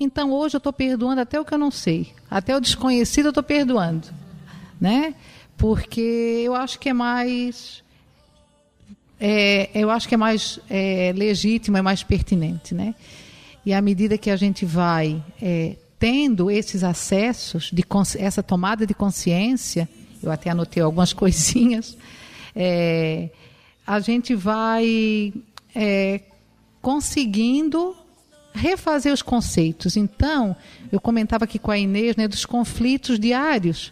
Então 0.00 0.32
hoje 0.32 0.56
eu 0.56 0.58
estou 0.58 0.72
perdoando 0.72 1.20
até 1.20 1.38
o 1.38 1.44
que 1.44 1.52
eu 1.52 1.58
não 1.58 1.70
sei. 1.70 2.08
Até 2.30 2.56
o 2.56 2.60
desconhecido 2.60 3.26
eu 3.26 3.30
estou 3.30 3.42
perdoando. 3.42 4.08
Né? 4.80 5.14
Porque 5.56 6.42
eu 6.44 6.54
acho 6.54 6.78
que 6.78 6.88
é 6.88 6.92
mais. 6.92 7.82
É, 9.20 9.70
eu 9.74 9.90
acho 9.90 10.08
que 10.08 10.14
é 10.14 10.18
mais 10.18 10.58
é, 10.68 11.12
legítimo, 11.14 11.76
é 11.76 11.82
mais 11.82 12.02
pertinente. 12.02 12.74
Né? 12.74 12.94
E 13.64 13.72
à 13.72 13.80
medida 13.80 14.18
que 14.18 14.30
a 14.30 14.36
gente 14.36 14.64
vai 14.64 15.22
é, 15.40 15.76
tendo 16.04 16.50
esses 16.50 16.84
acessos, 16.84 17.70
de 17.72 17.82
essa 18.18 18.42
tomada 18.42 18.86
de 18.86 18.92
consciência, 18.92 19.88
eu 20.22 20.30
até 20.30 20.50
anotei 20.50 20.82
algumas 20.82 21.14
coisinhas, 21.14 21.96
é, 22.54 23.30
a 23.86 23.98
gente 24.00 24.34
vai 24.34 25.32
é, 25.74 26.20
conseguindo 26.82 27.96
refazer 28.52 29.14
os 29.14 29.22
conceitos. 29.22 29.96
Então, 29.96 30.54
eu 30.92 31.00
comentava 31.00 31.44
aqui 31.44 31.58
com 31.58 31.70
a 31.70 31.78
Inês 31.78 32.16
né, 32.16 32.28
dos 32.28 32.44
conflitos 32.44 33.18
diários. 33.18 33.90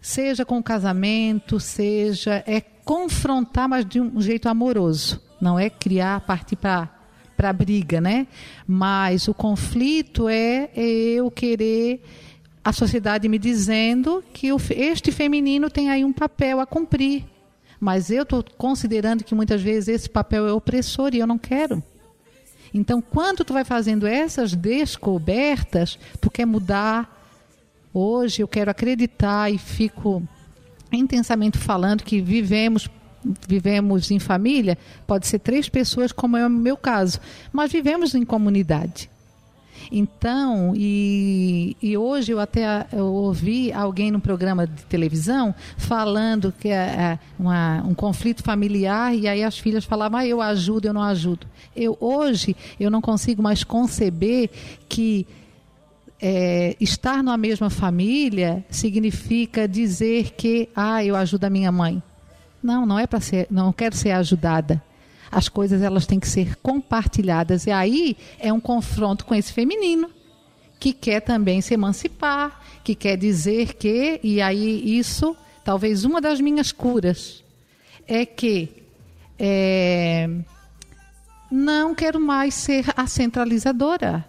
Seja 0.00 0.44
com 0.44 0.58
o 0.58 0.62
casamento, 0.64 1.60
seja 1.60 2.42
é 2.44 2.60
confrontar, 2.60 3.68
mas 3.68 3.84
de 3.84 4.00
um 4.00 4.20
jeito 4.20 4.48
amoroso. 4.48 5.22
Não 5.40 5.56
é 5.56 5.70
criar, 5.70 6.22
partir 6.22 6.56
para 6.56 6.97
para 7.38 7.52
briga, 7.52 8.00
né? 8.00 8.26
Mas 8.66 9.28
o 9.28 9.32
conflito 9.32 10.28
é 10.28 10.68
eu 10.74 11.30
querer 11.30 12.02
a 12.64 12.72
sociedade 12.72 13.28
me 13.28 13.38
dizendo 13.38 14.24
que 14.34 14.48
este 14.74 15.12
feminino 15.12 15.70
tem 15.70 15.88
aí 15.88 16.04
um 16.04 16.12
papel 16.12 16.58
a 16.58 16.66
cumprir. 16.66 17.24
Mas 17.78 18.10
eu 18.10 18.24
estou 18.24 18.42
considerando 18.42 19.22
que 19.22 19.36
muitas 19.36 19.62
vezes 19.62 19.88
esse 19.88 20.10
papel 20.10 20.48
é 20.48 20.52
opressor 20.52 21.14
e 21.14 21.20
eu 21.20 21.28
não 21.28 21.38
quero. 21.38 21.80
Então, 22.74 23.00
quando 23.00 23.44
tu 23.44 23.52
vai 23.52 23.64
fazendo 23.64 24.04
essas 24.04 24.52
descobertas, 24.52 25.96
tu 26.20 26.28
quer 26.28 26.44
mudar. 26.44 27.16
Hoje 27.94 28.42
eu 28.42 28.48
quero 28.48 28.68
acreditar 28.68 29.48
e 29.48 29.58
fico 29.58 30.26
intensamente 30.90 31.56
falando 31.56 32.02
que 32.02 32.20
vivemos 32.20 32.90
vivemos 33.46 34.10
em 34.10 34.18
família, 34.18 34.78
pode 35.06 35.26
ser 35.26 35.38
três 35.38 35.68
pessoas, 35.68 36.12
como 36.12 36.36
é 36.36 36.46
o 36.46 36.50
meu 36.50 36.76
caso, 36.76 37.20
mas 37.52 37.72
vivemos 37.72 38.14
em 38.14 38.24
comunidade. 38.24 39.10
Então, 39.90 40.74
e, 40.76 41.76
e 41.80 41.96
hoje 41.96 42.32
eu 42.32 42.40
até 42.40 42.86
eu 42.92 43.06
ouvi 43.06 43.72
alguém 43.72 44.10
no 44.10 44.20
programa 44.20 44.66
de 44.66 44.82
televisão 44.84 45.54
falando 45.76 46.52
que 46.52 46.68
é, 46.68 46.74
é 46.74 47.18
uma, 47.38 47.82
um 47.82 47.94
conflito 47.94 48.42
familiar 48.42 49.14
e 49.14 49.26
aí 49.26 49.42
as 49.42 49.58
filhas 49.58 49.84
falavam, 49.84 50.18
ah, 50.18 50.26
eu 50.26 50.42
ajudo, 50.42 50.86
eu 50.86 50.92
não 50.92 51.02
ajudo. 51.02 51.46
Eu 51.74 51.96
hoje 52.00 52.56
eu 52.78 52.90
não 52.90 53.00
consigo 53.00 53.42
mais 53.42 53.64
conceber 53.64 54.50
que 54.88 55.26
é, 56.20 56.76
estar 56.80 57.22
na 57.22 57.36
mesma 57.36 57.70
família 57.70 58.64
significa 58.70 59.68
dizer 59.68 60.32
que, 60.36 60.68
ah, 60.74 61.04
eu 61.04 61.14
ajudo 61.14 61.44
a 61.44 61.50
minha 61.50 61.70
mãe. 61.70 62.02
Não, 62.62 62.84
não 62.84 62.98
é 62.98 63.06
para 63.06 63.20
ser, 63.20 63.46
não 63.50 63.72
quero 63.72 63.96
ser 63.96 64.10
ajudada. 64.10 64.82
As 65.30 65.48
coisas 65.48 65.82
elas 65.82 66.06
têm 66.06 66.18
que 66.18 66.28
ser 66.28 66.56
compartilhadas 66.56 67.66
e 67.66 67.70
aí 67.70 68.16
é 68.38 68.52
um 68.52 68.60
confronto 68.60 69.24
com 69.24 69.34
esse 69.34 69.52
feminino 69.52 70.10
que 70.80 70.92
quer 70.92 71.20
também 71.20 71.60
se 71.60 71.74
emancipar, 71.74 72.60
que 72.82 72.94
quer 72.94 73.16
dizer 73.16 73.74
que 73.74 74.20
e 74.22 74.40
aí 74.40 74.98
isso 74.98 75.36
talvez 75.64 76.04
uma 76.04 76.20
das 76.20 76.40
minhas 76.40 76.72
curas 76.72 77.44
é 78.06 78.24
que 78.24 78.70
é, 79.38 80.28
não 81.50 81.94
quero 81.94 82.18
mais 82.18 82.54
ser 82.54 82.86
a 82.96 83.06
centralizadora. 83.06 84.24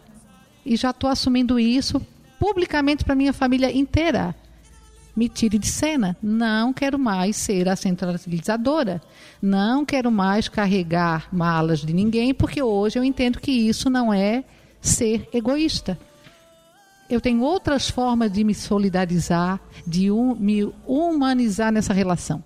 E 0.65 0.76
já 0.76 0.91
estou 0.91 1.10
assumindo 1.10 1.60
isso 1.60 2.06
publicamente 2.39 3.03
para 3.03 3.15
minha 3.15 3.34
família 3.34 3.76
inteira. 3.76 4.35
Me 5.15 5.27
tire 5.27 5.57
de 5.57 5.68
cena. 5.68 6.15
Não 6.22 6.72
quero 6.72 6.98
mais 6.98 7.36
ser 7.36 7.68
a 7.68 7.76
centralizadora. 7.76 9.02
Não 9.41 9.86
quero 9.86 10.11
mais 10.11 10.48
carregar 10.48 11.27
malas 11.31 11.80
de 11.80 11.94
ninguém, 11.94 12.34
porque 12.34 12.61
hoje 12.61 12.98
eu 12.98 13.03
entendo 13.03 13.40
que 13.40 13.52
isso 13.52 13.90
não 13.90 14.14
é 14.14 14.44
ser 14.81 15.27
egoísta. 15.34 15.99
Eu 17.10 17.19
tenho 17.19 17.41
outras 17.41 17.90
formas 17.90 18.31
de 18.31 18.44
me 18.44 18.53
solidarizar, 18.53 19.60
de 19.86 20.11
um, 20.11 20.36
me 20.36 20.72
humanizar 20.86 21.72
nessa 21.72 21.91
relação. 21.94 22.44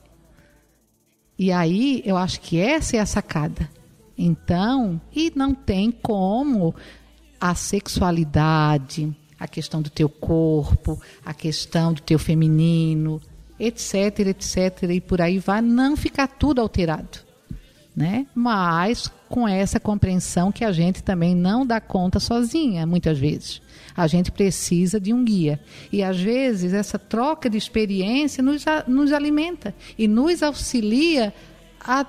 E 1.37 1.51
aí 1.51 2.01
eu 2.05 2.15
acho 2.15 2.39
que 2.39 2.57
essa 2.59 2.95
é 2.95 2.99
a 2.99 3.05
sacada. 3.05 3.69
Então, 4.17 5.01
e 5.13 5.31
não 5.35 5.53
tem 5.53 5.91
como 5.91 6.73
a 7.41 7.55
sexualidade, 7.55 9.13
a 9.43 9.47
questão 9.47 9.81
do 9.81 9.89
teu 9.89 10.07
corpo, 10.07 10.97
a 11.25 11.33
questão 11.33 11.91
do 11.91 12.01
teu 12.01 12.17
feminino, 12.17 13.21
etc, 13.59 14.19
etc, 14.19 14.83
e 14.89 15.01
por 15.01 15.21
aí 15.21 15.37
vai, 15.37 15.61
não 15.61 15.97
ficar 15.97 16.27
tudo 16.27 16.61
alterado. 16.61 17.19
Né? 17.93 18.25
Mas 18.33 19.11
com 19.27 19.45
essa 19.45 19.81
compreensão 19.81 20.49
que 20.49 20.63
a 20.63 20.71
gente 20.71 21.03
também 21.03 21.35
não 21.35 21.65
dá 21.65 21.81
conta 21.81 22.21
sozinha, 22.21 22.87
muitas 22.87 23.19
vezes. 23.19 23.61
A 23.95 24.07
gente 24.07 24.31
precisa 24.31 24.97
de 24.97 25.13
um 25.13 25.25
guia. 25.25 25.59
E 25.91 26.01
às 26.01 26.17
vezes 26.17 26.73
essa 26.73 26.97
troca 26.97 27.49
de 27.49 27.57
experiência 27.57 28.41
nos, 28.41 28.63
nos 28.87 29.11
alimenta 29.11 29.75
e 29.97 30.07
nos 30.07 30.41
auxilia 30.41 31.33
a, 31.81 32.05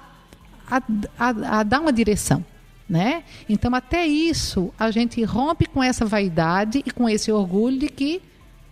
a, 0.70 0.82
a, 1.18 1.58
a 1.58 1.62
dar 1.64 1.80
uma 1.80 1.92
direção. 1.92 2.44
Né? 2.88 3.24
Então, 3.48 3.74
até 3.74 4.06
isso, 4.06 4.72
a 4.78 4.90
gente 4.90 5.22
rompe 5.24 5.66
com 5.66 5.82
essa 5.82 6.04
vaidade 6.04 6.82
e 6.84 6.90
com 6.90 7.08
esse 7.08 7.32
orgulho 7.32 7.78
de 7.78 7.88
que 7.88 8.20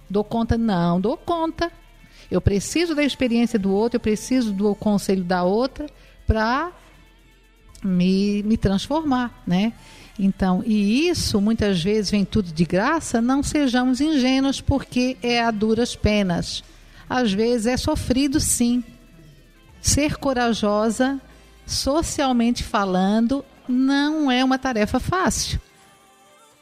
dou 0.09 0.23
conta, 0.23 0.59
não 0.59 1.01
dou 1.01 1.17
conta. 1.17 1.73
Eu 2.31 2.41
preciso 2.41 2.95
da 2.95 3.03
experiência 3.03 3.59
do 3.59 3.73
outro, 3.73 3.97
eu 3.97 4.01
preciso 4.01 4.53
do 4.53 4.75
conselho 4.75 5.25
da 5.25 5.43
outra 5.45 5.87
para 6.27 6.73
me, 7.83 8.43
me 8.43 8.57
transformar, 8.57 9.43
né? 9.47 9.73
Então, 10.19 10.63
e 10.65 11.09
isso 11.09 11.41
muitas 11.41 11.83
vezes 11.83 12.11
vem 12.11 12.25
tudo 12.25 12.53
de 12.53 12.65
graça, 12.65 13.21
não 13.21 13.43
sejamos 13.43 14.01
ingênuos, 14.01 14.61
porque 14.61 15.17
é 15.23 15.43
a 15.43 15.51
duras 15.51 15.97
penas. 15.97 16.63
Às 17.09 17.33
vezes 17.33 17.67
é 17.67 17.77
sofrido, 17.77 18.39
sim. 18.39 18.85
Ser 19.81 20.17
corajosa, 20.17 21.21
socialmente 21.67 22.63
falando, 22.63 23.45
não 23.69 24.31
é 24.31 24.45
uma 24.45 24.59
tarefa 24.59 24.99
fácil. 24.99 25.61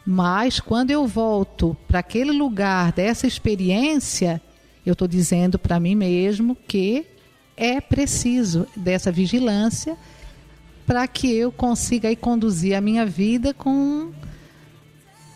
Mas 0.05 0.59
quando 0.61 0.91
eu 0.91 1.07
volto 1.07 1.77
para 1.87 2.01
aquele 2.01 2.33
lugar 2.33 2.93
dessa 2.93 3.27
experiência, 3.27 4.41
eu 4.85 4.93
estou 4.93 5.07
dizendo 5.07 5.59
para 5.59 5.79
mim 5.79 5.95
mesmo 5.95 6.57
que 6.57 7.07
é 7.57 7.81
preciso 7.81 8.67
dessa 8.75 9.13
vigilância 9.13 9.97
para 10.87 11.07
que 11.07 11.33
eu 11.33 11.53
consiga 11.53 12.09
aí 12.09 12.17
conduzir 12.17 12.75
a 12.75 12.81
minha 12.81 13.07
vida 13.07 13.55
com, 13.55 14.11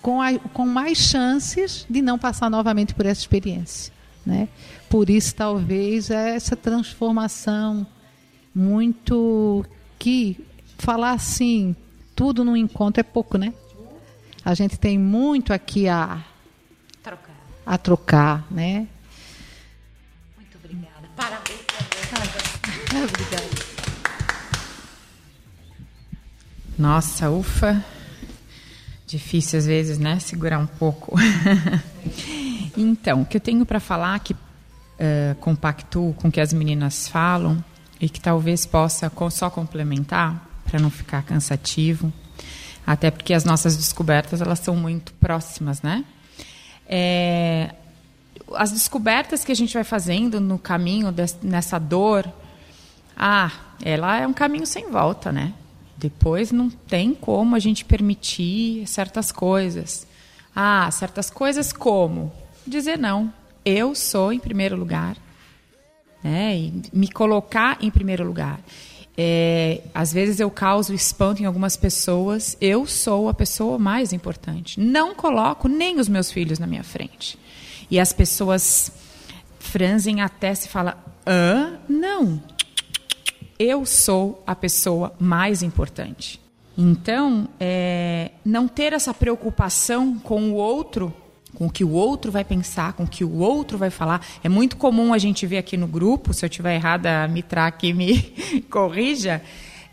com, 0.02 0.20
a, 0.20 0.36
com 0.38 0.66
mais 0.66 0.98
chances 0.98 1.86
de 1.88 2.02
não 2.02 2.18
passar 2.18 2.50
novamente 2.50 2.94
por 2.94 3.06
essa 3.06 3.20
experiência. 3.20 3.92
Né? 4.26 4.48
Por 4.88 5.10
isso, 5.10 5.34
talvez, 5.34 6.10
essa 6.10 6.56
transformação 6.56 7.86
muito 8.54 9.64
que 9.98 10.44
falar 10.84 11.12
assim, 11.12 11.74
tudo 12.14 12.44
no 12.44 12.54
encontro 12.54 13.00
é 13.00 13.02
pouco, 13.02 13.38
né? 13.38 13.54
A 14.44 14.52
gente 14.52 14.78
tem 14.78 14.98
muito 14.98 15.50
aqui 15.50 15.88
a 15.88 16.22
trocar, 17.02 17.34
a 17.64 17.78
trocar 17.78 18.46
né? 18.50 18.86
Muito 20.36 20.58
obrigada. 20.62 21.08
Parabéns. 21.16 21.60
Obrigada. 22.90 23.64
Nossa, 26.78 27.30
ufa. 27.30 27.82
Difícil 29.06 29.58
às 29.58 29.64
vezes, 29.64 29.98
né? 29.98 30.18
Segurar 30.20 30.58
um 30.58 30.66
pouco. 30.66 31.16
então, 32.76 33.22
o 33.22 33.26
que 33.26 33.38
eu 33.38 33.40
tenho 33.40 33.64
para 33.64 33.80
falar 33.80 34.18
que 34.20 34.34
uh, 34.34 35.34
compactuo 35.40 36.12
com 36.12 36.28
o 36.28 36.32
que 36.32 36.40
as 36.42 36.52
meninas 36.52 37.08
falam 37.08 37.64
e 37.98 38.06
que 38.06 38.20
talvez 38.20 38.66
possa 38.66 39.10
só 39.30 39.48
complementar 39.48 40.53
para 40.64 40.80
não 40.80 40.90
ficar 40.90 41.22
cansativo, 41.22 42.12
até 42.86 43.10
porque 43.10 43.32
as 43.32 43.44
nossas 43.44 43.76
descobertas 43.76 44.40
elas 44.40 44.58
são 44.58 44.76
muito 44.76 45.12
próximas, 45.14 45.82
né? 45.82 46.04
É, 46.86 47.74
as 48.54 48.72
descobertas 48.72 49.44
que 49.44 49.52
a 49.52 49.54
gente 49.54 49.72
vai 49.74 49.84
fazendo 49.84 50.40
no 50.40 50.58
caminho 50.58 51.10
desse, 51.10 51.36
nessa 51.42 51.78
dor, 51.78 52.30
ah, 53.16 53.50
ela 53.82 54.18
é 54.18 54.26
um 54.26 54.32
caminho 54.32 54.66
sem 54.66 54.90
volta, 54.90 55.32
né? 55.32 55.54
Depois 55.96 56.50
não 56.50 56.68
tem 56.68 57.14
como 57.14 57.54
a 57.54 57.58
gente 57.58 57.84
permitir 57.84 58.86
certas 58.86 59.32
coisas. 59.32 60.06
Ah, 60.54 60.90
certas 60.90 61.30
coisas 61.30 61.72
como 61.72 62.32
dizer 62.66 62.98
não. 62.98 63.32
Eu 63.64 63.94
sou 63.94 64.32
em 64.32 64.38
primeiro 64.38 64.76
lugar, 64.76 65.16
né? 66.22 66.56
E 66.56 66.82
me 66.92 67.08
colocar 67.08 67.78
em 67.80 67.90
primeiro 67.90 68.24
lugar. 68.26 68.60
É, 69.16 69.80
às 69.94 70.12
vezes 70.12 70.40
eu 70.40 70.50
causo 70.50 70.92
espanto 70.92 71.42
em 71.42 71.46
algumas 71.46 71.76
pessoas. 71.76 72.56
Eu 72.60 72.86
sou 72.86 73.28
a 73.28 73.34
pessoa 73.34 73.78
mais 73.78 74.12
importante. 74.12 74.80
Não 74.80 75.14
coloco 75.14 75.68
nem 75.68 76.00
os 76.00 76.08
meus 76.08 76.32
filhos 76.32 76.58
na 76.58 76.66
minha 76.66 76.84
frente. 76.84 77.38
E 77.90 78.00
as 78.00 78.12
pessoas 78.12 78.90
franzem 79.58 80.20
até 80.20 80.54
se 80.54 80.68
fala: 80.68 81.02
hã? 81.26 81.78
Não. 81.88 82.42
Eu 83.58 83.86
sou 83.86 84.42
a 84.46 84.54
pessoa 84.54 85.14
mais 85.18 85.62
importante. 85.62 86.40
Então, 86.76 87.48
é, 87.60 88.32
não 88.44 88.66
ter 88.66 88.92
essa 88.92 89.14
preocupação 89.14 90.18
com 90.18 90.50
o 90.50 90.54
outro 90.54 91.14
com 91.54 91.66
o 91.66 91.70
que 91.70 91.84
o 91.84 91.90
outro 91.90 92.32
vai 92.32 92.44
pensar, 92.44 92.92
com 92.92 93.04
o 93.04 93.08
que 93.08 93.24
o 93.24 93.38
outro 93.38 93.78
vai 93.78 93.90
falar. 93.90 94.24
É 94.42 94.48
muito 94.48 94.76
comum 94.76 95.14
a 95.14 95.18
gente 95.18 95.46
ver 95.46 95.58
aqui 95.58 95.76
no 95.76 95.86
grupo, 95.86 96.34
se 96.34 96.44
eu 96.44 96.48
estiver 96.48 96.74
errada, 96.74 97.24
a 97.24 97.28
Mitra 97.28 97.66
aqui 97.66 97.92
me 97.92 98.20
corrija, 98.70 99.40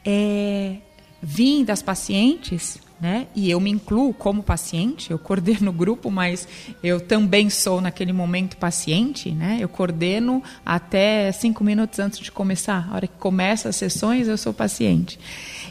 é, 0.03 0.77
vim 1.21 1.63
das 1.63 1.81
pacientes, 1.81 2.79
né? 3.01 3.25
E 3.35 3.49
eu 3.49 3.59
me 3.59 3.71
incluo 3.71 4.13
como 4.13 4.43
paciente, 4.43 5.09
eu 5.09 5.17
coordeno 5.17 5.71
o 5.71 5.73
grupo, 5.73 6.11
mas 6.11 6.47
eu 6.83 7.01
também 7.01 7.49
sou 7.49 7.81
naquele 7.81 8.13
momento 8.13 8.57
paciente, 8.57 9.31
né? 9.31 9.57
Eu 9.59 9.67
coordeno 9.67 10.43
até 10.63 11.31
cinco 11.31 11.63
minutos 11.63 11.97
antes 11.97 12.19
de 12.19 12.31
começar. 12.31 12.87
A 12.91 12.95
hora 12.95 13.07
que 13.07 13.17
começa 13.17 13.69
as 13.69 13.75
sessões, 13.75 14.27
eu 14.27 14.37
sou 14.37 14.53
paciente. 14.53 15.19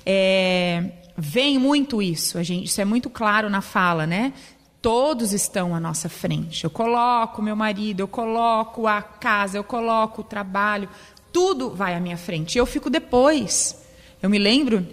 É, 0.04 0.90
vem 1.16 1.56
muito 1.56 2.02
isso, 2.02 2.42
gente, 2.42 2.64
isso 2.64 2.80
é 2.80 2.84
muito 2.84 3.08
claro 3.08 3.48
na 3.48 3.60
fala, 3.60 4.08
né? 4.08 4.32
Todos 4.82 5.32
estão 5.32 5.74
à 5.74 5.80
nossa 5.80 6.08
frente. 6.08 6.64
Eu 6.64 6.70
coloco 6.70 7.42
meu 7.42 7.54
marido, 7.54 8.00
eu 8.00 8.08
coloco 8.08 8.86
a 8.86 9.02
casa, 9.02 9.58
eu 9.58 9.64
coloco 9.64 10.22
o 10.22 10.24
trabalho, 10.24 10.88
tudo 11.32 11.70
vai 11.70 11.94
à 11.94 12.00
minha 12.00 12.16
frente. 12.16 12.56
Eu 12.56 12.64
fico 12.64 12.88
depois. 12.88 13.76
Eu 14.22 14.30
me 14.30 14.38
lembro, 14.38 14.86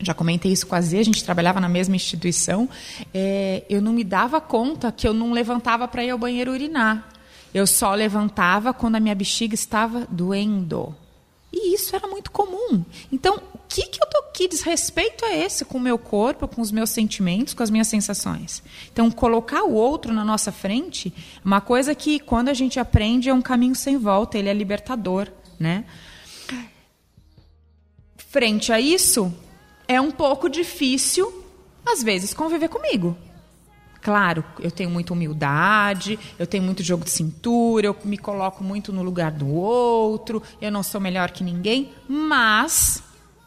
já 0.00 0.12
comentei 0.12 0.52
isso 0.52 0.66
com 0.66 0.74
a 0.74 0.80
Zê, 0.80 0.98
a 0.98 1.04
gente 1.04 1.24
trabalhava 1.24 1.60
na 1.60 1.68
mesma 1.68 1.96
instituição. 1.96 2.68
É, 3.12 3.64
eu 3.70 3.80
não 3.80 3.92
me 3.92 4.04
dava 4.04 4.40
conta 4.40 4.92
que 4.92 5.06
eu 5.06 5.14
não 5.14 5.32
levantava 5.32 5.88
para 5.88 6.04
ir 6.04 6.10
ao 6.10 6.18
banheiro 6.18 6.52
urinar. 6.52 7.08
Eu 7.54 7.66
só 7.66 7.94
levantava 7.94 8.72
quando 8.72 8.96
a 8.96 9.00
minha 9.00 9.14
bexiga 9.14 9.54
estava 9.54 10.06
doendo. 10.10 10.94
E 11.52 11.74
isso 11.74 11.94
era 11.94 12.08
muito 12.08 12.30
comum. 12.30 12.82
Então, 13.10 13.36
o 13.54 13.58
que, 13.68 13.82
que 13.88 14.02
eu 14.02 14.06
tô, 14.08 14.22
que 14.32 14.48
desrespeito 14.48 15.24
é 15.24 15.44
esse 15.44 15.64
com 15.64 15.76
o 15.76 15.80
meu 15.80 15.98
corpo, 15.98 16.48
com 16.48 16.62
os 16.62 16.72
meus 16.72 16.90
sentimentos, 16.90 17.52
com 17.52 17.62
as 17.62 17.68
minhas 17.68 17.88
sensações? 17.88 18.62
Então, 18.90 19.10
colocar 19.10 19.62
o 19.64 19.74
outro 19.74 20.14
na 20.14 20.24
nossa 20.24 20.50
frente, 20.50 21.12
uma 21.44 21.60
coisa 21.60 21.94
que 21.94 22.18
quando 22.18 22.48
a 22.48 22.54
gente 22.54 22.80
aprende 22.80 23.28
é 23.28 23.34
um 23.34 23.42
caminho 23.42 23.74
sem 23.74 23.98
volta, 23.98 24.38
ele 24.38 24.48
é 24.48 24.54
libertador, 24.54 25.28
né? 25.58 25.84
Frente 28.16 28.72
a 28.72 28.80
isso, 28.80 29.32
é 29.86 30.00
um 30.00 30.10
pouco 30.10 30.48
difícil 30.48 31.44
às 31.84 32.02
vezes 32.02 32.32
conviver 32.32 32.68
comigo. 32.68 33.16
Claro, 34.02 34.44
eu 34.58 34.70
tenho 34.70 34.90
muita 34.90 35.12
humildade, 35.12 36.18
eu 36.36 36.44
tenho 36.44 36.64
muito 36.64 36.82
jogo 36.82 37.04
de 37.04 37.10
cintura, 37.10 37.86
eu 37.86 37.96
me 38.04 38.18
coloco 38.18 38.64
muito 38.64 38.92
no 38.92 39.00
lugar 39.00 39.30
do 39.30 39.46
outro, 39.46 40.42
eu 40.60 40.72
não 40.72 40.82
sou 40.82 41.00
melhor 41.00 41.30
que 41.30 41.44
ninguém, 41.44 41.92
mas 42.08 43.00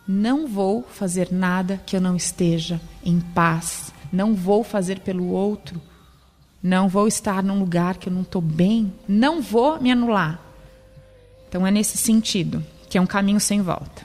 não 0.08 0.48
vou 0.48 0.84
fazer 0.84 1.30
nada 1.30 1.82
que 1.86 1.94
eu 1.94 2.00
não 2.00 2.16
esteja 2.16 2.80
em 3.04 3.20
paz. 3.20 3.92
Não 4.14 4.34
vou 4.34 4.64
fazer 4.64 5.02
pelo 5.02 5.28
outro. 5.28 5.82
Não 6.64 6.88
vou 6.88 7.08
estar 7.08 7.44
num 7.44 7.60
lugar 7.60 7.98
que 7.98 8.08
eu 8.08 8.14
não 8.14 8.22
estou 8.22 8.42
bem. 8.42 8.94
Não 9.08 9.42
vou 9.42 9.82
me 9.82 9.92
anular. 9.92 10.40
Então 11.50 11.68
é 11.68 11.72
nesse 11.72 11.98
sentido 11.98 12.64
que 12.90 12.98
é 12.98 13.02
um 13.02 13.06
caminho 13.06 13.42
sem 13.42 13.62
volta. 13.62 14.05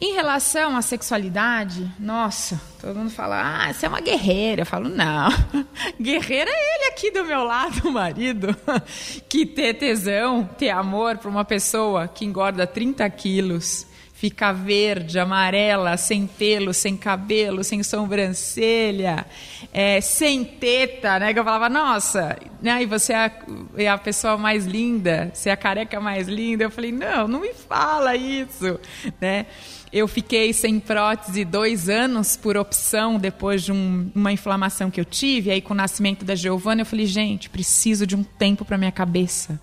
Em 0.00 0.14
relação 0.14 0.76
à 0.76 0.82
sexualidade, 0.82 1.90
nossa, 1.98 2.60
todo 2.80 2.94
mundo 2.96 3.10
fala, 3.10 3.66
ah, 3.66 3.72
você 3.72 3.84
é 3.84 3.88
uma 3.88 4.00
guerreira. 4.00 4.62
Eu 4.62 4.66
falo, 4.66 4.88
não. 4.88 5.28
Guerreira 6.00 6.48
é 6.48 6.76
ele 6.76 6.84
aqui 6.92 7.10
do 7.10 7.24
meu 7.24 7.42
lado, 7.42 7.88
o 7.88 7.92
marido, 7.92 8.56
que 9.28 9.44
ter 9.44 9.74
tesão, 9.74 10.48
ter 10.56 10.70
amor 10.70 11.18
por 11.18 11.28
uma 11.28 11.44
pessoa 11.44 12.06
que 12.06 12.24
engorda 12.24 12.64
30 12.64 13.10
quilos 13.10 13.87
fica 14.18 14.52
verde, 14.52 15.16
amarela, 15.16 15.96
sem 15.96 16.26
pelo, 16.26 16.74
sem 16.74 16.96
cabelo, 16.96 17.62
sem 17.62 17.84
sobrancelha, 17.84 19.24
é, 19.72 20.00
sem 20.00 20.44
teta, 20.44 21.20
né? 21.20 21.32
Que 21.32 21.38
eu 21.38 21.44
falava, 21.44 21.68
nossa, 21.68 22.36
né? 22.60 22.82
E 22.82 22.86
você 22.86 23.12
é 23.12 23.16
a, 23.16 23.32
é 23.76 23.88
a, 23.88 23.96
pessoa 23.96 24.36
mais 24.36 24.66
linda, 24.66 25.30
você 25.32 25.50
é 25.50 25.52
a 25.52 25.56
careca 25.56 26.00
mais 26.00 26.26
linda. 26.26 26.64
Eu 26.64 26.70
falei, 26.70 26.90
não, 26.90 27.28
não 27.28 27.40
me 27.40 27.54
fala 27.54 28.16
isso, 28.16 28.80
né? 29.20 29.46
Eu 29.92 30.08
fiquei 30.08 30.52
sem 30.52 30.80
prótese 30.80 31.44
dois 31.44 31.88
anos 31.88 32.36
por 32.36 32.56
opção 32.56 33.18
depois 33.18 33.62
de 33.62 33.70
um, 33.70 34.10
uma 34.16 34.32
inflamação 34.32 34.90
que 34.90 35.00
eu 35.00 35.04
tive. 35.04 35.52
Aí, 35.52 35.60
com 35.62 35.72
o 35.72 35.76
nascimento 35.76 36.24
da 36.24 36.34
Giovana, 36.34 36.82
eu 36.82 36.86
falei, 36.86 37.06
gente, 37.06 37.48
preciso 37.48 38.04
de 38.04 38.16
um 38.16 38.24
tempo 38.24 38.64
para 38.64 38.76
minha 38.76 38.92
cabeça 38.92 39.60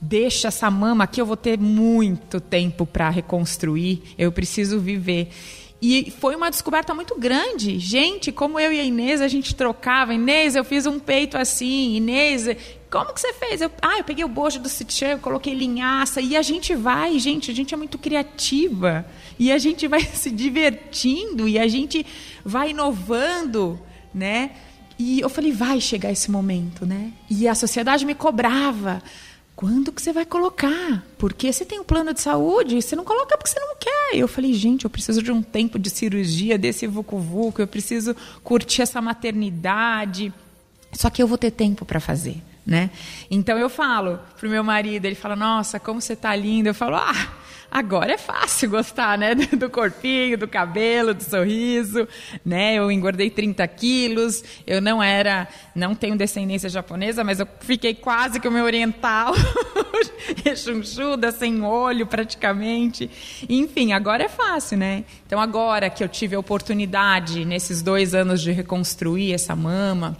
deixa 0.00 0.48
essa 0.48 0.70
mama 0.70 1.04
aqui, 1.04 1.20
eu 1.20 1.26
vou 1.26 1.36
ter 1.36 1.58
muito 1.58 2.40
tempo 2.40 2.86
para 2.86 3.08
reconstruir, 3.10 4.02
eu 4.16 4.30
preciso 4.30 4.78
viver. 4.78 5.30
E 5.80 6.12
foi 6.18 6.34
uma 6.34 6.50
descoberta 6.50 6.92
muito 6.92 7.16
grande. 7.16 7.78
Gente, 7.78 8.32
como 8.32 8.58
eu 8.58 8.72
e 8.72 8.80
a 8.80 8.84
Inês, 8.84 9.20
a 9.20 9.28
gente 9.28 9.54
trocava. 9.54 10.12
Inês, 10.12 10.56
eu 10.56 10.64
fiz 10.64 10.86
um 10.86 10.98
peito 10.98 11.38
assim. 11.38 11.94
Inês, 11.94 12.48
como 12.90 13.14
que 13.14 13.20
você 13.20 13.32
fez? 13.32 13.60
Eu, 13.60 13.70
ah, 13.80 13.98
eu 13.98 14.02
peguei 14.02 14.24
o 14.24 14.28
bojo 14.28 14.58
do 14.58 14.68
sutiã, 14.68 15.10
eu 15.10 15.18
coloquei 15.18 15.54
linhaça. 15.54 16.20
E 16.20 16.36
a 16.36 16.42
gente 16.42 16.74
vai, 16.74 17.16
gente, 17.20 17.52
a 17.52 17.54
gente 17.54 17.72
é 17.72 17.76
muito 17.76 17.96
criativa. 17.96 19.06
E 19.38 19.52
a 19.52 19.58
gente 19.58 19.86
vai 19.86 20.02
se 20.14 20.32
divertindo. 20.32 21.46
E 21.46 21.60
a 21.60 21.68
gente 21.68 22.04
vai 22.44 22.70
inovando, 22.70 23.80
né? 24.12 24.50
E 24.98 25.20
eu 25.20 25.28
falei, 25.28 25.52
vai 25.52 25.80
chegar 25.80 26.10
esse 26.10 26.28
momento, 26.28 26.84
né? 26.84 27.12
E 27.30 27.46
a 27.46 27.54
sociedade 27.54 28.04
me 28.04 28.16
cobrava. 28.16 29.00
Quando 29.58 29.90
que 29.90 30.00
você 30.00 30.12
vai 30.12 30.24
colocar? 30.24 31.02
Porque 31.18 31.52
você 31.52 31.64
tem 31.64 31.80
um 31.80 31.84
plano 31.84 32.14
de 32.14 32.20
saúde, 32.20 32.80
você 32.80 32.94
não 32.94 33.02
coloca 33.02 33.36
porque 33.36 33.50
você 33.50 33.58
não 33.58 33.74
quer. 33.74 34.14
Eu 34.14 34.28
falei, 34.28 34.54
gente, 34.54 34.84
eu 34.84 34.90
preciso 34.90 35.20
de 35.20 35.32
um 35.32 35.42
tempo 35.42 35.80
de 35.80 35.90
cirurgia, 35.90 36.56
desse 36.56 36.86
vucu-vucu, 36.86 37.60
eu 37.60 37.66
preciso 37.66 38.14
curtir 38.44 38.82
essa 38.82 39.02
maternidade. 39.02 40.32
Só 40.92 41.10
que 41.10 41.20
eu 41.20 41.26
vou 41.26 41.36
ter 41.36 41.50
tempo 41.50 41.84
para 41.84 41.98
fazer, 41.98 42.40
né? 42.64 42.88
Então 43.28 43.58
eu 43.58 43.68
falo 43.68 44.20
pro 44.38 44.48
meu 44.48 44.62
marido, 44.62 45.06
ele 45.06 45.16
fala, 45.16 45.34
nossa, 45.34 45.80
como 45.80 46.00
você 46.00 46.14
tá 46.14 46.36
linda. 46.36 46.70
Eu 46.70 46.74
falo, 46.74 46.94
ah, 46.94 47.32
Agora 47.70 48.12
é 48.12 48.18
fácil 48.18 48.70
gostar, 48.70 49.18
né? 49.18 49.34
Do 49.58 49.68
corpinho, 49.68 50.38
do 50.38 50.48
cabelo, 50.48 51.12
do 51.12 51.22
sorriso, 51.22 52.08
né? 52.44 52.74
Eu 52.74 52.90
engordei 52.90 53.28
30 53.28 53.66
quilos, 53.68 54.42
eu 54.66 54.80
não 54.80 55.02
era, 55.02 55.46
não 55.74 55.94
tenho 55.94 56.16
descendência 56.16 56.68
japonesa, 56.68 57.22
mas 57.22 57.40
eu 57.40 57.48
fiquei 57.60 57.94
quase 57.94 58.40
que 58.40 58.48
o 58.48 58.50
meu 58.50 58.64
oriental, 58.64 59.34
rechonchuda, 60.44 61.30
sem 61.30 61.62
olho 61.62 62.06
praticamente. 62.06 63.10
Enfim, 63.48 63.92
agora 63.92 64.24
é 64.24 64.28
fácil, 64.28 64.78
né? 64.78 65.04
Então 65.26 65.38
agora 65.38 65.90
que 65.90 66.02
eu 66.02 66.08
tive 66.08 66.36
a 66.36 66.38
oportunidade, 66.38 67.44
nesses 67.44 67.82
dois 67.82 68.14
anos 68.14 68.40
de 68.40 68.50
reconstruir 68.50 69.34
essa 69.34 69.54
mama, 69.54 70.16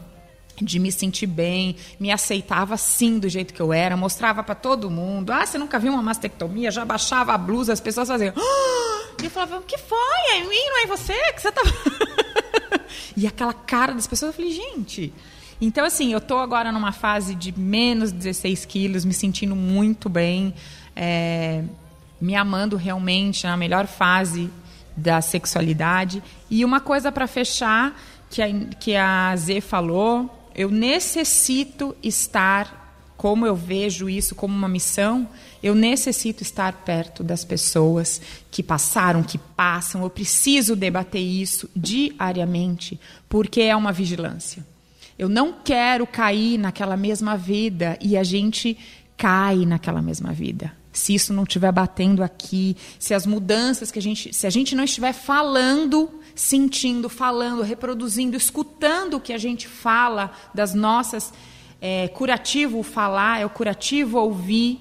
de 0.61 0.79
me 0.79 0.91
sentir 0.91 1.27
bem, 1.27 1.77
me 1.99 2.11
aceitava 2.11 2.77
sim 2.77 3.19
do 3.19 3.29
jeito 3.29 3.55
que 3.55 3.61
eu 3.61 3.73
era, 3.73 3.97
mostrava 3.97 4.43
para 4.43 4.55
todo 4.55 4.91
mundo. 4.91 5.31
Ah, 5.31 5.45
você 5.45 5.59
nunca 5.59 5.79
viu 5.79 5.93
uma 5.93 6.03
mastectomia? 6.03 6.71
Já 6.71 6.85
baixava 6.85 7.33
a 7.33 7.39
blusa, 7.39 7.73
as 7.73 7.81
pessoas 7.81 8.09
faziam. 8.09 8.35
Ah! 8.37 9.09
E 9.21 9.25
eu 9.25 9.31
falava, 9.31 9.59
o 9.59 9.63
que 9.63 9.77
foi? 9.77 9.99
É 10.33 10.39
em 10.39 10.49
mim, 10.49 10.65
não 10.69 10.79
é 10.79 10.85
em 10.85 10.87
você? 10.87 11.33
Que 11.33 11.43
você 11.43 11.51
tá. 11.51 11.63
e 13.17 13.27
aquela 13.27 13.53
cara 13.53 13.93
das 13.93 14.07
pessoas, 14.07 14.33
eu 14.33 14.37
falei, 14.37 14.53
gente. 14.53 15.13
Então, 15.61 15.85
assim, 15.85 16.13
eu 16.13 16.21
tô 16.21 16.39
agora 16.39 16.71
numa 16.71 16.93
fase 16.93 17.35
de 17.35 17.57
menos 17.59 18.13
16 18.13 18.65
quilos, 18.65 19.05
me 19.05 19.13
sentindo 19.13 19.57
muito 19.57 20.09
bem, 20.09 20.55
é, 20.95 21.65
me 22.21 22.37
amando 22.37 22.77
realmente 22.77 23.45
na 23.45 23.57
melhor 23.57 23.89
fase 23.89 24.49
da 24.97 25.21
sexualidade. 25.21 26.23
E 26.49 26.65
uma 26.65 26.81
coisa 26.81 27.11
para 27.11 27.27
fechar, 27.27 28.01
que 28.31 28.41
a, 28.41 28.49
que 28.79 28.95
a 28.95 29.35
Z 29.35 29.61
falou, 29.63 30.38
eu 30.59 30.73
necessito 30.73 31.95
estar, 32.03 33.13
como 33.17 33.47
eu 33.47 33.55
vejo 33.55 34.11
isso 34.11 34.35
como 34.35 34.53
uma 34.53 34.69
missão, 34.69 35.29
eu 35.63 35.73
necessito 35.73 36.43
estar 36.43 36.73
perto 36.85 37.23
das 37.23 37.45
pessoas 37.45 38.21
que 38.51 38.61
passaram, 38.61 39.23
que 39.23 39.39
passam. 39.39 40.03
Eu 40.03 40.11
preciso 40.11 40.75
debater 40.75 41.23
isso 41.23 41.71
diariamente, 41.77 42.99
porque 43.29 43.61
é 43.61 43.77
uma 43.77 43.93
vigilância. 43.93 44.67
Eu 45.17 45.29
não 45.29 45.53
quero 45.65 46.05
cair 46.09 46.59
naquela 46.59 46.97
mesma 46.97 47.37
vida 47.37 47.97
e 48.01 48.17
a 48.17 48.25
gente 48.25 48.77
cai 49.17 49.59
naquela 49.65 50.03
mesma 50.03 50.33
vida. 50.33 50.73
Se 50.93 51.15
isso 51.15 51.33
não 51.33 51.45
estiver 51.45 51.71
batendo 51.71 52.21
aqui, 52.21 52.77
se 52.99 53.15
as 53.15 53.25
mudanças 53.25 53.93
que 53.93 54.01
a 54.01 54.03
gente, 54.03 54.35
se 54.35 54.45
a 54.45 54.51
gente 54.51 54.75
não 54.75 54.83
estiver 54.83 55.13
falando 55.13 56.11
sentindo, 56.39 57.09
falando, 57.09 57.63
reproduzindo, 57.63 58.37
escutando 58.37 59.15
o 59.15 59.21
que 59.21 59.33
a 59.33 59.39
gente 59.39 59.67
fala 59.67 60.33
das 60.55 60.73
nossas. 60.73 61.33
É, 61.81 62.07
curativo 62.09 62.83
falar, 62.85 63.41
é 63.41 63.47
o 63.47 63.51
curativo 63.51 64.19
ouvir, 64.19 64.81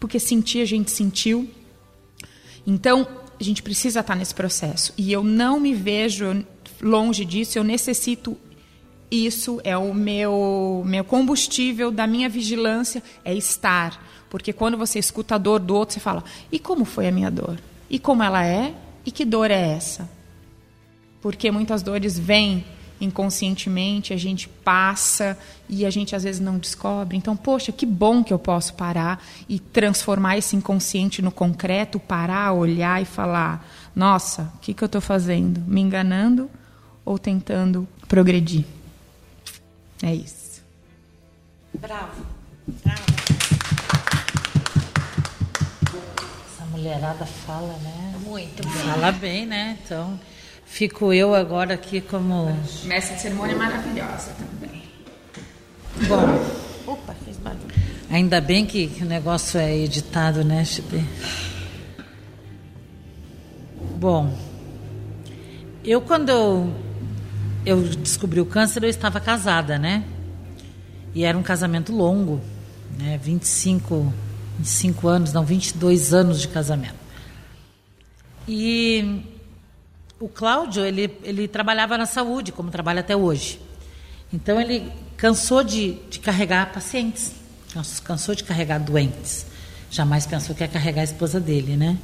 porque 0.00 0.18
sentir 0.18 0.62
a 0.62 0.64
gente 0.64 0.90
sentiu. 0.90 1.48
Então, 2.66 3.06
a 3.38 3.42
gente 3.42 3.62
precisa 3.62 4.00
estar 4.00 4.16
nesse 4.16 4.34
processo. 4.34 4.92
E 4.98 5.12
eu 5.12 5.22
não 5.22 5.60
me 5.60 5.74
vejo 5.74 6.44
longe 6.82 7.24
disso, 7.24 7.56
eu 7.56 7.62
necessito 7.62 8.36
isso, 9.08 9.60
é 9.62 9.76
o 9.76 9.94
meu, 9.94 10.82
meu 10.84 11.04
combustível 11.04 11.92
da 11.92 12.06
minha 12.08 12.28
vigilância, 12.28 13.00
é 13.24 13.32
estar. 13.32 14.04
Porque 14.28 14.52
quando 14.52 14.76
você 14.76 14.98
escuta 14.98 15.36
a 15.36 15.38
dor 15.38 15.60
do 15.60 15.76
outro, 15.76 15.94
você 15.94 16.00
fala: 16.00 16.24
e 16.50 16.58
como 16.58 16.84
foi 16.84 17.06
a 17.06 17.12
minha 17.12 17.30
dor? 17.30 17.60
E 17.88 18.00
como 18.00 18.24
ela 18.24 18.44
é? 18.44 18.74
E 19.04 19.12
que 19.12 19.24
dor 19.24 19.52
é 19.52 19.70
essa? 19.70 20.15
Porque 21.26 21.50
muitas 21.50 21.82
dores 21.82 22.16
vêm 22.16 22.64
inconscientemente, 23.00 24.12
a 24.12 24.16
gente 24.16 24.48
passa 24.48 25.36
e 25.68 25.84
a 25.84 25.90
gente 25.90 26.14
às 26.14 26.22
vezes 26.22 26.40
não 26.40 26.56
descobre. 26.56 27.16
Então, 27.16 27.36
poxa, 27.36 27.72
que 27.72 27.84
bom 27.84 28.22
que 28.22 28.32
eu 28.32 28.38
posso 28.38 28.74
parar 28.74 29.20
e 29.48 29.58
transformar 29.58 30.38
esse 30.38 30.54
inconsciente 30.54 31.20
no 31.20 31.32
concreto, 31.32 31.98
parar, 31.98 32.52
olhar 32.52 33.02
e 33.02 33.04
falar: 33.04 33.68
nossa, 33.92 34.52
o 34.54 34.58
que, 34.60 34.72
que 34.72 34.84
eu 34.84 34.86
estou 34.86 35.00
fazendo? 35.00 35.60
Me 35.62 35.80
enganando 35.80 36.48
ou 37.04 37.18
tentando 37.18 37.88
progredir? 38.06 38.64
É 40.04 40.14
isso. 40.14 40.62
Bravo. 41.74 42.24
Bravo. 42.84 43.02
Essa 46.54 46.66
mulherada 46.70 47.26
fala, 47.26 47.76
né? 47.82 48.14
Muito 48.24 48.62
bem. 48.62 48.72
Fala 48.84 49.10
bem, 49.10 49.44
né? 49.44 49.76
Então. 49.84 50.16
Fico 50.66 51.12
eu 51.12 51.34
agora 51.34 51.74
aqui 51.74 52.00
como. 52.00 52.54
Mestre 52.84 53.14
de 53.14 53.22
cerimônia 53.22 53.56
maravilhosa 53.56 54.32
também. 54.32 54.82
Bom. 56.06 56.92
Opa, 56.92 57.14
fez 57.24 57.36
barulho. 57.38 57.74
Ainda 58.10 58.40
bem 58.40 58.66
que 58.66 58.92
o 59.00 59.04
negócio 59.04 59.58
é 59.58 59.74
editado, 59.76 60.44
né, 60.44 60.64
Chipe? 60.64 61.02
Bom, 63.96 64.36
eu 65.82 66.00
quando 66.00 66.28
eu, 66.28 66.74
eu 67.64 67.82
descobri 67.82 68.40
o 68.40 68.46
câncer, 68.46 68.82
eu 68.82 68.90
estava 68.90 69.18
casada, 69.20 69.78
né? 69.78 70.04
E 71.14 71.24
era 71.24 71.38
um 71.38 71.42
casamento 71.42 71.92
longo, 71.92 72.40
né? 72.98 73.18
25, 73.22 74.12
25 74.58 75.08
anos, 75.08 75.32
não, 75.32 75.44
22 75.44 76.12
anos 76.12 76.40
de 76.40 76.48
casamento. 76.48 77.06
E 78.46 79.35
o 80.18 80.28
Cláudio, 80.28 80.84
ele, 80.84 81.14
ele 81.22 81.46
trabalhava 81.46 81.98
na 81.98 82.06
saúde, 82.06 82.52
como 82.52 82.70
trabalha 82.70 83.00
até 83.00 83.14
hoje. 83.14 83.60
Então, 84.32 84.60
ele 84.60 84.90
cansou 85.16 85.62
de, 85.62 85.94
de 86.10 86.18
carregar 86.18 86.72
pacientes, 86.72 87.32
cansou 88.04 88.34
de 88.34 88.44
carregar 88.44 88.78
doentes. 88.78 89.46
Jamais 89.90 90.26
pensou 90.26 90.54
que 90.54 90.62
ia 90.62 90.68
carregar 90.68 91.02
a 91.02 91.04
esposa 91.04 91.38
dele, 91.38 91.76
né? 91.76 91.98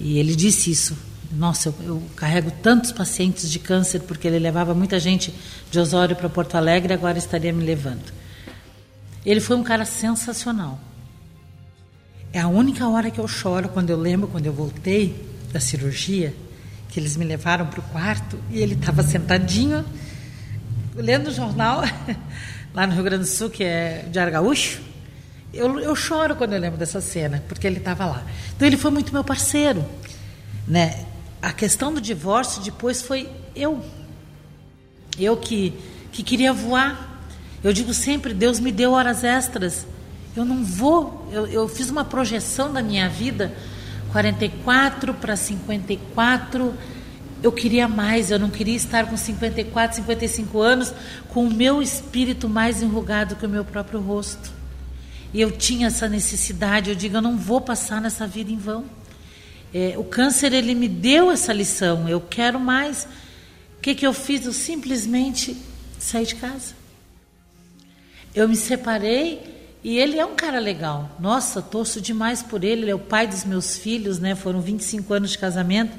E 0.00 0.18
ele 0.18 0.34
disse 0.34 0.70
isso. 0.70 0.96
Nossa, 1.30 1.68
eu, 1.68 1.74
eu 1.84 2.02
carrego 2.16 2.50
tantos 2.62 2.90
pacientes 2.90 3.50
de 3.50 3.58
câncer 3.58 4.00
porque 4.00 4.26
ele 4.26 4.38
levava 4.38 4.74
muita 4.74 4.98
gente 4.98 5.32
de 5.70 5.78
Osório 5.78 6.16
para 6.16 6.28
Porto 6.28 6.54
Alegre, 6.56 6.94
agora 6.94 7.18
estaria 7.18 7.52
me 7.52 7.64
levando. 7.64 8.12
Ele 9.24 9.40
foi 9.40 9.56
um 9.56 9.62
cara 9.62 9.84
sensacional. 9.84 10.78
É 12.32 12.40
a 12.40 12.48
única 12.48 12.88
hora 12.88 13.10
que 13.10 13.18
eu 13.18 13.28
choro 13.28 13.68
quando 13.68 13.90
eu 13.90 13.98
lembro, 13.98 14.28
quando 14.28 14.46
eu 14.46 14.52
voltei 14.52 15.28
da 15.52 15.60
cirurgia, 15.60 16.34
que 16.88 16.98
eles 16.98 17.16
me 17.16 17.24
levaram 17.24 17.66
para 17.66 17.80
o 17.80 17.82
quarto 17.84 18.38
e 18.50 18.60
ele 18.60 18.74
estava 18.74 19.02
sentadinho, 19.02 19.84
lendo 20.94 21.28
o 21.28 21.32
jornal, 21.32 21.82
lá 22.74 22.86
no 22.86 22.94
Rio 22.94 23.04
Grande 23.04 23.24
do 23.24 23.28
Sul, 23.28 23.50
que 23.50 23.62
é 23.64 24.06
de 24.10 24.18
Argaúcho. 24.18 24.80
Eu, 25.52 25.78
eu 25.80 25.94
choro 25.96 26.36
quando 26.36 26.52
eu 26.52 26.60
lembro 26.60 26.78
dessa 26.78 27.00
cena, 27.00 27.42
porque 27.48 27.66
ele 27.66 27.78
estava 27.78 28.04
lá. 28.06 28.22
Então 28.56 28.66
ele 28.66 28.76
foi 28.76 28.90
muito 28.90 29.12
meu 29.12 29.24
parceiro, 29.24 29.84
né? 30.66 31.06
a 31.40 31.52
questão 31.52 31.92
do 31.92 32.00
divórcio 32.00 32.62
depois 32.62 33.02
foi 33.02 33.28
eu. 33.54 33.82
Eu 35.18 35.36
que, 35.36 35.72
que 36.12 36.22
queria 36.22 36.52
voar. 36.52 37.20
Eu 37.62 37.72
digo 37.72 37.92
sempre, 37.92 38.34
Deus 38.34 38.60
me 38.60 38.70
deu 38.70 38.92
horas 38.92 39.24
extras. 39.24 39.86
Eu 40.36 40.44
não 40.44 40.64
vou. 40.64 41.28
Eu, 41.32 41.46
eu 41.46 41.68
fiz 41.68 41.90
uma 41.90 42.04
projeção 42.04 42.72
da 42.72 42.82
minha 42.82 43.08
vida, 43.08 43.52
44 44.12 45.14
para 45.14 45.36
54. 45.36 46.74
Eu 47.42 47.52
queria 47.52 47.86
mais, 47.86 48.30
eu 48.30 48.38
não 48.38 48.50
queria 48.50 48.74
estar 48.74 49.06
com 49.06 49.16
54, 49.16 49.96
55 49.96 50.60
anos 50.60 50.92
com 51.28 51.46
o 51.46 51.52
meu 51.52 51.80
espírito 51.80 52.48
mais 52.48 52.82
enrugado 52.82 53.36
que 53.36 53.46
o 53.46 53.48
meu 53.48 53.64
próprio 53.64 54.00
rosto. 54.00 54.50
E 55.32 55.40
eu 55.40 55.50
tinha 55.50 55.88
essa 55.88 56.08
necessidade, 56.08 56.90
eu 56.90 56.96
digo, 56.96 57.16
eu 57.16 57.22
não 57.22 57.36
vou 57.36 57.60
passar 57.60 58.00
nessa 58.00 58.26
vida 58.26 58.50
em 58.50 58.56
vão. 58.56 58.84
É, 59.72 59.94
o 59.98 60.04
câncer, 60.04 60.52
ele 60.52 60.74
me 60.74 60.88
deu 60.88 61.30
essa 61.30 61.52
lição, 61.52 62.08
eu 62.08 62.20
quero 62.20 62.58
mais. 62.58 63.06
O 63.76 63.80
que, 63.80 63.94
que 63.94 64.06
eu 64.06 64.12
fiz? 64.12 64.46
Eu 64.46 64.52
simplesmente 64.52 65.56
saí 65.98 66.24
de 66.24 66.34
casa. 66.36 66.74
Eu 68.34 68.48
me 68.48 68.56
separei 68.56 69.57
e 69.82 69.96
ele 69.98 70.18
é 70.18 70.26
um 70.26 70.34
cara 70.34 70.58
legal. 70.58 71.10
Nossa, 71.20 71.62
torço 71.62 72.00
demais 72.00 72.42
por 72.42 72.64
ele, 72.64 72.82
ele 72.82 72.90
é 72.90 72.94
o 72.94 72.98
pai 72.98 73.26
dos 73.26 73.44
meus 73.44 73.78
filhos, 73.78 74.18
né? 74.18 74.34
Foram 74.34 74.60
25 74.60 75.14
anos 75.14 75.30
de 75.30 75.38
casamento, 75.38 75.96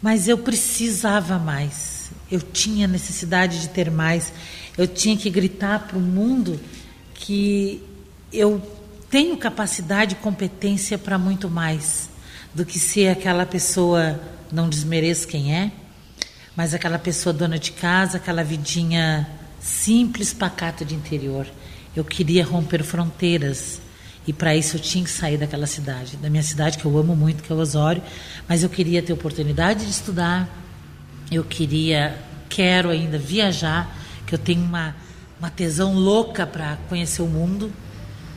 mas 0.00 0.28
eu 0.28 0.38
precisava 0.38 1.38
mais. 1.38 2.10
Eu 2.30 2.40
tinha 2.40 2.86
necessidade 2.86 3.60
de 3.60 3.68
ter 3.68 3.90
mais. 3.90 4.32
Eu 4.76 4.86
tinha 4.86 5.16
que 5.16 5.28
gritar 5.28 5.86
para 5.86 5.98
o 5.98 6.00
mundo 6.00 6.58
que 7.14 7.82
eu 8.32 8.62
tenho 9.10 9.36
capacidade 9.36 10.14
e 10.14 10.16
competência 10.16 10.96
para 10.98 11.18
muito 11.18 11.48
mais 11.50 12.08
do 12.54 12.64
que 12.64 12.78
ser 12.78 13.08
aquela 13.08 13.44
pessoa, 13.44 14.20
não 14.50 14.68
desmereço 14.68 15.26
quem 15.26 15.54
é, 15.54 15.70
mas 16.56 16.74
aquela 16.74 16.98
pessoa 16.98 17.32
dona 17.32 17.58
de 17.58 17.72
casa, 17.72 18.16
aquela 18.16 18.42
vidinha 18.42 19.28
simples, 19.60 20.32
pacata 20.32 20.84
de 20.84 20.94
interior. 20.94 21.46
Eu 21.98 22.04
queria 22.04 22.44
romper 22.44 22.82
fronteiras. 22.82 23.80
E 24.26 24.32
para 24.32 24.54
isso 24.54 24.76
eu 24.76 24.80
tinha 24.80 25.02
que 25.02 25.10
sair 25.10 25.38
daquela 25.38 25.66
cidade, 25.66 26.16
da 26.18 26.28
minha 26.28 26.42
cidade 26.42 26.76
que 26.76 26.84
eu 26.84 26.98
amo 26.98 27.16
muito, 27.16 27.42
que 27.42 27.50
é 27.50 27.56
Osório, 27.56 28.02
mas 28.46 28.62
eu 28.62 28.68
queria 28.68 29.02
ter 29.02 29.12
oportunidade 29.12 29.84
de 29.84 29.90
estudar. 29.90 30.48
Eu 31.30 31.42
queria, 31.44 32.18
quero 32.48 32.90
ainda 32.90 33.18
viajar, 33.18 33.96
que 34.26 34.34
eu 34.34 34.38
tenho 34.38 34.62
uma 34.62 34.94
uma 35.38 35.50
tesão 35.50 35.94
louca 35.94 36.46
para 36.46 36.76
conhecer 36.88 37.22
o 37.22 37.26
mundo 37.26 37.72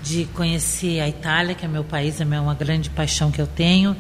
de 0.03 0.25
conhecer 0.33 0.99
a 0.99 1.09
Itália, 1.09 1.53
que 1.53 1.65
é 1.65 1.67
meu 1.67 1.83
país, 1.83 2.19
é 2.19 2.25
uma 2.25 2.55
grande 2.55 2.89
paixão 2.89 3.31
que 3.31 3.41
eu 3.41 3.47
tenho. 3.47 3.95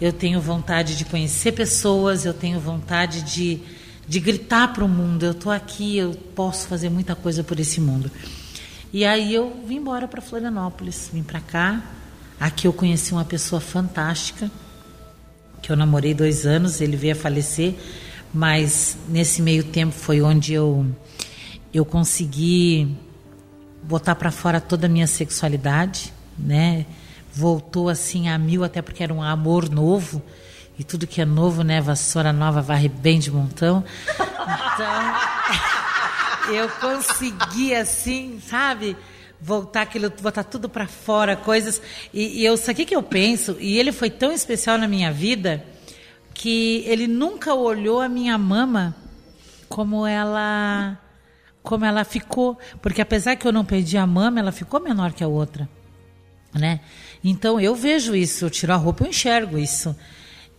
Eu 0.00 0.12
tenho 0.12 0.40
vontade 0.40 0.96
de 0.96 1.04
conhecer 1.04 1.52
pessoas, 1.52 2.24
eu 2.24 2.34
tenho 2.34 2.58
vontade 2.58 3.22
de, 3.22 3.60
de 4.06 4.20
gritar 4.20 4.72
para 4.72 4.84
o 4.84 4.88
mundo: 4.88 5.24
eu 5.24 5.32
estou 5.32 5.52
aqui, 5.52 5.96
eu 5.96 6.12
posso 6.34 6.66
fazer 6.66 6.88
muita 6.88 7.14
coisa 7.14 7.44
por 7.44 7.58
esse 7.60 7.80
mundo. 7.80 8.10
E 8.94 9.04
aí 9.04 9.34
eu 9.34 9.60
vim 9.66 9.78
embora 9.78 10.06
para 10.06 10.22
Florianópolis, 10.22 11.10
vim 11.12 11.24
para 11.24 11.40
cá. 11.40 11.82
Aqui 12.38 12.68
eu 12.68 12.72
conheci 12.72 13.12
uma 13.12 13.24
pessoa 13.24 13.60
fantástica, 13.60 14.48
que 15.60 15.72
eu 15.72 15.74
namorei 15.74 16.14
dois 16.14 16.46
anos, 16.46 16.80
ele 16.80 16.96
veio 16.96 17.14
a 17.14 17.16
falecer, 17.16 17.74
mas 18.32 18.96
nesse 19.08 19.42
meio 19.42 19.64
tempo 19.64 19.92
foi 19.92 20.22
onde 20.22 20.54
eu, 20.54 20.86
eu 21.72 21.84
consegui 21.84 22.96
botar 23.82 24.14
para 24.14 24.30
fora 24.30 24.60
toda 24.60 24.86
a 24.86 24.88
minha 24.88 25.08
sexualidade, 25.08 26.12
né? 26.38 26.86
Voltou 27.32 27.88
assim 27.88 28.28
a 28.28 28.38
mil, 28.38 28.62
até 28.62 28.80
porque 28.80 29.02
era 29.02 29.12
um 29.12 29.24
amor 29.24 29.68
novo. 29.68 30.22
E 30.78 30.84
tudo 30.84 31.04
que 31.04 31.20
é 31.20 31.24
novo, 31.24 31.64
né? 31.64 31.80
Vassoura 31.80 32.32
nova 32.32 32.62
varre 32.62 32.88
bem 32.88 33.18
de 33.18 33.32
montão. 33.32 33.82
Então, 34.08 35.74
eu 36.52 36.68
consegui 36.68 37.74
assim, 37.74 38.40
sabe? 38.40 38.96
Voltar 39.40 39.82
aquilo, 39.82 40.10
botar 40.20 40.44
tudo 40.44 40.68
para 40.68 40.86
fora, 40.86 41.36
coisas. 41.36 41.80
E, 42.12 42.40
e 42.40 42.44
eu, 42.44 42.54
o 42.54 42.74
que 42.74 42.94
eu 42.94 43.02
penso? 43.02 43.56
E 43.60 43.78
ele 43.78 43.92
foi 43.92 44.10
tão 44.10 44.32
especial 44.32 44.78
na 44.78 44.88
minha 44.88 45.12
vida 45.12 45.64
que 46.32 46.82
ele 46.86 47.06
nunca 47.06 47.54
olhou 47.54 48.00
a 48.00 48.08
minha 48.08 48.36
mama 48.36 48.94
como 49.68 50.06
ela 50.06 50.98
como 51.62 51.82
ela 51.86 52.04
ficou, 52.04 52.58
porque 52.82 53.00
apesar 53.00 53.36
que 53.36 53.48
eu 53.48 53.52
não 53.52 53.64
perdi 53.64 53.96
a 53.96 54.06
mama, 54.06 54.38
ela 54.38 54.52
ficou 54.52 54.80
menor 54.80 55.14
que 55.14 55.24
a 55.24 55.28
outra, 55.28 55.66
né? 56.52 56.80
Então 57.24 57.58
eu 57.58 57.74
vejo 57.74 58.14
isso, 58.14 58.44
eu 58.44 58.50
tiro 58.50 58.74
a 58.74 58.76
roupa, 58.76 59.02
eu 59.02 59.08
enxergo 59.08 59.58
isso. 59.58 59.96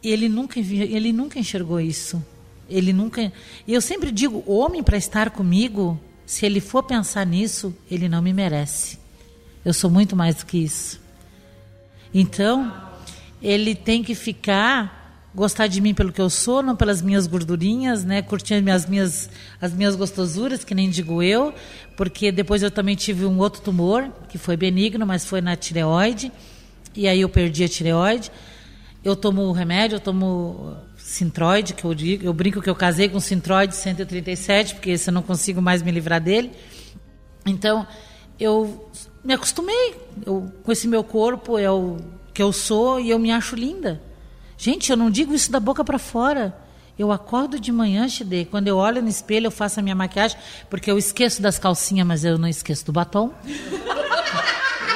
Ele 0.04 0.28
nunca, 0.28 0.60
ele 0.60 1.14
nunca 1.14 1.38
enxergou 1.38 1.80
isso. 1.80 2.26
Ele 2.70 2.92
nunca. 2.92 3.32
Eu 3.68 3.82
sempre 3.82 4.12
digo, 4.12 4.44
homem 4.48 4.82
para 4.82 4.98
estar 4.98 5.30
comigo, 5.30 6.00
se 6.26 6.46
ele 6.46 6.60
for 6.60 6.84
pensar 6.84 7.26
nisso, 7.26 7.76
ele 7.90 8.10
não 8.10 8.22
me 8.22 8.34
merece. 8.34 9.00
Eu 9.64 9.74
sou 9.74 9.90
muito 9.90 10.16
mais 10.16 10.36
do 10.36 10.46
que 10.46 10.58
isso. 10.58 11.00
Então, 12.14 12.74
ele 13.42 13.76
tem 13.76 14.04
que 14.04 14.16
ficar 14.16 15.06
gostar 15.36 15.68
de 15.68 15.82
mim 15.82 15.94
pelo 15.94 16.14
que 16.14 16.22
eu 16.22 16.30
sou, 16.30 16.64
não 16.64 16.76
pelas 16.76 17.02
minhas 17.02 17.28
gordurinhas, 17.28 18.06
né? 18.06 18.22
Curtir 18.22 18.64
as 18.70 18.86
minhas, 18.86 19.30
as 19.60 19.74
minhas 19.74 19.96
gostosuras, 19.96 20.64
que 20.64 20.74
nem 20.74 20.90
digo 20.90 21.22
eu, 21.22 21.54
porque 21.98 22.32
depois 22.32 22.64
eu 22.64 22.72
também 22.72 22.96
tive 22.96 23.26
um 23.26 23.38
outro 23.38 23.62
tumor, 23.62 24.10
que 24.30 24.38
foi 24.38 24.56
benigno, 24.56 25.06
mas 25.06 25.26
foi 25.26 25.42
na 25.42 25.56
tireoide, 25.56 26.32
e 26.96 27.08
aí 27.08 27.20
eu 27.20 27.28
perdi 27.28 27.66
a 27.66 27.68
tireoide. 27.68 28.32
Eu 29.04 29.16
tomo 29.16 29.52
remédio, 29.52 29.98
eu 29.98 30.00
tomo 30.00 30.78
Sintroide, 31.06 31.76
que 31.76 31.86
eu 31.86 31.94
digo, 31.94 32.26
eu 32.26 32.34
brinco 32.34 32.60
que 32.60 32.70
eu 32.70 32.74
casei 32.74 33.08
com 33.08 33.20
Sintroide 33.20 33.76
137, 33.76 34.74
porque 34.74 34.90
esse 34.90 35.08
eu 35.08 35.14
não 35.14 35.22
consigo 35.22 35.62
mais 35.62 35.84
me 35.84 35.92
livrar 35.92 36.20
dele. 36.20 36.52
Então, 37.46 37.86
eu 38.40 38.90
me 39.24 39.32
acostumei 39.36 39.96
eu, 40.26 40.52
com 40.64 40.72
esse 40.72 40.88
meu 40.88 41.04
corpo, 41.04 41.60
é 41.60 41.70
o 41.70 41.98
que 42.34 42.42
eu 42.42 42.52
sou, 42.52 43.00
e 43.00 43.12
eu 43.12 43.20
me 43.20 43.32
acho 43.32 43.56
linda. 43.56 44.02
Gente, 44.58 44.90
eu 44.90 44.98
não 44.98 45.12
digo 45.12 45.32
isso 45.36 45.52
da 45.52 45.60
boca 45.60 45.84
para 45.84 46.00
fora. 46.00 46.58
Eu 46.98 47.12
acordo 47.12 47.60
de 47.60 47.72
manhã, 47.72 48.10
Chide, 48.10 48.46
quando 48.50 48.68
eu 48.68 48.78
olho 48.78 49.00
no 49.00 49.08
espelho, 49.08 49.46
eu 49.46 49.52
faço 49.52 49.80
a 49.80 49.84
minha 49.84 49.96
maquiagem, 49.96 50.36
porque 50.72 50.90
eu 50.90 50.98
esqueço 50.98 51.40
das 51.40 51.60
calcinhas, 51.60 52.08
mas 52.08 52.26
eu 52.26 52.40
não 52.40 52.48
esqueço 52.48 52.84
do 52.84 52.92
batom. 52.92 53.32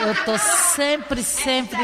Eu 0.02 0.16
tô 0.24 0.38
sempre, 0.38 1.22
sempre. 1.22 1.78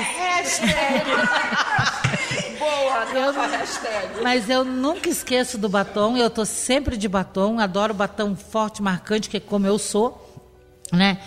Boa, 2.66 3.06
eu, 3.14 3.32
hashtag. 3.32 4.24
Mas 4.24 4.50
eu 4.50 4.66
nunca 4.66 5.08
esqueço 5.08 5.56
do 5.56 5.70
batom, 5.70 6.18
eu 6.18 6.32
tô 6.32 6.44
sempre 6.46 6.98
de 6.98 7.08
batom, 7.08 7.60
adoro 7.60 7.94
batom 7.94 8.36
forte, 8.36 8.82
marcante, 8.82 9.30
que 9.30 9.38
é 9.38 9.40
como 9.40 9.68
eu 9.68 9.78
sou, 9.78 10.44
né? 10.92 11.20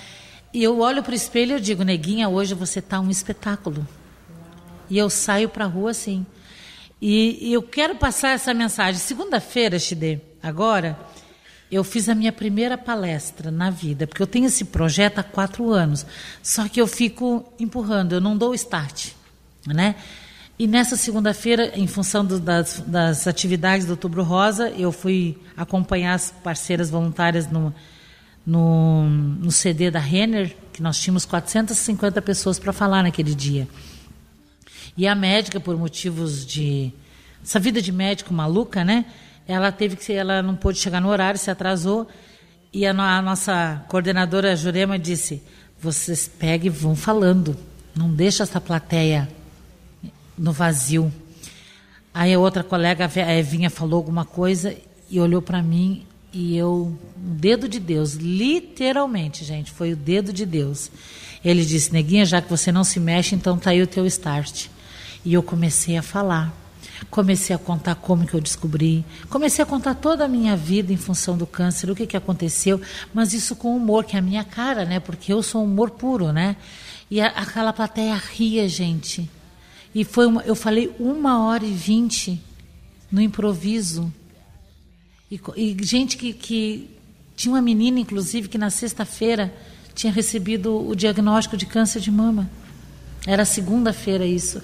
E 0.52 0.64
eu 0.64 0.80
olho 0.80 1.00
pro 1.00 1.14
espelho 1.14 1.56
e 1.56 1.60
digo, 1.60 1.84
neguinha, 1.84 2.28
hoje 2.28 2.54
você 2.54 2.82
tá 2.82 2.98
um 2.98 3.08
espetáculo. 3.08 3.86
E 4.90 4.98
eu 4.98 5.08
saio 5.08 5.48
pra 5.48 5.66
rua 5.66 5.92
assim. 5.92 6.26
E, 7.00 7.38
e 7.40 7.52
eu 7.52 7.62
quero 7.62 7.94
passar 7.94 8.30
essa 8.30 8.52
mensagem. 8.52 9.00
Segunda-feira, 9.00 9.78
Chide, 9.78 10.20
agora, 10.42 10.98
eu 11.70 11.84
fiz 11.84 12.08
a 12.08 12.16
minha 12.16 12.32
primeira 12.32 12.76
palestra 12.76 13.52
na 13.52 13.70
vida, 13.70 14.08
porque 14.08 14.22
eu 14.22 14.26
tenho 14.26 14.46
esse 14.46 14.64
projeto 14.64 15.20
há 15.20 15.22
quatro 15.22 15.70
anos. 15.70 16.04
Só 16.42 16.66
que 16.68 16.80
eu 16.80 16.86
fico 16.88 17.52
empurrando, 17.60 18.14
eu 18.14 18.20
não 18.20 18.36
dou 18.36 18.50
o 18.50 18.54
start, 18.54 19.10
né? 19.64 19.94
E 20.58 20.66
nessa 20.66 20.96
segunda-feira, 20.96 21.70
em 21.78 21.86
função 21.86 22.24
do, 22.24 22.40
das, 22.40 22.82
das, 22.84 23.28
atividades 23.28 23.86
do 23.86 23.90
Outubro 23.90 24.24
Rosa, 24.24 24.70
eu 24.70 24.90
fui 24.90 25.38
acompanhar 25.56 26.14
as 26.14 26.32
parceiras 26.42 26.90
voluntárias 26.90 27.48
no, 27.48 27.72
no, 28.44 29.08
no 29.08 29.52
CD 29.52 29.88
da 29.88 30.00
Renner, 30.00 30.56
que 30.72 30.82
nós 30.82 30.98
tínhamos 31.00 31.24
450 31.24 32.20
pessoas 32.22 32.58
para 32.58 32.72
falar 32.72 33.04
naquele 33.04 33.36
dia. 33.36 33.68
E 34.96 35.06
a 35.06 35.14
médica, 35.14 35.60
por 35.60 35.76
motivos 35.76 36.44
de. 36.44 36.92
Essa 37.40 37.60
vida 37.60 37.80
de 37.80 37.92
médico 37.92 38.34
maluca, 38.34 38.84
né? 38.84 39.04
Ela 39.46 39.70
teve 39.70 39.94
que. 39.94 40.12
Ela 40.12 40.42
não 40.42 40.56
pôde 40.56 40.80
chegar 40.80 41.00
no 41.00 41.08
horário, 41.08 41.38
se 41.38 41.52
atrasou. 41.52 42.08
E 42.72 42.84
a, 42.84 42.90
a 42.90 43.22
nossa 43.22 43.84
coordenadora 43.88 44.56
Jurema 44.56 44.98
disse: 44.98 45.40
vocês 45.80 46.26
pegam 46.26 46.66
e 46.66 46.70
vão 46.70 46.96
falando. 46.96 47.56
Não 47.94 48.10
deixa 48.10 48.42
essa 48.42 48.60
plateia 48.60 49.37
no 50.38 50.52
vazio. 50.52 51.12
Aí 52.14 52.32
a 52.32 52.38
outra 52.38 52.62
colega, 52.62 53.10
a 53.14 53.34
Evinha, 53.34 53.70
falou 53.70 53.98
alguma 53.98 54.24
coisa 54.24 54.74
e 55.10 55.20
olhou 55.20 55.42
para 55.42 55.62
mim 55.62 56.04
e 56.32 56.56
eu, 56.56 56.96
um 57.16 57.34
dedo 57.36 57.68
de 57.68 57.80
Deus, 57.80 58.14
literalmente, 58.14 59.44
gente, 59.44 59.70
foi 59.72 59.92
o 59.92 59.96
dedo 59.96 60.32
de 60.32 60.44
Deus. 60.44 60.90
Ele 61.44 61.64
disse: 61.64 61.92
Neguinha, 61.92 62.26
já 62.26 62.42
que 62.42 62.50
você 62.50 62.70
não 62.70 62.84
se 62.84 63.00
mexe, 63.00 63.34
então 63.34 63.58
tá 63.58 63.70
aí 63.70 63.82
o 63.82 63.86
teu 63.86 64.06
start. 64.06 64.66
E 65.24 65.32
eu 65.34 65.42
comecei 65.42 65.96
a 65.96 66.02
falar. 66.02 66.52
Comecei 67.10 67.54
a 67.54 67.58
contar 67.58 67.94
como 67.94 68.26
que 68.26 68.34
eu 68.34 68.40
descobri. 68.40 69.04
Comecei 69.30 69.62
a 69.62 69.66
contar 69.66 69.94
toda 69.94 70.24
a 70.24 70.28
minha 70.28 70.56
vida 70.56 70.92
em 70.92 70.96
função 70.96 71.36
do 71.36 71.46
câncer, 71.46 71.88
o 71.88 71.94
que, 71.94 72.06
que 72.06 72.16
aconteceu, 72.16 72.80
mas 73.14 73.32
isso 73.32 73.54
com 73.54 73.76
humor, 73.76 74.04
que 74.04 74.16
é 74.16 74.18
a 74.18 74.22
minha 74.22 74.42
cara, 74.42 74.84
né? 74.84 74.98
Porque 74.98 75.32
eu 75.32 75.42
sou 75.42 75.62
humor 75.64 75.90
puro, 75.90 76.32
né? 76.32 76.56
E 77.10 77.20
a, 77.20 77.28
aquela 77.28 77.72
plateia 77.72 78.16
ria, 78.16 78.68
gente. 78.68 79.30
E 79.94 80.04
foi 80.04 80.26
uma, 80.26 80.42
eu 80.42 80.54
falei 80.54 80.94
uma 80.98 81.44
hora 81.44 81.64
e 81.64 81.72
vinte 81.72 82.40
no 83.10 83.20
improviso. 83.20 84.12
E, 85.30 85.40
e 85.56 85.76
gente 85.82 86.16
que, 86.16 86.32
que. 86.32 86.90
Tinha 87.36 87.54
uma 87.54 87.62
menina, 87.62 88.00
inclusive, 88.00 88.48
que 88.48 88.58
na 88.58 88.68
sexta-feira 88.68 89.54
tinha 89.94 90.12
recebido 90.12 90.88
o 90.88 90.96
diagnóstico 90.96 91.56
de 91.56 91.66
câncer 91.66 92.00
de 92.00 92.10
mama. 92.10 92.50
Era 93.24 93.44
segunda-feira 93.44 94.26
isso. 94.26 94.60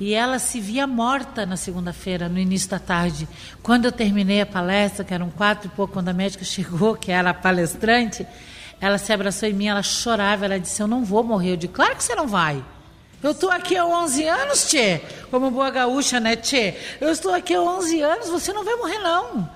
E 0.00 0.14
ela 0.14 0.40
se 0.40 0.60
via 0.60 0.84
morta 0.84 1.46
na 1.46 1.56
segunda-feira, 1.56 2.28
no 2.28 2.38
início 2.38 2.68
da 2.68 2.80
tarde. 2.80 3.28
Quando 3.62 3.84
eu 3.84 3.92
terminei 3.92 4.40
a 4.40 4.46
palestra, 4.46 5.04
que 5.04 5.14
eram 5.14 5.30
quatro 5.30 5.68
e 5.68 5.76
pouco, 5.76 5.92
quando 5.92 6.08
a 6.08 6.12
médica 6.12 6.42
chegou, 6.44 6.96
que 6.96 7.12
era 7.12 7.30
a 7.30 7.34
palestrante, 7.34 8.26
ela 8.80 8.98
se 8.98 9.12
abraçou 9.12 9.48
em 9.48 9.52
mim, 9.52 9.66
ela 9.66 9.82
chorava, 9.82 10.44
ela 10.44 10.58
disse: 10.58 10.82
Eu 10.82 10.88
não 10.88 11.04
vou 11.04 11.22
morrer. 11.22 11.52
Eu 11.52 11.56
disse: 11.56 11.72
Claro 11.72 11.94
que 11.94 12.02
você 12.02 12.16
não 12.16 12.26
vai. 12.26 12.64
Eu 13.22 13.30
estou 13.30 13.50
aqui 13.50 13.76
há 13.76 13.86
11 13.86 14.26
anos, 14.26 14.66
Tchê. 14.66 15.00
Como 15.30 15.50
boa 15.50 15.70
gaúcha, 15.70 16.18
né, 16.18 16.34
Tchê? 16.34 16.74
Eu 17.00 17.08
estou 17.10 17.32
aqui 17.32 17.54
há 17.54 17.62
11 17.62 18.00
anos, 18.00 18.28
você 18.28 18.52
não 18.52 18.64
vai 18.64 18.74
morrer, 18.74 18.98
não. 18.98 19.48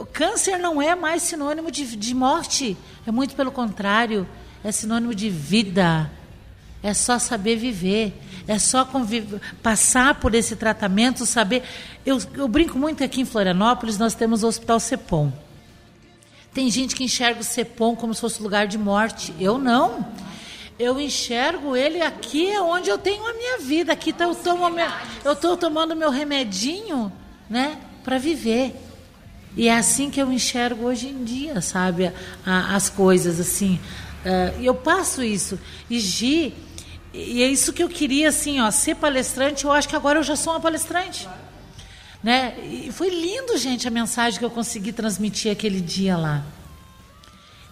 O 0.00 0.06
câncer 0.06 0.58
não 0.58 0.82
é 0.82 0.94
mais 0.96 1.22
sinônimo 1.22 1.70
de, 1.70 1.96
de 1.96 2.14
morte. 2.14 2.76
É 3.06 3.12
muito 3.12 3.36
pelo 3.36 3.52
contrário. 3.52 4.26
É 4.64 4.72
sinônimo 4.72 5.14
de 5.14 5.30
vida. 5.30 6.10
É 6.82 6.92
só 6.92 7.20
saber 7.20 7.56
viver. 7.56 8.20
É 8.48 8.58
só 8.58 8.88
passar 9.62 10.16
por 10.16 10.34
esse 10.34 10.56
tratamento, 10.56 11.24
saber. 11.24 11.62
Eu, 12.04 12.20
eu 12.34 12.48
brinco 12.48 12.76
muito 12.76 13.04
aqui 13.04 13.20
em 13.20 13.24
Florianópolis, 13.24 13.96
nós 13.96 14.14
temos 14.14 14.42
o 14.42 14.48
Hospital 14.48 14.80
Cepom. 14.80 15.32
Tem 16.52 16.68
gente 16.68 16.96
que 16.96 17.04
enxerga 17.04 17.40
o 17.40 17.44
Cepom 17.44 17.94
como 17.94 18.12
se 18.12 18.20
fosse 18.20 18.42
lugar 18.42 18.66
de 18.66 18.76
morte. 18.76 19.32
Eu 19.38 19.56
não. 19.56 20.04
Eu 20.78 21.00
enxergo 21.00 21.76
ele 21.76 22.00
aqui 22.00 22.50
é 22.50 22.60
onde 22.60 22.88
eu 22.88 22.98
tenho 22.98 23.26
a 23.26 23.34
minha 23.34 23.58
vida. 23.58 23.92
Aqui 23.92 24.12
tá, 24.12 24.24
eu 24.24 24.34
tomo 24.34 24.68
meu, 24.70 24.88
eu 25.24 25.32
estou 25.32 25.56
tomando 25.56 25.94
meu 25.94 26.10
remedinho, 26.10 27.12
né, 27.48 27.78
para 28.02 28.18
viver. 28.18 28.74
E 29.56 29.68
é 29.68 29.76
assim 29.76 30.10
que 30.10 30.20
eu 30.20 30.32
enxergo 30.32 30.86
hoje 30.86 31.08
em 31.08 31.24
dia, 31.24 31.60
sabe, 31.60 32.10
a, 32.44 32.74
as 32.74 32.88
coisas 32.88 33.38
assim. 33.38 33.78
Uh, 34.24 34.62
eu 34.62 34.74
passo 34.74 35.22
isso. 35.22 35.58
E 35.90 36.00
Gi, 36.00 36.54
e 37.12 37.42
é 37.42 37.46
isso 37.46 37.72
que 37.72 37.82
eu 37.82 37.88
queria, 37.88 38.30
assim, 38.30 38.60
ó, 38.60 38.70
ser 38.70 38.96
palestrante. 38.96 39.64
Eu 39.64 39.72
acho 39.72 39.88
que 39.88 39.96
agora 39.96 40.18
eu 40.18 40.22
já 40.22 40.36
sou 40.36 40.54
uma 40.54 40.60
palestrante. 40.60 41.28
Né? 42.22 42.54
E 42.62 42.92
foi 42.92 43.10
lindo, 43.10 43.56
gente, 43.58 43.86
a 43.86 43.90
mensagem 43.90 44.38
que 44.38 44.44
eu 44.44 44.50
consegui 44.50 44.92
transmitir 44.92 45.52
aquele 45.52 45.80
dia 45.80 46.16
lá. 46.16 46.42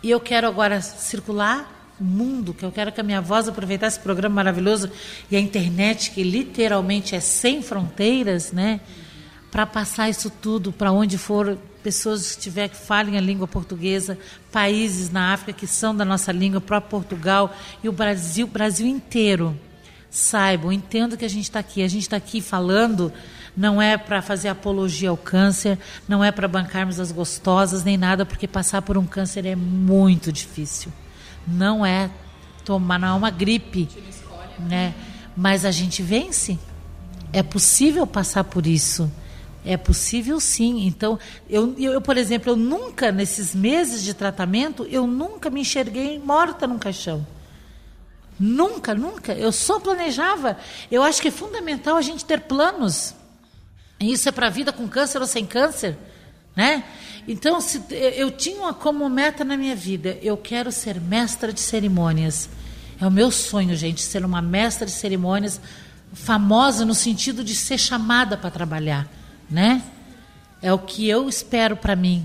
E 0.03 0.11
eu 0.11 0.21
quero 0.21 0.47
agora 0.47 0.83
circular 0.83 1.80
mundo, 2.01 2.55
que 2.55 2.65
eu 2.65 2.73
quero 2.73 2.91
que 2.93 3.01
a 3.01 3.05
minha 3.05 3.21
voz 3.21 3.49
aproveitar 3.49 3.87
esse 3.87 4.01
programa 4.01 4.37
maravilhoso 4.37 4.91
e 5.31 5.37
a 5.37 5.41
internet, 5.41 6.11
que 6.11 6.23
literalmente 6.23 7.15
é 7.15 7.21
sem 7.21 7.63
fronteiras, 7.63 8.53
né? 8.53 8.81
Para 9.51 9.67
passar 9.67 10.09
isso 10.09 10.31
tudo 10.31 10.73
para 10.73 10.93
onde 10.93 11.19
for 11.19 11.59
pessoas 11.83 12.35
que 12.35 12.43
tiver 12.43 12.69
que 12.69 12.77
falem 12.77 13.17
a 13.17 13.21
língua 13.21 13.47
portuguesa, 13.49 14.19
países 14.53 15.11
na 15.11 15.33
África 15.33 15.59
que 15.59 15.67
são 15.67 15.95
da 15.95 16.05
nossa 16.05 16.31
língua, 16.31 16.61
próprio 16.61 16.91
Portugal 16.91 17.55
e 17.83 17.89
o 17.89 17.93
Brasil, 17.93 18.47
Brasil 18.47 18.87
inteiro. 18.87 19.59
Saibam, 20.11 20.73
entendo 20.73 21.17
que 21.17 21.25
a 21.25 21.29
gente 21.29 21.45
está 21.45 21.61
aqui. 21.61 21.83
A 21.83 21.89
gente 21.89 22.03
está 22.03 22.17
aqui 22.17 22.41
falando, 22.41 23.13
não 23.57 23.81
é 23.81 23.97
para 23.97 24.21
fazer 24.21 24.49
apologia 24.49 25.11
ao 25.11 25.17
câncer, 25.17 25.79
não 26.09 26.23
é 26.23 26.33
para 26.33 26.49
bancarmos 26.49 26.99
as 26.99 27.13
gostosas 27.13 27.85
nem 27.85 27.97
nada, 27.97 28.27
porque 28.27 28.49
passar 28.49 28.83
por 28.83 28.99
um 28.99 29.07
câncer 29.07 29.47
é 29.47 29.55
muito 29.55 30.33
difícil. 30.33 30.93
Não 31.47 31.85
é 31.85 32.11
tomar, 32.65 32.99
não 32.99 33.09
é 33.09 33.13
uma 33.13 33.31
gripe, 33.31 33.89
né? 34.59 34.95
Mas 35.37 35.65
a 35.65 35.71
gente 35.71 36.03
vence. 36.03 36.59
É 37.33 37.43
possível 37.43 38.07
passar 38.07 38.45
por 38.45 38.67
isso. 38.67 39.11
É 39.65 39.77
possível 39.77 40.41
sim. 40.41 40.87
Então, 40.87 41.19
eu, 41.49 41.75
eu, 41.79 42.01
por 42.01 42.17
exemplo, 42.17 42.53
eu 42.53 42.57
nunca, 42.57 43.13
nesses 43.13 43.55
meses 43.55 44.03
de 44.03 44.15
tratamento, 44.15 44.87
eu 44.91 45.07
nunca 45.07 45.51
me 45.51 45.61
enxerguei 45.61 46.19
morta 46.19 46.67
num 46.67 46.79
caixão. 46.79 47.27
Nunca, 48.39 48.95
nunca. 48.95 49.35
Eu 49.35 49.53
só 49.53 49.79
planejava. 49.79 50.57
Eu 50.91 51.03
acho 51.03 51.21
que 51.21 51.29
é 51.29 51.31
fundamental 51.31 51.97
a 51.97 52.03
gente 52.03 52.25
ter 52.25 52.41
planos. 52.41 53.15
Isso 54.01 54.29
é 54.31 54.33
para 54.33 54.47
a 54.47 54.51
vida 54.51 54.73
com 54.73 54.89
câncer 54.89 55.21
ou 55.21 55.27
sem 55.27 55.45
câncer, 55.45 55.97
né? 56.57 56.83
Então, 57.29 57.61
se, 57.61 57.83
eu 57.91 58.31
tinha 58.31 58.73
como 58.73 59.09
meta 59.09 59.45
na 59.45 59.57
minha 59.57 59.77
vida, 59.77 60.19
eu 60.23 60.37
quero 60.37 60.73
ser 60.73 61.01
mestra 61.01 61.53
de 61.53 61.61
cerimônias. 61.61 62.49
É 63.01 63.07
o 63.07 63.11
meu 63.11 63.31
sonho, 63.31 63.77
gente, 63.77 64.03
ser 64.03 64.25
uma 64.25 64.43
mestra 64.43 64.87
de 64.87 64.93
cerimônias 64.93 65.61
famosa 66.13 66.85
no 66.85 66.95
sentido 66.95 67.45
de 67.45 67.55
ser 67.55 67.79
chamada 67.79 68.37
para 68.37 68.51
trabalhar 68.51 69.09
né? 69.51 69.83
É 70.63 70.73
o 70.73 70.79
que 70.79 71.09
eu 71.09 71.29
espero 71.29 71.77
para 71.77 71.97
mim. 71.97 72.25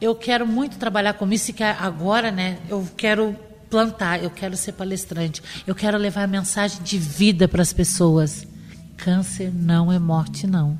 Eu 0.00 0.14
quero 0.14 0.46
muito 0.46 0.76
trabalhar 0.76 1.14
com 1.14 1.30
isso 1.32 1.50
e 1.50 1.54
que 1.54 1.62
agora, 1.62 2.30
né? 2.30 2.58
Eu 2.68 2.86
quero 2.96 3.34
plantar, 3.70 4.22
eu 4.22 4.30
quero 4.30 4.56
ser 4.56 4.72
palestrante, 4.72 5.42
eu 5.66 5.74
quero 5.74 5.98
levar 5.98 6.22
a 6.22 6.26
mensagem 6.26 6.82
de 6.82 6.98
vida 6.98 7.48
para 7.48 7.62
as 7.62 7.72
pessoas. 7.72 8.46
Câncer 8.96 9.52
não 9.52 9.92
é 9.92 9.98
morte, 9.98 10.46
não. 10.46 10.78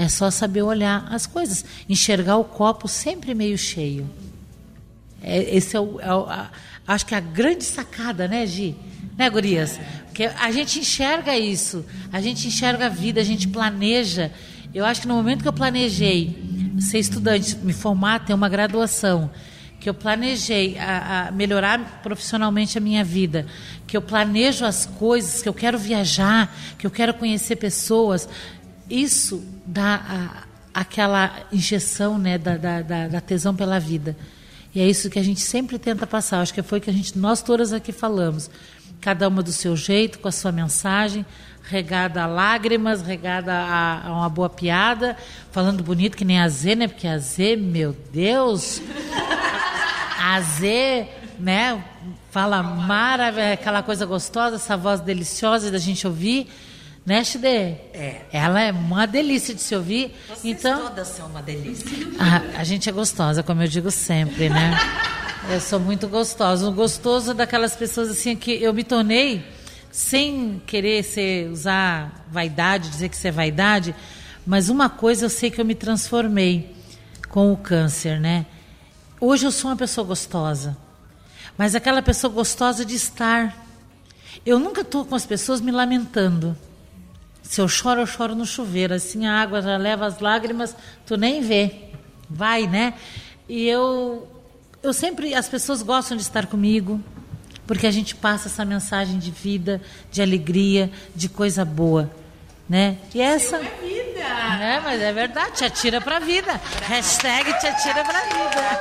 É 0.00 0.08
só 0.08 0.30
saber 0.30 0.62
olhar 0.62 1.06
as 1.10 1.26
coisas, 1.26 1.62
enxergar 1.86 2.38
o 2.38 2.44
copo 2.44 2.88
sempre 2.88 3.34
meio 3.34 3.58
cheio. 3.58 4.08
É, 5.22 5.54
esse 5.54 5.76
é 5.76 5.80
o, 5.80 6.00
é 6.00 6.14
o 6.14 6.20
a, 6.24 6.50
acho 6.88 7.04
que 7.04 7.14
é 7.14 7.18
a 7.18 7.20
grande 7.20 7.64
sacada, 7.64 8.26
né, 8.26 8.46
Gi? 8.46 8.74
Né, 9.18 9.28
Gurias? 9.28 9.78
Porque 10.06 10.24
a 10.24 10.50
gente 10.52 10.78
enxerga 10.78 11.36
isso, 11.36 11.84
a 12.10 12.18
gente 12.18 12.48
enxerga 12.48 12.86
a 12.86 12.88
vida, 12.88 13.20
a 13.20 13.24
gente 13.24 13.46
planeja. 13.46 14.32
Eu 14.72 14.86
acho 14.86 15.02
que 15.02 15.06
no 15.06 15.12
momento 15.12 15.42
que 15.42 15.48
eu 15.48 15.52
planejei 15.52 16.34
ser 16.78 16.98
estudante, 16.98 17.54
me 17.56 17.74
formar, 17.74 18.24
ter 18.24 18.32
uma 18.32 18.48
graduação, 18.48 19.30
que 19.78 19.86
eu 19.86 19.92
planejei 19.92 20.78
a, 20.78 21.28
a 21.28 21.30
melhorar 21.30 22.00
profissionalmente 22.02 22.78
a 22.78 22.80
minha 22.80 23.04
vida, 23.04 23.44
que 23.86 23.94
eu 23.94 24.00
planejo 24.00 24.64
as 24.64 24.86
coisas, 24.86 25.42
que 25.42 25.48
eu 25.48 25.54
quero 25.54 25.78
viajar, 25.78 26.56
que 26.78 26.86
eu 26.86 26.90
quero 26.90 27.12
conhecer 27.12 27.56
pessoas, 27.56 28.26
isso 28.90 29.42
dá 29.64 30.44
a, 30.74 30.80
aquela 30.80 31.46
injeção 31.52 32.18
né, 32.18 32.36
da, 32.36 32.56
da, 32.56 33.08
da, 33.08 33.20
tesão 33.20 33.54
pela 33.54 33.78
vida. 33.78 34.16
E 34.74 34.80
é 34.80 34.86
isso 34.86 35.08
que 35.08 35.18
a 35.18 35.22
gente 35.22 35.40
sempre 35.40 35.78
tenta 35.78 36.06
passar. 36.06 36.40
Acho 36.40 36.52
que 36.52 36.62
foi 36.62 36.80
que 36.80 36.90
a 36.90 36.92
gente, 36.92 37.18
nós 37.18 37.42
todas 37.42 37.72
aqui 37.72 37.92
falamos. 37.92 38.50
Cada 39.00 39.26
uma 39.28 39.42
do 39.42 39.52
seu 39.52 39.76
jeito, 39.76 40.18
com 40.18 40.28
a 40.28 40.32
sua 40.32 40.52
mensagem, 40.52 41.24
regada 41.62 42.22
a 42.22 42.26
lágrimas, 42.26 43.00
regada 43.00 43.52
a, 43.52 44.08
a, 44.08 44.12
uma 44.12 44.28
boa 44.28 44.48
piada, 44.48 45.16
falando 45.50 45.82
bonito 45.82 46.16
que 46.16 46.24
nem 46.24 46.40
a 46.40 46.48
Z, 46.48 46.74
né? 46.74 46.88
Porque 46.88 47.06
a 47.06 47.18
Z, 47.18 47.56
meu 47.56 47.96
Deus, 48.12 48.82
a 50.18 50.40
Z, 50.40 51.08
né? 51.38 51.82
Fala 52.30 52.62
maravilha, 52.62 53.54
aquela 53.54 53.82
coisa 53.82 54.04
gostosa, 54.06 54.56
essa 54.56 54.76
voz 54.76 55.00
deliciosa 55.00 55.70
da 55.70 55.78
gente 55.78 56.06
ouvir. 56.06 56.48
Né, 57.04 57.24
Xide? 57.24 57.46
É. 57.46 58.22
Ela 58.32 58.60
é 58.60 58.72
uma 58.72 59.06
delícia 59.06 59.54
de 59.54 59.60
se 59.60 59.74
ouvir. 59.74 60.14
Vocês 60.28 60.44
então, 60.44 60.88
todas 60.88 61.08
são 61.08 61.26
uma 61.26 61.42
delícia. 61.42 61.86
A, 62.18 62.60
a 62.60 62.64
gente 62.64 62.88
é 62.88 62.92
gostosa, 62.92 63.42
como 63.42 63.62
eu 63.62 63.68
digo 63.68 63.90
sempre, 63.90 64.48
né? 64.48 64.72
Eu 65.48 65.58
sou 65.58 65.80
muito 65.80 66.06
gostosa. 66.06 66.68
O 66.68 66.72
gostoso 66.72 67.32
daquelas 67.32 67.74
pessoas 67.74 68.10
assim 68.10 68.36
que 68.36 68.62
eu 68.62 68.74
me 68.74 68.84
tornei 68.84 69.42
sem 69.90 70.62
querer 70.66 71.02
ser, 71.02 71.50
usar 71.50 72.26
vaidade, 72.30 72.90
dizer 72.90 73.08
que 73.08 73.16
isso 73.16 73.26
é 73.26 73.30
vaidade, 73.30 73.94
mas 74.46 74.68
uma 74.68 74.88
coisa 74.88 75.24
eu 75.24 75.30
sei 75.30 75.50
que 75.50 75.60
eu 75.60 75.64
me 75.64 75.74
transformei 75.74 76.74
com 77.28 77.52
o 77.52 77.56
câncer, 77.56 78.20
né? 78.20 78.46
Hoje 79.20 79.46
eu 79.46 79.50
sou 79.50 79.70
uma 79.70 79.76
pessoa 79.76 80.06
gostosa, 80.06 80.76
mas 81.56 81.74
aquela 81.74 82.02
pessoa 82.02 82.32
gostosa 82.32 82.84
de 82.84 82.94
estar. 82.94 83.66
Eu 84.44 84.58
nunca 84.58 84.82
estou 84.82 85.04
com 85.04 85.14
as 85.14 85.26
pessoas 85.26 85.60
me 85.60 85.72
lamentando. 85.72 86.56
Se 87.50 87.60
eu 87.60 87.66
choro, 87.66 88.02
eu 88.02 88.06
choro 88.06 88.36
no 88.36 88.46
chuveiro. 88.46 88.94
Assim 88.94 89.26
a 89.26 89.42
água 89.42 89.60
já 89.60 89.76
leva 89.76 90.06
as 90.06 90.20
lágrimas, 90.20 90.76
tu 91.04 91.16
nem 91.16 91.40
vê. 91.40 91.74
Vai, 92.28 92.68
né? 92.68 92.94
E 93.48 93.66
eu, 93.66 94.28
eu 94.80 94.92
sempre, 94.92 95.34
as 95.34 95.48
pessoas 95.48 95.82
gostam 95.82 96.16
de 96.16 96.22
estar 96.22 96.46
comigo 96.46 97.02
porque 97.66 97.88
a 97.88 97.90
gente 97.90 98.14
passa 98.14 98.46
essa 98.46 98.64
mensagem 98.64 99.18
de 99.18 99.32
vida, 99.32 99.82
de 100.12 100.22
alegria, 100.22 100.92
de 101.12 101.28
coisa 101.28 101.64
boa, 101.64 102.08
né? 102.68 102.98
E 103.12 103.20
essa 103.20 103.56
é 103.56 103.78
vida. 103.82 104.28
Né? 104.56 104.80
Mas 104.84 105.02
é 105.02 105.12
verdade, 105.12 105.56
te 105.56 105.64
atira 105.64 106.00
pra 106.00 106.20
vida. 106.20 106.52
Hashtag 106.82 107.58
te 107.58 107.66
atira 107.66 108.04
pra 108.04 108.20
vida. 108.20 108.80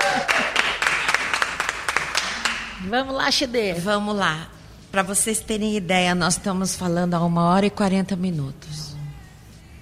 Vamos 2.81 3.15
lá, 3.15 3.31
Xedê. 3.31 3.73
Vamos 3.73 4.15
lá. 4.15 4.58
Para 4.91 5.03
vocês 5.03 5.39
terem 5.39 5.75
ideia, 5.75 6.15
nós 6.15 6.35
estamos 6.35 6.75
falando 6.75 7.13
há 7.13 7.23
uma 7.23 7.43
hora 7.43 7.65
e 7.65 7.69
40 7.69 8.15
minutos. 8.15 8.95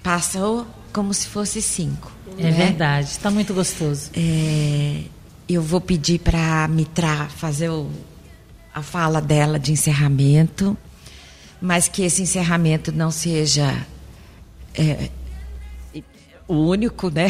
Passou 0.03 0.67
como 0.91 1.13
se 1.13 1.27
fosse 1.27 1.61
cinco. 1.61 2.11
É 2.37 2.43
né? 2.43 2.51
verdade, 2.51 3.07
está 3.07 3.31
muito 3.31 3.53
gostoso. 3.53 4.09
É, 4.13 5.03
eu 5.47 5.61
vou 5.61 5.79
pedir 5.79 6.19
para 6.19 6.65
a 6.65 6.67
Mitra 6.67 7.27
fazer 7.29 7.69
o, 7.69 7.89
a 8.73 8.81
fala 8.81 9.21
dela 9.21 9.57
de 9.57 9.71
encerramento, 9.71 10.77
mas 11.61 11.87
que 11.87 12.03
esse 12.03 12.21
encerramento 12.21 12.91
não 12.91 13.09
seja 13.09 13.85
é, 14.75 15.09
o 16.47 16.55
único, 16.55 17.09
né? 17.09 17.27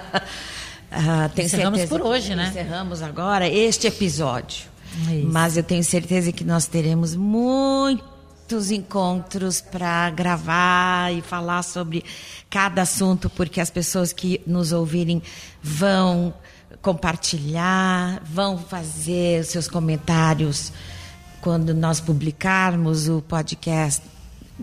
ah, 0.90 1.30
tenho 1.34 1.46
Encerramos 1.46 1.84
por 1.84 2.02
hoje, 2.02 2.34
né? 2.34 2.48
Encerramos 2.48 3.00
agora 3.00 3.48
este 3.48 3.86
episódio. 3.86 4.69
Isso. 5.08 5.28
Mas 5.30 5.56
eu 5.56 5.62
tenho 5.62 5.84
certeza 5.84 6.32
que 6.32 6.44
nós 6.44 6.66
teremos 6.66 7.14
muitos 7.14 8.70
encontros 8.70 9.60
para 9.60 10.10
gravar 10.10 11.12
e 11.12 11.22
falar 11.22 11.62
sobre 11.62 12.04
cada 12.48 12.82
assunto, 12.82 13.30
porque 13.30 13.60
as 13.60 13.70
pessoas 13.70 14.12
que 14.12 14.40
nos 14.46 14.72
ouvirem 14.72 15.22
vão 15.62 16.34
compartilhar, 16.82 18.20
vão 18.24 18.58
fazer 18.58 19.44
seus 19.44 19.68
comentários 19.68 20.72
quando 21.40 21.74
nós 21.74 22.00
publicarmos 22.00 23.08
o 23.08 23.22
podcast 23.22 24.02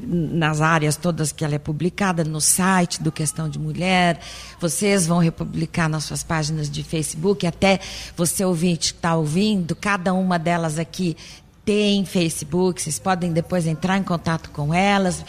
nas 0.06 0.62
áreas 0.62 0.96
todas 0.96 1.32
que 1.32 1.44
ela 1.44 1.56
é 1.56 1.60
publicada, 1.60 2.24
no 2.24 2.40
site 2.40 3.02
do 3.02 3.12
Questão 3.12 3.50
de 3.50 3.58
Mulher. 3.58 4.20
Vocês 4.60 5.08
vão 5.08 5.20
republicar 5.20 5.90
nas 5.90 6.04
suas 6.04 6.24
páginas 6.24 6.70
de 6.70 6.84
Facebook, 6.84 7.46
até 7.46 7.80
você 8.16 8.46
ouvinte 8.46 8.94
está 8.94 9.16
ouvindo, 9.16 9.76
cada 9.76 10.14
uma 10.14 10.38
delas 10.38 10.78
aqui 10.80 11.18
tem 11.66 12.06
Facebook, 12.06 12.82
vocês 12.82 12.98
podem 12.98 13.34
depois 13.34 13.68
entrar 13.68 13.98
em 13.98 14.04
contato 14.04 14.50
com 14.52 14.74
elas. 14.74 15.26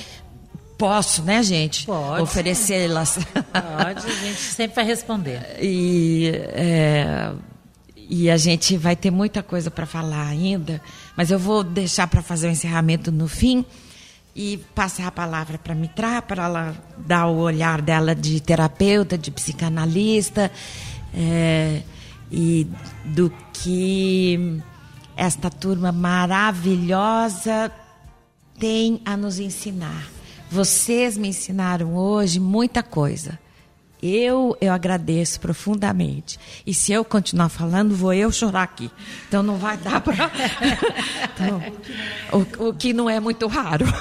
Posso, 0.78 1.23
né, 1.23 1.43
gente? 1.43 1.85
Pode. 1.85 2.23
Oferecê-las. 2.23 3.19
Pode, 3.35 4.07
a 4.07 4.24
gente 4.24 4.39
sempre 4.39 4.77
vai 4.77 4.85
responder. 4.85 5.57
E, 5.61 6.31
é, 6.53 7.32
e 7.97 8.31
a 8.31 8.36
gente 8.36 8.77
vai 8.77 8.95
ter 8.95 9.11
muita 9.11 9.43
coisa 9.43 9.69
para 9.69 9.85
falar 9.85 10.28
ainda, 10.28 10.81
mas 11.16 11.32
eu 11.32 11.39
vou 11.39 11.65
deixar 11.65 12.07
para 12.07 12.23
fazer 12.23 12.47
o 12.47 12.51
encerramento 12.51 13.11
no 13.11 13.27
fim 13.27 13.66
e 14.34 14.59
passar 14.74 15.09
a 15.09 15.12
palavra 15.12 15.59
para 15.59 15.74
Mitra, 15.74 16.22
para 16.22 16.44
ela 16.44 16.76
dar 16.98 17.26
o 17.26 17.38
olhar 17.38 17.82
dela 17.82 18.14
de 18.14 18.40
terapeuta, 18.40 19.18
de 19.18 19.30
psicanalista, 19.30 20.50
é, 21.14 21.82
e 22.30 22.66
do 23.05 23.32
que 23.52 24.60
esta 25.16 25.50
turma 25.50 25.90
maravilhosa 25.90 27.72
tem 28.59 29.00
a 29.05 29.16
nos 29.16 29.38
ensinar. 29.38 30.06
Vocês 30.50 31.16
me 31.16 31.28
ensinaram 31.28 31.96
hoje 31.96 32.38
muita 32.38 32.82
coisa. 32.82 33.38
Eu, 34.02 34.56
eu 34.60 34.72
agradeço 34.72 35.40
profundamente. 35.40 36.38
E 36.64 36.72
se 36.72 36.92
eu 36.92 37.04
continuar 37.04 37.48
falando, 37.48 37.96
vou 37.96 38.14
eu 38.14 38.30
chorar 38.30 38.62
aqui. 38.62 38.90
Então 39.26 39.42
não 39.42 39.56
vai 39.56 39.76
dar 39.76 40.00
para. 40.00 40.30
Então, 41.38 41.62
o, 42.32 42.68
o 42.70 42.74
que 42.74 42.92
não 42.92 43.08
é 43.08 43.20
muito 43.20 43.46
raro. 43.46 43.86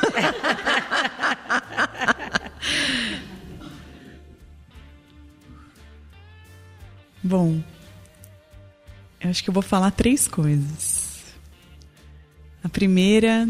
Bom, 7.22 7.62
eu 9.20 9.30
acho 9.30 9.44
que 9.44 9.50
eu 9.50 9.54
vou 9.54 9.62
falar 9.62 9.92
três 9.92 10.28
coisas. 10.28 11.26
A 12.64 12.70
primeira 12.70 13.48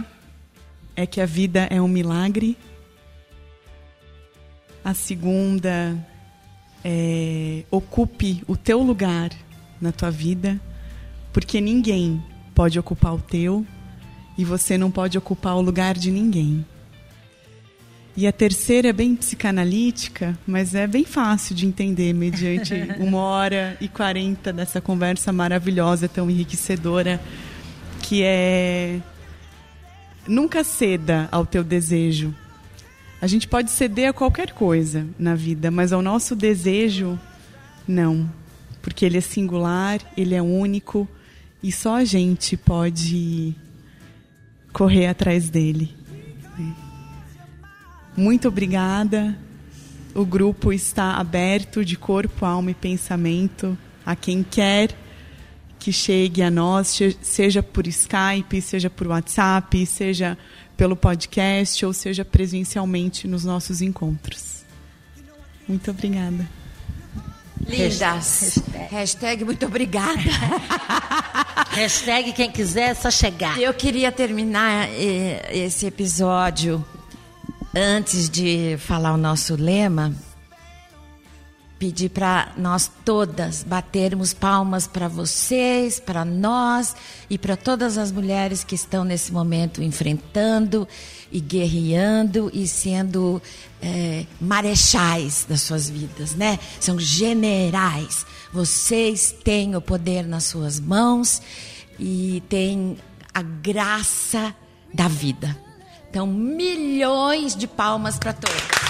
é 0.95 1.05
que 1.05 1.21
a 1.21 1.25
vida 1.25 1.67
é 1.69 1.81
um 1.81 1.87
milagre. 1.87 2.57
A 4.83 4.93
segunda 4.93 5.97
é 6.89 7.63
ocupe 7.69 8.41
o 8.47 8.55
teu 8.55 8.81
lugar 8.81 9.29
na 9.81 9.91
tua 9.91 10.09
vida, 10.09 10.57
porque 11.33 11.59
ninguém 11.59 12.23
pode 12.55 12.79
ocupar 12.79 13.13
o 13.13 13.19
teu 13.19 13.65
e 14.37 14.45
você 14.45 14.77
não 14.77 14.89
pode 14.89 15.17
ocupar 15.17 15.57
o 15.57 15.61
lugar 15.61 15.95
de 15.95 16.09
ninguém. 16.09 16.65
E 18.15 18.25
a 18.25 18.31
terceira 18.31 18.87
é 18.87 18.93
bem 18.93 19.17
psicanalítica, 19.17 20.39
mas 20.47 20.73
é 20.73 20.87
bem 20.87 21.03
fácil 21.03 21.53
de 21.53 21.65
entender 21.65 22.13
mediante 22.13 22.73
uma 22.99 23.19
hora 23.19 23.77
e 23.81 23.89
quarenta 23.89 24.53
dessa 24.53 24.79
conversa 24.79 25.33
maravilhosa, 25.33 26.07
tão 26.07 26.29
enriquecedora, 26.29 27.19
que 28.01 28.23
é 28.23 28.99
nunca 30.25 30.63
ceda 30.63 31.27
ao 31.33 31.45
teu 31.45 31.65
desejo. 31.65 32.33
A 33.21 33.27
gente 33.27 33.47
pode 33.47 33.71
ceder 33.71 34.09
a 34.09 34.13
qualquer 34.13 34.51
coisa 34.51 35.07
na 35.17 35.33
vida, 35.33 35.71
mas 35.71 35.91
ao 35.91 36.01
nosso 36.01 36.35
desejo, 36.35 37.19
não. 37.87 38.29
Porque 38.81 39.05
ele 39.05 39.17
é 39.17 39.21
singular, 39.21 39.99
ele 40.15 40.35
é 40.35 40.41
único 40.41 41.07
e 41.63 41.71
só 41.71 41.95
a 41.95 42.05
gente 42.05 42.55
pode 42.55 43.55
correr 44.71 45.07
atrás 45.07 45.49
dele. 45.49 45.95
Muito 48.15 48.47
obrigada. 48.47 49.37
O 50.13 50.25
grupo 50.25 50.71
está 50.71 51.15
aberto 51.15 51.83
de 51.83 51.95
corpo, 51.95 52.45
alma 52.45 52.71
e 52.71 52.75
pensamento 52.75 53.77
a 54.05 54.15
quem 54.15 54.43
quer 54.43 54.95
que 55.79 55.91
chegue 55.91 56.41
a 56.41 56.49
nós, 56.49 56.99
seja 57.21 57.61
por 57.61 57.87
Skype, 57.87 58.61
seja 58.61 58.89
por 58.89 59.07
WhatsApp, 59.07 59.85
seja 59.85 60.37
pelo 60.77 60.95
podcast 60.95 61.83
ou 61.85 61.91
seja 61.91 62.23
presencialmente 62.23 63.27
nos 63.27 63.43
nossos 63.43 63.81
encontros. 63.81 64.63
Muito 65.67 65.89
obrigada. 65.91 66.47
Lindas. 67.67 67.99
Hashtag, 67.99 68.91
Hashtag 68.91 69.45
muito 69.45 69.65
obrigada. 69.65 70.21
Hashtag 71.71 72.31
quem 72.31 72.49
quiser 72.51 72.91
é 72.91 72.93
só 72.93 73.11
chegar. 73.11 73.59
Eu 73.59 73.73
queria 73.73 74.11
terminar 74.11 74.87
eh, 74.89 75.49
esse 75.51 75.85
episódio 75.85 76.85
antes 77.75 78.29
de 78.29 78.77
falar 78.77 79.13
o 79.13 79.17
nosso 79.17 79.55
lema, 79.55 80.13
pedir 81.79 82.09
para 82.09 82.51
nós 82.57 82.89
todas 83.05 83.63
batermos 83.63 84.33
palmas 84.33 84.87
para 84.87 85.07
vocês, 85.07 85.99
para 85.99 86.25
nós 86.25 86.95
e 87.29 87.37
para 87.37 87.55
todas 87.55 87.97
as 87.97 88.11
mulheres 88.11 88.63
que 88.63 88.75
estão 88.75 89.03
nesse 89.03 89.31
momento 89.31 89.81
enfrentando 89.81 90.87
e 91.31 91.39
guerreando 91.39 92.49
e 92.53 92.67
sendo 92.67 93.41
é, 93.81 94.25
marechais 94.39 95.45
das 95.47 95.61
suas 95.61 95.89
vidas, 95.89 96.33
né? 96.35 96.57
São 96.79 96.99
generais. 96.99 98.25
Vocês 98.51 99.35
têm 99.43 99.75
o 99.75 99.81
poder 99.81 100.25
nas 100.25 100.45
suas 100.45 100.79
mãos 100.79 101.41
e 101.99 102.41
têm 102.49 102.97
a 103.33 103.41
graça 103.41 104.55
da 104.93 105.07
vida. 105.07 105.55
Então, 106.09 106.25
milhões 106.25 107.55
de 107.55 107.67
palmas 107.67 108.17
para 108.17 108.33
todos. 108.33 108.86